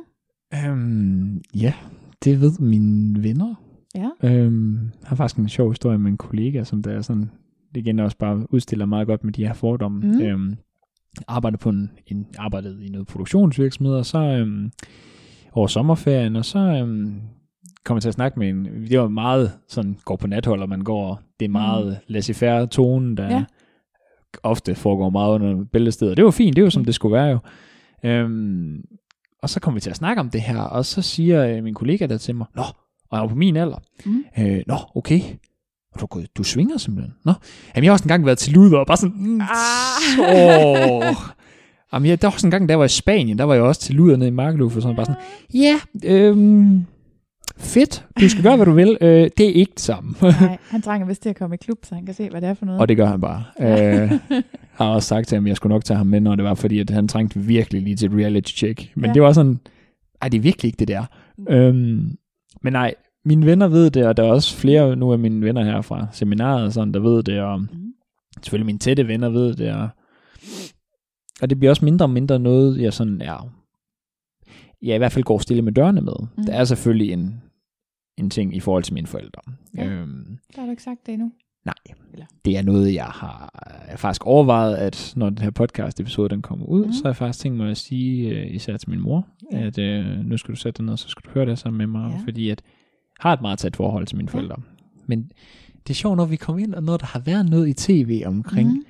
Um, 0.70 1.42
ja, 1.56 1.74
det 2.24 2.42
ved 2.42 2.60
mine 2.60 3.24
venner. 3.24 3.56
Ja. 3.98 4.10
Øhm, 4.24 4.74
jeg 4.84 5.10
har 5.10 5.16
faktisk 5.16 5.40
en 5.40 5.50
sjov 5.50 5.72
historie 5.72 5.98
med 5.98 6.12
en 6.12 6.18
kollega, 6.18 6.64
som 6.64 6.84
der 6.84 6.92
er 6.92 7.02
sådan, 7.02 7.32
det 7.76 7.82
igen 7.82 8.00
også 8.00 8.18
bare 8.18 8.54
udstiller 8.54 8.86
meget 8.86 9.08
godt 9.08 9.24
med 9.24 9.34
de 9.34 9.48
her 9.48 9.54
fordomme. 9.54 10.00
Mm. 10.00 10.22
Øhm, 10.22 10.58
arbejdede 11.28 11.60
på 11.60 11.70
en, 11.70 11.92
en 12.08 12.28
arbejdede 12.38 12.86
i 12.86 12.90
noget 12.90 13.08
produktionsvirksomhed, 13.08 13.96
og 13.96 14.06
så 14.06 14.20
øhm, 14.20 14.72
over 15.52 15.68
sommerferien, 15.68 16.36
og 16.36 16.46
så 16.46 16.60
øhm, 16.60 17.22
kom 17.86 17.96
jeg 17.96 18.02
til 18.02 18.10
at 18.10 18.14
snakke 18.14 18.40
med 18.40 18.50
en, 18.50 18.66
det 18.66 19.00
var 19.00 19.08
meget 19.08 19.52
sådan, 19.68 19.98
går 20.06 20.16
på 20.16 20.28
nathold, 20.28 20.62
og 20.62 20.70
man 20.70 20.82
går, 20.82 21.22
det 21.40 21.46
er 21.46 21.50
meget 21.50 21.88
mm. 21.88 22.14
laissez-faire 22.14 22.66
tone, 22.66 23.16
der 23.18 23.24
Ja. 23.24 23.36
ja. 23.36 23.46
ofte 24.44 24.76
foregår 24.76 25.10
meget 25.10 25.34
under 25.34 25.66
bæltestedet. 25.72 26.18
Det 26.18 26.26
var 26.26 26.32
fint, 26.32 26.56
det 26.56 26.64
var 26.64 26.70
som 26.70 26.86
det 26.86 26.96
skulle 26.96 27.14
være 27.14 27.26
jo. 27.28 27.40
Øhm, 28.10 28.82
og 29.44 29.50
så 29.50 29.60
kom 29.60 29.76
vi 29.76 29.80
til 29.80 29.90
at 29.90 29.96
snakke 29.96 30.20
om 30.20 30.30
det 30.30 30.42
her, 30.42 30.60
og 30.60 30.86
så 30.86 31.02
siger 31.02 31.58
øh, 31.58 31.64
min 31.64 31.74
kollega 31.74 32.06
der 32.06 32.18
til 32.18 32.36
mig, 32.36 32.48
Nå, 32.56 32.64
og 33.10 33.18
jeg 33.18 33.22
var 33.22 33.28
på 33.28 33.36
min 33.36 33.56
alder. 33.58 33.78
Mm. 34.06 34.24
Øh, 34.40 34.62
Nå, 34.68 34.76
okay. 34.96 35.22
Og 35.94 36.02
du, 36.14 36.22
du 36.38 36.44
svinger 36.44 36.78
simpelthen. 36.78 37.14
Nå, 37.26 37.34
jamen 37.76 37.84
jeg 37.84 37.90
har 37.92 37.94
også 37.94 38.04
engang 38.06 38.26
været 38.26 38.38
til 38.38 38.54
luder, 38.54 38.78
og 38.78 38.88
bare 38.88 38.98
sådan, 38.98 39.16
mm, 39.20 39.42
Ah. 39.42 40.20
åh. 41.00 41.16
Jamen, 41.94 42.10
jeg, 42.10 42.22
der 42.22 42.28
var 42.28 42.34
også 42.34 42.48
en 42.48 42.52
gang, 42.52 42.70
der 42.70 42.76
var 42.76 42.86
i 42.86 42.90
Spanien, 42.90 43.38
der 43.38 43.44
var 43.44 43.54
jeg 43.54 43.64
også 43.64 43.82
til 43.82 43.96
luder 43.96 44.18
nede 44.18 44.28
i 44.28 44.32
Markeluf, 44.34 44.76
og 44.76 44.82
sådan 44.82 44.96
bare 44.96 45.06
sådan, 45.06 45.22
ja, 45.54 45.80
øhm, 46.06 46.86
fedt, 47.58 48.06
du 48.22 48.30
skal 48.30 48.44
gøre, 48.44 48.56
hvad 48.56 48.66
du 48.66 48.72
vil, 48.72 48.98
øh, 49.02 49.30
det 49.38 49.50
er 49.50 49.54
ikke 49.54 49.72
det 49.72 49.80
samme. 49.80 50.16
Nej, 50.22 50.58
han 50.72 50.82
trænger 50.82 51.08
vist 51.08 51.22
til 51.22 51.30
at 51.30 51.36
komme 51.36 51.54
i 51.56 51.58
klub, 51.58 51.78
så 51.84 51.96
han 51.96 52.06
kan 52.06 52.16
se, 52.16 52.30
hvad 52.30 52.42
det 52.42 52.50
er 52.50 52.54
for 52.54 52.66
noget. 52.66 52.82
og 52.82 52.90
det 52.90 52.98
gør 52.98 53.06
han 53.06 53.22
bare. 53.22 53.44
Øh, 53.62 54.12
har 54.74 54.86
også 54.90 55.08
sagt 55.08 55.28
til 55.28 55.36
ham, 55.36 55.46
at 55.46 55.50
jeg 55.50 55.56
skulle 55.58 55.74
nok 55.74 55.84
tage 55.86 55.98
ham 55.98 56.08
med, 56.08 56.20
når 56.20 56.36
det 56.36 56.46
var, 56.46 56.54
fordi 56.54 56.80
at 56.80 56.90
han 56.90 57.08
trængte 57.08 57.40
virkelig 57.40 57.82
lige 57.82 57.96
til 57.96 58.06
et 58.12 58.18
reality 58.18 58.52
check. 58.58 58.92
Men 58.96 59.06
Ja. 59.06 59.14
det 59.14 59.22
var 59.22 59.34
sådan, 59.34 59.60
ej, 60.22 60.30
det 60.30 60.38
er 60.38 60.42
virkelig 60.42 60.70
ikke 60.70 60.78
det 60.80 60.88
der. 60.88 61.04
Øhm, 61.50 62.16
men 62.64 62.74
nej, 62.74 62.96
mine 63.26 63.46
venner 63.46 63.68
ved 63.68 63.92
det, 63.92 64.08
og 64.08 64.18
der 64.18 64.24
er 64.24 64.32
også 64.32 64.58
flere 64.58 64.96
nu 64.96 65.12
af 65.14 65.20
mine 65.20 65.46
venner 65.46 65.64
her 65.64 65.82
fra 65.82 66.08
seminaret, 66.12 66.66
og 66.66 66.74
sådan, 66.74 66.94
der 66.94 67.00
ved 67.00 67.24
det, 67.24 67.40
og 67.42 67.60
Mm. 67.62 67.68
selvfølgelig 68.44 68.66
mine 68.66 68.80
tætte 68.80 69.08
venner 69.08 69.30
ved 69.30 69.56
det, 69.56 69.74
og, 69.74 69.90
og 71.42 71.50
det 71.50 71.60
bliver 71.60 71.70
også 71.72 71.86
mindre 71.86 72.06
og 72.06 72.10
mindre 72.10 72.40
noget, 72.40 72.82
jeg 72.82 72.94
sådan 72.94 73.22
er, 73.22 73.54
jeg 74.82 74.96
i 74.96 74.98
hvert 74.98 75.12
fald 75.12 75.24
går 75.26 75.40
stille 75.40 75.62
med 75.62 75.72
dørene 75.74 76.02
med. 76.02 76.14
Mm. 76.20 76.28
Mm. 76.38 76.44
Der 76.46 76.54
er 76.54 76.64
selvfølgelig 76.64 77.12
en, 77.14 77.42
en 78.18 78.30
ting 78.30 78.56
i 78.56 78.60
forhold 78.60 78.84
til 78.84 78.94
mine 78.94 79.08
forældre. 79.08 79.42
Ja. 79.78 79.86
Øhm, 79.88 80.38
Der 80.56 80.62
har 80.62 80.66
du 80.66 80.72
ikke 80.72 80.84
sagt 80.84 81.06
det 81.06 81.14
endnu. 81.14 81.32
Nej. 81.68 81.96
Eller? 82.14 82.26
Det 82.46 82.58
er 82.58 82.62
noget, 82.62 82.94
jeg 82.94 83.04
har 83.06 83.50
jeg 83.86 83.90
har 83.92 83.98
faktisk 83.98 84.26
overvejet, 84.26 84.76
at 84.76 85.14
når 85.16 85.30
den 85.30 85.38
her 85.38 85.50
podcast-episode 85.52 86.30
den 86.30 86.42
kommer 86.42 86.66
ud, 86.66 86.86
mm. 86.86 86.94
så 86.94 87.04
har 87.04 87.10
jeg 87.10 87.16
faktisk 87.16 87.40
tænkt 87.40 87.58
mig 87.58 87.72
at 87.72 87.78
sige, 87.78 88.30
øh, 88.30 88.56
især 88.56 88.78
til 88.78 88.90
min 88.90 89.00
mor, 89.00 89.28
Ja. 89.52 89.60
ja. 89.60 89.66
at 89.68 89.78
øh, 89.78 90.06
nu 90.26 90.38
skal 90.38 90.52
du 90.54 90.60
sætte 90.60 90.78
dig 90.78 90.86
ned, 90.86 90.98
så 90.98 91.08
skal 91.10 91.22
du 91.26 91.30
høre 91.34 91.46
det 91.46 91.60
sammen 91.60 91.78
med 91.78 91.88
mig, 91.88 92.10
Ja. 92.10 92.16
ja. 92.18 92.24
fordi 92.26 92.50
at 92.50 92.62
jeg 93.18 93.30
har 93.30 93.34
et 93.34 93.42
meget 93.42 93.60
tæt 93.60 93.76
forhold 93.76 94.08
til 94.08 94.18
mine 94.18 94.30
Ja. 94.34 94.38
forældre. 94.38 94.56
Men 95.06 95.32
det 95.88 95.90
er 95.90 95.94
sjovt, 95.96 96.18
når 96.18 96.26
vi 96.26 96.36
kommer 96.36 96.64
ind, 96.64 96.74
og 96.74 96.84
når 96.84 96.98
der 96.98 97.06
har 97.06 97.20
været 97.20 97.50
noget 97.50 97.68
i 97.68 97.74
tv 97.74 98.24
omkring 98.26 98.70
Mm. 98.70 98.84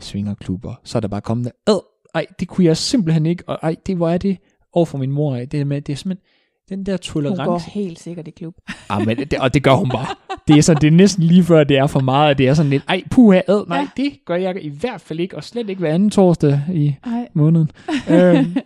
svingerklubber, 0.00 0.74
så 0.84 0.98
er 0.98 1.00
der 1.00 1.08
bare 1.08 1.20
kommet 1.20 1.52
Ad, 1.66 1.80
ej, 2.14 2.26
det 2.40 2.48
kunne 2.48 2.64
jeg 2.64 2.76
simpelthen 2.76 3.26
ikke, 3.26 3.44
og 3.48 3.58
ej, 3.62 3.76
det 3.86 3.96
hvor 3.96 4.08
er 4.08 4.18
det 4.18 4.38
over 4.72 4.86
for 4.86 4.98
min 4.98 5.10
mor 5.10 5.36
af, 5.36 5.48
det, 5.48 5.60
er 5.60 5.64
med, 5.64 5.80
det 5.80 5.92
er 5.92 5.96
simpelthen, 5.96 6.24
den 6.68 6.86
der 6.86 6.92
Hun 6.92 6.98
tolerance, 6.98 7.42
går 7.44 7.58
helt 7.70 7.98
sikkert 7.98 8.28
i 8.28 8.30
klub. 8.30 8.54
Ah, 8.90 9.06
men 9.06 9.16
det, 9.16 9.34
og 9.40 9.54
det 9.54 9.62
gør 9.62 9.74
hun 9.74 9.88
bare. 9.88 10.06
Det 10.48 10.58
er, 10.58 10.62
så, 10.62 10.74
det 10.74 10.86
er 10.86 10.90
næsten 10.90 11.24
lige 11.24 11.44
før, 11.44 11.64
det 11.64 11.76
er 11.78 11.86
for 11.86 12.00
meget, 12.00 12.30
at 12.30 12.38
det 12.38 12.48
er 12.48 12.54
sådan 12.54 12.70
lidt, 12.70 12.82
ej, 12.88 13.02
puha, 13.10 13.40
ad, 13.48 13.64
nej, 13.68 13.76
Ja. 13.78 13.82
ja. 13.98 14.02
det 14.02 14.12
gør 14.26 14.34
jeg 14.36 14.64
i 14.64 14.68
hvert 14.68 15.00
fald 15.00 15.20
ikke, 15.20 15.36
og 15.36 15.44
slet 15.44 15.68
ikke 15.68 15.78
hver 15.78 15.94
anden 15.94 16.10
torsdag 16.10 16.60
i 16.72 16.94
Ej. 17.06 17.28
måneden. 17.34 17.70
øhm, 18.10 18.56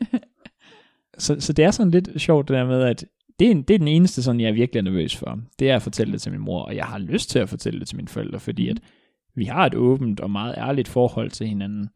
så, 1.18 1.36
så 1.40 1.52
det 1.52 1.64
er 1.64 1.70
sådan 1.70 1.90
lidt 1.90 2.08
sjovt 2.20 2.48
det 2.48 2.54
der 2.54 2.66
med, 2.66 2.82
at 2.82 3.04
det 3.38 3.46
er, 3.46 3.50
en- 3.50 3.62
det 3.62 3.74
er 3.74 3.78
den 3.78 3.88
eneste, 3.88 4.22
sådan, 4.22 4.40
jeg 4.40 4.48
er 4.48 4.52
virkelig 4.52 4.82
nervøs 4.82 5.16
for. 5.16 5.38
Det 5.58 5.70
er 5.70 5.76
at 5.76 5.82
fortælle 5.82 6.12
det 6.12 6.22
til 6.22 6.32
min 6.32 6.40
mor, 6.40 6.62
og 6.62 6.76
jeg 6.76 6.84
har 6.84 6.98
lyst 6.98 7.30
til 7.30 7.38
at 7.38 7.48
fortælle 7.48 7.80
det 7.80 7.88
til 7.88 7.96
mine 7.96 8.08
forældre, 8.08 8.40
fordi 8.40 8.68
at 8.68 8.78
vi 9.36 9.44
har 9.44 9.66
et 9.66 9.74
åbent 9.74 10.20
og 10.20 10.30
meget 10.30 10.54
ærligt 10.58 10.88
forhold 10.88 11.30
til 11.30 11.46
hinanden. 11.46 11.88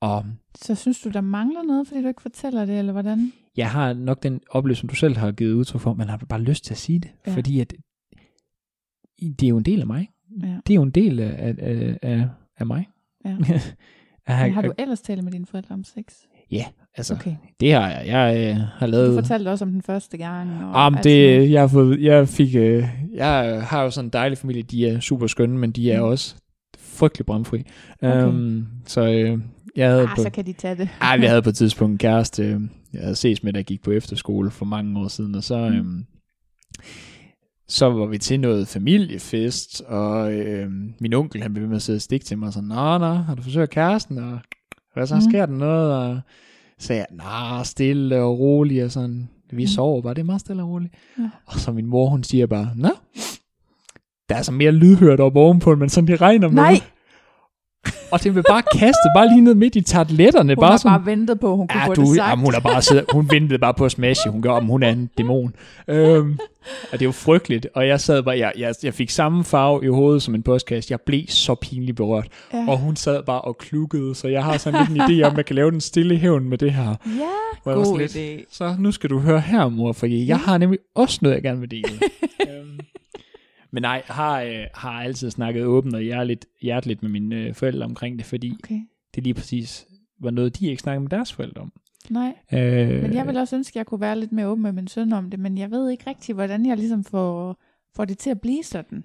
Og 0.00 0.24
Så 0.54 0.74
synes 0.74 1.00
du, 1.00 1.08
der 1.08 1.20
mangler 1.20 1.62
noget, 1.62 1.86
fordi 1.88 2.02
du 2.02 2.08
ikke 2.08 2.22
fortæller 2.22 2.64
det, 2.64 2.78
eller 2.78 2.92
hvordan? 2.92 3.32
jeg 3.56 3.70
har 3.70 3.92
nok 3.92 4.22
den 4.22 4.40
oplevelse, 4.50 4.80
som 4.80 4.88
du 4.88 4.94
selv 4.94 5.16
har 5.16 5.32
givet 5.32 5.52
udtryk 5.52 5.80
for, 5.80 5.94
man 5.94 6.08
har 6.08 6.16
bare 6.28 6.40
lyst 6.40 6.64
til 6.64 6.74
at 6.74 6.78
sige 6.78 6.98
det, 6.98 7.10
Ja. 7.26 7.34
fordi 7.34 7.60
at 7.60 7.72
det 9.22 9.42
er 9.42 9.48
jo 9.48 9.56
en 9.56 9.62
del 9.64 9.80
af 9.80 9.86
mig. 9.86 10.08
Ja. 10.42 10.46
Det 10.66 10.70
er 10.70 10.74
jo 10.74 10.82
en 10.82 10.90
del 10.90 11.20
af, 11.20 11.54
af, 11.58 11.96
af, 12.02 12.28
af 12.58 12.66
mig. 12.66 12.88
Ja. 13.24 13.36
Men 14.28 14.52
har 14.54 14.62
du 14.62 14.72
ellers 14.78 15.00
talt 15.00 15.24
med 15.24 15.32
dine 15.32 15.46
forældre 15.46 15.74
om 15.74 15.84
sex? 15.84 16.04
Ja, 16.50 16.64
altså, 16.96 17.14
okay. 17.14 17.34
Det 17.60 17.72
har 17.72 17.90
jeg. 17.90 18.06
Jeg 18.06 18.50
øh, 18.50 18.56
har 18.56 18.86
Du 18.86 18.90
lavet... 18.92 19.14
fortalte 19.14 19.48
også 19.48 19.64
om 19.64 19.70
den 19.72 19.82
første 19.82 20.16
gang. 20.18 20.64
Og 20.64 20.70
Om 20.72 20.92
sådan 20.94 21.04
det, 21.04 21.50
jeg 21.50 21.60
har 21.60 21.68
fået, 21.68 22.02
jeg 22.02 22.28
fik, 22.28 22.54
øh, 22.54 22.84
jeg 23.14 23.62
har 23.66 23.82
jo 23.82 23.90
sådan 23.90 24.06
en 24.06 24.12
dejlig 24.12 24.38
familie, 24.38 24.62
de 24.62 24.88
er 24.88 25.00
super 25.00 25.26
skønne, 25.26 25.58
men 25.58 25.70
de 25.72 25.92
er 25.92 26.00
Mm. 26.00 26.06
også 26.08 26.36
frygtelig 26.78 27.26
bramfri. 27.26 27.62
Okay. 28.02 28.24
Um, 28.24 28.66
så 28.86 29.10
øh, 29.12 29.38
jeg 29.76 29.88
havde 29.90 30.02
Ah, 30.02 30.16
på, 30.16 30.22
så 30.22 30.30
kan 30.30 30.46
de 30.46 30.52
tage 30.52 30.74
det. 30.76 30.88
ej, 31.00 31.18
jeg 31.20 31.28
havde 31.28 31.42
på 31.42 31.48
et 31.50 31.56
tidspunkt 31.56 31.92
en 31.92 31.98
kæreste, 31.98 32.42
øh, 32.44 32.60
jeg 32.92 33.00
havde 33.02 33.14
ses 33.16 33.42
med, 33.42 33.52
der 33.52 33.62
gik 33.62 33.82
på 33.82 33.90
efterskole 33.90 34.50
for 34.50 34.64
mange 34.64 35.00
år 35.00 35.08
siden, 35.08 35.34
og 35.34 35.42
så, 35.44 35.68
Mm. 35.68 35.74
øh, 35.98 36.04
så 37.68 37.90
var 37.90 38.06
vi 38.06 38.18
til 38.18 38.40
noget 38.40 38.68
familiefest, 38.68 39.80
og 39.86 40.32
øh, 40.32 40.70
min 41.00 41.12
onkel, 41.14 41.42
han 41.42 41.52
blev 41.52 41.62
ved 41.62 41.68
med 41.68 41.76
at 41.76 41.82
sidde 41.82 41.96
og 41.96 42.00
stikke 42.02 42.24
til 42.26 42.38
mig, 42.38 42.46
og 42.46 42.52
sådan, 42.52 42.68
nå, 42.68 42.98
nå, 42.98 43.12
har 43.14 43.34
du 43.34 43.42
forsøgt 43.42 43.70
kæresten, 43.70 44.18
og 44.18 44.38
hvad 44.94 45.06
så, 45.06 45.14
Mm. 45.14 45.20
sker 45.20 45.46
der 45.46 45.52
noget, 45.54 45.92
og 45.94 46.20
så 46.78 46.86
sagde 46.86 46.98
jeg, 47.10 47.16
nej, 47.16 47.62
stille 47.64 48.20
og 48.22 48.38
roligt, 48.38 48.84
og 48.84 48.90
sådan, 48.90 49.28
vi 49.50 49.62
Mm. 49.62 49.66
sover 49.66 50.02
bare, 50.02 50.14
det 50.14 50.20
er 50.20 50.24
meget 50.24 50.40
stille 50.40 50.62
og 50.62 50.68
roligt. 50.68 50.94
Ja. 51.18 51.30
Og 51.46 51.60
så 51.60 51.72
min 51.72 51.86
mor, 51.86 52.08
hun 52.08 52.22
siger 52.24 52.46
bare, 52.46 52.70
nå, 52.76 52.90
der 54.28 54.34
er 54.36 54.42
så 54.42 54.52
mere 54.52 54.72
lydhørt 54.72 55.20
op 55.20 55.36
ovenpå, 55.36 55.74
men 55.76 55.88
sådan 55.88 56.08
det 56.08 56.20
regner 56.20 56.48
med. 56.48 56.54
Nej, 56.54 56.80
Og 58.12 58.22
det 58.24 58.34
vil 58.34 58.42
bare 58.48 58.62
kaste, 58.72 59.08
bare 59.16 59.28
lige 59.28 59.40
ned 59.40 59.54
midt 59.54 59.76
i 59.76 59.80
tartletterne. 59.80 60.54
hun 60.54 60.60
bare 60.60 60.70
har 60.70 60.76
sådan, 60.76 60.98
bare 60.98 61.06
ventet 61.06 61.40
på, 61.40 61.50
at 61.50 61.56
hun 61.56 61.68
kunne 61.68 61.80
Ja, 61.82 61.86
få 61.88 61.94
du, 61.94 62.00
det 62.00 62.16
sagt. 62.16 62.30
jamen, 62.30 62.44
hun, 62.44 62.54
er 62.54 62.60
bare 62.60 62.82
siddet, 62.82 63.04
hun 63.12 63.30
ventede 63.30 63.58
bare 63.58 63.74
på 63.74 63.84
at 63.84 63.90
smashe. 63.92 64.30
Hun 64.30 64.42
gør, 64.42 64.50
om 64.50 64.64
hun 64.66 64.82
er 64.82 64.88
en 64.90 65.10
dæmon. 65.18 65.54
Øhm, 65.88 66.38
og 66.92 66.92
det 66.92 67.02
er 67.02 67.06
jo 67.06 67.12
frygteligt. 67.12 67.66
Og 67.74 67.86
jeg 67.88 68.00
sad 68.00 68.22
bare, 68.22 68.38
jeg, 68.38 68.52
jeg, 68.58 68.74
jeg 68.82 68.94
fik 68.94 69.10
samme 69.10 69.44
farve 69.44 69.84
i 69.84 69.88
hovedet 69.88 70.22
som 70.22 70.34
en 70.34 70.42
postkasse. 70.42 70.92
Jeg 70.92 70.98
blev 71.06 71.22
så 71.28 71.54
pinligt 71.54 71.96
berørt. 71.96 72.28
ja. 72.52 72.64
Og 72.68 72.78
hun 72.78 72.96
sad 72.96 73.22
bare 73.22 73.40
og 73.40 73.58
klukkede. 73.58 74.14
Så 74.14 74.28
jeg 74.28 74.44
har 74.44 74.56
sådan 74.58 74.80
lidt 74.88 74.90
en 74.90 75.20
idé 75.22 75.26
om, 75.26 75.32
at 75.32 75.36
jeg 75.36 75.46
kan 75.46 75.56
lave 75.56 75.70
den 75.70 75.80
stille 75.80 76.16
hævn 76.16 76.48
med 76.48 76.58
det 76.58 76.72
her. 76.72 76.88
ja, 76.88 76.94
var 77.64 77.74
god 77.74 77.98
lidt, 77.98 78.16
idé. 78.16 78.46
Så 78.56 78.74
nu 78.78 78.92
skal 78.92 79.10
du 79.10 79.18
høre 79.18 79.40
her, 79.40 79.68
mor, 79.68 79.92
for 79.92 80.06
jeg 80.06 80.16
Ja. 80.26 80.36
har 80.36 80.58
nemlig 80.58 80.78
også 80.94 81.18
noget, 81.22 81.34
jeg 81.34 81.42
gerne 81.42 81.60
vil 81.60 81.70
dele. 81.70 81.84
øhm, 82.48 82.69
men 83.72 83.82
nej, 83.82 84.02
har, 84.06 84.40
øh, 84.42 84.64
har 84.74 84.90
altid 85.02 85.30
snakket 85.30 85.64
åbent 85.64 85.94
og 85.94 86.00
hjerteligt, 86.02 86.46
hjerteligt 86.62 87.02
med 87.02 87.10
mine 87.10 87.36
øh, 87.36 87.54
forældre 87.54 87.84
omkring 87.84 88.18
det, 88.18 88.26
fordi 88.26 88.52
Okay. 88.64 88.80
det 89.14 89.24
lige 89.24 89.34
præcis 89.34 89.86
var 90.20 90.30
noget, 90.30 90.58
de 90.60 90.66
ikke 90.68 90.82
snakkede 90.82 91.00
med 91.02 91.10
deres 91.10 91.32
forældre 91.32 91.62
om. 91.62 91.72
Nej, 92.10 92.34
Øh, 92.52 93.02
men 93.02 93.14
jeg 93.14 93.26
vil 93.26 93.36
også 93.36 93.56
ønske, 93.56 93.72
at 93.72 93.76
jeg 93.76 93.86
kunne 93.86 94.00
være 94.00 94.18
lidt 94.20 94.32
mere 94.32 94.46
åben 94.46 94.62
med 94.62 94.72
min 94.72 94.88
søn 94.88 95.12
om 95.12 95.30
det, 95.30 95.40
men 95.40 95.58
jeg 95.58 95.70
ved 95.70 95.90
ikke 95.90 96.04
rigtig, 96.10 96.34
hvordan 96.34 96.66
jeg 96.66 96.76
ligesom 96.76 97.04
får, 97.04 97.56
får 97.96 98.04
det 98.04 98.18
til 98.18 98.30
at 98.30 98.40
blive 98.40 98.62
sådan. 98.62 99.04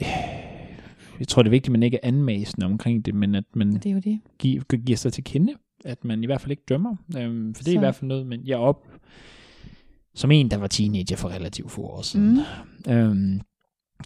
jeg 1.20 1.28
tror, 1.28 1.42
det 1.42 1.48
er 1.48 1.50
vigtigt, 1.50 1.68
at 1.68 1.72
man 1.72 1.82
ikke 1.82 1.96
er 2.02 2.08
anmasende 2.08 2.66
omkring 2.66 3.06
det, 3.06 3.14
men 3.14 3.34
at 3.34 3.44
man 3.54 3.72
Det 3.72 3.86
er 3.86 3.90
jo 3.90 3.98
det. 3.98 4.20
giver, 4.38 4.62
giver 4.76 4.96
sig 4.96 5.12
til 5.12 5.24
kende, 5.24 5.54
at 5.84 6.04
man 6.04 6.22
i 6.22 6.26
hvert 6.26 6.40
fald 6.40 6.50
ikke 6.50 6.62
dømmer. 6.68 6.96
Øhm, 7.18 7.54
for 7.54 7.62
det 7.62 7.70
er 7.70 7.74
Så- 7.74 7.78
i 7.78 7.78
hvert 7.78 7.94
fald 7.94 8.08
noget, 8.08 8.26
men 8.26 8.40
jeg 8.46 8.56
op 8.58 8.86
som 10.14 10.30
en, 10.30 10.50
der 10.50 10.56
var 10.56 10.66
teenager 10.66 11.16
for 11.16 11.28
relativt 11.28 11.70
få 11.70 11.82
år 11.82 12.02
siden, 12.02 12.38
Mm. 12.86 12.92
øhm, 12.92 13.40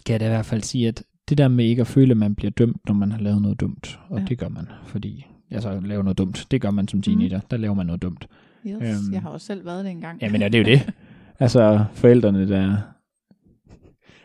kan 0.05 0.13
jeg 0.13 0.19
da 0.19 0.25
i 0.25 0.29
hvert 0.29 0.45
fald 0.45 0.61
sige, 0.61 0.87
at 0.87 1.03
det 1.29 1.37
der 1.37 1.47
med 1.47 1.65
ikke 1.65 1.81
at 1.81 1.87
føle, 1.87 2.11
at 2.11 2.17
man 2.17 2.35
bliver 2.35 2.51
dømt, 2.51 2.77
når 2.87 2.93
man 2.93 3.11
har 3.11 3.19
lavet 3.19 3.41
noget 3.41 3.59
dumt, 3.59 3.99
og 4.09 4.19
Ja. 4.19 4.25
det 4.25 4.37
gør 4.37 4.49
man, 4.49 4.67
fordi 4.85 5.25
altså 5.51 5.79
lave 5.79 6.03
noget 6.03 6.17
dumt, 6.17 6.47
det 6.51 6.61
gør 6.61 6.71
man 6.71 6.87
som 6.87 7.01
teenager, 7.01 7.37
mm. 7.37 7.43
der 7.51 7.57
laver 7.57 7.73
man 7.75 7.85
noget 7.85 8.01
dumt. 8.01 8.27
Yes, 8.67 8.73
Øhm. 8.81 9.13
jeg 9.13 9.21
har 9.21 9.29
også 9.29 9.45
selv 9.45 9.65
været 9.65 9.85
det 9.85 9.91
engang. 9.91 10.21
Jamen 10.21 10.41
ja, 10.41 10.47
det 10.49 10.55
er 10.55 10.59
jo 10.59 10.77
det. 10.79 10.89
Altså 11.39 11.85
forældrene, 11.93 12.47
der... 12.49 12.77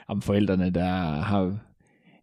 Om 0.09 0.23
forældrene, 0.23 0.70
der 0.70 0.89
har 1.23 1.59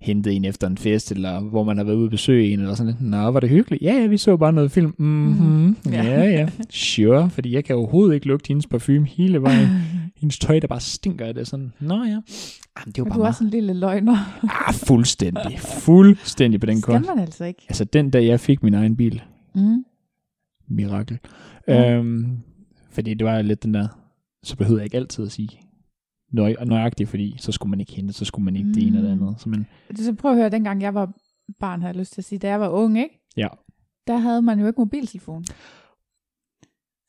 hentet 0.01 0.33
en 0.35 0.45
efter 0.45 0.67
en 0.67 0.77
fest, 0.77 1.11
eller 1.11 1.39
hvor 1.39 1.63
man 1.63 1.77
har 1.77 1.83
været 1.83 1.95
ude 1.95 2.05
at 2.05 2.11
besøge 2.11 2.53
en, 2.53 2.59
eller 2.59 2.75
sådan 2.75 2.91
lidt. 2.93 3.01
Nå, 3.01 3.17
var 3.31 3.39
det 3.39 3.49
hyggeligt? 3.49 3.83
Ja, 3.83 3.93
ja, 3.93 4.07
vi 4.07 4.17
så 4.17 4.37
bare 4.37 4.53
noget 4.53 4.71
film. 4.71 4.95
Mm-hmm. 4.97 5.45
Mhm. 5.45 5.75
Ja, 5.91 6.23
Ja. 6.23 6.49
Sure, 6.69 7.29
fordi 7.29 7.53
jeg 7.53 7.63
kan 7.65 7.75
overhovedet 7.75 8.13
ikke 8.15 8.27
lugte 8.27 8.47
hendes 8.47 8.67
parfume 8.67 9.05
hele 9.07 9.41
vejen. 9.41 9.67
Hendes 10.21 10.39
tøj, 10.39 10.59
der 10.59 10.67
bare 10.67 10.79
stinker 10.79 11.25
af 11.25 11.33
det. 11.33 11.47
Sådan, 11.47 11.73
nå 11.79 11.95
ja. 11.95 12.01
Jamen, 12.09 12.21
det 12.85 12.97
var 12.97 13.03
bare 13.03 13.17
du 13.17 13.23
er 13.23 13.27
også 13.27 13.43
en 13.43 13.49
lille 13.49 13.73
løgner. 13.73 14.17
Ah, 14.67 14.73
fuldstændig. 14.73 15.59
Fuldstændig 15.59 16.59
på 16.59 16.65
den 16.65 16.81
Skal 16.81 16.93
konto. 16.93 17.15
man 17.15 17.23
altså 17.23 17.45
ikke. 17.45 17.61
Altså, 17.69 17.83
den 17.83 18.09
dag 18.09 18.25
jeg 18.27 18.39
fik 18.39 18.63
min 18.63 18.73
egen 18.73 18.95
bil, 18.97 19.21
Mm. 19.55 19.83
mirakel. 20.67 21.17
Ja. 21.67 21.91
Øhm, 21.93 22.25
fordi 22.91 23.13
det 23.13 23.25
var 23.27 23.41
lidt 23.41 23.63
den 23.63 23.73
der, 23.73 23.87
så 24.43 24.55
behøvede 24.57 24.79
jeg 24.81 24.85
ikke 24.85 24.97
altid 24.97 25.25
at 25.25 25.31
sige 25.31 25.49
nøj, 26.35 26.55
nøjagtigt, 26.65 27.09
fordi 27.09 27.35
så 27.39 27.51
skulle 27.51 27.69
man 27.69 27.79
ikke 27.79 27.93
hente, 27.93 28.13
så 28.13 28.25
skulle 28.25 28.45
man 28.45 28.55
ikke 28.55 28.67
mm. 28.67 28.73
det 28.73 28.87
ene 28.87 28.97
eller 28.97 29.15
Mm. 29.15 29.21
andet. 29.23 29.41
Så 29.41 29.49
man, 29.49 29.65
Så 29.95 30.13
prøv 30.13 30.31
at 30.31 30.37
høre, 30.37 30.49
dengang 30.49 30.81
jeg 30.81 30.93
var 30.93 31.11
barn, 31.59 31.81
har 31.81 31.87
jeg 31.89 31.95
lyst 31.95 32.13
til 32.13 32.21
at 32.21 32.25
sige, 32.25 32.39
da 32.39 32.47
jeg 32.47 32.59
var 32.59 32.69
ung, 32.69 32.97
ikke? 32.99 33.21
ja. 33.37 33.47
der 34.07 34.17
havde 34.17 34.41
man 34.41 34.59
jo 34.59 34.67
ikke 34.67 34.81
mobiltelefon. 34.81 35.45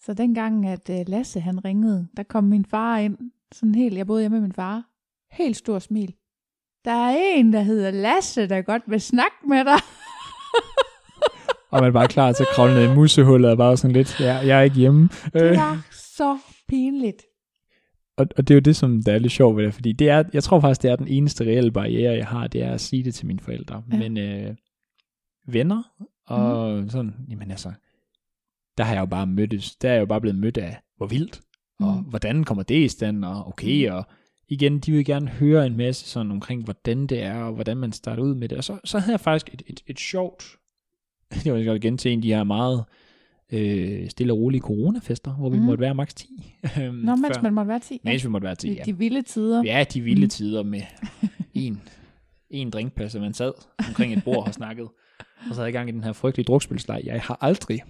Så 0.04 0.14
dengang, 0.14 0.66
at 0.66 0.90
uh, 0.90 0.96
Lasse 1.08 1.40
han 1.40 1.64
ringede, 1.64 2.08
der 2.16 2.22
kom 2.22 2.44
min 2.44 2.64
far 2.64 2.98
ind, 2.98 3.18
sådan 3.52 3.74
helt, 3.74 3.96
jeg 3.96 4.06
boede 4.06 4.22
hjemme 4.22 4.36
med 4.36 4.42
min 4.42 4.52
far, 4.52 4.82
helt 5.30 5.56
stor 5.56 5.78
smil. 5.78 6.14
Der 6.84 6.90
er 6.92 7.16
en, 7.34 7.52
der 7.52 7.60
hedder 7.60 7.90
Lasse, 7.90 8.48
der 8.48 8.62
godt 8.62 8.82
vil 8.86 9.00
snakke 9.00 9.36
med 9.48 9.64
dig. 9.64 9.80
Og 11.70 11.80
man 11.80 11.88
er 11.88 11.92
bare 11.92 12.08
klar 12.08 12.32
til 12.32 12.42
at 12.42 12.48
kravle 12.54 12.74
ned 12.74 12.92
i 12.92 12.94
musehullet 12.94 13.50
og 13.50 13.56
bare 13.56 13.76
sådan 13.76 13.96
lidt, 13.96 14.20
ja, 14.20 14.34
jeg 14.34 14.58
er 14.58 14.62
ikke 14.62 14.76
hjemme. 14.76 15.08
Det 15.32 15.42
Øh, 15.42 15.56
var 15.56 15.86
så 15.92 16.38
pinligt. 16.68 17.22
Og, 18.16 18.26
og 18.36 18.48
det 18.48 18.50
er 18.50 18.56
jo 18.56 18.60
det, 18.60 18.76
som 18.76 19.02
der 19.02 19.12
er 19.12 19.18
lidt 19.18 19.32
sjovt 19.32 19.56
ved 19.56 19.64
det, 19.64 19.74
fordi 19.74 19.92
det 19.92 20.08
er, 20.08 20.24
jeg 20.32 20.42
tror 20.42 20.60
faktisk, 20.60 20.82
det 20.82 20.90
er 20.90 20.96
den 20.96 21.08
eneste 21.08 21.44
reelle 21.44 21.70
barriere, 21.70 22.16
jeg 22.16 22.26
har, 22.26 22.46
det 22.46 22.62
er 22.62 22.70
at 22.72 22.80
sige 22.80 23.04
det 23.04 23.14
til 23.14 23.26
mine 23.26 23.40
forældre. 23.40 23.82
Ja. 23.92 23.98
Men 23.98 24.18
øh, 24.18 24.54
venner 25.46 25.82
og 26.26 26.78
mm. 26.78 26.88
sådan, 26.88 27.14
jamen 27.30 27.50
altså, 27.50 27.72
der 28.78 28.84
har 28.84 28.92
jeg 28.92 29.00
jo 29.00 29.06
bare 29.06 29.26
mødtes, 29.26 29.76
der 29.76 29.88
er 29.88 29.92
jeg 29.92 30.00
jo 30.00 30.06
bare 30.06 30.20
blevet 30.20 30.38
mødt 30.38 30.58
af, 30.58 30.76
hvor 30.96 31.06
vildt, 31.06 31.40
og 31.80 31.96
Mm. 31.96 32.02
hvordan 32.02 32.44
kommer 32.44 32.62
det 32.62 32.84
i 32.84 32.88
stand, 32.88 33.24
og 33.24 33.48
okay, 33.48 33.90
og 33.90 34.04
igen, 34.48 34.78
de 34.78 34.92
vil 34.92 35.04
gerne 35.04 35.28
høre 35.28 35.66
en 35.66 35.76
masse 35.76 36.08
sådan 36.08 36.32
omkring, 36.32 36.64
hvordan 36.64 37.06
det 37.06 37.22
er, 37.22 37.42
og 37.42 37.52
hvordan 37.52 37.76
man 37.76 37.92
starter 37.92 38.22
ud 38.22 38.34
med 38.34 38.48
det. 38.48 38.58
Og 38.58 38.64
så, 38.64 38.78
så 38.84 38.98
havde 38.98 39.12
jeg 39.12 39.20
faktisk 39.20 39.54
et, 39.54 39.62
et, 39.66 39.82
et 39.86 39.98
sjovt, 39.98 40.44
det 41.44 41.52
var 41.52 41.74
igen 41.74 41.98
til 41.98 42.12
en 42.12 42.18
af 42.18 42.22
de 42.22 42.34
her 42.34 42.44
meget 42.44 42.84
øh, 43.52 44.10
stille 44.10 44.32
og 44.32 44.38
rolige 44.38 44.60
coronafester, 44.60 45.32
hvor 45.32 45.50
vi 45.50 45.58
Mm. 45.58 45.64
måtte 45.64 45.80
være 45.80 45.94
maks 45.94 46.14
10. 46.14 46.54
øhm, 46.80 46.94
Nå, 46.94 47.14
mens 47.16 47.36
før- 47.36 47.42
man 47.42 47.54
måtte 47.54 47.68
være 47.68 47.78
10. 47.80 48.00
mens 48.04 48.24
vi 48.24 48.28
måtte 48.28 48.44
være 48.44 48.54
10, 48.54 48.68
de, 48.68 48.74
ja. 48.74 48.82
de 48.82 48.98
vilde 48.98 49.22
tider. 49.22 49.62
Ja, 49.64 49.84
de 49.94 50.00
vilde 50.00 50.22
Mm. 50.26 50.28
tider 50.28 50.62
med 50.62 50.80
en, 51.54 51.80
en 52.50 52.70
drinkpasse, 52.70 53.20
man 53.20 53.34
sad 53.34 53.52
omkring 53.88 54.12
et 54.12 54.24
bord 54.24 54.46
og 54.46 54.54
snakkede. 54.54 54.88
Og 55.20 55.48
så 55.48 55.54
havde 55.54 55.64
jeg 55.64 55.72
gang 55.72 55.88
i 55.88 55.92
den 55.92 56.04
her 56.04 56.12
frygtelige 56.12 56.44
drukspilsleg. 56.44 57.00
Jeg 57.04 57.20
har 57.20 57.38
aldrig. 57.40 57.82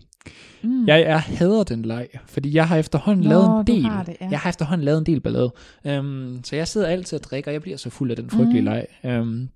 Mm. 0.63 0.87
Jeg 0.87 1.01
er 1.03 1.17
hader 1.17 1.65
den 1.65 1.83
leg, 1.83 2.09
fordi 2.27 2.55
jeg 2.55 2.69
har 2.69 2.77
efterhånden 2.77 3.25
Nå, 3.25 3.29
lavet 3.31 3.61
en 3.61 3.67
del. 3.67 3.85
har 3.85 4.03
det, 4.05 4.17
ja. 4.21 4.29
Jeg 4.31 4.39
har 4.39 4.49
efterhånden 4.51 4.85
lavet 4.85 4.99
en 4.99 5.07
del 5.07 5.21
ballade. 5.21 5.53
Um, 5.99 6.41
så 6.45 6.57
jeg 6.57 6.69
sidder 6.69 6.87
altid 6.87 7.19
og 7.19 7.25
drikker, 7.25 7.51
og 7.51 7.53
jeg 7.53 7.63
bliver 7.63 7.77
så 7.77 7.91
fuld 7.91 8.11
af 8.11 8.17
den 8.17 8.31
frygtelige 8.31 8.61
Mm. 8.61 8.65
leg. 9.05 9.21
Um, 9.21 9.49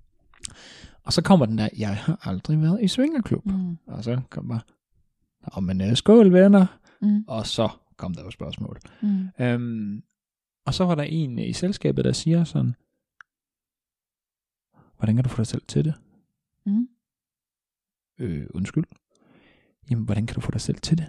og 1.05 1.13
så 1.13 1.23
kommer 1.23 1.47
den 1.47 1.59
der, 1.59 1.69
jeg 1.79 1.97
har 1.97 2.19
aldrig 2.23 2.63
været 2.63 2.79
i 2.83 2.89
svingerklub. 2.89 3.47
Mm. 3.47 3.77
Og 3.87 4.05
så 4.05 4.21
kommer 4.31 4.59
og 5.43 5.63
men 5.65 5.81
øh, 5.81 5.97
skål 5.97 6.33
venner. 6.33 6.67
Mm. 7.03 7.25
Og 7.29 7.47
så 7.47 7.69
kom 7.97 8.15
der 8.15 8.23
jo 8.25 8.31
spørgsmål. 8.31 8.79
Mm. 9.03 9.29
Øhm, 9.41 10.03
og 10.67 10.75
så 10.75 10.85
var 10.85 10.95
der 10.95 11.03
en 11.03 11.39
i 11.39 11.53
selskabet, 11.53 12.05
der 12.05 12.13
siger 12.13 12.45
sådan, 12.45 12.75
hvordan 14.97 15.15
kan 15.17 15.25
du 15.25 15.29
få 15.31 15.37
dig 15.37 15.47
selv 15.47 15.63
til 15.69 15.85
det? 15.85 15.95
Mm. 16.67 16.89
Øh, 18.19 18.47
undskyld. 18.55 18.85
Jamen, 19.91 20.05
hvordan 20.05 20.27
kan 20.27 20.35
du 20.35 20.41
få 20.41 20.51
dig 20.51 20.61
selv 20.61 20.79
til 20.79 20.99
det? 20.99 21.07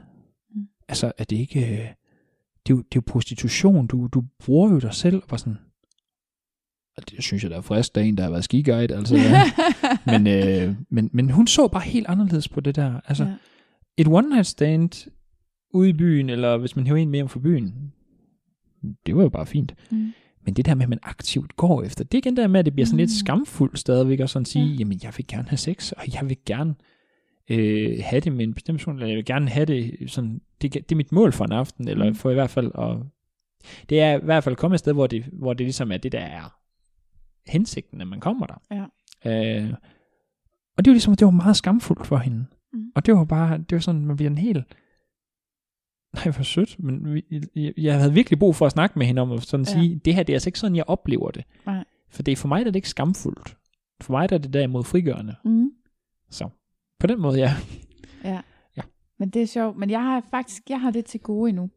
Mm. 0.56 0.68
Altså, 0.88 1.12
er 1.18 1.24
det 1.24 1.36
ikke... 1.36 1.60
øh, 1.60 1.88
Det 2.68 2.74
er, 2.74 2.76
jo, 2.76 2.78
det 2.78 2.84
er 2.84 2.96
jo 2.96 3.02
prostitution. 3.08 3.88
Du, 3.88 4.08
du 4.08 4.24
bruger 4.40 4.70
jo 4.72 4.80
dig 4.80 4.94
selv. 4.94 5.24
Og 5.30 5.40
sådan, 5.40 5.58
og 6.98 7.10
det 7.10 7.24
synes 7.24 7.44
jeg, 7.44 7.52
der 7.52 7.58
er 7.58 7.62
frisk, 7.62 7.96
der 7.96 8.02
er 8.02 8.06
en, 8.06 8.18
der 8.18 8.24
har 8.24 8.30
været 8.32 8.44
skiguide. 8.44 8.96
Altså, 8.96 9.16
men, 10.12 10.28
øh, 10.28 10.76
men, 10.90 11.10
men 11.14 11.30
hun 11.30 11.48
så 11.48 11.68
bare 11.68 11.82
helt 11.84 12.08
anderledes 12.08 12.48
på 12.50 12.60
det 12.62 12.76
der. 12.76 13.00
Altså, 13.06 13.24
Ja. 13.24 13.36
Et 13.98 14.08
one 14.08 14.30
night 14.30 14.48
stand 14.48 15.10
ude 15.74 15.90
i 15.90 15.94
byen, 15.94 16.30
eller 16.30 16.58
hvis 16.58 16.76
man 16.76 16.86
hæver 16.88 16.98
en 16.98 17.10
med 17.10 17.18
hjem 17.18 17.28
fra 17.30 17.40
byen, 17.40 17.94
det 19.06 19.16
var 19.16 19.22
jo 19.24 19.30
bare 19.30 19.46
fint. 19.46 19.76
Mm. 19.92 20.14
Men 20.46 20.54
det 20.54 20.66
der 20.66 20.76
med, 20.76 20.84
at 20.84 20.90
man 20.90 21.00
aktivt 21.04 21.56
går 21.56 21.84
efter, 21.84 22.04
det 22.04 22.14
er 22.14 22.18
igen 22.18 22.38
der 22.38 22.48
med, 22.48 22.60
at 22.60 22.66
det 22.66 22.74
bliver 22.74 22.86
sådan 22.86 22.98
lidt 22.98 23.10
Mm. 23.10 23.26
skamfuldt 23.26 23.80
stadigvæk, 23.80 24.20
og 24.20 24.30
sådan 24.30 24.46
sige, 24.46 24.66
Ja. 24.66 24.74
jamen 24.80 25.00
jeg 25.04 25.14
vil 25.18 25.28
gerne 25.28 25.48
have 25.50 25.58
sex, 25.58 25.92
og 25.92 26.04
jeg 26.14 26.30
vil 26.30 26.38
gerne 26.46 26.76
øh, 27.50 28.00
have 28.04 28.20
det 28.20 28.32
med 28.34 28.44
en 28.44 28.54
bestemt 28.54 28.80
person, 28.80 28.96
eller 28.96 29.08
jeg 29.08 29.16
vil 29.18 29.26
gerne 29.26 29.50
have 29.50 29.66
det 29.66 30.12
sådan, 30.12 30.42
det, 30.62 30.74
det 30.74 30.92
er 30.92 30.96
mit 30.96 31.12
mål 31.12 31.32
for 31.32 31.46
en 31.46 31.52
aften, 31.52 31.88
eller 31.88 32.10
Mm. 32.10 32.16
for 32.16 32.30
i 32.30 32.34
hvert 32.34 32.50
fald 32.50 32.72
at, 32.78 32.98
det 33.90 34.00
er 34.02 34.18
i 34.18 34.26
hvert 34.26 34.44
fald 34.44 34.56
kommet 34.56 34.76
et 34.76 34.80
sted, 34.80 34.94
hvor 34.94 35.08
det, 35.08 35.24
hvor 35.34 35.54
det 35.54 35.66
ligesom 35.66 35.92
er 35.92 35.98
det, 35.98 36.12
der 36.12 36.20
er 36.20 36.58
hensigten, 37.52 38.02
at 38.02 38.08
man 38.08 38.20
kommer 38.20 38.46
der. 38.46 38.62
Ja. 38.72 39.62
Øh, 39.64 39.74
og 40.78 40.86
det 40.86 40.92
var 40.92 40.94
ligesom, 40.94 41.16
det 41.16 41.26
var 41.26 41.32
meget 41.32 41.56
skamfuldt 41.58 42.08
for 42.08 42.18
hende. 42.18 42.46
Mm. 42.74 42.92
Og 42.96 43.06
det 43.06 43.14
var 43.14 43.26
bare, 43.26 43.58
det 43.58 43.72
var 43.72 43.80
sådan, 43.80 44.06
man 44.06 44.16
bliver 44.16 44.30
en 44.30 44.38
helt, 44.38 44.58
nej, 46.14 46.34
hvor 46.34 46.44
sødt, 46.44 46.80
men 46.84 47.14
vi- 47.14 47.74
jeg, 47.78 48.00
havde 48.00 48.14
virkelig 48.14 48.40
brug 48.40 48.56
for 48.56 48.66
at 48.66 48.72
snakke 48.72 49.00
med 49.00 49.06
hende 49.08 49.22
om 49.22 49.32
at 49.32 49.44
sådan 49.44 49.66
Ja. 49.66 49.72
sige, 49.72 50.02
det 50.06 50.16
her, 50.16 50.24
det 50.24 50.34
er 50.34 50.36
altså 50.36 50.50
ikke 50.50 50.60
sådan, 50.60 50.76
jeg 50.76 50.86
oplever 50.88 51.32
det. 51.32 51.44
Nej. 51.66 51.84
For 52.10 52.24
det 52.24 52.32
er 52.32 52.36
for 52.36 52.48
mig, 52.48 52.60
der 52.60 52.68
er 52.68 52.72
det 52.72 52.76
ikke 52.76 52.90
skamfuldt. 52.90 53.58
For 54.02 54.14
mig 54.14 54.30
der 54.30 54.36
er 54.36 54.40
det 54.40 54.54
derimod 54.54 54.84
frigørende. 54.84 55.36
Mm. 55.46 55.72
Så 56.30 56.50
på 57.00 57.08
den 57.08 57.22
måde, 57.22 57.38
ja. 57.40 57.52
Ja. 58.24 58.42
Ja. 58.78 58.82
Men 59.20 59.30
det 59.30 59.42
er 59.42 59.46
sjovt. 59.48 59.78
Men 59.78 59.90
jeg 59.90 60.04
har 60.04 60.22
faktisk, 60.32 60.70
jeg 60.70 60.82
har 60.82 60.92
det 60.92 61.06
til 61.06 61.20
gode 61.20 61.50
endnu. 61.50 61.70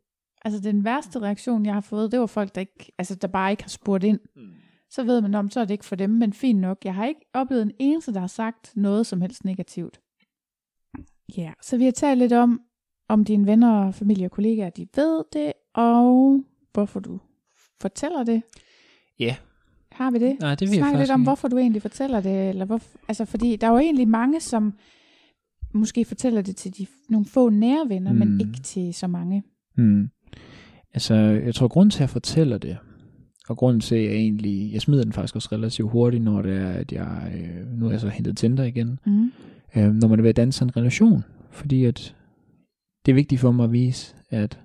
Altså 0.44 0.60
den 0.60 0.84
værste 0.84 1.18
reaktion, 1.20 1.66
jeg 1.66 1.74
har 1.74 1.80
fået, 1.80 2.12
det 2.12 2.20
var 2.20 2.26
folk, 2.26 2.54
der, 2.54 2.60
ikke, 2.60 2.92
altså, 2.98 3.14
der 3.14 3.28
bare 3.28 3.50
ikke 3.50 3.62
har 3.62 3.68
spurgt 3.68 4.04
ind. 4.04 4.20
Så 4.90 5.04
ved 5.04 5.20
man 5.20 5.34
om, 5.34 5.50
så 5.50 5.60
er 5.60 5.64
det 5.64 5.74
ikke 5.74 5.84
for 5.84 5.96
dem, 5.96 6.10
men 6.10 6.32
fint 6.32 6.60
nok. 6.60 6.78
Jeg 6.84 6.94
har 6.94 7.06
ikke 7.06 7.20
oplevet 7.34 7.62
en 7.62 7.72
eneste, 7.78 8.12
der 8.14 8.20
har 8.20 8.26
sagt 8.26 8.72
noget 8.76 9.06
som 9.06 9.20
helst 9.20 9.44
negativt. 9.44 10.00
Ja, 11.36 11.52
så 11.62 11.76
vi 11.76 11.84
har 11.84 11.92
talt 11.92 12.18
lidt 12.18 12.32
om, 12.32 12.60
om 13.08 13.24
dine 13.24 13.46
venner, 13.46 13.90
familie 13.90 14.26
og 14.26 14.30
kollegaer, 14.30 14.70
de 14.70 14.86
ved 14.96 15.24
det, 15.32 15.52
og 15.74 16.40
hvorfor 16.72 17.00
du 17.00 17.20
fortæller 17.80 18.24
det. 18.24 18.42
Ja. 19.18 19.36
Har 19.92 20.10
vi 20.10 20.18
det? 20.18 20.36
Nej, 20.40 20.54
det 20.54 20.70
vil 20.70 20.76
Snak 20.78 20.96
lidt 20.98 21.10
om, 21.10 21.20
ikke. 21.20 21.28
hvorfor 21.28 21.48
du 21.48 21.58
egentlig 21.58 21.82
fortæller 21.82 22.20
det. 22.20 22.48
Eller 22.48 22.64
hvor, 22.64 22.80
altså, 23.08 23.24
fordi 23.24 23.56
der 23.56 23.66
er 23.66 23.70
jo 23.70 23.78
egentlig 23.78 24.08
mange, 24.08 24.40
som 24.40 24.74
måske 25.74 26.04
fortæller 26.04 26.42
det 26.42 26.56
til 26.56 26.78
de, 26.78 26.86
nogle 27.08 27.26
få 27.26 27.50
nære 27.50 27.88
venner, 27.88 28.12
mm. 28.12 28.18
Mm. 28.18 28.26
men 28.26 28.40
ikke 28.40 28.60
til 28.62 28.94
så 28.94 29.06
mange. 29.06 29.42
Hmm. 29.76 30.08
Altså, 30.94 31.14
jeg 31.14 31.54
tror, 31.54 31.68
grunden 31.68 31.90
til, 31.90 31.98
at 31.98 32.00
jeg 32.00 32.10
fortæller 32.10 32.58
det, 32.58 32.78
og 33.48 33.56
grunden 33.56 33.80
til, 33.80 33.94
at 33.94 34.04
jeg 34.04 34.12
egentlig, 34.12 34.72
jeg 34.72 34.80
smider 34.80 35.02
den 35.04 35.12
faktisk 35.12 35.36
også 35.36 35.48
relativt 35.52 35.90
hurtigt, 35.90 36.22
når 36.22 36.42
det 36.42 36.52
er, 36.56 36.68
at 36.70 36.92
jeg, 36.92 37.32
øh, 37.36 37.78
nu 37.78 37.86
er 37.86 37.90
jeg 37.90 38.00
så 38.00 38.08
hentet 38.08 38.36
Tinder 38.36 38.64
igen, 38.64 38.98
Mm. 39.06 39.32
øh, 39.76 39.92
når 39.94 40.08
man 40.08 40.18
er 40.18 40.22
ved 40.22 40.30
at 40.30 40.36
danse 40.36 40.64
en 40.64 40.76
relation, 40.76 41.24
fordi 41.50 41.84
at 41.84 42.16
det 43.06 43.12
er 43.12 43.16
vigtigt 43.16 43.40
for 43.40 43.52
mig 43.52 43.64
at 43.64 43.72
vise, 43.72 44.14
at 44.30 44.60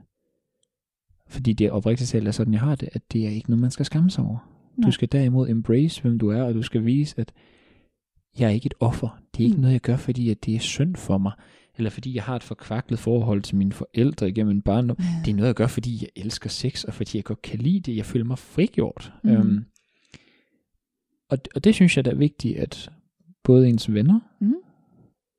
fordi 1.28 1.54
det 1.54 1.68
er 1.68 1.72
oprigtigt 1.72 2.10
talt 2.10 2.28
er 2.28 2.32
sådan, 2.32 2.54
jeg 2.54 2.62
har 2.62 2.76
det, 2.76 2.90
at 2.94 3.02
det 3.14 3.26
er 3.26 3.30
ikke 3.30 3.50
noget, 3.50 3.62
man 3.62 3.72
skal 3.72 3.86
skamme 3.86 4.10
sig 4.12 4.24
over. 4.24 4.38
Nej. 4.78 4.86
Du 4.88 4.92
skal 4.92 5.08
derimod 5.12 5.50
embrace, 5.50 6.02
hvem 6.02 6.20
du 6.20 6.30
er, 6.30 6.42
og 6.44 6.54
du 6.54 6.62
skal 6.62 6.86
vise, 6.86 7.16
at 7.22 7.32
jeg 8.40 8.46
er 8.46 8.50
ikke 8.54 8.66
et 8.66 8.74
offer. 8.80 9.22
Det 9.34 9.40
er 9.44 9.46
ikke 9.46 9.56
Mm. 9.56 9.62
noget, 9.62 9.74
jeg 9.74 9.82
gør, 9.82 9.96
fordi 9.98 10.30
at 10.30 10.46
det 10.46 10.56
er 10.56 10.60
synd 10.60 10.96
for 10.96 11.18
mig, 11.18 11.32
eller 11.80 11.90
fordi 11.90 12.16
jeg 12.16 12.24
har 12.24 12.36
et 12.36 12.44
forkvaklet 12.44 13.00
forhold 13.00 13.42
til 13.42 13.56
mine 13.56 13.72
forældre 13.74 14.30
igennem 14.30 14.52
en 14.56 14.62
barndom. 14.62 14.96
Det 15.26 15.32
er 15.32 15.36
noget, 15.36 15.48
jeg 15.48 15.56
gør, 15.56 15.68
fordi 15.68 15.98
jeg 16.02 16.24
elsker 16.24 16.50
sex, 16.50 16.84
og 16.84 16.94
fordi 16.94 17.18
jeg 17.18 17.24
godt 17.24 17.42
kan 17.42 17.60
lide 17.60 17.80
det. 17.80 17.96
Jeg 17.98 18.06
føler 18.06 18.26
mig 18.26 18.38
frigjort. 18.40 19.14
Mm. 19.24 19.30
Øhm, 19.32 19.66
og, 21.30 21.38
og 21.56 21.64
det 21.64 21.76
synes 21.76 21.98
jeg, 21.98 22.06
der 22.06 22.12
er 22.12 22.16
vigtigt, 22.16 22.58
at 22.58 22.92
både 23.44 23.70
ens 23.70 23.94
venner, 23.94 24.20
Mm. 24.42 24.54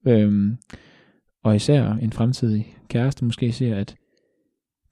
øhm, 0.06 0.56
og 1.44 1.56
især 1.56 1.92
en 1.92 2.12
fremtidig 2.12 2.76
kæreste 2.88 3.24
måske 3.24 3.52
ser, 3.52 3.76
at 3.76 3.96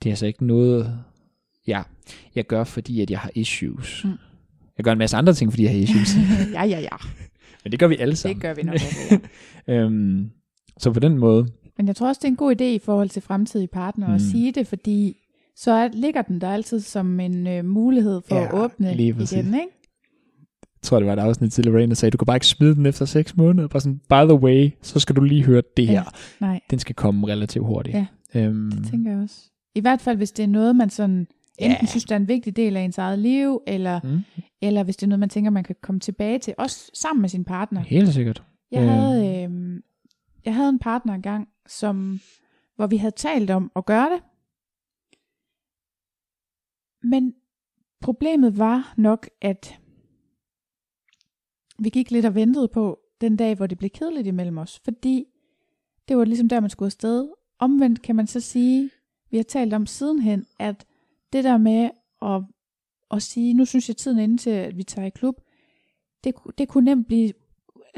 det 0.03 0.09
er 0.09 0.13
altså 0.13 0.27
ikke 0.27 0.47
noget, 0.47 0.99
ja, 1.67 1.83
jeg 2.35 2.47
gør, 2.47 2.65
fordi 2.65 3.01
at 3.01 3.11
jeg 3.11 3.19
har 3.21 3.31
issues. 3.35 4.05
Mm. 4.05 4.11
Jeg 4.77 4.85
gør 4.85 4.93
en 4.93 4.99
masse 4.99 5.17
andre 5.17 5.35
ting, 5.35 5.53
fordi 5.53 5.63
jeg 5.63 5.73
har 5.73 5.79
issues. 5.79 6.15
ja, 6.57 6.65
ja, 6.65 6.81
ja. 6.81 6.97
Men 7.65 7.73
det 7.73 7.81
gør 7.81 7.87
vi 7.87 7.97
alle 7.97 8.17
sammen. 8.17 8.35
Det 8.35 8.43
gør 8.43 8.55
vi 8.55 8.63
nok. 8.63 8.75
alle, 9.11 9.29
Ja. 9.69 9.75
øhm, 9.75 10.31
så 10.79 10.93
på 10.93 11.01
den 11.01 11.19
måde, 11.19 11.47
Men 11.77 11.87
jeg 11.87 11.97
tror 11.97 12.09
også, 12.09 12.19
det 12.23 12.25
er 12.29 12.33
en 12.33 12.37
god 12.37 12.61
idé 12.61 12.65
i 12.65 12.79
forhold 12.79 13.09
til 13.09 13.23
fremtidige 13.23 13.69
partnere 13.69 14.09
mm. 14.09 14.15
at 14.15 14.21
sige 14.21 14.53
det, 14.53 14.67
fordi 14.67 15.17
så 15.57 15.71
er, 15.73 15.89
ligger 15.93 16.23
den 16.23 16.41
der 16.41 16.49
altid 16.51 16.81
som 16.81 17.21
en 17.21 17.47
øh, 17.47 17.65
mulighed 17.65 18.21
for 18.29 18.37
Ja, 18.37 18.45
at 18.47 18.53
åbne 18.55 18.95
igen, 18.95 19.21
ikke? 19.21 19.57
jeg 20.63 20.83
tror, 20.83 20.99
det 20.99 21.07
var 21.07 21.13
et 21.13 21.19
afsnit 21.19 21.53
til 21.53 21.65
Lorraine, 21.65 21.89
der 21.89 21.95
sagde, 21.95 22.11
du 22.11 22.17
kan 22.19 22.27
bare 22.27 22.37
ikke 22.37 22.47
smide 22.47 22.75
den 22.75 22.87
efter 22.87 23.05
6 23.05 23.37
måneder. 23.37 23.69
Bare 23.69 23.81
sådan, 23.81 23.99
by 24.09 24.31
the 24.31 24.35
way, 24.35 24.71
så 24.83 25.01
skal 25.01 25.17
du 25.17 25.21
lige 25.25 25.45
høre 25.45 25.63
det 25.77 25.87
her. 25.87 25.95
Ja. 25.95 26.03
Nej, 26.47 26.61
Den 26.71 26.79
skal 26.79 26.95
komme 26.95 27.27
relativt 27.27 27.67
hurtigt. 27.67 27.97
Ja. 27.97 28.07
Øhm, 28.35 28.71
det 28.71 28.91
tænker 28.91 29.11
jeg 29.11 29.21
også. 29.21 29.37
I 29.75 29.81
hvert 29.81 30.01
fald, 30.01 30.17
hvis 30.17 30.33
det 30.33 30.43
er 30.43 30.47
noget, 30.47 30.77
man 30.77 30.91
sådan 30.91 31.27
enten 31.59 31.87
synes, 31.87 32.05
det 32.05 32.11
er 32.13 32.17
en 32.17 32.29
vigtig 32.29 32.57
del 32.57 32.77
af 32.77 32.81
ens 32.81 32.99
eget 32.99 33.19
liv, 33.19 33.61
eller, 33.67 34.01
Mm. 34.05 34.19
eller 34.63 34.83
hvis 34.83 34.97
det 34.97 35.03
er 35.03 35.09
noget, 35.09 35.21
man 35.21 35.29
tænker, 35.29 35.51
man 35.51 35.65
kan 35.65 35.77
komme 35.83 36.01
tilbage 36.01 36.39
til, 36.39 36.55
også 36.59 36.91
sammen 36.95 37.21
med 37.21 37.29
sin 37.29 37.45
partner. 37.45 37.81
Helt 37.81 38.15
sikkert. 38.15 38.43
Jeg 38.73 38.91
havde, 38.93 39.45
øh, 39.45 39.51
jeg 40.49 40.55
havde 40.55 40.69
en 40.69 40.79
partner 40.79 41.15
engang, 41.15 41.49
som, 41.67 42.21
hvor 42.77 42.87
vi 42.87 42.97
havde 42.97 43.15
talt 43.15 43.51
om 43.51 43.73
at 43.77 43.87
gøre 43.87 44.11
det. 44.11 44.23
Men 47.03 47.35
problemet 48.01 48.59
var 48.59 48.95
nok, 48.97 49.31
at 49.41 49.81
vi 51.79 51.89
gik 51.89 52.11
lidt 52.11 52.27
og 52.27 52.35
ventede 52.35 52.69
på 52.69 53.01
den 53.21 53.37
dag, 53.37 53.55
hvor 53.55 53.67
det 53.67 53.79
blev 53.79 53.91
kedeligt 53.91 54.27
imellem 54.27 54.59
os. 54.59 54.79
Fordi 54.85 55.27
det 56.09 56.17
var 56.17 56.25
ligesom 56.25 56.49
der, 56.49 56.61
man 56.61 56.71
skulle 56.71 56.87
afsted. 56.87 57.29
Omvendt 57.59 58.03
kan 58.03 58.17
man 58.17 58.27
så 58.27 58.41
sige, 58.41 58.91
vi 59.31 59.37
har 59.37 59.45
talt 59.45 59.75
om 59.75 59.87
sidenhen, 59.87 60.47
at 60.59 60.87
det 61.33 61.45
der 61.45 61.59
med 61.59 61.91
at, 62.23 62.43
at 63.11 63.23
sige, 63.23 63.55
nu 63.55 63.65
synes 63.65 63.89
jeg 63.89 63.97
tiden 63.97 64.19
er 64.19 64.23
inde 64.23 64.37
til, 64.37 64.51
at 64.51 64.77
vi 64.77 64.83
tager 64.83 65.07
i 65.07 65.11
klub, 65.11 65.41
det, 66.25 66.35
det 66.59 66.69
kunne 66.69 66.85
nemt 66.85 67.07
blive 67.07 67.33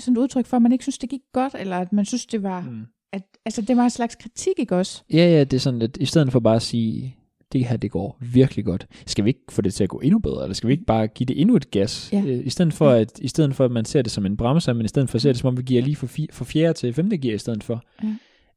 sådan 0.00 0.16
et 0.16 0.20
udtryk 0.20 0.46
for, 0.46 0.56
at 0.56 0.62
man 0.62 0.72
ikke 0.72 0.84
synes, 0.84 0.98
det 0.98 1.10
gik 1.10 1.20
godt, 1.32 1.54
eller 1.58 1.76
at 1.78 1.92
man 1.92 2.04
synes, 2.04 2.26
det 2.26 2.42
var, 2.42 2.60
Mm. 2.60 2.82
at, 3.12 3.22
altså 3.44 3.62
det 3.62 3.76
var 3.76 3.84
en 3.84 3.90
slags 3.90 4.14
kritik, 4.14 4.52
ikke 4.58 4.76
også? 4.76 5.02
Ja, 5.12 5.16
ja, 5.30 5.44
det 5.44 5.52
er 5.54 5.58
sådan, 5.60 5.82
at 5.82 5.96
i 6.00 6.04
stedet 6.04 6.32
for 6.32 6.40
bare 6.40 6.56
at 6.56 6.62
sige, 6.62 7.16
det 7.52 7.64
her, 7.64 7.76
det 7.76 7.90
går 7.90 8.18
virkelig 8.32 8.64
godt. 8.64 8.86
Skal 9.06 9.24
vi 9.24 9.30
ikke 9.30 9.40
få 9.50 9.62
det 9.62 9.74
til 9.74 9.84
at 9.84 9.90
gå 9.90 10.00
endnu 10.00 10.18
bedre, 10.18 10.42
eller 10.42 10.54
skal 10.54 10.68
vi 10.68 10.72
ikke 10.72 10.84
bare 10.84 11.06
give 11.06 11.24
det 11.26 11.40
endnu 11.40 11.56
et 11.56 11.70
gas? 11.70 12.08
Ja. 12.12 12.22
Øh, 12.26 12.46
I 12.46 12.50
stedet 12.50 12.72
for, 12.74 12.90
at, 12.90 13.18
i 13.22 13.28
stedet 13.28 13.54
for, 13.54 13.64
at 13.64 13.70
man 13.70 13.84
ser 13.84 14.02
det 14.02 14.12
som 14.12 14.26
en 14.26 14.36
bremse, 14.36 14.74
men 14.74 14.84
i 14.84 14.88
stedet 14.88 15.10
for 15.10 15.16
at 15.18 15.22
se 15.22 15.28
det 15.28 15.38
som 15.38 15.48
om, 15.48 15.56
vi 15.56 15.62
giver 15.62 15.82
lige 15.82 15.96
fra, 15.96 16.06
fi- 16.06 16.26
fra 16.32 16.44
fjerde 16.44 16.72
til 16.74 16.92
femte 16.94 17.18
gear 17.18 17.34
i 17.34 17.38
stedet 17.38 17.64
for. 17.64 17.82
Ja. 18.02 18.14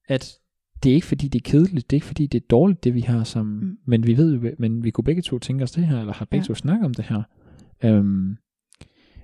At 0.08 0.34
det 0.84 0.90
er 0.90 0.94
ikke 0.96 1.08
fordi, 1.08 1.28
det 1.28 1.40
er 1.48 1.52
kedeligt, 1.52 1.90
det 1.92 1.96
er 1.96 1.98
ikke 1.98 2.06
fordi, 2.08 2.26
det 2.28 2.42
er 2.44 2.48
dårligt, 2.50 2.84
det 2.84 2.94
vi 2.94 3.02
har 3.02 3.24
som, 3.24 3.46
Mm. 3.46 3.78
men 3.88 4.08
vi 4.08 4.18
ved, 4.18 4.52
men 4.60 4.84
vi 4.84 4.92
kunne 4.92 5.06
begge 5.06 5.22
to 5.22 5.40
tænke 5.40 5.64
os 5.64 5.72
det 5.72 5.88
her, 5.88 6.00
eller 6.00 6.14
har 6.14 6.26
begge 6.26 6.44
Ja. 6.44 6.48
to 6.48 6.56
snakket 6.56 6.86
om 6.86 6.94
det 6.94 7.06
her. 7.06 7.22
Øhm, 7.84 8.36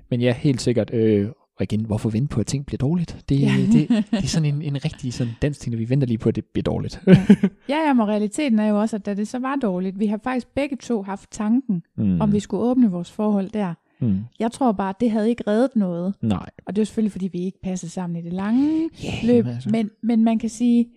men 0.10 0.22
ja, 0.22 0.34
helt 0.34 0.62
sikkert, 0.62 0.94
øh, 0.94 1.30
og 1.60 1.64
igen, 1.64 1.86
hvorfor 1.86 2.10
vente 2.10 2.28
på, 2.34 2.40
at 2.40 2.46
ting 2.48 2.66
bliver 2.66 2.78
dårligt? 2.78 3.26
Det, 3.30 3.40
Ja. 3.42 3.52
det, 3.72 3.90
det 3.90 4.24
er 4.24 4.28
sådan 4.28 4.56
en, 4.56 4.62
en 4.62 4.86
rigtig 4.86 5.14
sådan 5.14 5.34
dansk 5.42 5.60
ting, 5.60 5.74
at 5.74 5.80
vi 5.80 5.90
venter 5.90 6.08
lige 6.08 6.18
på, 6.18 6.30
at 6.30 6.36
det 6.36 6.46
bliver 6.46 6.64
dårligt. 6.64 7.02
Ja, 7.70 7.78
ja, 7.88 7.94
men 7.94 8.08
realiteten 8.08 8.60
er 8.60 8.68
jo 8.68 8.80
også, 8.82 8.96
at 8.96 9.06
da 9.06 9.14
det 9.14 9.28
så 9.28 9.40
var 9.40 9.56
dårligt, 9.56 10.00
vi 10.00 10.06
har 10.08 10.20
faktisk 10.24 10.48
begge 10.56 10.76
to 10.76 11.02
haft 11.02 11.32
tanken, 11.32 11.84
mm. 11.98 12.22
om 12.22 12.34
vi 12.34 12.40
skulle 12.40 12.64
åbne 12.64 12.92
vores 12.92 13.12
forhold 13.12 13.50
der. 13.50 13.74
Mm. 14.02 14.20
Jeg 14.40 14.52
tror 14.52 14.72
bare, 14.72 14.90
at 14.90 14.96
det 15.00 15.12
havde 15.12 15.30
ikke 15.30 15.44
reddet 15.48 15.76
noget. 15.76 16.14
Nej. 16.22 16.50
Og 16.66 16.76
det 16.76 16.82
er 16.82 16.86
selvfølgelig, 16.86 17.12
fordi 17.12 17.28
vi 17.28 17.40
ikke 17.40 17.60
passede 17.64 17.92
sammen 17.92 18.20
i 18.20 18.22
det 18.22 18.34
lange 18.34 18.90
Yeah, 19.06 19.14
løb. 19.24 19.48
Altså. 19.48 19.70
Men, 19.70 19.90
men 20.04 20.24
man 20.24 20.40
kan 20.40 20.50
sige, 20.50 20.88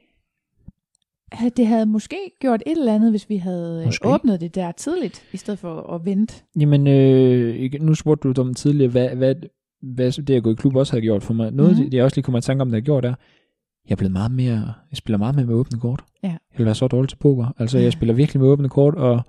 at 1.32 1.56
det 1.56 1.66
havde 1.66 1.86
måske 1.86 2.16
gjort 2.40 2.62
et 2.66 2.78
eller 2.78 2.94
andet, 2.94 3.10
hvis 3.10 3.28
vi 3.28 3.36
havde 3.36 3.78
øh, 3.80 3.84
Måske. 3.86 4.08
åbnet 4.08 4.40
det 4.40 4.54
der 4.54 4.72
tidligt, 4.72 5.24
i 5.32 5.36
stedet 5.36 5.58
for 5.58 5.94
at 5.94 6.04
vente. 6.04 6.34
Jamen, 6.60 6.86
øh, 6.86 7.70
nu 7.80 7.94
spurgte 7.94 8.32
du 8.32 8.40
om 8.40 8.54
tidligere, 8.54 8.90
hvad, 8.90 9.08
hvad, 9.08 9.34
hvad 9.82 10.12
det 10.22 10.34
at 10.34 10.42
gå 10.42 10.50
i 10.50 10.54
klub 10.54 10.76
også 10.76 10.92
havde 10.92 11.02
gjort 11.02 11.22
for 11.22 11.34
mig. 11.34 11.50
Noget, 11.52 11.78
mm. 11.78 11.84
det 11.84 11.94
jeg 11.94 12.04
også 12.04 12.16
lige 12.16 12.24
kommer 12.24 12.38
i 12.38 12.42
tanke 12.42 12.62
om, 12.62 12.68
det 12.68 12.74
har 12.74 12.80
gjort, 12.80 13.04
er, 13.04 13.14
jeg 13.88 13.92
er 13.92 13.96
blevet 13.96 14.12
meget 14.12 14.32
mere, 14.32 14.72
jeg 14.90 14.96
spiller 14.96 15.18
meget 15.18 15.34
mere 15.34 15.46
med 15.46 15.54
åbne 15.54 15.78
kort. 15.78 16.04
Ja. 16.22 16.28
Jeg 16.28 16.38
vil 16.58 16.66
være 16.66 16.74
så 16.74 16.86
dårlig 16.88 17.08
til 17.08 17.16
poker. 17.16 17.54
Altså, 17.58 17.78
jeg 17.78 17.92
spiller 17.92 18.14
virkelig 18.14 18.40
med 18.40 18.48
åbne 18.48 18.68
kort, 18.68 18.94
og 18.94 19.20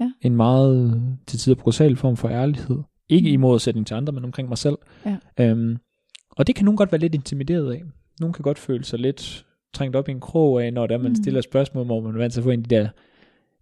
Ja. 0.00 0.10
en 0.22 0.36
meget 0.36 1.02
til 1.26 1.38
tider 1.38 1.56
brutal 1.56 1.96
form 1.96 2.16
for 2.16 2.28
ærlighed. 2.28 2.78
Ikke 3.08 3.28
Mm. 3.28 3.32
i 3.32 3.36
modsætning 3.36 3.86
til 3.86 3.94
andre, 3.94 4.12
men 4.12 4.24
omkring 4.24 4.48
mig 4.48 4.58
selv. 4.58 4.76
Ja. 5.06 5.16
Øhm, 5.40 5.76
og 6.30 6.46
det 6.46 6.54
kan 6.54 6.64
nogen 6.64 6.76
godt 6.76 6.92
være 6.92 7.00
lidt 7.00 7.14
intimideret 7.14 7.72
af. 7.72 7.82
Nogen 8.20 8.32
kan 8.32 8.42
godt 8.42 8.58
føle 8.58 8.84
sig 8.84 8.98
lidt 8.98 9.46
trængt 9.74 9.96
op 9.96 10.08
i 10.08 10.10
en 10.10 10.20
krog 10.20 10.64
af, 10.64 10.72
når 10.72 10.86
der 10.86 10.98
man 10.98 11.08
Mm. 11.08 11.14
stiller 11.14 11.40
spørgsmål, 11.40 11.84
hvor 11.84 12.00
man 12.00 12.14
er 12.14 12.18
vant 12.18 12.32
til 12.32 12.40
at 12.40 12.44
få 12.44 12.50
en 12.50 12.60
af 12.60 12.64
de 12.64 12.74
der, 12.76 12.88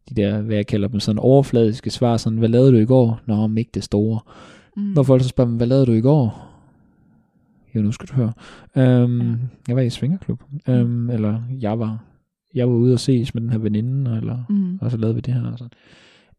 de 0.08 0.14
der, 0.14 0.40
hvad 0.42 0.56
jeg 0.56 0.66
kalder 0.66 0.88
dem, 0.88 1.00
sådan 1.00 1.18
overfladiske 1.18 1.90
svar, 1.90 2.16
sådan, 2.16 2.38
hvad 2.38 2.48
lavede 2.48 2.72
du 2.72 2.76
i 2.76 2.84
går? 2.86 3.20
Nå, 3.26 3.34
om 3.34 3.58
ikke 3.58 3.70
det 3.74 3.84
store. 3.84 4.20
Mm. 4.78 4.84
Når 4.84 5.02
folk 5.02 5.22
så 5.22 5.28
spørger, 5.28 5.50
hvad 5.50 5.66
lavede 5.66 5.86
du 5.86 5.92
i 5.92 6.00
går? 6.00 6.44
Jo, 7.74 7.82
nu 7.82 7.92
skal 7.92 8.08
du 8.08 8.14
høre. 8.14 8.32
Øhm, 8.76 9.20
Ja. 9.30 9.36
Jeg 9.68 9.76
var 9.76 9.82
i 9.82 9.90
svingerklub. 9.90 10.42
Øhm, 10.68 11.10
eller 11.10 11.42
jeg 11.60 11.78
var, 11.78 12.04
jeg 12.54 12.68
var 12.68 12.74
ude 12.74 12.92
og 12.94 13.00
ses 13.00 13.34
med 13.34 13.42
den 13.42 13.50
her 13.50 13.58
veninde, 13.58 14.16
eller 14.16 14.44
Mm. 14.48 14.78
og 14.80 14.90
så 14.90 14.96
lavede 14.96 15.14
vi 15.14 15.20
det 15.20 15.34
her. 15.34 15.52
Og 15.52 15.58
sådan. 15.58 15.70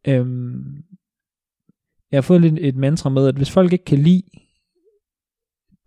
Øhm, 0.07 0.75
jeg 2.11 2.17
har 2.17 2.21
fået 2.21 2.41
lidt 2.41 2.55
et 2.59 2.75
mantra 2.75 3.09
med, 3.09 3.27
at 3.27 3.35
hvis 3.35 3.51
folk 3.51 3.73
ikke 3.73 3.85
kan 3.85 3.99
lide 3.99 4.23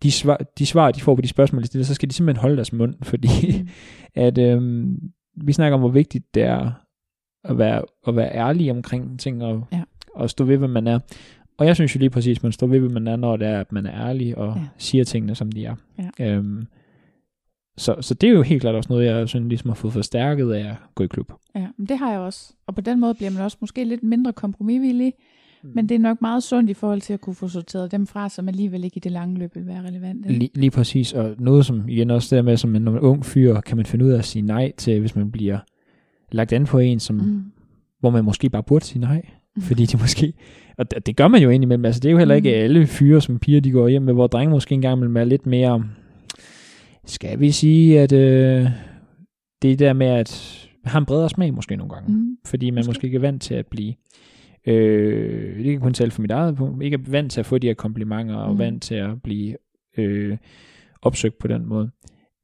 de 0.03 0.11
svar, 0.13 0.37
de 0.59 0.67
svar, 0.67 0.91
de 0.91 1.01
får 1.01 1.15
på 1.15 1.21
de 1.21 1.29
spørgsmål, 1.29 1.63
de 1.63 1.67
stiller, 1.67 1.85
så 1.85 1.95
skal 1.95 2.09
de 2.09 2.15
simpelthen 2.15 2.41
holde 2.41 2.57
deres 2.57 2.73
mund, 2.73 2.95
fordi 3.11 3.29
Mm. 3.63 3.69
at 4.15 4.39
øhm, 4.39 4.99
vi 5.37 5.53
snakker 5.53 5.75
om, 5.75 5.81
hvor 5.81 5.89
vigtigt 5.91 6.35
det 6.35 6.43
er 6.43 6.71
at 7.45 7.59
være, 7.59 7.83
at 8.07 8.17
være 8.17 8.35
ærlig 8.35 8.71
omkring 8.71 9.21
ting, 9.21 9.43
og, 9.45 9.67
Ja. 9.73 9.83
og 10.15 10.31
stå 10.31 10.45
ved, 10.45 10.57
hvad 10.57 10.69
man 10.69 10.87
er. 10.87 10.99
Og 11.59 11.67
jeg 11.67 11.75
synes 11.77 11.95
jo 11.95 11.99
lige 11.99 12.11
præcis, 12.11 12.43
man 12.43 12.53
står 12.53 12.67
ved, 12.67 12.79
hvad 12.79 12.91
man 12.91 13.07
er, 13.07 13.17
når 13.17 13.37
det 13.37 13.49
er, 13.49 13.61
at 13.61 13.73
man 13.73 13.87
er 13.87 14.09
ærlig, 14.09 14.39
og 14.39 14.55
Ja. 14.57 14.63
siger 14.79 15.05
tingene, 15.05 15.35
som 15.35 15.53
de 15.53 15.65
er. 15.65 15.75
Ja. 16.19 16.31
Øhm, 16.37 16.67
så, 17.77 17.97
så 18.01 18.15
det 18.15 18.29
er 18.29 18.33
jo 18.33 18.43
helt 18.43 18.61
klart 18.61 18.75
også 18.75 18.93
noget, 18.93 19.07
jeg 19.07 19.29
synes 19.29 19.49
ligesom 19.49 19.71
har 19.71 19.75
fået 19.75 19.93
forstærket 19.93 20.53
af 20.53 20.69
at 20.71 20.77
gå 20.95 21.05
i 21.05 21.07
klub. 21.07 21.33
Ja, 21.55 21.67
men 21.77 21.87
det 21.89 21.99
har 21.99 22.11
jeg 22.11 22.21
også. 22.21 22.53
Og 22.67 22.75
på 22.75 22.81
den 22.81 23.01
måde 23.01 23.15
bliver 23.15 23.31
man 23.31 23.43
også 23.43 23.57
måske 23.61 23.85
lidt 23.85 24.03
mindre 24.03 24.33
kompromisvillig, 24.33 25.13
Mm. 25.65 25.71
men 25.75 25.89
det 25.89 25.95
er 25.95 25.99
nok 25.99 26.21
meget 26.21 26.43
sundt 26.43 26.71
i 26.71 26.75
forhold 26.75 27.01
til 27.01 27.13
at 27.13 27.21
kunne 27.21 27.35
få 27.35 27.49
sorteret 27.49 27.93
dem 27.93 28.07
fra, 28.07 28.29
som 28.29 28.49
alligevel 28.49 28.85
ikke 28.85 28.97
i 28.97 29.01
det 29.01 29.13
lange 29.13 29.39
løb 29.39 29.55
vil 29.55 29.67
være 29.67 29.83
relevante. 29.89 30.29
Lige, 30.33 30.51
lige 30.55 30.71
præcis, 30.71 31.13
og 31.13 31.35
noget 31.39 31.67
som 31.67 31.89
igen 31.89 32.11
også 32.11 32.37
der 32.37 32.43
med, 32.43 32.57
som 32.57 32.77
en, 32.77 32.83
når 32.83 32.93
man 32.93 33.03
er 33.03 33.07
ung 33.07 33.25
fyr, 33.27 33.61
kan 33.61 33.77
man 33.77 33.87
finde 33.87 34.05
ud 34.05 34.11
af 34.11 34.19
at 34.19 34.25
sige 34.25 34.43
nej 34.43 34.73
til, 34.77 35.01
hvis 35.01 35.17
man 35.17 35.31
bliver 35.31 35.59
lagt 36.33 36.53
an 36.53 36.65
på 36.65 36.79
en, 36.79 37.01
som, 37.01 37.17
mm. 37.17 37.43
Hvor 38.01 38.11
man 38.11 38.25
måske 38.25 38.51
bare 38.51 38.63
burde 38.63 38.85
sige 38.85 39.01
nej. 39.01 39.23
fordi 39.69 39.87
de 39.87 39.97
måske, 39.97 40.33
og 40.79 40.91
det, 40.91 41.07
det 41.07 41.17
gør 41.17 41.29
man 41.29 41.43
jo 41.43 41.51
indimellem, 41.51 41.85
altså 41.85 42.01
det 42.01 42.09
er 42.09 42.13
jo 42.13 42.19
heller 42.19 42.35
ikke 42.35 42.51
Mm. 42.51 42.55
alle 42.65 42.87
fyre 42.87 43.21
som 43.21 43.39
piger, 43.39 43.61
de 43.61 43.71
går 43.71 43.89
hjem 43.89 44.03
med, 44.03 44.15
hvor 44.15 44.27
drenge 44.27 44.51
måske 44.51 44.75
engang 44.75 45.01
vil 45.01 45.15
være 45.15 45.27
lidt 45.29 45.47
mere, 45.47 45.85
skal 47.07 47.41
vi 47.41 47.51
sige, 47.51 48.01
at 48.01 48.13
øh, 48.13 48.67
det 49.63 49.79
der 49.79 49.93
med 49.93 50.07
at 50.07 50.59
have 50.85 50.99
en 50.99 51.07
bredere 51.07 51.29
smag 51.31 51.55
måske 51.55 51.77
nogle 51.77 51.95
gange, 51.95 52.13
Mm. 52.13 52.37
fordi 52.47 52.71
man 52.71 52.79
Måske. 52.79 52.89
måske 52.89 53.05
ikke 53.05 53.17
er 53.17 53.21
vant 53.21 53.43
til 53.43 53.55
at 53.55 53.67
blive 53.67 53.95
øh, 54.67 55.57
det 55.57 55.65
kan 55.73 55.81
kun 55.81 55.95
tale 55.95 56.11
for 56.11 56.23
mit 56.23 56.31
eget 56.31 56.57
punkt, 56.57 56.83
ikke 56.83 56.95
er 56.95 57.11
vant 57.11 57.33
til 57.33 57.41
at 57.41 57.47
få 57.47 57.59
de 57.59 57.67
her 57.67 57.75
komplimenter, 57.75 58.35
og 58.35 58.53
Mm. 58.53 58.59
vant 58.59 58.83
til 58.83 58.95
at 58.95 59.23
blive 59.23 59.57
øh, 59.99 60.37
opsøgt 61.03 61.39
på 61.39 61.49
den 61.49 61.67
måde. 61.67 61.91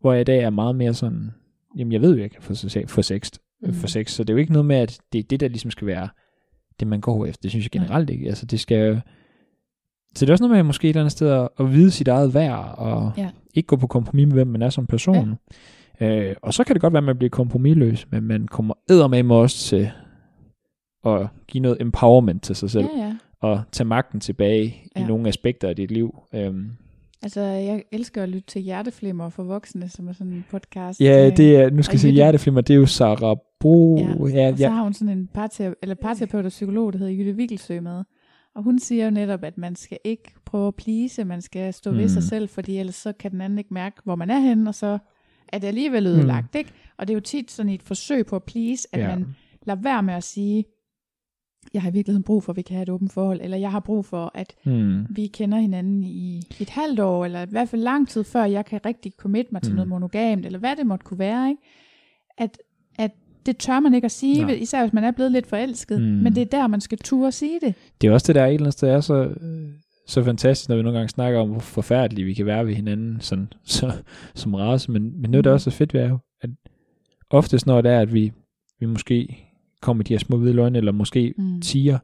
Hvor 0.00 0.12
jeg 0.12 0.20
i 0.20 0.24
dag 0.24 0.38
er 0.42 0.50
meget 0.50 0.76
mere 0.76 0.94
sådan, 0.94 1.30
jamen 1.78 1.92
jeg 1.92 2.00
ved 2.00 2.14
jo, 2.14 2.20
jeg 2.20 2.30
kan 2.30 2.42
få, 2.42 2.54
få 2.88 3.02
sex, 3.02 3.30
Mm. 3.62 3.72
for 3.74 3.86
sex, 3.86 4.10
så 4.10 4.22
det 4.24 4.30
er 4.30 4.34
jo 4.34 4.38
ikke 4.38 4.52
noget 4.52 4.66
med, 4.66 4.76
at 4.76 4.98
det 5.12 5.18
er 5.18 5.22
det, 5.22 5.40
der 5.40 5.48
ligesom 5.48 5.70
skal 5.70 5.86
være 5.86 6.08
det, 6.80 6.88
man 6.88 7.00
går 7.00 7.26
efter. 7.26 7.42
Det 7.42 7.50
synes 7.50 7.64
jeg 7.64 7.70
generelt 7.70 8.10
ikke. 8.10 8.26
Altså 8.28 8.46
det 8.46 8.60
skal 8.60 9.00
så 10.14 10.24
det 10.24 10.30
er 10.30 10.34
også 10.34 10.44
noget 10.44 10.56
med 10.56 10.62
måske 10.62 10.84
et 10.84 10.88
eller 10.88 11.00
andet 11.00 11.12
sted 11.12 11.30
at, 11.30 11.48
at 11.60 11.72
vide 11.72 11.90
sit 11.90 12.08
eget 12.08 12.34
værd, 12.34 12.74
og 12.78 13.12
Ja. 13.16 13.30
ikke 13.54 13.66
gå 13.66 13.76
på 13.76 13.86
kompromis 13.86 14.26
med, 14.26 14.32
hvem 14.34 14.46
man 14.46 14.62
er 14.62 14.70
som 14.70 14.86
person. 14.86 15.34
Ja. 16.00 16.28
Øh, 16.30 16.36
og 16.42 16.54
så 16.54 16.64
kan 16.64 16.74
det 16.74 16.80
godt 16.80 16.92
være, 16.92 17.00
at 17.00 17.04
man 17.04 17.18
bliver 17.18 17.30
kompromisløs, 17.30 18.06
men 18.10 18.22
man 18.24 18.46
kommer 18.48 18.74
eddermame 18.90 19.34
også 19.34 19.58
til 19.58 19.90
at 21.06 21.26
give 21.48 21.62
noget 21.62 21.76
empowerment 21.80 22.42
til 22.42 22.56
sig 22.56 22.70
selv, 22.70 22.86
Ja, 22.96 23.02
ja. 23.02 23.16
og 23.40 23.62
tage 23.72 23.86
magten 23.88 24.20
tilbage 24.20 24.82
ja. 24.96 25.00
I 25.00 25.04
nogle 25.04 25.28
aspekter 25.28 25.68
af 25.68 25.76
dit 25.76 25.90
liv. 25.90 26.14
Øhm, 26.34 26.70
Altså, 27.22 27.40
jeg 27.40 27.82
elsker 27.92 28.22
at 28.22 28.28
lytte 28.28 28.46
til 28.46 28.62
Hjerteflimmer 28.62 29.28
for 29.28 29.42
voksne, 29.42 29.88
som 29.88 30.08
er 30.08 30.12
sådan 30.12 30.32
en 30.32 30.44
podcast. 30.50 31.00
ja, 31.00 31.26
øh, 31.26 31.36
det 31.36 31.56
er, 31.56 31.70
nu 31.70 31.82
skal 31.82 31.94
jeg 31.94 32.00
sige 32.00 32.12
hjerteflimmer, 32.12 32.60
det 32.60 32.74
er 32.74 32.78
jo 32.78 32.86
Sarah 32.86 33.36
Bro. 33.60 33.96
Ja, 33.98 34.06
Ja, 34.08 34.50
Og 34.50 34.58
så 34.58 34.64
ja, 34.64 34.68
har 34.70 34.82
hun 34.82 34.92
sådan 34.94 35.18
en 35.18 35.26
parterapeut, 35.34 35.76
eller 35.82 35.94
parterapeut 35.94 36.44
og 36.44 36.48
psykolog, 36.48 36.92
der 36.92 36.98
hedder 36.98 37.12
Jytte 37.12 37.36
Vigelsø 37.36 37.80
med. 37.80 38.04
Og 38.54 38.62
hun 38.62 38.78
siger 38.78 39.04
jo 39.04 39.10
netop, 39.10 39.44
at 39.44 39.58
man 39.58 39.76
skal 39.76 39.98
ikke 40.04 40.32
prøve 40.44 40.68
at 40.68 40.74
please, 40.74 41.24
man 41.24 41.42
skal 41.42 41.74
stå 41.74 41.90
ved 41.90 42.02
Mm. 42.02 42.08
sig 42.08 42.22
selv, 42.22 42.48
fordi 42.48 42.76
ellers 42.78 42.94
så 42.94 43.12
kan 43.12 43.30
den 43.30 43.40
anden 43.40 43.58
ikke 43.58 43.74
mærke, 43.74 43.96
hvor 44.04 44.16
man 44.16 44.30
er 44.30 44.38
henne, 44.38 44.70
og 44.70 44.74
så 44.74 44.98
er 45.48 45.58
det 45.58 45.66
alligevel 45.66 46.06
ødelagt, 46.06 46.54
ikke? 46.54 46.70
Og 46.96 47.08
det 47.08 47.12
er 47.12 47.16
jo 47.16 47.20
tit 47.20 47.50
sådan 47.50 47.72
et 47.72 47.82
forsøg 47.82 48.26
på 48.26 48.36
at 48.36 48.42
please, 48.44 48.88
at 48.92 49.00
ja. 49.00 49.08
man 49.08 49.26
lader 49.66 49.80
være 49.80 50.02
med 50.02 50.14
at 50.14 50.24
sige, 50.24 50.64
jeg 51.74 51.82
har 51.82 51.90
i 51.90 51.92
virkeligheden 51.92 52.22
brug 52.22 52.42
for, 52.42 52.52
at 52.52 52.56
vi 52.56 52.62
kan 52.62 52.74
have 52.76 52.82
et 52.82 52.88
åbent 52.88 53.12
forhold, 53.12 53.40
eller 53.42 53.56
jeg 53.56 53.70
har 53.70 53.80
brug 53.80 54.04
for, 54.04 54.30
at 54.34 54.54
Hmm. 54.64 55.06
vi 55.10 55.26
kender 55.26 55.58
hinanden 55.58 56.04
i 56.04 56.38
et 56.60 56.70
halvt 56.70 57.00
år, 57.00 57.24
eller 57.24 57.42
i 57.42 57.50
hvert 57.50 57.68
fald 57.68 57.82
lang 57.82 58.08
tid 58.08 58.24
før, 58.24 58.44
jeg 58.44 58.64
kan 58.64 58.80
rigtig 58.86 59.12
commit 59.18 59.52
mig 59.52 59.62
til 59.62 59.70
Mm. 59.70 59.74
mm. 59.74 59.76
noget 59.76 59.88
monogamt, 59.88 60.46
eller 60.46 60.58
hvad 60.58 60.76
det 60.76 60.86
måtte 60.86 61.04
kunne 61.04 61.18
være, 61.18 61.48
ikke? 61.50 61.62
At 62.38 62.58
det 63.46 63.56
tør 63.56 63.80
man 63.80 63.94
ikke 63.94 64.04
at 64.04 64.10
sige, 64.10 64.40
Nej. 64.44 64.52
især 64.60 64.82
hvis 64.82 64.92
man 64.92 65.04
er 65.04 65.10
blevet 65.10 65.32
lidt 65.32 65.46
forelsket, 65.46 66.00
Mm. 66.00 66.06
mm. 66.06 66.12
men 66.12 66.34
det 66.34 66.40
er 66.40 66.58
der, 66.58 66.66
man 66.66 66.80
skal 66.80 66.98
turde 66.98 67.26
at 67.26 67.34
sige 67.34 67.60
det. 67.62 67.74
Det 68.00 68.08
er 68.08 68.12
også 68.12 68.26
det 68.26 68.34
der 68.34 68.46
et 68.46 68.54
eller 68.54 68.64
andet 68.64 68.72
sted 68.72 68.88
er 68.88 69.00
så, 69.00 69.14
øh, 69.14 69.68
så 70.06 70.24
fantastisk, 70.24 70.68
når 70.68 70.76
vi 70.76 70.82
nogle 70.82 70.98
gange 70.98 71.08
snakker 71.08 71.40
om, 71.40 71.48
hvor 71.50 71.60
forfærdelige 71.60 72.24
vi 72.24 72.34
kan 72.34 72.46
være 72.46 72.66
ved 72.66 72.74
hinanden 72.74 73.20
sådan, 73.20 73.48
så, 73.64 73.92
som 74.34 74.54
race, 74.54 74.90
men, 74.90 75.20
men 75.20 75.32
der 75.34 75.42
Mm. 75.42 75.52
også 75.52 75.70
er 75.70 75.72
fedt 75.72 75.94
ved, 75.94 76.00
er 76.00 76.08
jo, 76.08 76.18
at 76.40 76.50
oftest 77.30 77.66
når 77.66 77.80
det 77.80 77.90
er, 77.92 78.00
at 78.00 78.14
vi, 78.14 78.32
vi 78.80 78.86
måske 78.86 79.36
kommer 79.82 79.98
med 79.98 80.04
de 80.04 80.12
her 80.14 80.18
små 80.18 80.36
hvide 80.36 80.52
løgne, 80.54 80.78
eller 80.78 80.92
måske 80.92 81.34
Mm. 81.38 81.60
tiger, 81.60 81.98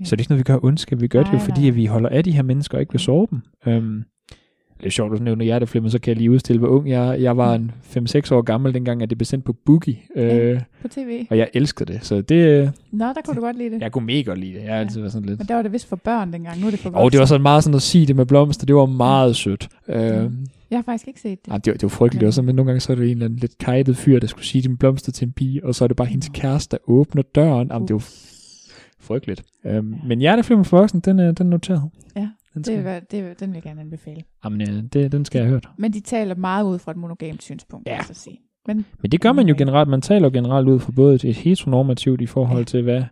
Ja. 0.00 0.04
så 0.04 0.14
er 0.14 0.16
det 0.16 0.20
ikke 0.20 0.30
noget, 0.32 0.38
vi 0.38 0.52
gør 0.52 0.58
ondskab. 0.64 1.00
Vi 1.00 1.08
gør 1.08 1.22
det 1.22 1.28
jo, 1.32 1.36
Nej, 1.36 1.44
fordi 1.44 1.60
nej. 1.60 1.68
at 1.68 1.76
vi 1.76 1.86
holder 1.86 2.08
af 2.08 2.24
de 2.24 2.32
her 2.32 2.42
mennesker, 2.42 2.78
og 2.78 2.80
ikke 2.80 2.92
vil 2.92 3.00
såre 3.00 3.26
dem. 3.30 3.40
Øhm, 3.66 4.04
Det 4.80 4.86
er 4.86 4.90
sjovt, 4.90 5.12
at 5.12 5.18
du 5.18 5.24
nævner 5.24 5.44
hjerteflimmer, 5.44 5.90
så 5.90 5.98
kan 6.00 6.10
jeg 6.10 6.16
lige 6.16 6.30
udstille, 6.30 6.58
hvor 6.58 6.68
ung 6.68 6.90
jeg. 6.90 7.16
Jeg 7.20 7.36
var 7.36 7.54
en 7.54 7.70
5-6 7.96 8.34
år 8.34 8.42
gammel, 8.42 8.74
dengang 8.74 9.02
at 9.02 9.10
det 9.10 9.18
blev 9.18 9.24
sendt 9.24 9.44
på 9.44 9.52
Boogie. 9.52 9.96
Ja. 10.16 10.38
Øh, 10.38 10.60
På 10.82 10.88
tv. 10.88 11.26
og 11.30 11.38
jeg 11.38 11.48
elskede 11.54 11.92
det, 11.92 12.04
så 12.04 12.20
det, 12.20 12.72
Nå, 12.92 13.04
der 13.04 13.14
kunne 13.24 13.36
du 13.36 13.40
godt 13.40 13.58
lide 13.58 13.70
det. 13.74 13.80
jeg 13.80 13.92
kunne 13.92 14.06
mega 14.06 14.22
godt 14.22 14.38
lide 14.38 14.54
det. 14.54 14.62
Jeg 14.64 14.72
har 14.72 14.80
altid 14.80 15.00
været 15.00 15.12
sådan 15.12 15.28
lidt... 15.28 15.38
Men 15.38 15.48
der 15.48 15.54
var 15.54 15.62
det 15.62 15.72
vist 15.72 15.86
for 15.88 15.96
børn 15.96 16.32
dengang. 16.32 16.60
Nu 16.60 16.66
er 16.66 16.70
det 16.70 16.80
for 16.80 16.88
Og 16.90 16.92
det 16.94 17.18
var 17.18 17.22
voksne. 17.22 17.26
sådan 17.26 17.42
meget 17.42 17.64
sådan 17.64 17.74
at 17.76 17.82
sige 17.82 18.06
det 18.06 18.16
med 18.16 18.26
blomster, 18.26 18.66
det 18.66 18.74
var 18.76 18.86
meget 18.86 19.36
sødt. 19.36 19.68
Øh, 19.88 19.96
Jeg 19.96 20.78
har 20.78 20.82
faktisk 20.82 21.08
ikke 21.08 21.20
set 21.20 21.38
det. 21.46 21.52
Ja, 21.52 21.56
det, 21.58 21.66
var, 21.66 21.72
det 21.72 21.82
var 21.82 21.88
frygteligt 21.88 22.24
også, 22.26 22.42
men 22.42 22.54
nogle 22.54 22.68
gange 22.70 22.80
så 22.80 22.92
er 22.92 22.96
det 22.96 23.04
en 23.04 23.10
eller 23.10 23.24
anden 23.24 23.38
lidt 23.38 23.58
kajtet 23.58 23.96
fyr, 23.96 24.18
der 24.20 24.26
skulle 24.26 24.46
sige 24.46 24.62
de 24.68 24.76
blomster 24.76 25.12
til 25.12 25.26
en 25.26 25.32
pige, 25.32 25.64
og 25.66 25.74
så 25.74 25.84
er 25.84 25.88
det 25.88 25.96
bare 25.96 26.08
hendes 26.08 26.30
kæreste, 26.34 26.76
der 26.76 26.90
åbner 26.90 27.22
døren. 27.34 27.68
Jamen, 27.72 27.88
det 27.88 27.94
var 27.94 28.04
frygteligt. 29.00 29.42
Øhm, 29.66 29.94
men 30.06 30.18
Hjerteflimmer 30.18 30.64
for 30.64 30.78
voksen, 30.78 31.00
den 31.00 31.18
er, 31.18 31.32
den 31.32 31.46
er 31.46 31.50
noteret. 31.50 31.82
Ja, 32.16 32.28
den 32.58 32.64
Det, 32.64 32.66
skal, 32.66 32.76
vil 32.76 32.84
være- 32.84 33.00
det, 33.30 33.40
den 33.40 33.48
vil 33.48 33.54
jeg 33.54 33.62
gerne 33.62 33.80
anbefale. 33.80 34.22
jamen, 34.44 34.60
ja, 34.60 34.80
det, 34.92 35.12
den 35.12 35.24
skal 35.24 35.38
jeg 35.38 35.46
have 35.46 35.50
hørt. 35.52 35.68
Men 35.78 35.92
de 35.92 36.00
taler 36.00 36.34
meget 36.34 36.64
ud 36.64 36.78
fra 36.78 36.90
et 36.90 36.96
monogamt 36.96 37.42
synspunkt, 37.42 37.86
Ja. 37.86 37.92
ja. 37.92 37.96
vil 37.98 38.04
jeg 38.08 38.16
så 38.16 38.22
sige. 38.22 38.38
Men 38.66 38.86
Men 39.02 39.10
det 39.12 39.20
gør 39.20 39.32
man 39.32 39.48
jo 39.48 39.54
generelt. 39.58 39.88
Man 39.88 40.00
taler 40.00 40.26
jo 40.28 40.30
generelt 40.34 40.68
ud 40.68 40.78
fra 40.78 40.92
både 40.92 41.14
et 41.28 41.36
heteronormativt 41.36 42.20
i 42.20 42.26
forhold 42.26 42.58
Ja. 42.58 42.64
til, 42.64 42.82
hvad 42.82 43.02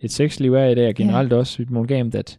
et 0.00 0.10
sexliv 0.10 0.54
er 0.54 0.64
i 0.66 0.74
dag, 0.74 0.88
og 0.88 0.94
generelt 0.94 1.32
også 1.32 1.62
et 1.62 1.70
monogamt, 1.70 2.14
at 2.14 2.38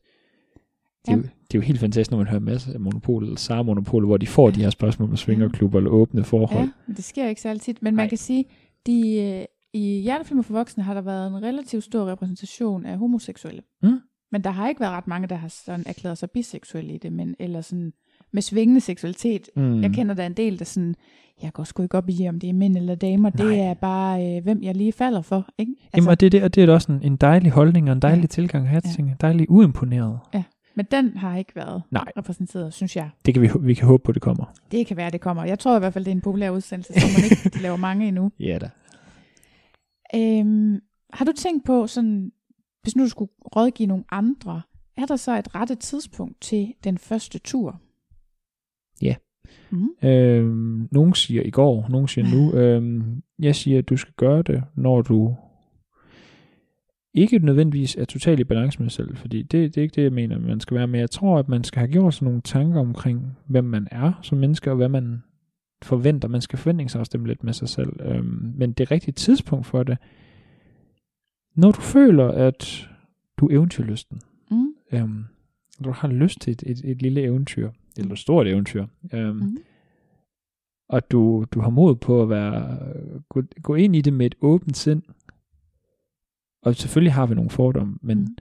det, 1.06 1.12
er 1.12 1.18
jo, 1.18 1.22
Ja. 1.22 1.24
det 1.24 1.56
er 1.56 1.60
jo 1.60 1.62
helt 1.62 1.80
fantastisk, 1.80 2.12
når 2.12 2.18
man 2.18 2.28
hører 2.28 2.40
masser 2.42 2.74
af 2.74 2.80
monopolet, 2.80 3.28
eller 3.28 3.40
Sara 3.40 3.62
hvor 3.64 4.18
de 4.18 4.28
får 4.28 4.50
de 4.52 4.62
her 4.62 4.70
spørgsmål 4.70 5.10
med 5.10 5.18
svingerklubber 5.18 5.78
eller 5.80 5.92
åbne 5.92 6.24
forhold. 6.24 6.70
ja, 6.88 6.94
det 6.94 7.04
sker 7.04 7.28
ikke 7.30 7.42
så 7.42 7.50
altid. 7.50 7.74
Men 7.82 7.96
man 7.96 8.04
Nej. 8.04 8.10
kan 8.10 8.18
sige, 8.18 8.46
de, 8.88 9.18
øh, 9.22 9.46
i 9.74 10.02
Hjertefilmer 10.02 10.44
for 10.44 10.54
voksne 10.54 10.84
har 10.84 10.94
der 10.94 11.02
været 11.02 11.28
en 11.28 11.44
relativt 11.44 11.84
stor 11.84 12.06
repræsentation 12.12 12.86
af 12.86 12.98
homoseksuelle. 12.98 13.62
Mm. 13.84 14.00
Men 14.34 14.44
der 14.44 14.50
har 14.52 14.70
ikke 14.70 14.82
været 14.82 14.92
ret 14.92 15.08
mange, 15.08 15.28
der 15.28 15.36
har 15.36 15.48
sådan 15.48 15.84
erklæret 15.86 16.18
sig 16.18 16.32
biseksuelle 16.32 16.94
i 16.94 16.98
det, 16.98 17.14
men, 17.14 17.36
eller 17.40 17.62
sådan 17.62 17.94
med 18.32 18.42
svingende 18.42 18.82
seksualitet. 18.82 19.50
Mm. 19.56 19.82
Jeg 19.82 19.92
kender 19.92 20.16
der 20.16 20.26
en 20.26 20.34
del, 20.34 20.60
der 20.60 20.66
sådan, 20.66 20.96
jeg 21.42 21.54
går 21.54 21.64
sgu 21.64 21.84
ikke 21.84 21.98
op 21.98 22.10
i, 22.10 22.28
om 22.30 22.40
det 22.40 22.50
er 22.50 22.54
mænd 22.54 22.78
eller 22.78 22.96
damer. 22.96 23.32
Nej. 23.38 23.48
Det 23.48 23.60
er 23.60 23.74
bare, 23.74 24.36
øh, 24.38 24.44
hvem 24.44 24.64
jeg 24.64 24.76
lige 24.76 24.92
falder 24.94 25.22
for. 25.22 25.48
Ikke? 25.58 25.72
Altså, 25.72 25.90
Jamen, 25.96 26.08
og 26.10 26.20
det, 26.20 26.26
er 26.26 26.30
det, 26.30 26.44
og 26.44 26.56
det 26.56 26.62
er 26.62 26.66
da 26.66 26.74
også 26.74 26.92
en, 26.92 27.02
en 27.04 27.16
dejlig 27.16 27.52
holdning 27.52 27.90
og 27.90 27.94
en 27.94 28.02
dejlig 28.02 28.22
Ja. 28.22 28.28
tilgang 28.28 28.70
her 28.70 28.80
til 28.80 29.06
Ja. 29.06 29.14
Dejlig 29.22 29.50
uimponeret. 29.50 30.20
Men 30.76 30.86
den 30.92 31.18
har 31.18 31.38
ikke 31.38 31.56
været 31.56 31.84
Nej. 31.92 32.12
repræsenteret, 32.18 32.74
synes 32.74 32.96
jeg. 32.96 33.10
Det 33.26 33.34
kan 33.34 33.44
vi, 33.44 33.50
vi 33.60 33.74
kan 33.74 33.88
håbe 33.88 34.04
på, 34.04 34.12
det 34.12 34.22
kommer. 34.22 34.46
Det 34.72 34.88
kan 34.88 34.98
være, 34.98 35.10
det 35.10 35.22
kommer. 35.22 35.44
Jeg 35.44 35.60
tror 35.60 35.76
i 35.76 35.80
hvert 35.80 35.94
fald, 35.94 36.06
det 36.06 36.12
er 36.12 36.16
en 36.16 36.22
populær 36.22 36.50
udsendelse, 36.50 36.94
så 36.94 37.08
man 37.18 37.24
ikke 37.48 37.62
laver 37.66 37.78
mange 37.78 38.08
endnu. 38.08 38.32
Ja 38.40 38.58
da. 38.62 38.70
Øhm, 40.16 40.80
har 41.14 41.26
du 41.26 41.32
tænkt 41.38 41.66
på, 41.66 41.88
sådan, 41.88 42.32
hvis 42.84 42.96
nu 42.96 43.04
du 43.04 43.10
skulle 43.10 43.32
rådgive 43.56 43.88
nogle 43.88 44.04
andre, 44.12 44.62
er 44.98 45.06
der 45.06 45.16
så 45.16 45.40
et 45.40 45.56
rette 45.56 45.76
tidspunkt 45.76 46.42
til 46.42 46.74
den 46.84 46.98
første 46.98 47.40
tur? 47.40 47.82
Ja. 49.02 49.16
Mm. 49.72 50.10
Øhm, 50.10 50.88
nogen 50.92 51.14
siger 51.14 51.44
i 51.44 51.50
går, 51.50 51.88
nogen 51.90 52.08
siger 52.08 52.36
nu. 52.36 52.54
Øhm, 52.60 53.24
jeg 53.40 53.56
siger, 53.56 53.78
at 53.80 53.90
du 53.90 53.98
skal 53.98 54.14
gøre 54.18 54.42
det, 54.42 54.64
når 54.76 55.02
du 55.02 55.36
ikke 57.14 57.40
nødvendigvis 57.40 57.96
er 57.96 58.06
totalt 58.06 58.40
i 58.40 58.44
balance 58.44 58.80
med 58.80 58.86
dig 58.86 58.92
selv, 58.92 59.16
fordi 59.16 59.42
det, 59.42 59.52
det 59.52 59.78
er 59.78 59.82
ikke 59.82 59.96
det, 59.96 60.04
jeg 60.04 60.14
mener, 60.14 60.40
man 60.40 60.60
skal 60.60 60.78
være. 60.78 60.88
Men 60.88 61.00
jeg 61.00 61.12
tror, 61.12 61.40
at 61.40 61.50
man 61.50 61.64
skal 61.64 61.80
have 61.80 61.92
gjort 61.92 62.14
sådan 62.14 62.26
nogle 62.26 62.42
tanker 62.42 62.80
omkring, 62.80 63.38
hvem 63.48 63.64
man 63.64 63.88
er 63.92 64.20
som 64.22 64.38
menneske, 64.38 64.72
og 64.72 64.78
hvad 64.78 64.90
man 64.90 65.24
forventer. 65.84 66.28
Man 66.28 66.42
skal 66.42 66.60
forventningsafstemme 66.60 67.28
lidt 67.28 67.44
med 67.44 67.54
sig 67.54 67.70
selv. 67.70 67.94
Øhm, 68.02 68.54
men 68.56 68.74
det 68.74 68.92
rigtige 68.92 69.14
tidspunkt 69.14 69.66
for 69.66 69.84
det, 69.84 69.98
når 71.56 71.72
du 71.72 71.82
føler, 71.82 72.28
at 72.28 72.90
du 73.38 73.48
er 73.48 73.54
eventyrlysten, 73.56 74.22
Mm. 74.52 74.74
øhm, 74.92 75.26
når 75.80 75.84
du 75.90 75.92
har 75.92 76.08
lyst 76.08 76.42
til 76.42 76.52
et, 76.52 76.64
et, 76.66 76.82
et 76.84 77.02
lille 77.02 77.22
eventyr, 77.22 77.72
eller 77.98 78.12
et 78.12 78.20
stort 78.20 78.48
eventyr, 78.48 78.86
øhm, 79.14 79.36
Mm. 79.36 79.58
og 80.90 81.12
du, 81.12 81.46
du 81.52 81.60
har 81.62 81.70
mod 81.70 81.96
på 81.96 82.22
at 82.22 82.30
være, 82.30 82.80
gå, 83.30 83.42
gå 83.64 83.76
ind 83.76 83.96
i 83.96 84.02
det 84.02 84.14
med 84.14 84.26
et 84.26 84.36
åbent 84.42 84.78
sind, 84.78 85.02
og 86.62 86.76
selvfølgelig 86.76 87.14
har 87.14 87.26
vi 87.26 87.36
nogle 87.36 87.50
fordomme, 87.50 87.98
men 88.02 88.18
Mm. 88.20 88.36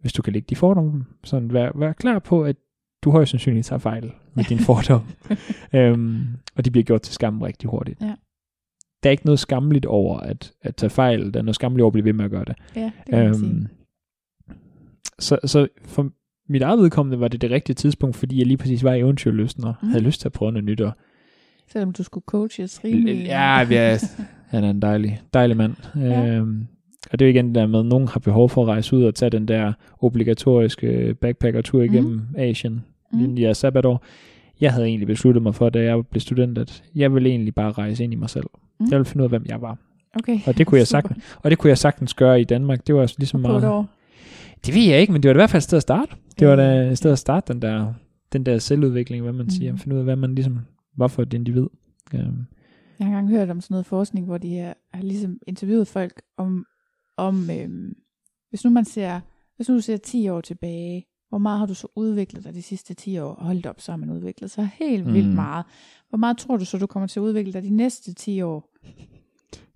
hvis 0.00 0.12
du 0.12 0.22
kan 0.22 0.32
lægge 0.32 0.46
de 0.50 0.56
fordomme, 0.56 1.04
sådan 1.24 1.52
vær, 1.52 1.70
vær 1.74 1.92
klar 1.92 2.18
på, 2.18 2.44
at 2.44 2.56
du 3.04 3.10
højst 3.10 3.30
sandsynligt 3.30 3.66
tager 3.66 3.78
fejl 3.80 4.12
med 4.34 4.44
dine 4.44 4.60
fordomme, 4.60 5.06
øhm, 5.80 6.26
og 6.56 6.64
de 6.64 6.70
bliver 6.70 6.84
gjort 6.84 7.02
til 7.02 7.14
skam 7.14 7.42
rigtig 7.42 7.70
hurtigt. 7.70 8.00
Ja. 8.00 8.14
Der 9.02 9.08
er 9.08 9.10
ikke 9.10 9.24
noget 9.26 9.38
skamligt 9.38 9.86
over 9.86 10.18
at, 10.18 10.52
at 10.62 10.76
tage 10.76 10.90
fejl, 10.90 11.34
der 11.34 11.38
er 11.40 11.44
noget 11.44 11.54
skamligt 11.54 11.82
over 11.82 11.88
at 11.88 11.92
blive 11.92 12.04
ved 12.04 12.12
med 12.12 12.24
at 12.24 12.30
gøre 12.30 12.44
det. 12.44 12.54
Ja, 12.76 12.80
det 13.06 13.14
kan 13.14 13.24
man 13.24 13.34
sige. 13.34 13.50
Øhm, 13.50 13.66
så, 15.18 15.38
så 15.44 15.68
for 15.84 16.10
mit 16.48 16.62
eget 16.62 16.78
vedkommende 16.78 17.20
var 17.20 17.28
det 17.28 17.40
det 17.40 17.50
rigtige 17.50 17.74
tidspunkt, 17.74 18.16
fordi 18.16 18.38
jeg 18.38 18.46
lige 18.46 18.56
præcis 18.56 18.84
var 18.84 18.92
i 18.94 18.98
eventyrlysten 19.00 19.64
og 19.64 19.74
Mm. 19.82 19.86
mm. 19.86 19.90
havde 19.92 20.04
lyst 20.04 20.20
til 20.20 20.28
at 20.28 20.32
prøve 20.32 20.52
noget 20.52 20.64
nyt. 20.64 20.80
Og, 20.80 20.92
Selvom 21.72 21.92
du 21.92 22.02
skulle 22.02 22.24
coaches 22.26 22.84
rimelig. 22.84 23.24
ja, 23.24 23.60
ja, 23.70 23.98
han 24.52 24.64
er 24.64 24.70
en 24.70 24.82
dejlig, 24.82 25.20
dejlig 25.34 25.56
mand. 25.56 25.74
Ja. 25.96 26.26
Øhm, 26.26 26.66
og 27.12 27.18
det 27.18 27.24
er 27.24 27.28
jo 27.28 27.34
igen 27.34 27.46
det 27.46 27.54
der 27.54 27.66
med, 27.66 27.78
at 27.80 27.86
nogen 27.86 28.08
har 28.08 28.20
behov 28.20 28.48
for 28.50 28.62
at 28.62 28.68
rejse 28.68 28.96
ud 28.96 29.04
og 29.04 29.14
tage 29.14 29.30
den 29.30 29.48
der 29.48 29.72
obligatoriske 30.00 31.14
backpacker-tur 31.20 31.82
igennem 31.82 32.12
mm. 32.12 32.20
Asien 32.36 32.84
Mm. 33.12 33.18
mm. 33.18 33.36
i 33.36 33.54
sabbatår. 33.54 34.04
Jeg 34.60 34.72
havde 34.72 34.86
egentlig 34.86 35.06
besluttet 35.06 35.42
mig 35.42 35.54
for, 35.54 35.68
da 35.70 35.82
jeg 35.82 36.06
blev 36.06 36.20
student, 36.20 36.58
at 36.58 36.82
jeg 36.94 37.14
ville 37.14 37.28
egentlig 37.30 37.54
bare 37.54 37.72
rejse 37.72 38.04
ind 38.04 38.12
i 38.12 38.16
mig 38.16 38.30
selv. 38.30 38.46
Mm. 38.80 38.84
Mm. 38.84 38.90
Jeg 38.90 38.98
ville 38.98 39.04
finde 39.04 39.22
ud 39.22 39.24
af, 39.24 39.30
hvem 39.30 39.44
jeg 39.46 39.62
var. 39.62 39.78
Okay. 40.14 40.38
Og 40.46 40.58
det 40.58 40.66
kunne 40.66 40.78
jeg 40.78 40.86
sagtens, 40.86 41.24
og 41.42 41.50
det 41.50 41.58
kunne 41.58 41.68
jeg 41.68 41.78
sagtens 41.78 42.14
gøre 42.14 42.40
i 42.40 42.44
Danmark. 42.44 42.86
Det 42.86 42.94
var 42.94 43.00
også 43.00 43.14
ligesom 43.18 43.40
meget... 43.40 43.64
år. 43.64 43.86
Det 44.66 44.74
ved 44.74 44.82
jeg 44.82 45.00
ikke, 45.00 45.12
men 45.12 45.22
det 45.22 45.28
var 45.28 45.34
i 45.34 45.38
hvert 45.38 45.50
fald 45.50 45.58
et 45.58 45.64
sted 45.64 45.76
at 45.76 45.82
starte. 45.82 46.12
Det 46.38 46.48
var 46.48 46.54
Ja. 46.62 46.84
da 46.84 46.90
et 46.90 46.98
sted 46.98 47.12
at 47.12 47.18
starte 47.18 47.52
den 47.52 47.62
der, 47.62 47.94
den 48.32 48.46
der 48.46 48.58
selvudvikling, 48.58 49.22
hvad 49.22 49.32
man 49.32 49.42
Mhm. 49.44 49.50
siger. 49.50 49.76
Finde 49.76 49.94
ud 49.94 49.98
af, 49.98 50.04
hvad 50.04 50.16
man 50.16 50.34
ligesom, 50.34 50.58
hvorfor 50.96 51.22
et 51.22 51.34
individ. 51.34 51.66
Um, 52.14 52.20
Jeg 52.98 53.06
har 53.06 53.06
engang 53.06 53.28
hørt 53.30 53.50
om 53.50 53.60
sådan 53.60 53.74
noget 53.74 53.86
forskning, 53.86 54.26
hvor 54.26 54.38
de 54.38 54.56
har, 54.56 54.76
har 54.94 55.02
ligesom 55.02 55.38
interviewet 55.46 55.88
folk 55.88 56.22
om, 56.36 56.64
om 57.16 57.50
øhm, 57.50 57.92
hvis 58.50 58.64
nu 58.64 58.70
man 58.70 58.84
ser, 58.84 59.20
hvis 59.56 59.68
nu 59.68 59.74
du 59.74 59.80
ser 59.80 59.96
10 59.96 60.28
år 60.28 60.40
tilbage, 60.40 61.04
hvor 61.28 61.38
meget 61.38 61.58
har 61.58 61.66
du 61.66 61.74
så 61.74 61.86
udviklet 61.96 62.44
dig 62.44 62.54
de 62.54 62.62
sidste 62.62 62.94
10 62.94 63.18
år? 63.18 63.34
Hold 63.40 63.66
op, 63.66 63.80
så 63.80 63.92
har 63.92 63.96
man 63.96 64.10
udviklet 64.10 64.50
sig 64.50 64.70
helt 64.78 65.06
mm. 65.06 65.14
vildt 65.14 65.34
meget. 65.34 65.64
Hvor 66.08 66.16
meget 66.18 66.38
tror 66.38 66.56
du 66.56 66.64
så, 66.64 66.78
du 66.78 66.86
kommer 66.86 67.06
til 67.06 67.20
at 67.20 67.24
udvikle 67.24 67.52
dig 67.52 67.62
de 67.62 67.70
næste 67.70 68.14
10 68.14 68.40
år? 68.42 68.68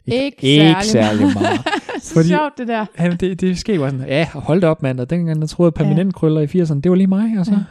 Ikke 0.06 0.24
ikke 0.26 0.84
særlig 0.84 0.84
særlig 0.84 1.20
meget. 1.34 1.60
så 2.02 2.14
Fordi- 2.14 2.28
sjovt 2.28 2.58
det 2.58 2.68
der. 2.68 2.86
Jamen, 2.98 3.16
det, 3.16 3.40
det 3.40 3.58
sker 3.58 3.74
jo 3.74 3.90
sådan, 3.90 4.06
ja, 4.06 4.28
hold 4.34 4.64
op, 4.64 4.82
mand. 4.82 5.00
Og 5.00 5.10
dengang 5.10 5.40
jeg 5.40 5.48
troede, 5.48 5.72
permanent 5.72 6.14
krøller 6.14 6.40
i 6.40 6.44
80'erne, 6.62 6.80
det 6.80 6.90
var 6.90 6.96
lige 6.96 7.06
mig. 7.06 7.34
Altså. 7.38 7.52
Ja. 7.52 7.58
Ja. 7.58 7.64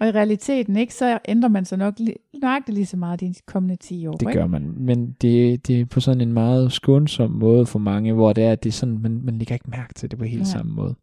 Og 0.00 0.08
i 0.08 0.10
realiteten, 0.10 0.76
ikke, 0.76 0.94
så 0.94 1.18
ændrer 1.28 1.48
man 1.48 1.64
sig 1.64 1.78
nok 1.78 1.94
li- 2.00 2.38
nøjagtigt 2.42 2.74
lige 2.74 2.86
så 2.86 2.96
meget 2.96 3.20
de 3.20 3.34
kommende 3.46 3.76
10 3.76 4.06
år. 4.06 4.12
Det 4.12 4.22
ikke? 4.28 4.32
gør 4.32 4.46
man. 4.46 4.74
Men 4.76 5.12
det, 5.20 5.66
det 5.66 5.80
er 5.80 5.84
på 5.84 6.00
sådan 6.00 6.20
en 6.20 6.32
meget 6.32 6.72
skånsom 6.72 7.30
måde 7.30 7.66
for 7.66 7.78
mange, 7.78 8.12
hvor 8.12 8.32
det 8.32 8.44
er, 8.44 8.52
at 8.52 8.62
det 8.64 8.68
er 8.68 8.72
sådan, 8.72 8.98
man, 8.98 9.20
man 9.24 9.38
lægger 9.38 9.54
ikke 9.54 9.70
mærke 9.70 9.94
til 9.94 10.10
det 10.10 10.18
på 10.18 10.24
helt 10.24 10.42
Nej. 10.42 10.50
samme 10.50 10.72
måde. 10.72 10.94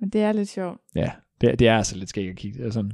Men 0.00 0.08
det 0.08 0.20
er 0.22 0.32
lidt 0.32 0.48
sjovt. 0.48 0.78
Ja, 0.94 1.10
det, 1.40 1.58
det 1.58 1.68
er 1.68 1.76
altså 1.76 1.96
lidt 1.96 2.08
skægt 2.08 2.30
at 2.30 2.36
kigge, 2.36 2.62
altså, 2.64 2.84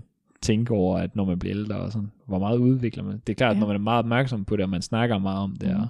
tænke 0.43 0.75
over, 0.75 0.99
at 0.99 1.17
når 1.17 1.25
man 1.25 1.39
bliver 1.39 1.57
ældre, 1.57 1.77
og 1.77 1.93
sådan, 1.93 2.11
hvor 2.27 2.39
meget 2.39 2.59
udvikler 2.59 3.05
man. 3.05 3.21
Det 3.27 3.33
er 3.33 3.35
klart, 3.35 3.51
at 3.51 3.57
Ja. 3.57 3.61
når 3.61 3.67
man 3.67 3.77
er 3.77 3.81
meget 3.81 3.99
opmærksom 3.99 4.45
på 4.45 4.57
det, 4.57 4.63
og 4.63 4.71
man 4.71 4.83
snakker 4.83 5.19
meget 5.19 5.39
om 5.43 5.57
det, 5.57 5.69
Mhm. 5.69 5.81
og, 5.81 5.89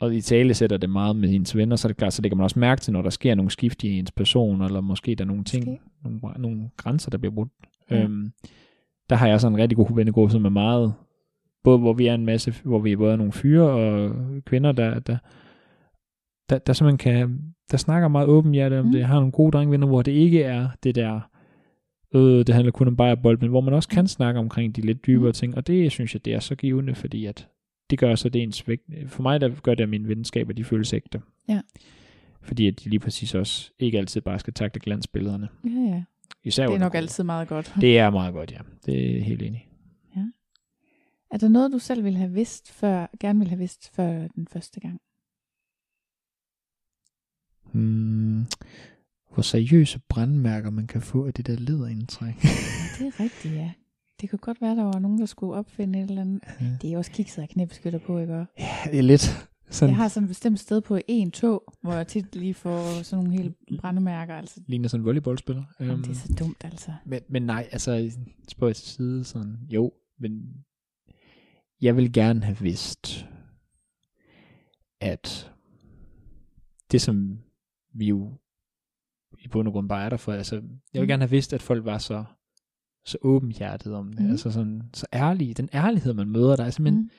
og 0.00 0.14
i 0.14 0.20
tale 0.20 0.54
sætter 0.54 0.76
det 0.76 0.90
meget 0.90 1.16
med 1.16 1.34
ens 1.34 1.56
venner, 1.56 1.76
så 1.76 1.88
er 1.88 1.90
det 1.90 1.96
klart, 1.96 2.12
så 2.12 2.22
lægger 2.22 2.36
man 2.36 2.44
også 2.44 2.58
mærke 2.58 2.80
til, 2.80 2.92
når 2.92 3.02
der 3.02 3.10
sker 3.10 3.34
nogle 3.34 3.50
skift 3.50 3.84
i 3.84 3.98
ens 3.98 4.12
person, 4.12 4.62
eller 4.62 4.80
måske 4.80 5.14
der 5.14 5.24
er 5.24 5.28
nogle 5.28 5.44
ting, 5.44 5.66
Måske. 5.66 5.80
nogle, 6.04 6.20
nogle 6.38 6.70
grænser, 6.76 7.10
der 7.10 7.18
bliver 7.18 7.34
brudt. 7.34 7.48
Ja. 7.90 8.02
Øhm, 8.02 8.32
der 9.10 9.16
har 9.16 9.28
jeg 9.28 9.40
sådan 9.40 9.54
en 9.56 9.62
rigtig 9.62 9.76
god 9.76 9.94
vennegruppe, 9.94 10.32
som 10.32 10.44
er 10.44 10.48
meget, 10.50 10.94
både 11.64 11.78
hvor 11.78 11.92
vi 11.92 12.06
er 12.06 12.14
en 12.14 12.24
masse, 12.26 12.54
hvor 12.64 12.78
vi 12.78 12.92
er 12.92 12.96
både 12.96 13.16
nogle 13.16 13.32
fyre 13.32 13.70
og 13.70 14.12
kvinder, 14.46 14.72
der, 14.72 14.98
der, 14.98 15.16
der, 16.50 16.58
der 16.58 16.72
simpelthen 16.72 16.98
kan, 17.12 17.40
der 17.70 17.76
snakker 17.76 18.08
meget 18.08 18.28
åbent 18.28 18.54
hjerte 18.54 18.78
om 18.78 18.84
Mm. 18.84 18.88
mm. 18.88 18.92
det, 18.92 19.04
har 19.04 19.14
nogle 19.14 19.32
gode 19.32 19.52
drengvenner, 19.52 19.86
hvor 19.86 20.02
det 20.02 20.12
ikke 20.12 20.42
er 20.42 20.68
det 20.82 20.94
der, 20.94 21.20
øh, 22.14 22.46
det 22.46 22.54
handler 22.54 22.72
kun 22.72 22.88
om 22.88 22.96
bold, 22.96 23.38
men 23.40 23.50
hvor 23.50 23.60
man 23.60 23.74
også 23.74 23.88
kan 23.88 24.06
snakke 24.06 24.40
omkring 24.40 24.76
de 24.76 24.80
lidt 24.80 25.06
dybere 25.06 25.28
Mm. 25.28 25.32
ting, 25.34 25.56
og 25.56 25.66
det 25.66 25.92
synes 25.92 26.14
jeg, 26.14 26.24
det 26.24 26.34
er 26.34 26.40
så 26.40 26.54
givende, 26.54 26.94
fordi 26.94 27.26
at 27.26 27.48
det 27.90 27.98
gør 27.98 28.14
så 28.14 28.28
det 28.28 28.42
ens 28.42 28.68
vægt. 28.68 28.82
For 29.06 29.22
mig, 29.22 29.40
der 29.40 29.60
gør 29.62 29.74
det, 29.74 29.82
at 29.82 29.88
mine 29.88 30.08
venskaber, 30.08 30.52
de 30.52 30.64
føles 30.64 30.92
ægte. 30.92 31.22
Ja. 31.48 31.60
Fordi 32.42 32.66
at 32.66 32.84
de 32.84 32.90
lige 32.90 33.00
præcis 33.00 33.34
også 33.34 33.70
ikke 33.78 33.98
altid 33.98 34.20
bare 34.20 34.38
skal 34.38 34.52
takle 34.54 34.80
glansbillederne. 34.80 35.48
Ja, 35.64 35.70
ja. 35.94 36.02
Især 36.44 36.66
Det 36.66 36.74
er 36.74 36.78
nok 36.78 36.94
altid 36.94 37.24
meget 37.24 37.48
godt. 37.48 37.74
Det 37.80 37.98
er 37.98 38.10
meget 38.10 38.34
godt, 38.34 38.52
ja. 38.52 38.58
Det 38.86 39.16
er 39.18 39.22
helt 39.22 39.42
enig. 39.42 39.60
i. 39.60 39.66
Er 41.32 41.38
der 41.38 41.48
noget, 41.48 41.72
du 41.72 41.78
selv 41.78 42.04
ville 42.04 42.18
have 42.18 42.32
vidst 42.32 42.72
før, 42.72 43.06
gerne 43.20 43.38
ville 43.38 43.48
have 43.50 43.58
vidst 43.58 43.94
før 43.96 44.28
den 44.28 44.46
første 44.52 44.80
gang? 44.80 45.00
Hmm, 47.72 48.40
hvor 49.34 49.42
seriøse 49.42 50.00
brandmærker 50.08 50.70
man 50.70 50.86
kan 50.86 51.00
få 51.02 51.26
af 51.26 51.34
det 51.34 51.46
der 51.46 51.56
læderindtræk. 51.56 52.44
Ja, 52.44 52.48
det 52.98 53.06
er 53.06 53.20
rigtigt, 53.20 53.54
ja. 53.54 53.70
Det 54.20 54.30
kunne 54.30 54.38
godt 54.38 54.60
være, 54.60 54.76
der 54.76 54.82
var 54.82 54.98
nogen, 54.98 55.18
der 55.18 55.26
skulle 55.26 55.54
opfinde 55.54 55.98
et 55.98 56.08
eller 56.08 56.22
andet. 56.22 56.40
Ja. 56.60 56.66
Det 56.82 56.92
er 56.92 56.98
også 56.98 57.10
kikset 57.10 57.42
af 57.42 57.48
knæbeskytter 57.48 57.98
på, 57.98 58.18
ikke? 58.18 58.34
ja, 58.34 58.46
det 58.84 58.98
er 58.98 59.02
lidt 59.02 59.48
sådan, 59.70 59.90
Jeg 59.90 59.96
har 59.96 60.08
sådan 60.08 60.24
et 60.24 60.28
bestemt 60.28 60.60
sted 60.60 60.80
på 60.80 60.98
en 61.08 61.30
tog, 61.30 61.74
hvor 61.82 61.92
jeg 61.92 62.06
tit 62.06 62.36
lige 62.36 62.54
får 62.54 63.02
sådan 63.02 63.24
nogle 63.24 63.42
helt 63.42 63.56
brændemærker. 63.78 64.34
Altså, 64.34 64.60
ligner 64.66 64.88
sådan 64.88 65.00
en 65.00 65.04
volleyballspiller. 65.04 65.64
Jamen, 65.80 65.92
Øhm, 65.92 66.02
det 66.02 66.10
er 66.10 66.14
så 66.14 66.34
dumt, 66.38 66.64
altså. 66.64 66.92
men, 67.06 67.20
men 67.28 67.42
nej, 67.42 67.68
altså, 67.72 68.10
spørg 68.48 68.76
til 68.76 68.88
side, 68.88 69.24
sådan, 69.24 69.56
jo, 69.70 69.92
men 70.18 70.42
jeg 71.80 71.96
vil 71.96 72.12
gerne 72.12 72.44
have 72.44 72.58
vidst, 72.60 73.26
at 75.00 75.52
det 76.92 77.00
som 77.00 77.38
vi 77.94 78.06
jo 78.06 78.32
i 79.38 79.48
bund 79.48 79.68
og 79.68 79.72
grund 79.72 79.88
bare 79.88 80.04
er 80.04 80.08
der 80.08 80.16
for, 80.16 80.32
altså, 80.32 80.54
jeg 80.54 80.62
vil 80.92 81.02
Mm. 81.02 81.08
gerne 81.08 81.22
have 81.22 81.30
vidst, 81.30 81.52
at 81.52 81.62
folk 81.62 81.84
var 81.84 81.98
så, 81.98 82.24
så 83.04 83.18
åbenhjertet 83.22 83.94
om 83.94 84.12
det, 84.12 84.24
Mm. 84.24 84.30
altså 84.30 84.50
sådan, 84.50 84.82
så 84.94 85.06
ærlige, 85.12 85.54
den 85.54 85.68
ærlighed, 85.74 86.14
man 86.14 86.28
møder, 86.28 86.56
der 86.56 86.64
er 86.64 86.70
simpelthen, 86.70 87.02
Mm. 87.02 87.10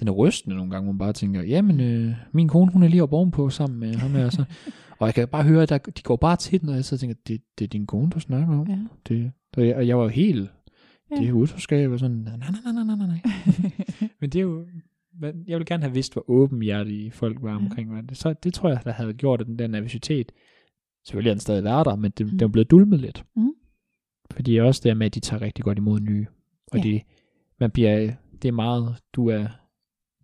den 0.00 0.08
er 0.08 0.12
rystende 0.12 0.56
nogle 0.56 0.70
gange, 0.70 0.84
hvor 0.84 0.92
man 0.92 0.98
bare 0.98 1.12
tænker, 1.12 1.42
jamen, 1.42 1.80
øh, 1.80 2.14
min 2.32 2.48
kone, 2.48 2.72
hun 2.72 2.82
er 2.82 2.88
lige 2.88 3.02
oppe 3.02 3.16
ovenpå 3.16 3.50
sammen 3.50 3.80
med 3.80 3.94
ham 3.94 4.10
her, 4.10 4.28
så, 4.30 4.44
og 4.98 5.06
jeg 5.06 5.14
kan 5.14 5.28
bare 5.28 5.44
høre, 5.44 5.62
at 5.62 5.68
der, 5.68 5.78
de 5.78 6.02
går 6.02 6.16
bare 6.16 6.36
til 6.36 6.60
den, 6.60 6.68
og 6.68 6.74
jeg 6.74 6.84
så 6.84 6.98
tænker, 6.98 7.16
det, 7.26 7.40
det 7.58 7.64
er 7.64 7.68
din 7.68 7.86
kone, 7.86 8.10
du 8.10 8.20
snakker 8.20 8.58
om. 8.60 8.68
Ja. 8.68 8.78
Det, 9.08 9.32
og, 9.56 9.66
jeg, 9.66 9.76
og 9.76 9.86
jeg 9.88 9.96
var 9.98 10.02
jo 10.02 10.08
helt, 10.08 10.50
Ja. 11.10 11.16
det 11.20 11.28
er 11.28 11.32
utroskab, 11.32 11.90
og 11.90 11.98
sådan, 11.98 12.16
nej, 12.16 12.36
nej, 12.36 12.48
nej, 12.72 12.84
nej, 12.84 12.96
nej, 12.96 13.06
nej. 13.06 13.20
Men 14.20 14.30
det 14.30 14.38
er 14.38 14.42
jo, 14.42 14.66
men 15.20 15.44
jeg 15.46 15.58
vil 15.58 15.66
gerne 15.66 15.82
have 15.82 15.94
vidst, 15.94 16.12
hvor 16.12 16.30
åbenhjertige 16.30 17.10
folk 17.10 17.38
var 17.42 17.54
omkring 17.56 17.90
mig. 17.90 18.02
Så 18.12 18.32
det 18.32 18.54
tror 18.54 18.68
jeg, 18.68 18.80
der 18.84 18.92
havde 18.92 19.12
gjort, 19.14 19.40
at 19.40 19.46
den 19.46 19.58
der 19.58 19.66
nervøsitet, 19.66 20.32
selvfølgelig 21.08 21.30
er 21.30 21.34
den 21.34 21.40
stadig 21.40 21.64
været 21.64 21.86
der, 21.86 21.96
men 21.96 22.10
det, 22.18 22.26
Mm. 22.26 22.32
det 22.38 22.42
er 22.42 22.48
blevet 22.48 22.70
dulmet 22.70 23.00
lidt. 23.00 23.24
Mm. 23.36 23.52
Fordi 24.30 24.56
også 24.56 24.80
der 24.84 24.94
med, 24.94 25.06
at 25.06 25.14
de 25.14 25.20
tager 25.20 25.42
rigtig 25.42 25.64
godt 25.64 25.78
imod 25.78 26.00
nye. 26.00 26.26
Og 26.72 26.78
Ja. 26.78 26.82
det, 26.82 27.02
man 27.60 27.70
bliver, 27.70 28.12
det 28.42 28.48
er 28.48 28.52
meget, 28.52 28.96
du 29.12 29.28
er, 29.28 29.46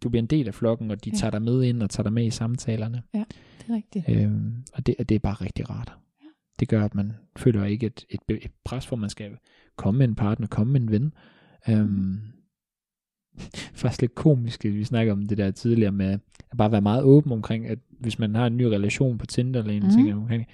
du 0.02 0.08
bliver 0.08 0.22
en 0.22 0.26
del 0.26 0.48
af 0.48 0.54
flokken, 0.54 0.90
og 0.90 1.04
de 1.04 1.10
Ja. 1.10 1.16
tager 1.16 1.30
dig 1.30 1.42
med 1.42 1.62
ind 1.62 1.82
og 1.82 1.90
tager 1.90 2.02
dig 2.04 2.12
med 2.12 2.26
i 2.26 2.30
samtalerne. 2.30 3.02
Det 3.12 3.24
er 3.68 3.74
rigtigt. 3.74 4.04
Øhm, 4.08 4.64
og 4.74 4.86
det, 4.86 4.94
det 5.08 5.14
er 5.14 5.18
bare 5.18 5.34
rigtig 5.34 5.70
rart. 5.70 5.92
Ja. 6.22 6.26
Det 6.60 6.68
gør, 6.68 6.84
at 6.84 6.94
man 6.94 7.12
føler 7.36 7.64
ikke 7.64 7.86
et, 7.86 8.04
et, 8.10 8.20
et 8.44 8.50
pres 8.64 8.86
for, 8.86 8.96
man 8.96 9.10
skal 9.10 9.30
komme 9.76 9.98
med 9.98 10.08
en 10.08 10.14
partner, 10.14 10.46
komme 10.46 10.72
med 10.72 10.80
en 10.80 10.90
ven. 10.90 11.12
Øhm, 11.68 12.18
faktisk 13.74 14.00
lidt 14.00 14.14
komisk, 14.14 14.64
at 14.64 14.74
vi 14.74 14.84
snakker 14.84 15.12
om 15.12 15.26
det 15.26 15.38
der 15.38 15.50
tidligere 15.50 15.92
med 15.92 16.06
at 16.50 16.56
bare 16.58 16.72
være 16.72 16.80
meget 16.80 17.02
åben 17.02 17.32
omkring, 17.32 17.66
at 17.68 17.78
hvis 18.00 18.18
man 18.18 18.34
har 18.34 18.46
en 18.46 18.56
ny 18.56 18.62
relation 18.62 19.18
på 19.18 19.26
Tinder, 19.26 19.60
eller 19.60 19.72
en 19.74 19.78
Mhm. 19.82 19.86
mm. 19.86 19.92
ting 19.96 20.14
omkring, 20.14 20.44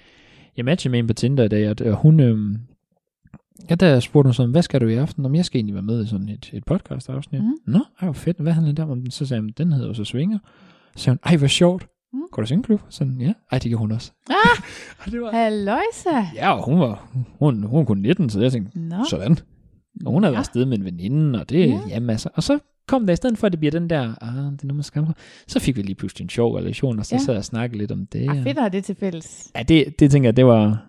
jeg 0.57 0.65
matchede 0.65 0.91
med 0.91 0.99
en 0.99 1.07
på 1.07 1.13
Tinder 1.13 1.43
i 1.43 1.47
dag, 1.47 1.69
og, 1.87 1.95
hun, 1.95 2.19
øhm, 2.19 2.57
ja, 3.69 3.75
der 3.75 3.99
spurgte 3.99 4.27
hun 4.27 4.33
sådan, 4.33 4.51
hvad 4.51 4.61
skal 4.61 4.81
du 4.81 4.87
i 4.87 4.95
aften? 4.95 5.25
Om 5.25 5.35
jeg 5.35 5.45
skal 5.45 5.57
egentlig 5.57 5.73
være 5.73 5.83
med 5.83 6.03
i 6.03 6.07
sådan 6.07 6.29
et, 6.29 6.49
et 6.53 6.63
podcast 6.65 7.09
afsnit. 7.09 7.41
Mm. 7.43 7.53
Nå, 7.65 7.77
ej, 7.79 8.05
hvor 8.05 8.13
fedt, 8.13 8.37
hvad 8.39 8.53
handler 8.53 8.73
det 8.73 8.85
om? 8.85 9.09
Så 9.09 9.25
sagde 9.25 9.41
hun, 9.41 9.51
den 9.57 9.71
hedder 9.71 9.87
jo 9.87 9.93
så 9.93 10.03
Svinger. 10.03 10.39
Så 10.95 11.03
sagde 11.03 11.13
hun, 11.23 11.31
ej, 11.31 11.37
hvor 11.37 11.47
sjovt. 11.47 11.87
Mm. 12.13 12.19
Går 12.31 12.41
du 12.41 12.47
singleklub? 12.47 12.81
Sådan, 12.89 13.21
ja. 13.21 13.33
Ej, 13.51 13.59
det 13.59 13.69
gjorde 13.69 13.79
hun 13.81 13.91
også. 13.91 14.11
Ah! 14.29 14.35
og 15.05 15.11
det 15.11 15.21
var, 15.21 15.31
Halløjsa! 15.31 16.27
ja, 16.35 16.53
og 16.57 16.65
hun 16.65 16.79
var, 16.79 17.11
hun, 17.39 17.63
hun 17.63 17.77
var 17.79 17.85
kun 17.85 17.97
19, 17.97 18.29
så 18.29 18.41
jeg 18.41 18.51
tænkte, 18.51 18.79
Nå. 18.79 18.95
sådan. 19.09 19.37
Og 20.05 20.11
hun 20.11 20.23
havde 20.23 20.31
Ja. 20.31 20.35
været 20.35 20.39
afsted 20.47 20.65
med 20.65 20.77
en 20.77 20.85
veninde, 20.85 21.39
og 21.41 21.49
det, 21.49 21.59
Ja. 21.59 21.65
ja. 21.65 21.79
jamen 21.89 22.09
altså, 22.09 22.29
og 22.33 22.43
så 22.43 22.59
kom 22.87 23.05
der 23.05 23.13
i 23.13 23.15
stedet 23.15 23.37
for, 23.37 23.47
at 23.47 23.51
det 23.53 23.59
bliver 23.59 23.71
den 23.71 23.89
der, 23.89 24.15
ah, 24.21 24.51
det 24.51 24.61
er 24.63 24.67
nu, 24.67 24.73
man 24.73 24.83
skal 24.83 25.05
så 25.47 25.59
fik 25.59 25.75
vi 25.77 25.81
lige 25.81 25.95
pludselig 25.95 26.23
en 26.25 26.29
sjov 26.29 26.55
relation, 26.55 26.99
og 26.99 27.05
så 27.05 27.15
Ja. 27.15 27.19
ja. 27.19 27.25
sad 27.25 27.33
jeg 27.33 27.37
og 27.39 27.45
snakkede 27.45 27.77
lidt 27.77 27.91
om 27.91 28.05
det. 28.05 28.29
Ah, 28.29 28.43
fedt 28.43 28.57
have 28.59 28.69
det 28.69 28.83
til 28.85 28.95
fælles. 28.95 29.51
Ja, 29.55 29.63
det, 29.63 29.99
det 29.99 30.11
tænker 30.11 30.27
jeg, 30.29 30.35
det 30.37 30.45
var, 30.45 30.85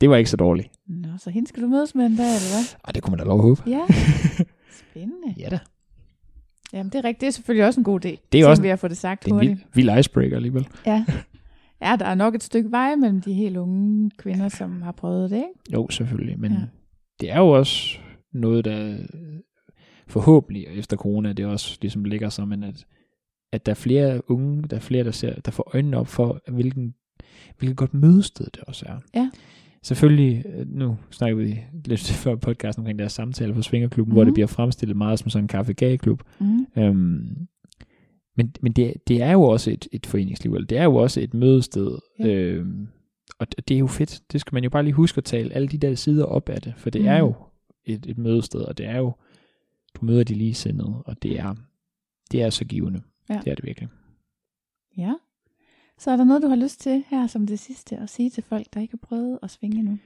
det 0.00 0.10
var 0.10 0.16
ikke 0.16 0.30
så 0.30 0.36
dårligt. 0.36 0.68
Nå, 0.88 1.08
så 1.18 1.30
hende 1.30 1.48
skal 1.48 1.62
du 1.62 1.68
mødes 1.68 1.94
med 1.94 2.06
en 2.06 2.16
dag, 2.16 2.26
eller 2.26 2.54
hvad? 2.54 2.76
Og 2.82 2.94
det 2.94 3.02
kunne 3.02 3.10
man 3.10 3.18
da 3.18 3.24
lov 3.24 3.38
at 3.38 3.42
håbe. 3.44 3.62
Ja. 3.66 3.80
Spændende. 4.90 5.34
Ja 5.38 5.48
da. 5.48 5.58
Jamen, 6.72 6.92
det 6.92 6.98
er 6.98 7.04
rigtigt. 7.04 7.20
Det 7.20 7.26
er 7.26 7.30
selvfølgelig 7.30 7.66
også 7.66 7.80
en 7.80 7.84
god 7.84 8.04
idé. 8.06 8.28
Det 8.32 8.40
er 8.40 8.46
også- 8.48 8.62
vi 8.62 8.68
at 8.68 8.78
få 8.78 8.88
det 8.88 8.96
sagt 8.96 9.24
Det 9.24 9.30
er 9.30 9.34
en 9.34 9.40
vild, 9.40 9.58
vild 9.74 9.98
icebreaker 9.98 10.36
alligevel. 10.36 10.66
Ja. 10.86 11.04
ja, 11.82 11.96
der 11.98 12.04
er 12.06 12.14
nok 12.14 12.34
et 12.34 12.42
stykke 12.42 12.70
vej 12.70 12.94
mellem 12.96 13.20
de 13.20 13.32
helt 13.34 13.56
unge 13.56 14.10
kvinder, 14.18 14.48
som 14.48 14.82
har 14.82 14.92
prøvet 14.92 15.30
det, 15.30 15.36
ikke? 15.36 15.72
Jo, 15.72 15.88
selvfølgelig. 15.90 16.40
Men 16.40 16.52
Ja. 16.52 16.58
ja. 16.58 16.64
det 17.20 17.30
er 17.30 17.38
jo 17.38 17.48
også 17.48 17.98
noget, 18.32 18.64
der 18.64 18.96
forhåbentlig 20.06 20.66
efter 20.66 20.96
corona, 20.96 21.32
det 21.32 21.46
også 21.46 21.78
ligesom 21.82 22.04
ligger 22.04 22.28
som 22.28 22.52
en, 22.52 22.62
at, 22.62 22.86
at 23.52 23.66
der 23.66 23.72
er 23.72 23.76
flere 23.76 24.30
unge, 24.30 24.62
der 24.62 24.76
er 24.76 24.80
flere, 24.80 25.04
der, 25.04 25.10
ser, 25.10 25.40
der 25.40 25.50
får 25.50 25.70
øjnene 25.74 25.96
op 25.96 26.06
for, 26.08 26.40
hvilken, 26.52 26.94
hvilket 27.58 27.76
godt 27.76 27.94
mødested 27.94 28.44
det 28.54 28.62
også 28.66 28.84
er. 28.88 28.96
Ja. 29.14 29.30
Selvfølgelig, 29.82 30.44
øh, 30.54 30.66
nu 30.68 30.96
snakker 31.10 31.36
vi 31.36 31.58
lidt 31.84 32.00
før 32.24 32.34
podcasten 32.36 32.80
omkring 32.82 32.98
deres 32.98 33.12
samtale 33.12 33.54
på 33.54 33.62
Svingerklubben, 33.62 34.10
mm. 34.10 34.14
hvor 34.14 34.22
Mhm. 34.22 34.28
det 34.28 34.34
bliver 34.34 34.46
fremstillet 34.46 34.96
meget 34.96 35.18
som 35.18 35.30
sådan 35.30 35.44
en 35.44 35.48
kaffe-gage-klub. 35.48 36.22
Mm. 36.40 36.66
Øhm, 36.78 37.36
men 38.36 38.52
men 38.62 38.72
det, 38.72 38.94
det 39.08 39.22
er 39.22 39.32
jo 39.32 39.42
også 39.42 39.70
et, 39.70 39.88
et 39.92 40.06
foreningsliv, 40.06 40.54
eller 40.54 40.66
det 40.66 40.78
er 40.78 40.84
jo 40.84 40.94
også 40.96 41.20
et 41.20 41.34
mødested. 41.34 41.98
Ja. 42.18 42.26
Ja. 42.26 42.32
Øhm, 42.34 42.88
og 43.38 43.46
det, 43.56 43.68
det 43.68 43.74
er 43.74 43.78
jo 43.78 43.86
fedt. 43.86 44.20
Det 44.32 44.40
skal 44.40 44.54
man 44.54 44.64
jo 44.64 44.70
bare 44.70 44.82
lige 44.82 44.94
huske 44.94 45.18
at 45.18 45.24
tale 45.24 45.52
alle 45.54 45.68
de 45.68 45.78
der 45.78 45.94
sider 45.94 46.24
op 46.24 46.48
af 46.48 46.62
det, 46.62 46.74
for 46.76 46.90
det 46.90 47.00
mm. 47.00 47.06
er 47.06 47.22
Mhm. 47.22 47.28
jo 47.28 47.34
et, 47.84 48.06
et 48.08 48.18
mødested, 48.18 48.60
og 48.60 48.78
det 48.78 48.86
er 48.86 48.98
jo, 48.98 49.12
du 49.94 50.04
møder 50.04 50.24
de 50.24 50.34
ligesindede, 50.34 51.02
og 51.06 51.22
det 51.22 51.38
er, 51.38 51.54
det 52.32 52.42
er 52.42 52.50
så 52.50 52.64
givende. 52.64 53.02
Ja. 53.28 53.40
Det 53.44 53.50
er 53.50 53.54
det 53.54 53.64
virkelig. 53.64 53.88
Ja. 54.96 55.14
Så 55.98 56.10
er 56.10 56.16
der 56.16 56.24
noget, 56.24 56.42
du 56.42 56.48
har 56.48 56.56
lyst 56.56 56.80
til 56.80 57.04
her 57.08 57.26
som 57.26 57.46
det 57.46 57.58
sidste 57.58 57.96
at 57.96 58.10
sige 58.10 58.30
til 58.30 58.42
folk, 58.42 58.66
der 58.74 58.80
ikke 58.80 58.92
har 58.92 59.06
prøvet 59.08 59.38
at 59.42 59.50
svinge 59.50 59.82
nu? 59.82 59.98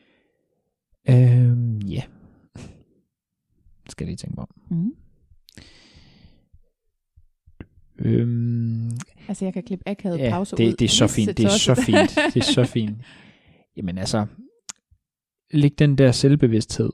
Øhm, 1.09 1.79
ja. 1.79 2.03
Skal 3.89 4.05
jeg 4.05 4.09
lige 4.09 4.17
tænke 4.17 4.39
om. 4.41 4.49
Mm. 4.71 4.95
Øhm, 7.99 8.91
Altså, 9.29 9.45
jeg 9.45 9.55
kan 9.55 9.63
klippe 9.63 9.89
akavet 9.89 10.19
ja, 10.19 10.31
pause 10.31 10.55
ud. 10.55 10.59
det, 10.59 10.79
det 10.79 10.85
er 10.85 10.89
så 10.89 11.05
Lige 11.05 11.27
fint. 11.27 11.39
Det 11.39 11.45
er 11.45 11.49
så 11.51 11.75
fint. 11.75 12.35
Det 12.35 12.41
er 12.41 12.53
så 12.53 12.65
fint. 12.65 12.97
Jamen 13.77 13.99
altså, 13.99 14.27
læg 15.51 15.79
den 15.79 15.99
der 15.99 16.13
selvbevidsthed, 16.13 16.91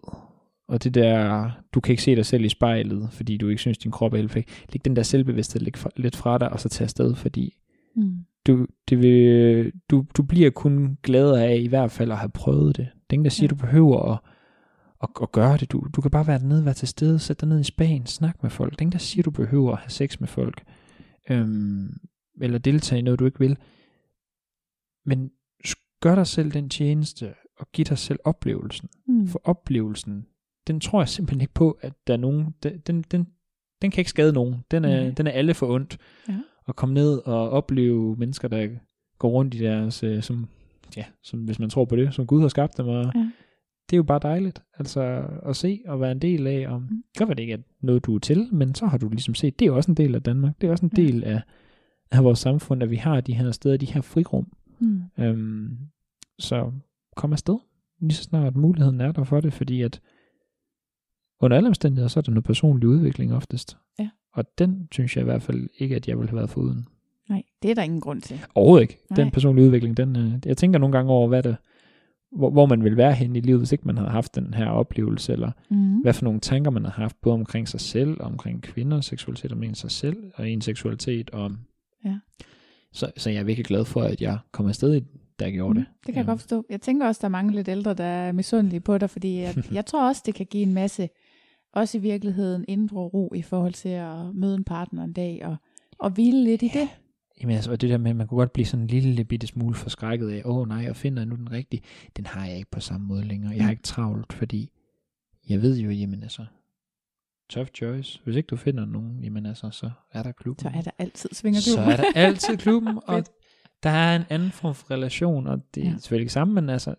og 0.69 0.85
det 0.85 0.95
der, 0.95 1.51
du 1.75 1.81
kan 1.81 1.93
ikke 1.93 2.03
se 2.03 2.17
dig 2.17 2.27
selv 2.27 2.45
i 2.45 2.49
spejlet, 2.49 3.09
fordi 3.13 3.37
du 3.37 3.49
ikke 3.49 3.61
synes, 3.61 3.79
din 3.79 3.91
krop 3.91 4.13
er 4.13 4.17
helt 4.17 4.29
perfekt. 4.29 4.67
Læg 4.73 4.85
den 4.85 4.97
der 4.97 5.03
selvbevidsthed 5.03 5.61
lidt 5.97 6.17
fra 6.17 6.39
dig, 6.39 6.51
og 6.53 6.61
så 6.61 6.69
tag 6.69 6.85
afsted, 6.85 7.15
fordi 7.15 7.55
Mm. 7.97 8.19
du, 8.47 8.67
det 8.89 8.99
vil, 8.99 9.73
du, 9.91 10.05
du 10.17 10.23
bliver 10.23 10.51
kun 10.51 10.99
gladere 11.03 11.45
af 11.45 11.57
i 11.57 11.67
hvert 11.67 11.91
fald 11.91 12.11
at 12.13 12.19
have 12.19 12.31
prøvet 12.31 12.77
det. 12.77 12.87
Det 12.95 13.01
er 13.11 13.15
ingen, 13.15 13.25
der 13.25 13.31
siger, 13.31 13.45
Ja. 13.51 13.55
ja. 13.57 13.61
du 13.61 13.67
behøver 13.67 14.13
at, 14.13 14.19
at, 15.03 15.09
at 15.23 15.33
gøre 15.33 15.57
det. 15.57 15.73
Du, 15.73 15.87
du 15.97 16.01
kan 16.01 16.11
bare 16.11 16.27
være 16.27 16.39
dernede, 16.39 16.65
være 16.65 16.75
til 16.75 16.89
stede, 16.89 17.19
sætte 17.19 17.41
dig 17.41 17.49
ned 17.49 17.61
i 17.61 17.65
spagen, 17.65 18.07
snak 18.07 18.43
med 18.43 18.51
folk. 18.51 18.71
Det 18.73 18.79
er 18.79 18.83
ingen, 18.83 18.93
der 18.93 18.99
siger, 18.99 19.23
du 19.23 19.31
behøver 19.31 19.73
at 19.73 19.79
have 19.79 19.91
sex 19.91 20.21
med 20.21 20.29
folk. 20.29 20.63
Øhm, 21.31 21.89
eller 22.41 22.59
deltage 22.59 22.99
i 22.99 23.03
noget, 23.03 23.21
du 23.21 23.27
ikke 23.27 23.39
vil. 23.39 23.57
Men 25.07 25.31
gør 26.01 26.15
dig 26.15 26.27
selv 26.27 26.53
den 26.53 26.69
tjeneste, 26.69 27.35
og 27.59 27.67
giv 27.73 27.85
dig 27.85 27.99
selv 27.99 28.19
oplevelsen. 28.25 28.89
Mm. 29.09 29.27
For 29.29 29.41
oplevelsen, 29.45 30.27
den 30.67 30.81
tror 30.81 31.01
jeg 31.01 31.09
simpelthen 31.09 31.41
ikke 31.41 31.55
på, 31.55 31.79
at 31.81 31.93
der 32.07 32.13
er 32.13 32.17
nogen, 32.19 32.55
den, 32.63 32.79
den, 32.79 33.03
den, 33.11 33.27
den 33.83 33.91
kan 33.91 34.01
ikke 34.01 34.11
skade 34.11 34.33
nogen. 34.33 34.55
Den 34.71 34.85
er, 34.85 35.03
Nej. 35.05 35.11
den 35.11 35.27
er 35.27 35.31
alle 35.31 35.55
for 35.55 35.75
ondt. 35.75 35.99
Ja. 36.29 36.35
At 36.69 36.77
komme 36.77 36.95
ned 36.95 37.19
og 37.27 37.51
opleve 37.51 38.17
mennesker, 38.17 38.49
der 38.49 38.69
går 39.19 39.29
rundt 39.31 39.55
i 39.55 39.59
deres, 39.59 40.03
øh, 40.03 40.23
som, 40.23 40.49
ja, 40.97 41.05
som 41.23 41.41
hvis 41.45 41.59
man 41.59 41.71
tror 41.71 41.85
på 41.85 41.97
det, 41.97 42.15
som 42.15 42.27
Gud 42.27 42.41
har 42.41 42.49
skabt 42.49 42.77
dem. 42.79 42.89
Og 42.89 43.05
Ja. 43.15 43.31
Det 43.91 43.97
er 43.97 43.99
jo 43.99 44.03
bare 44.03 44.21
dejligt, 44.23 44.63
altså 44.79 45.25
at 45.47 45.57
se 45.57 45.81
og 45.87 46.01
være 46.01 46.13
en 46.13 46.19
del 46.19 46.47
af. 46.47 46.69
Og 46.69 46.81
Mm. 46.83 47.05
godt 47.19 47.29
være 47.29 47.35
det 47.35 47.43
ikke 47.43 47.53
er 47.55 47.59
noget, 47.81 48.07
du 48.07 48.15
er 48.15 48.19
til, 48.19 48.49
men 48.53 48.75
så 48.75 48.87
har 48.87 48.99
du 48.99 49.09
ligesom 49.09 49.35
set, 49.35 49.59
det 49.61 49.67
er 49.67 49.73
også 49.73 49.91
en 49.91 49.97
del 49.97 50.15
af 50.15 50.23
Danmark. 50.23 50.61
Det 50.61 50.67
er 50.67 50.71
også 50.71 50.87
en 50.87 50.93
Ja. 50.97 51.03
del 51.03 51.25
af, 51.25 51.41
af 52.11 52.25
vores 52.25 52.39
samfund, 52.39 52.83
at 52.83 52.91
vi 52.91 52.97
har 52.97 53.21
de 53.21 53.35
her 53.35 53.51
steder, 53.51 53.77
de 53.77 53.87
her 53.87 54.01
frirum. 54.01 54.53
Mm. 54.79 55.03
Øhm, 55.19 55.79
så 56.39 56.73
kom 57.17 57.33
afsted, 57.33 57.59
lige 58.01 58.13
så 58.13 58.23
snart 58.23 58.57
muligheden 58.57 59.01
er 59.01 59.13
der 59.13 59.25
for 59.25 59.41
det, 59.41 59.53
fordi 59.53 59.83
at 59.83 60.01
under 61.45 61.57
alle 61.57 61.67
omstændigheder, 61.69 62.09
så 62.09 62.21
er 62.21 62.23
der 62.23 62.31
noget 62.33 62.45
personlig 62.45 62.89
udvikling 62.89 63.35
oftest. 63.35 63.77
Ja. 63.99 64.09
Og 64.33 64.45
den 64.59 64.89
synes 64.93 65.17
jeg 65.17 65.23
i 65.23 65.25
hvert 65.25 65.43
fald 65.43 65.69
ikke, 65.79 65.97
at 65.97 66.09
jeg 66.09 66.19
ville 66.19 66.31
have 66.31 66.37
været 66.37 66.51
foruden. 66.51 66.87
Nej, 67.29 67.43
det 67.63 67.71
er 67.71 67.75
der 67.75 67.83
ingen 67.83 68.01
grund 68.01 68.21
til. 68.23 68.41
Overhovedet 68.55 68.83
ikke. 68.83 68.99
Nej. 69.11 69.17
Den 69.17 69.31
personlige 69.31 69.65
udvikling, 69.67 69.97
den, 69.97 70.17
øh, 70.17 70.33
jeg 70.47 70.57
tænker 70.57 70.79
nogle 70.79 70.93
gange 70.97 71.13
over, 71.13 71.29
hvad 71.29 71.43
det, 71.43 71.57
hvor, 72.37 72.51
hvor 72.51 72.67
man 72.67 72.85
vil 72.85 72.97
være 72.97 73.13
hen 73.13 73.37
i 73.37 73.41
livet, 73.41 73.61
hvis 73.61 73.73
ikke 73.73 73.87
man 73.87 73.97
havde 73.99 74.11
haft 74.11 74.35
den 74.35 74.55
her 74.55 74.67
oplevelse, 74.67 75.33
eller 75.33 75.51
Mm. 75.71 76.01
hvad 76.01 76.13
for 76.13 76.25
nogle 76.25 76.41
tanker 76.41 76.71
man 76.71 76.85
har 76.85 76.93
haft, 76.93 77.21
både 77.21 77.35
omkring 77.35 77.69
sig 77.69 77.81
selv, 77.81 78.17
omkring 78.21 78.63
kvinder, 78.63 79.01
seksualitet, 79.01 79.53
omkring 79.53 79.77
sig 79.77 79.91
selv, 79.91 80.17
og 80.35 80.51
en 80.51 80.61
seksualitet. 80.61 81.31
Og, 81.31 81.53
Ja. 82.05 82.19
så, 82.93 83.11
så 83.17 83.31
jeg 83.31 83.41
er 83.41 83.45
virkelig 83.45 83.65
glad 83.67 83.85
for, 83.85 84.03
at 84.03 84.21
jeg 84.21 84.39
kom 84.53 84.67
afsted, 84.67 84.97
i- 84.97 85.05
jeg 85.41 85.53
gjorde 85.53 85.75
det. 85.75 85.81
Mm, 85.89 85.95
det 86.07 86.07
kan 86.07 86.15
jeg 86.15 86.21
Øhm, 86.21 86.27
godt 86.27 86.41
forstå. 86.41 86.65
Jeg 86.71 86.81
tænker 86.81 87.07
også, 87.07 87.19
der 87.23 87.25
er 87.29 87.31
mange 87.31 87.53
lidt 87.53 87.69
ældre, 87.69 87.95
der 87.95 88.05
er 88.05 88.33
misundelige 88.33 88.81
på 88.81 88.99
dig, 88.99 89.11
fordi 89.11 89.39
jeg, 89.41 89.55
jeg 89.73 89.87
tror 89.87 90.09
også, 90.09 90.23
det 90.27 90.35
kan 90.35 90.47
give 90.47 90.63
en 90.63 90.75
masse, 90.75 91.09
også 91.75 91.99
i 91.99 92.01
virkeligheden, 92.01 92.65
indre 92.69 92.97
ro 92.97 93.33
i 93.35 93.43
forhold 93.43 93.73
til 93.73 93.89
at 93.89 94.35
møde 94.35 94.55
en 94.55 94.65
partner 94.65 95.05
en 95.05 95.13
dag, 95.13 95.41
og, 95.47 95.57
og 95.99 96.11
hvile 96.11 96.45
lidt 96.45 96.63
i 96.63 96.69
det. 96.69 96.89
Jamen 97.41 97.57
altså, 97.57 97.71
og 97.73 97.81
det 97.81 97.91
der 97.91 97.99
med, 97.99 98.11
at 98.11 98.17
man 98.17 98.27
kunne 98.29 98.39
godt 98.39 98.53
blive 98.53 98.67
sådan 98.67 98.83
en 98.83 98.87
lille 98.87 99.25
bitte 99.25 99.47
smule 99.47 99.75
forskrækket 99.75 100.31
af, 100.31 100.43
åh 100.45 100.57
oh, 100.57 100.69
nej, 100.69 100.77
jeg 100.79 100.97
finder 100.97 101.25
nu 101.25 101.37
den 101.37 101.53
rigtige, 101.53 101.83
den 102.17 102.27
har 102.27 102.47
jeg 102.47 102.57
ikke 102.57 102.71
på 102.71 102.81
samme 102.81 103.07
måde 103.07 103.25
længere. 103.25 103.53
Jeg 103.55 103.63
har 103.63 103.71
Mm. 103.71 103.73
ikke 103.73 103.83
travlt, 103.83 104.33
fordi 104.33 104.71
jeg 105.49 105.63
ved 105.63 105.79
jo, 105.79 105.91
jamen 105.91 106.23
altså, 106.23 106.45
tough 107.51 107.69
choice. 107.69 108.21
Hvis 108.25 108.37
ikke 108.37 108.47
du 108.47 108.57
finder 108.57 108.85
nogen, 108.85 109.25
jamen 109.25 109.47
altså, 109.47 109.71
så 109.71 109.91
er 110.13 110.23
der 110.23 110.33
klubben. 110.33 110.63
Så 110.63 110.71
er 110.79 110.83
der 110.83 110.91
altid 110.99 111.29
svinger 111.33 111.61
så 111.61 111.81
er 111.81 111.97
der 111.97 112.05
altid 112.15 112.57
klubben, 112.57 112.99
og 113.07 113.25
der 113.83 113.91
er 113.91 114.17
en 114.17 114.23
anden 114.31 114.51
form 114.51 114.75
for 114.75 114.91
relation, 114.91 115.47
og 115.47 115.61
det 115.75 115.81
er 115.81 115.85
Ja. 115.87 115.91
ja. 115.93 115.97
selvfølgelig 115.99 116.23
ikke 116.23 116.33
samme, 116.33 116.55
men 116.55 116.69
altså, 116.71 116.95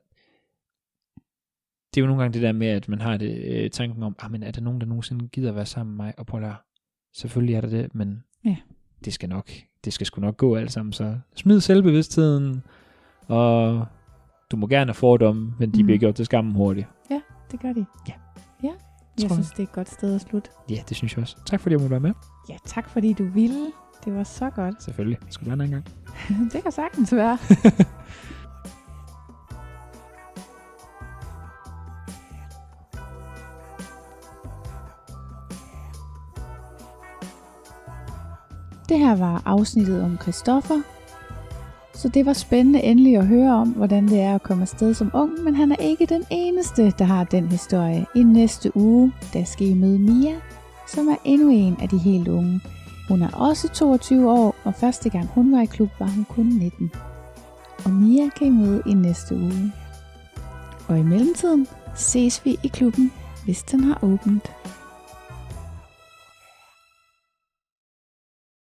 det 1.95 2.01
er 2.01 2.01
jo 2.01 2.07
nogle 2.07 2.21
gange 2.23 2.33
det 2.33 2.41
der 2.41 2.51
med, 2.51 2.67
at 2.67 2.89
man 2.89 3.01
har 3.01 3.17
det, 3.17 3.43
øh, 3.47 3.69
tanken 3.69 4.03
om, 4.03 4.15
ah, 4.19 4.31
men 4.31 4.43
er 4.43 4.51
der 4.51 4.61
nogen, 4.61 4.81
der 4.81 4.87
nogensinde 4.87 5.27
gider 5.27 5.51
være 5.51 5.65
sammen 5.65 5.97
med 5.97 6.05
mig? 6.05 6.13
Og 6.17 6.25
prøv 6.25 6.43
at 6.43 6.51
selvfølgelig 7.15 7.55
er 7.55 7.61
der 7.61 7.69
det, 7.69 7.95
men 7.95 8.23
Ja. 8.45 8.55
det 9.05 9.13
skal 9.13 9.29
nok, 9.29 9.49
det 9.85 9.93
skal 9.93 10.07
sgu 10.07 10.21
nok 10.21 10.37
gå 10.37 10.55
alt 10.55 10.71
sammen. 10.71 10.93
Så 10.93 11.17
smid 11.35 11.59
selvbevidstheden, 11.59 12.63
og 13.27 13.85
du 14.51 14.57
må 14.57 14.67
gerne 14.67 14.87
have 14.89 14.93
fordomme, 14.93 15.53
men 15.59 15.71
de 15.71 15.83
Mm. 15.83 15.85
bliver 15.85 15.99
gjort 15.99 16.15
til 16.15 16.25
skammen 16.25 16.53
hurtigt. 16.55 16.87
Det 17.51 17.59
gør 17.59 17.73
de. 17.73 17.85
Ja. 18.07 18.13
Ja, 18.63 18.67
jeg 18.67 18.73
Tror 19.19 19.27
jeg. 19.27 19.31
synes, 19.45 19.49
det 19.51 19.59
er 19.59 19.63
et 19.63 19.71
godt 19.71 19.89
sted 19.89 20.15
at 20.15 20.21
slutte. 20.21 20.49
Ja, 20.69 20.79
det 20.89 20.97
synes 20.97 21.13
jeg 21.15 21.21
også. 21.21 21.37
Tak 21.45 21.59
fordi 21.59 21.73
jeg 21.73 21.79
måtte 21.79 21.91
være 21.91 21.99
med. 21.99 22.13
Ja, 22.49 22.55
tak 22.65 22.89
fordi 22.89 23.13
du 23.13 23.23
ville. 23.25 23.65
Det 24.05 24.13
var 24.15 24.23
så 24.23 24.49
godt. 24.49 24.83
Selvfølgelig. 24.83 25.17
Jeg 25.25 25.33
skulle 25.33 25.57
være 25.57 25.65
en 25.65 25.71
gang. 25.71 25.85
det 26.53 26.63
kan 26.63 26.71
sagtens 26.71 27.13
være. 27.15 27.37
Det 38.89 38.99
her 38.99 39.15
var 39.15 39.41
afsnittet 39.45 40.03
om 40.03 40.17
Christoffer. 40.21 40.81
Så 41.93 42.09
det 42.09 42.25
var 42.25 42.33
spændende 42.33 42.83
endelig 42.83 43.17
at 43.17 43.27
høre 43.27 43.53
om, 43.53 43.69
hvordan 43.69 44.07
det 44.07 44.21
er 44.21 44.35
at 44.35 44.43
komme 44.43 44.61
afsted 44.61 44.93
som 44.93 45.11
ung, 45.13 45.43
men 45.43 45.55
han 45.55 45.71
er 45.71 45.75
ikke 45.75 46.05
den 46.05 46.23
eneste, 46.29 46.93
der 46.99 47.05
har 47.05 47.23
den 47.23 47.47
historie. 47.47 48.05
I 48.15 48.23
næste 48.23 48.77
uge, 48.77 49.13
der 49.33 49.43
skal 49.43 49.67
I 49.67 49.73
møde 49.73 49.99
Mia, 49.99 50.35
som 50.87 51.07
er 51.07 51.15
endnu 51.23 51.49
en 51.49 51.77
af 51.81 51.89
de 51.89 51.97
helt 51.97 52.27
unge. 52.27 52.61
Hun 53.07 53.21
er 53.21 53.31
også 53.31 53.69
22 53.69 54.31
år, 54.31 54.55
og 54.63 54.73
første 54.73 55.09
gang 55.09 55.27
hun 55.27 55.51
var 55.51 55.61
i 55.61 55.65
klub, 55.65 55.89
var 55.99 56.07
hun 56.07 56.25
kun 56.29 56.45
19. 56.45 56.91
Og 57.85 57.91
Mia 57.91 58.29
kan 58.29 58.47
I 58.47 58.49
møde 58.49 58.81
i 58.85 58.93
næste 58.93 59.35
uge. 59.35 59.71
Og 60.87 60.99
i 60.99 61.03
mellemtiden 61.03 61.67
ses 61.95 62.45
vi 62.45 62.59
i 62.63 62.67
klubben, 62.67 63.11
hvis 63.45 63.63
den 63.63 63.83
har 63.83 63.99
åbent. 64.01 64.51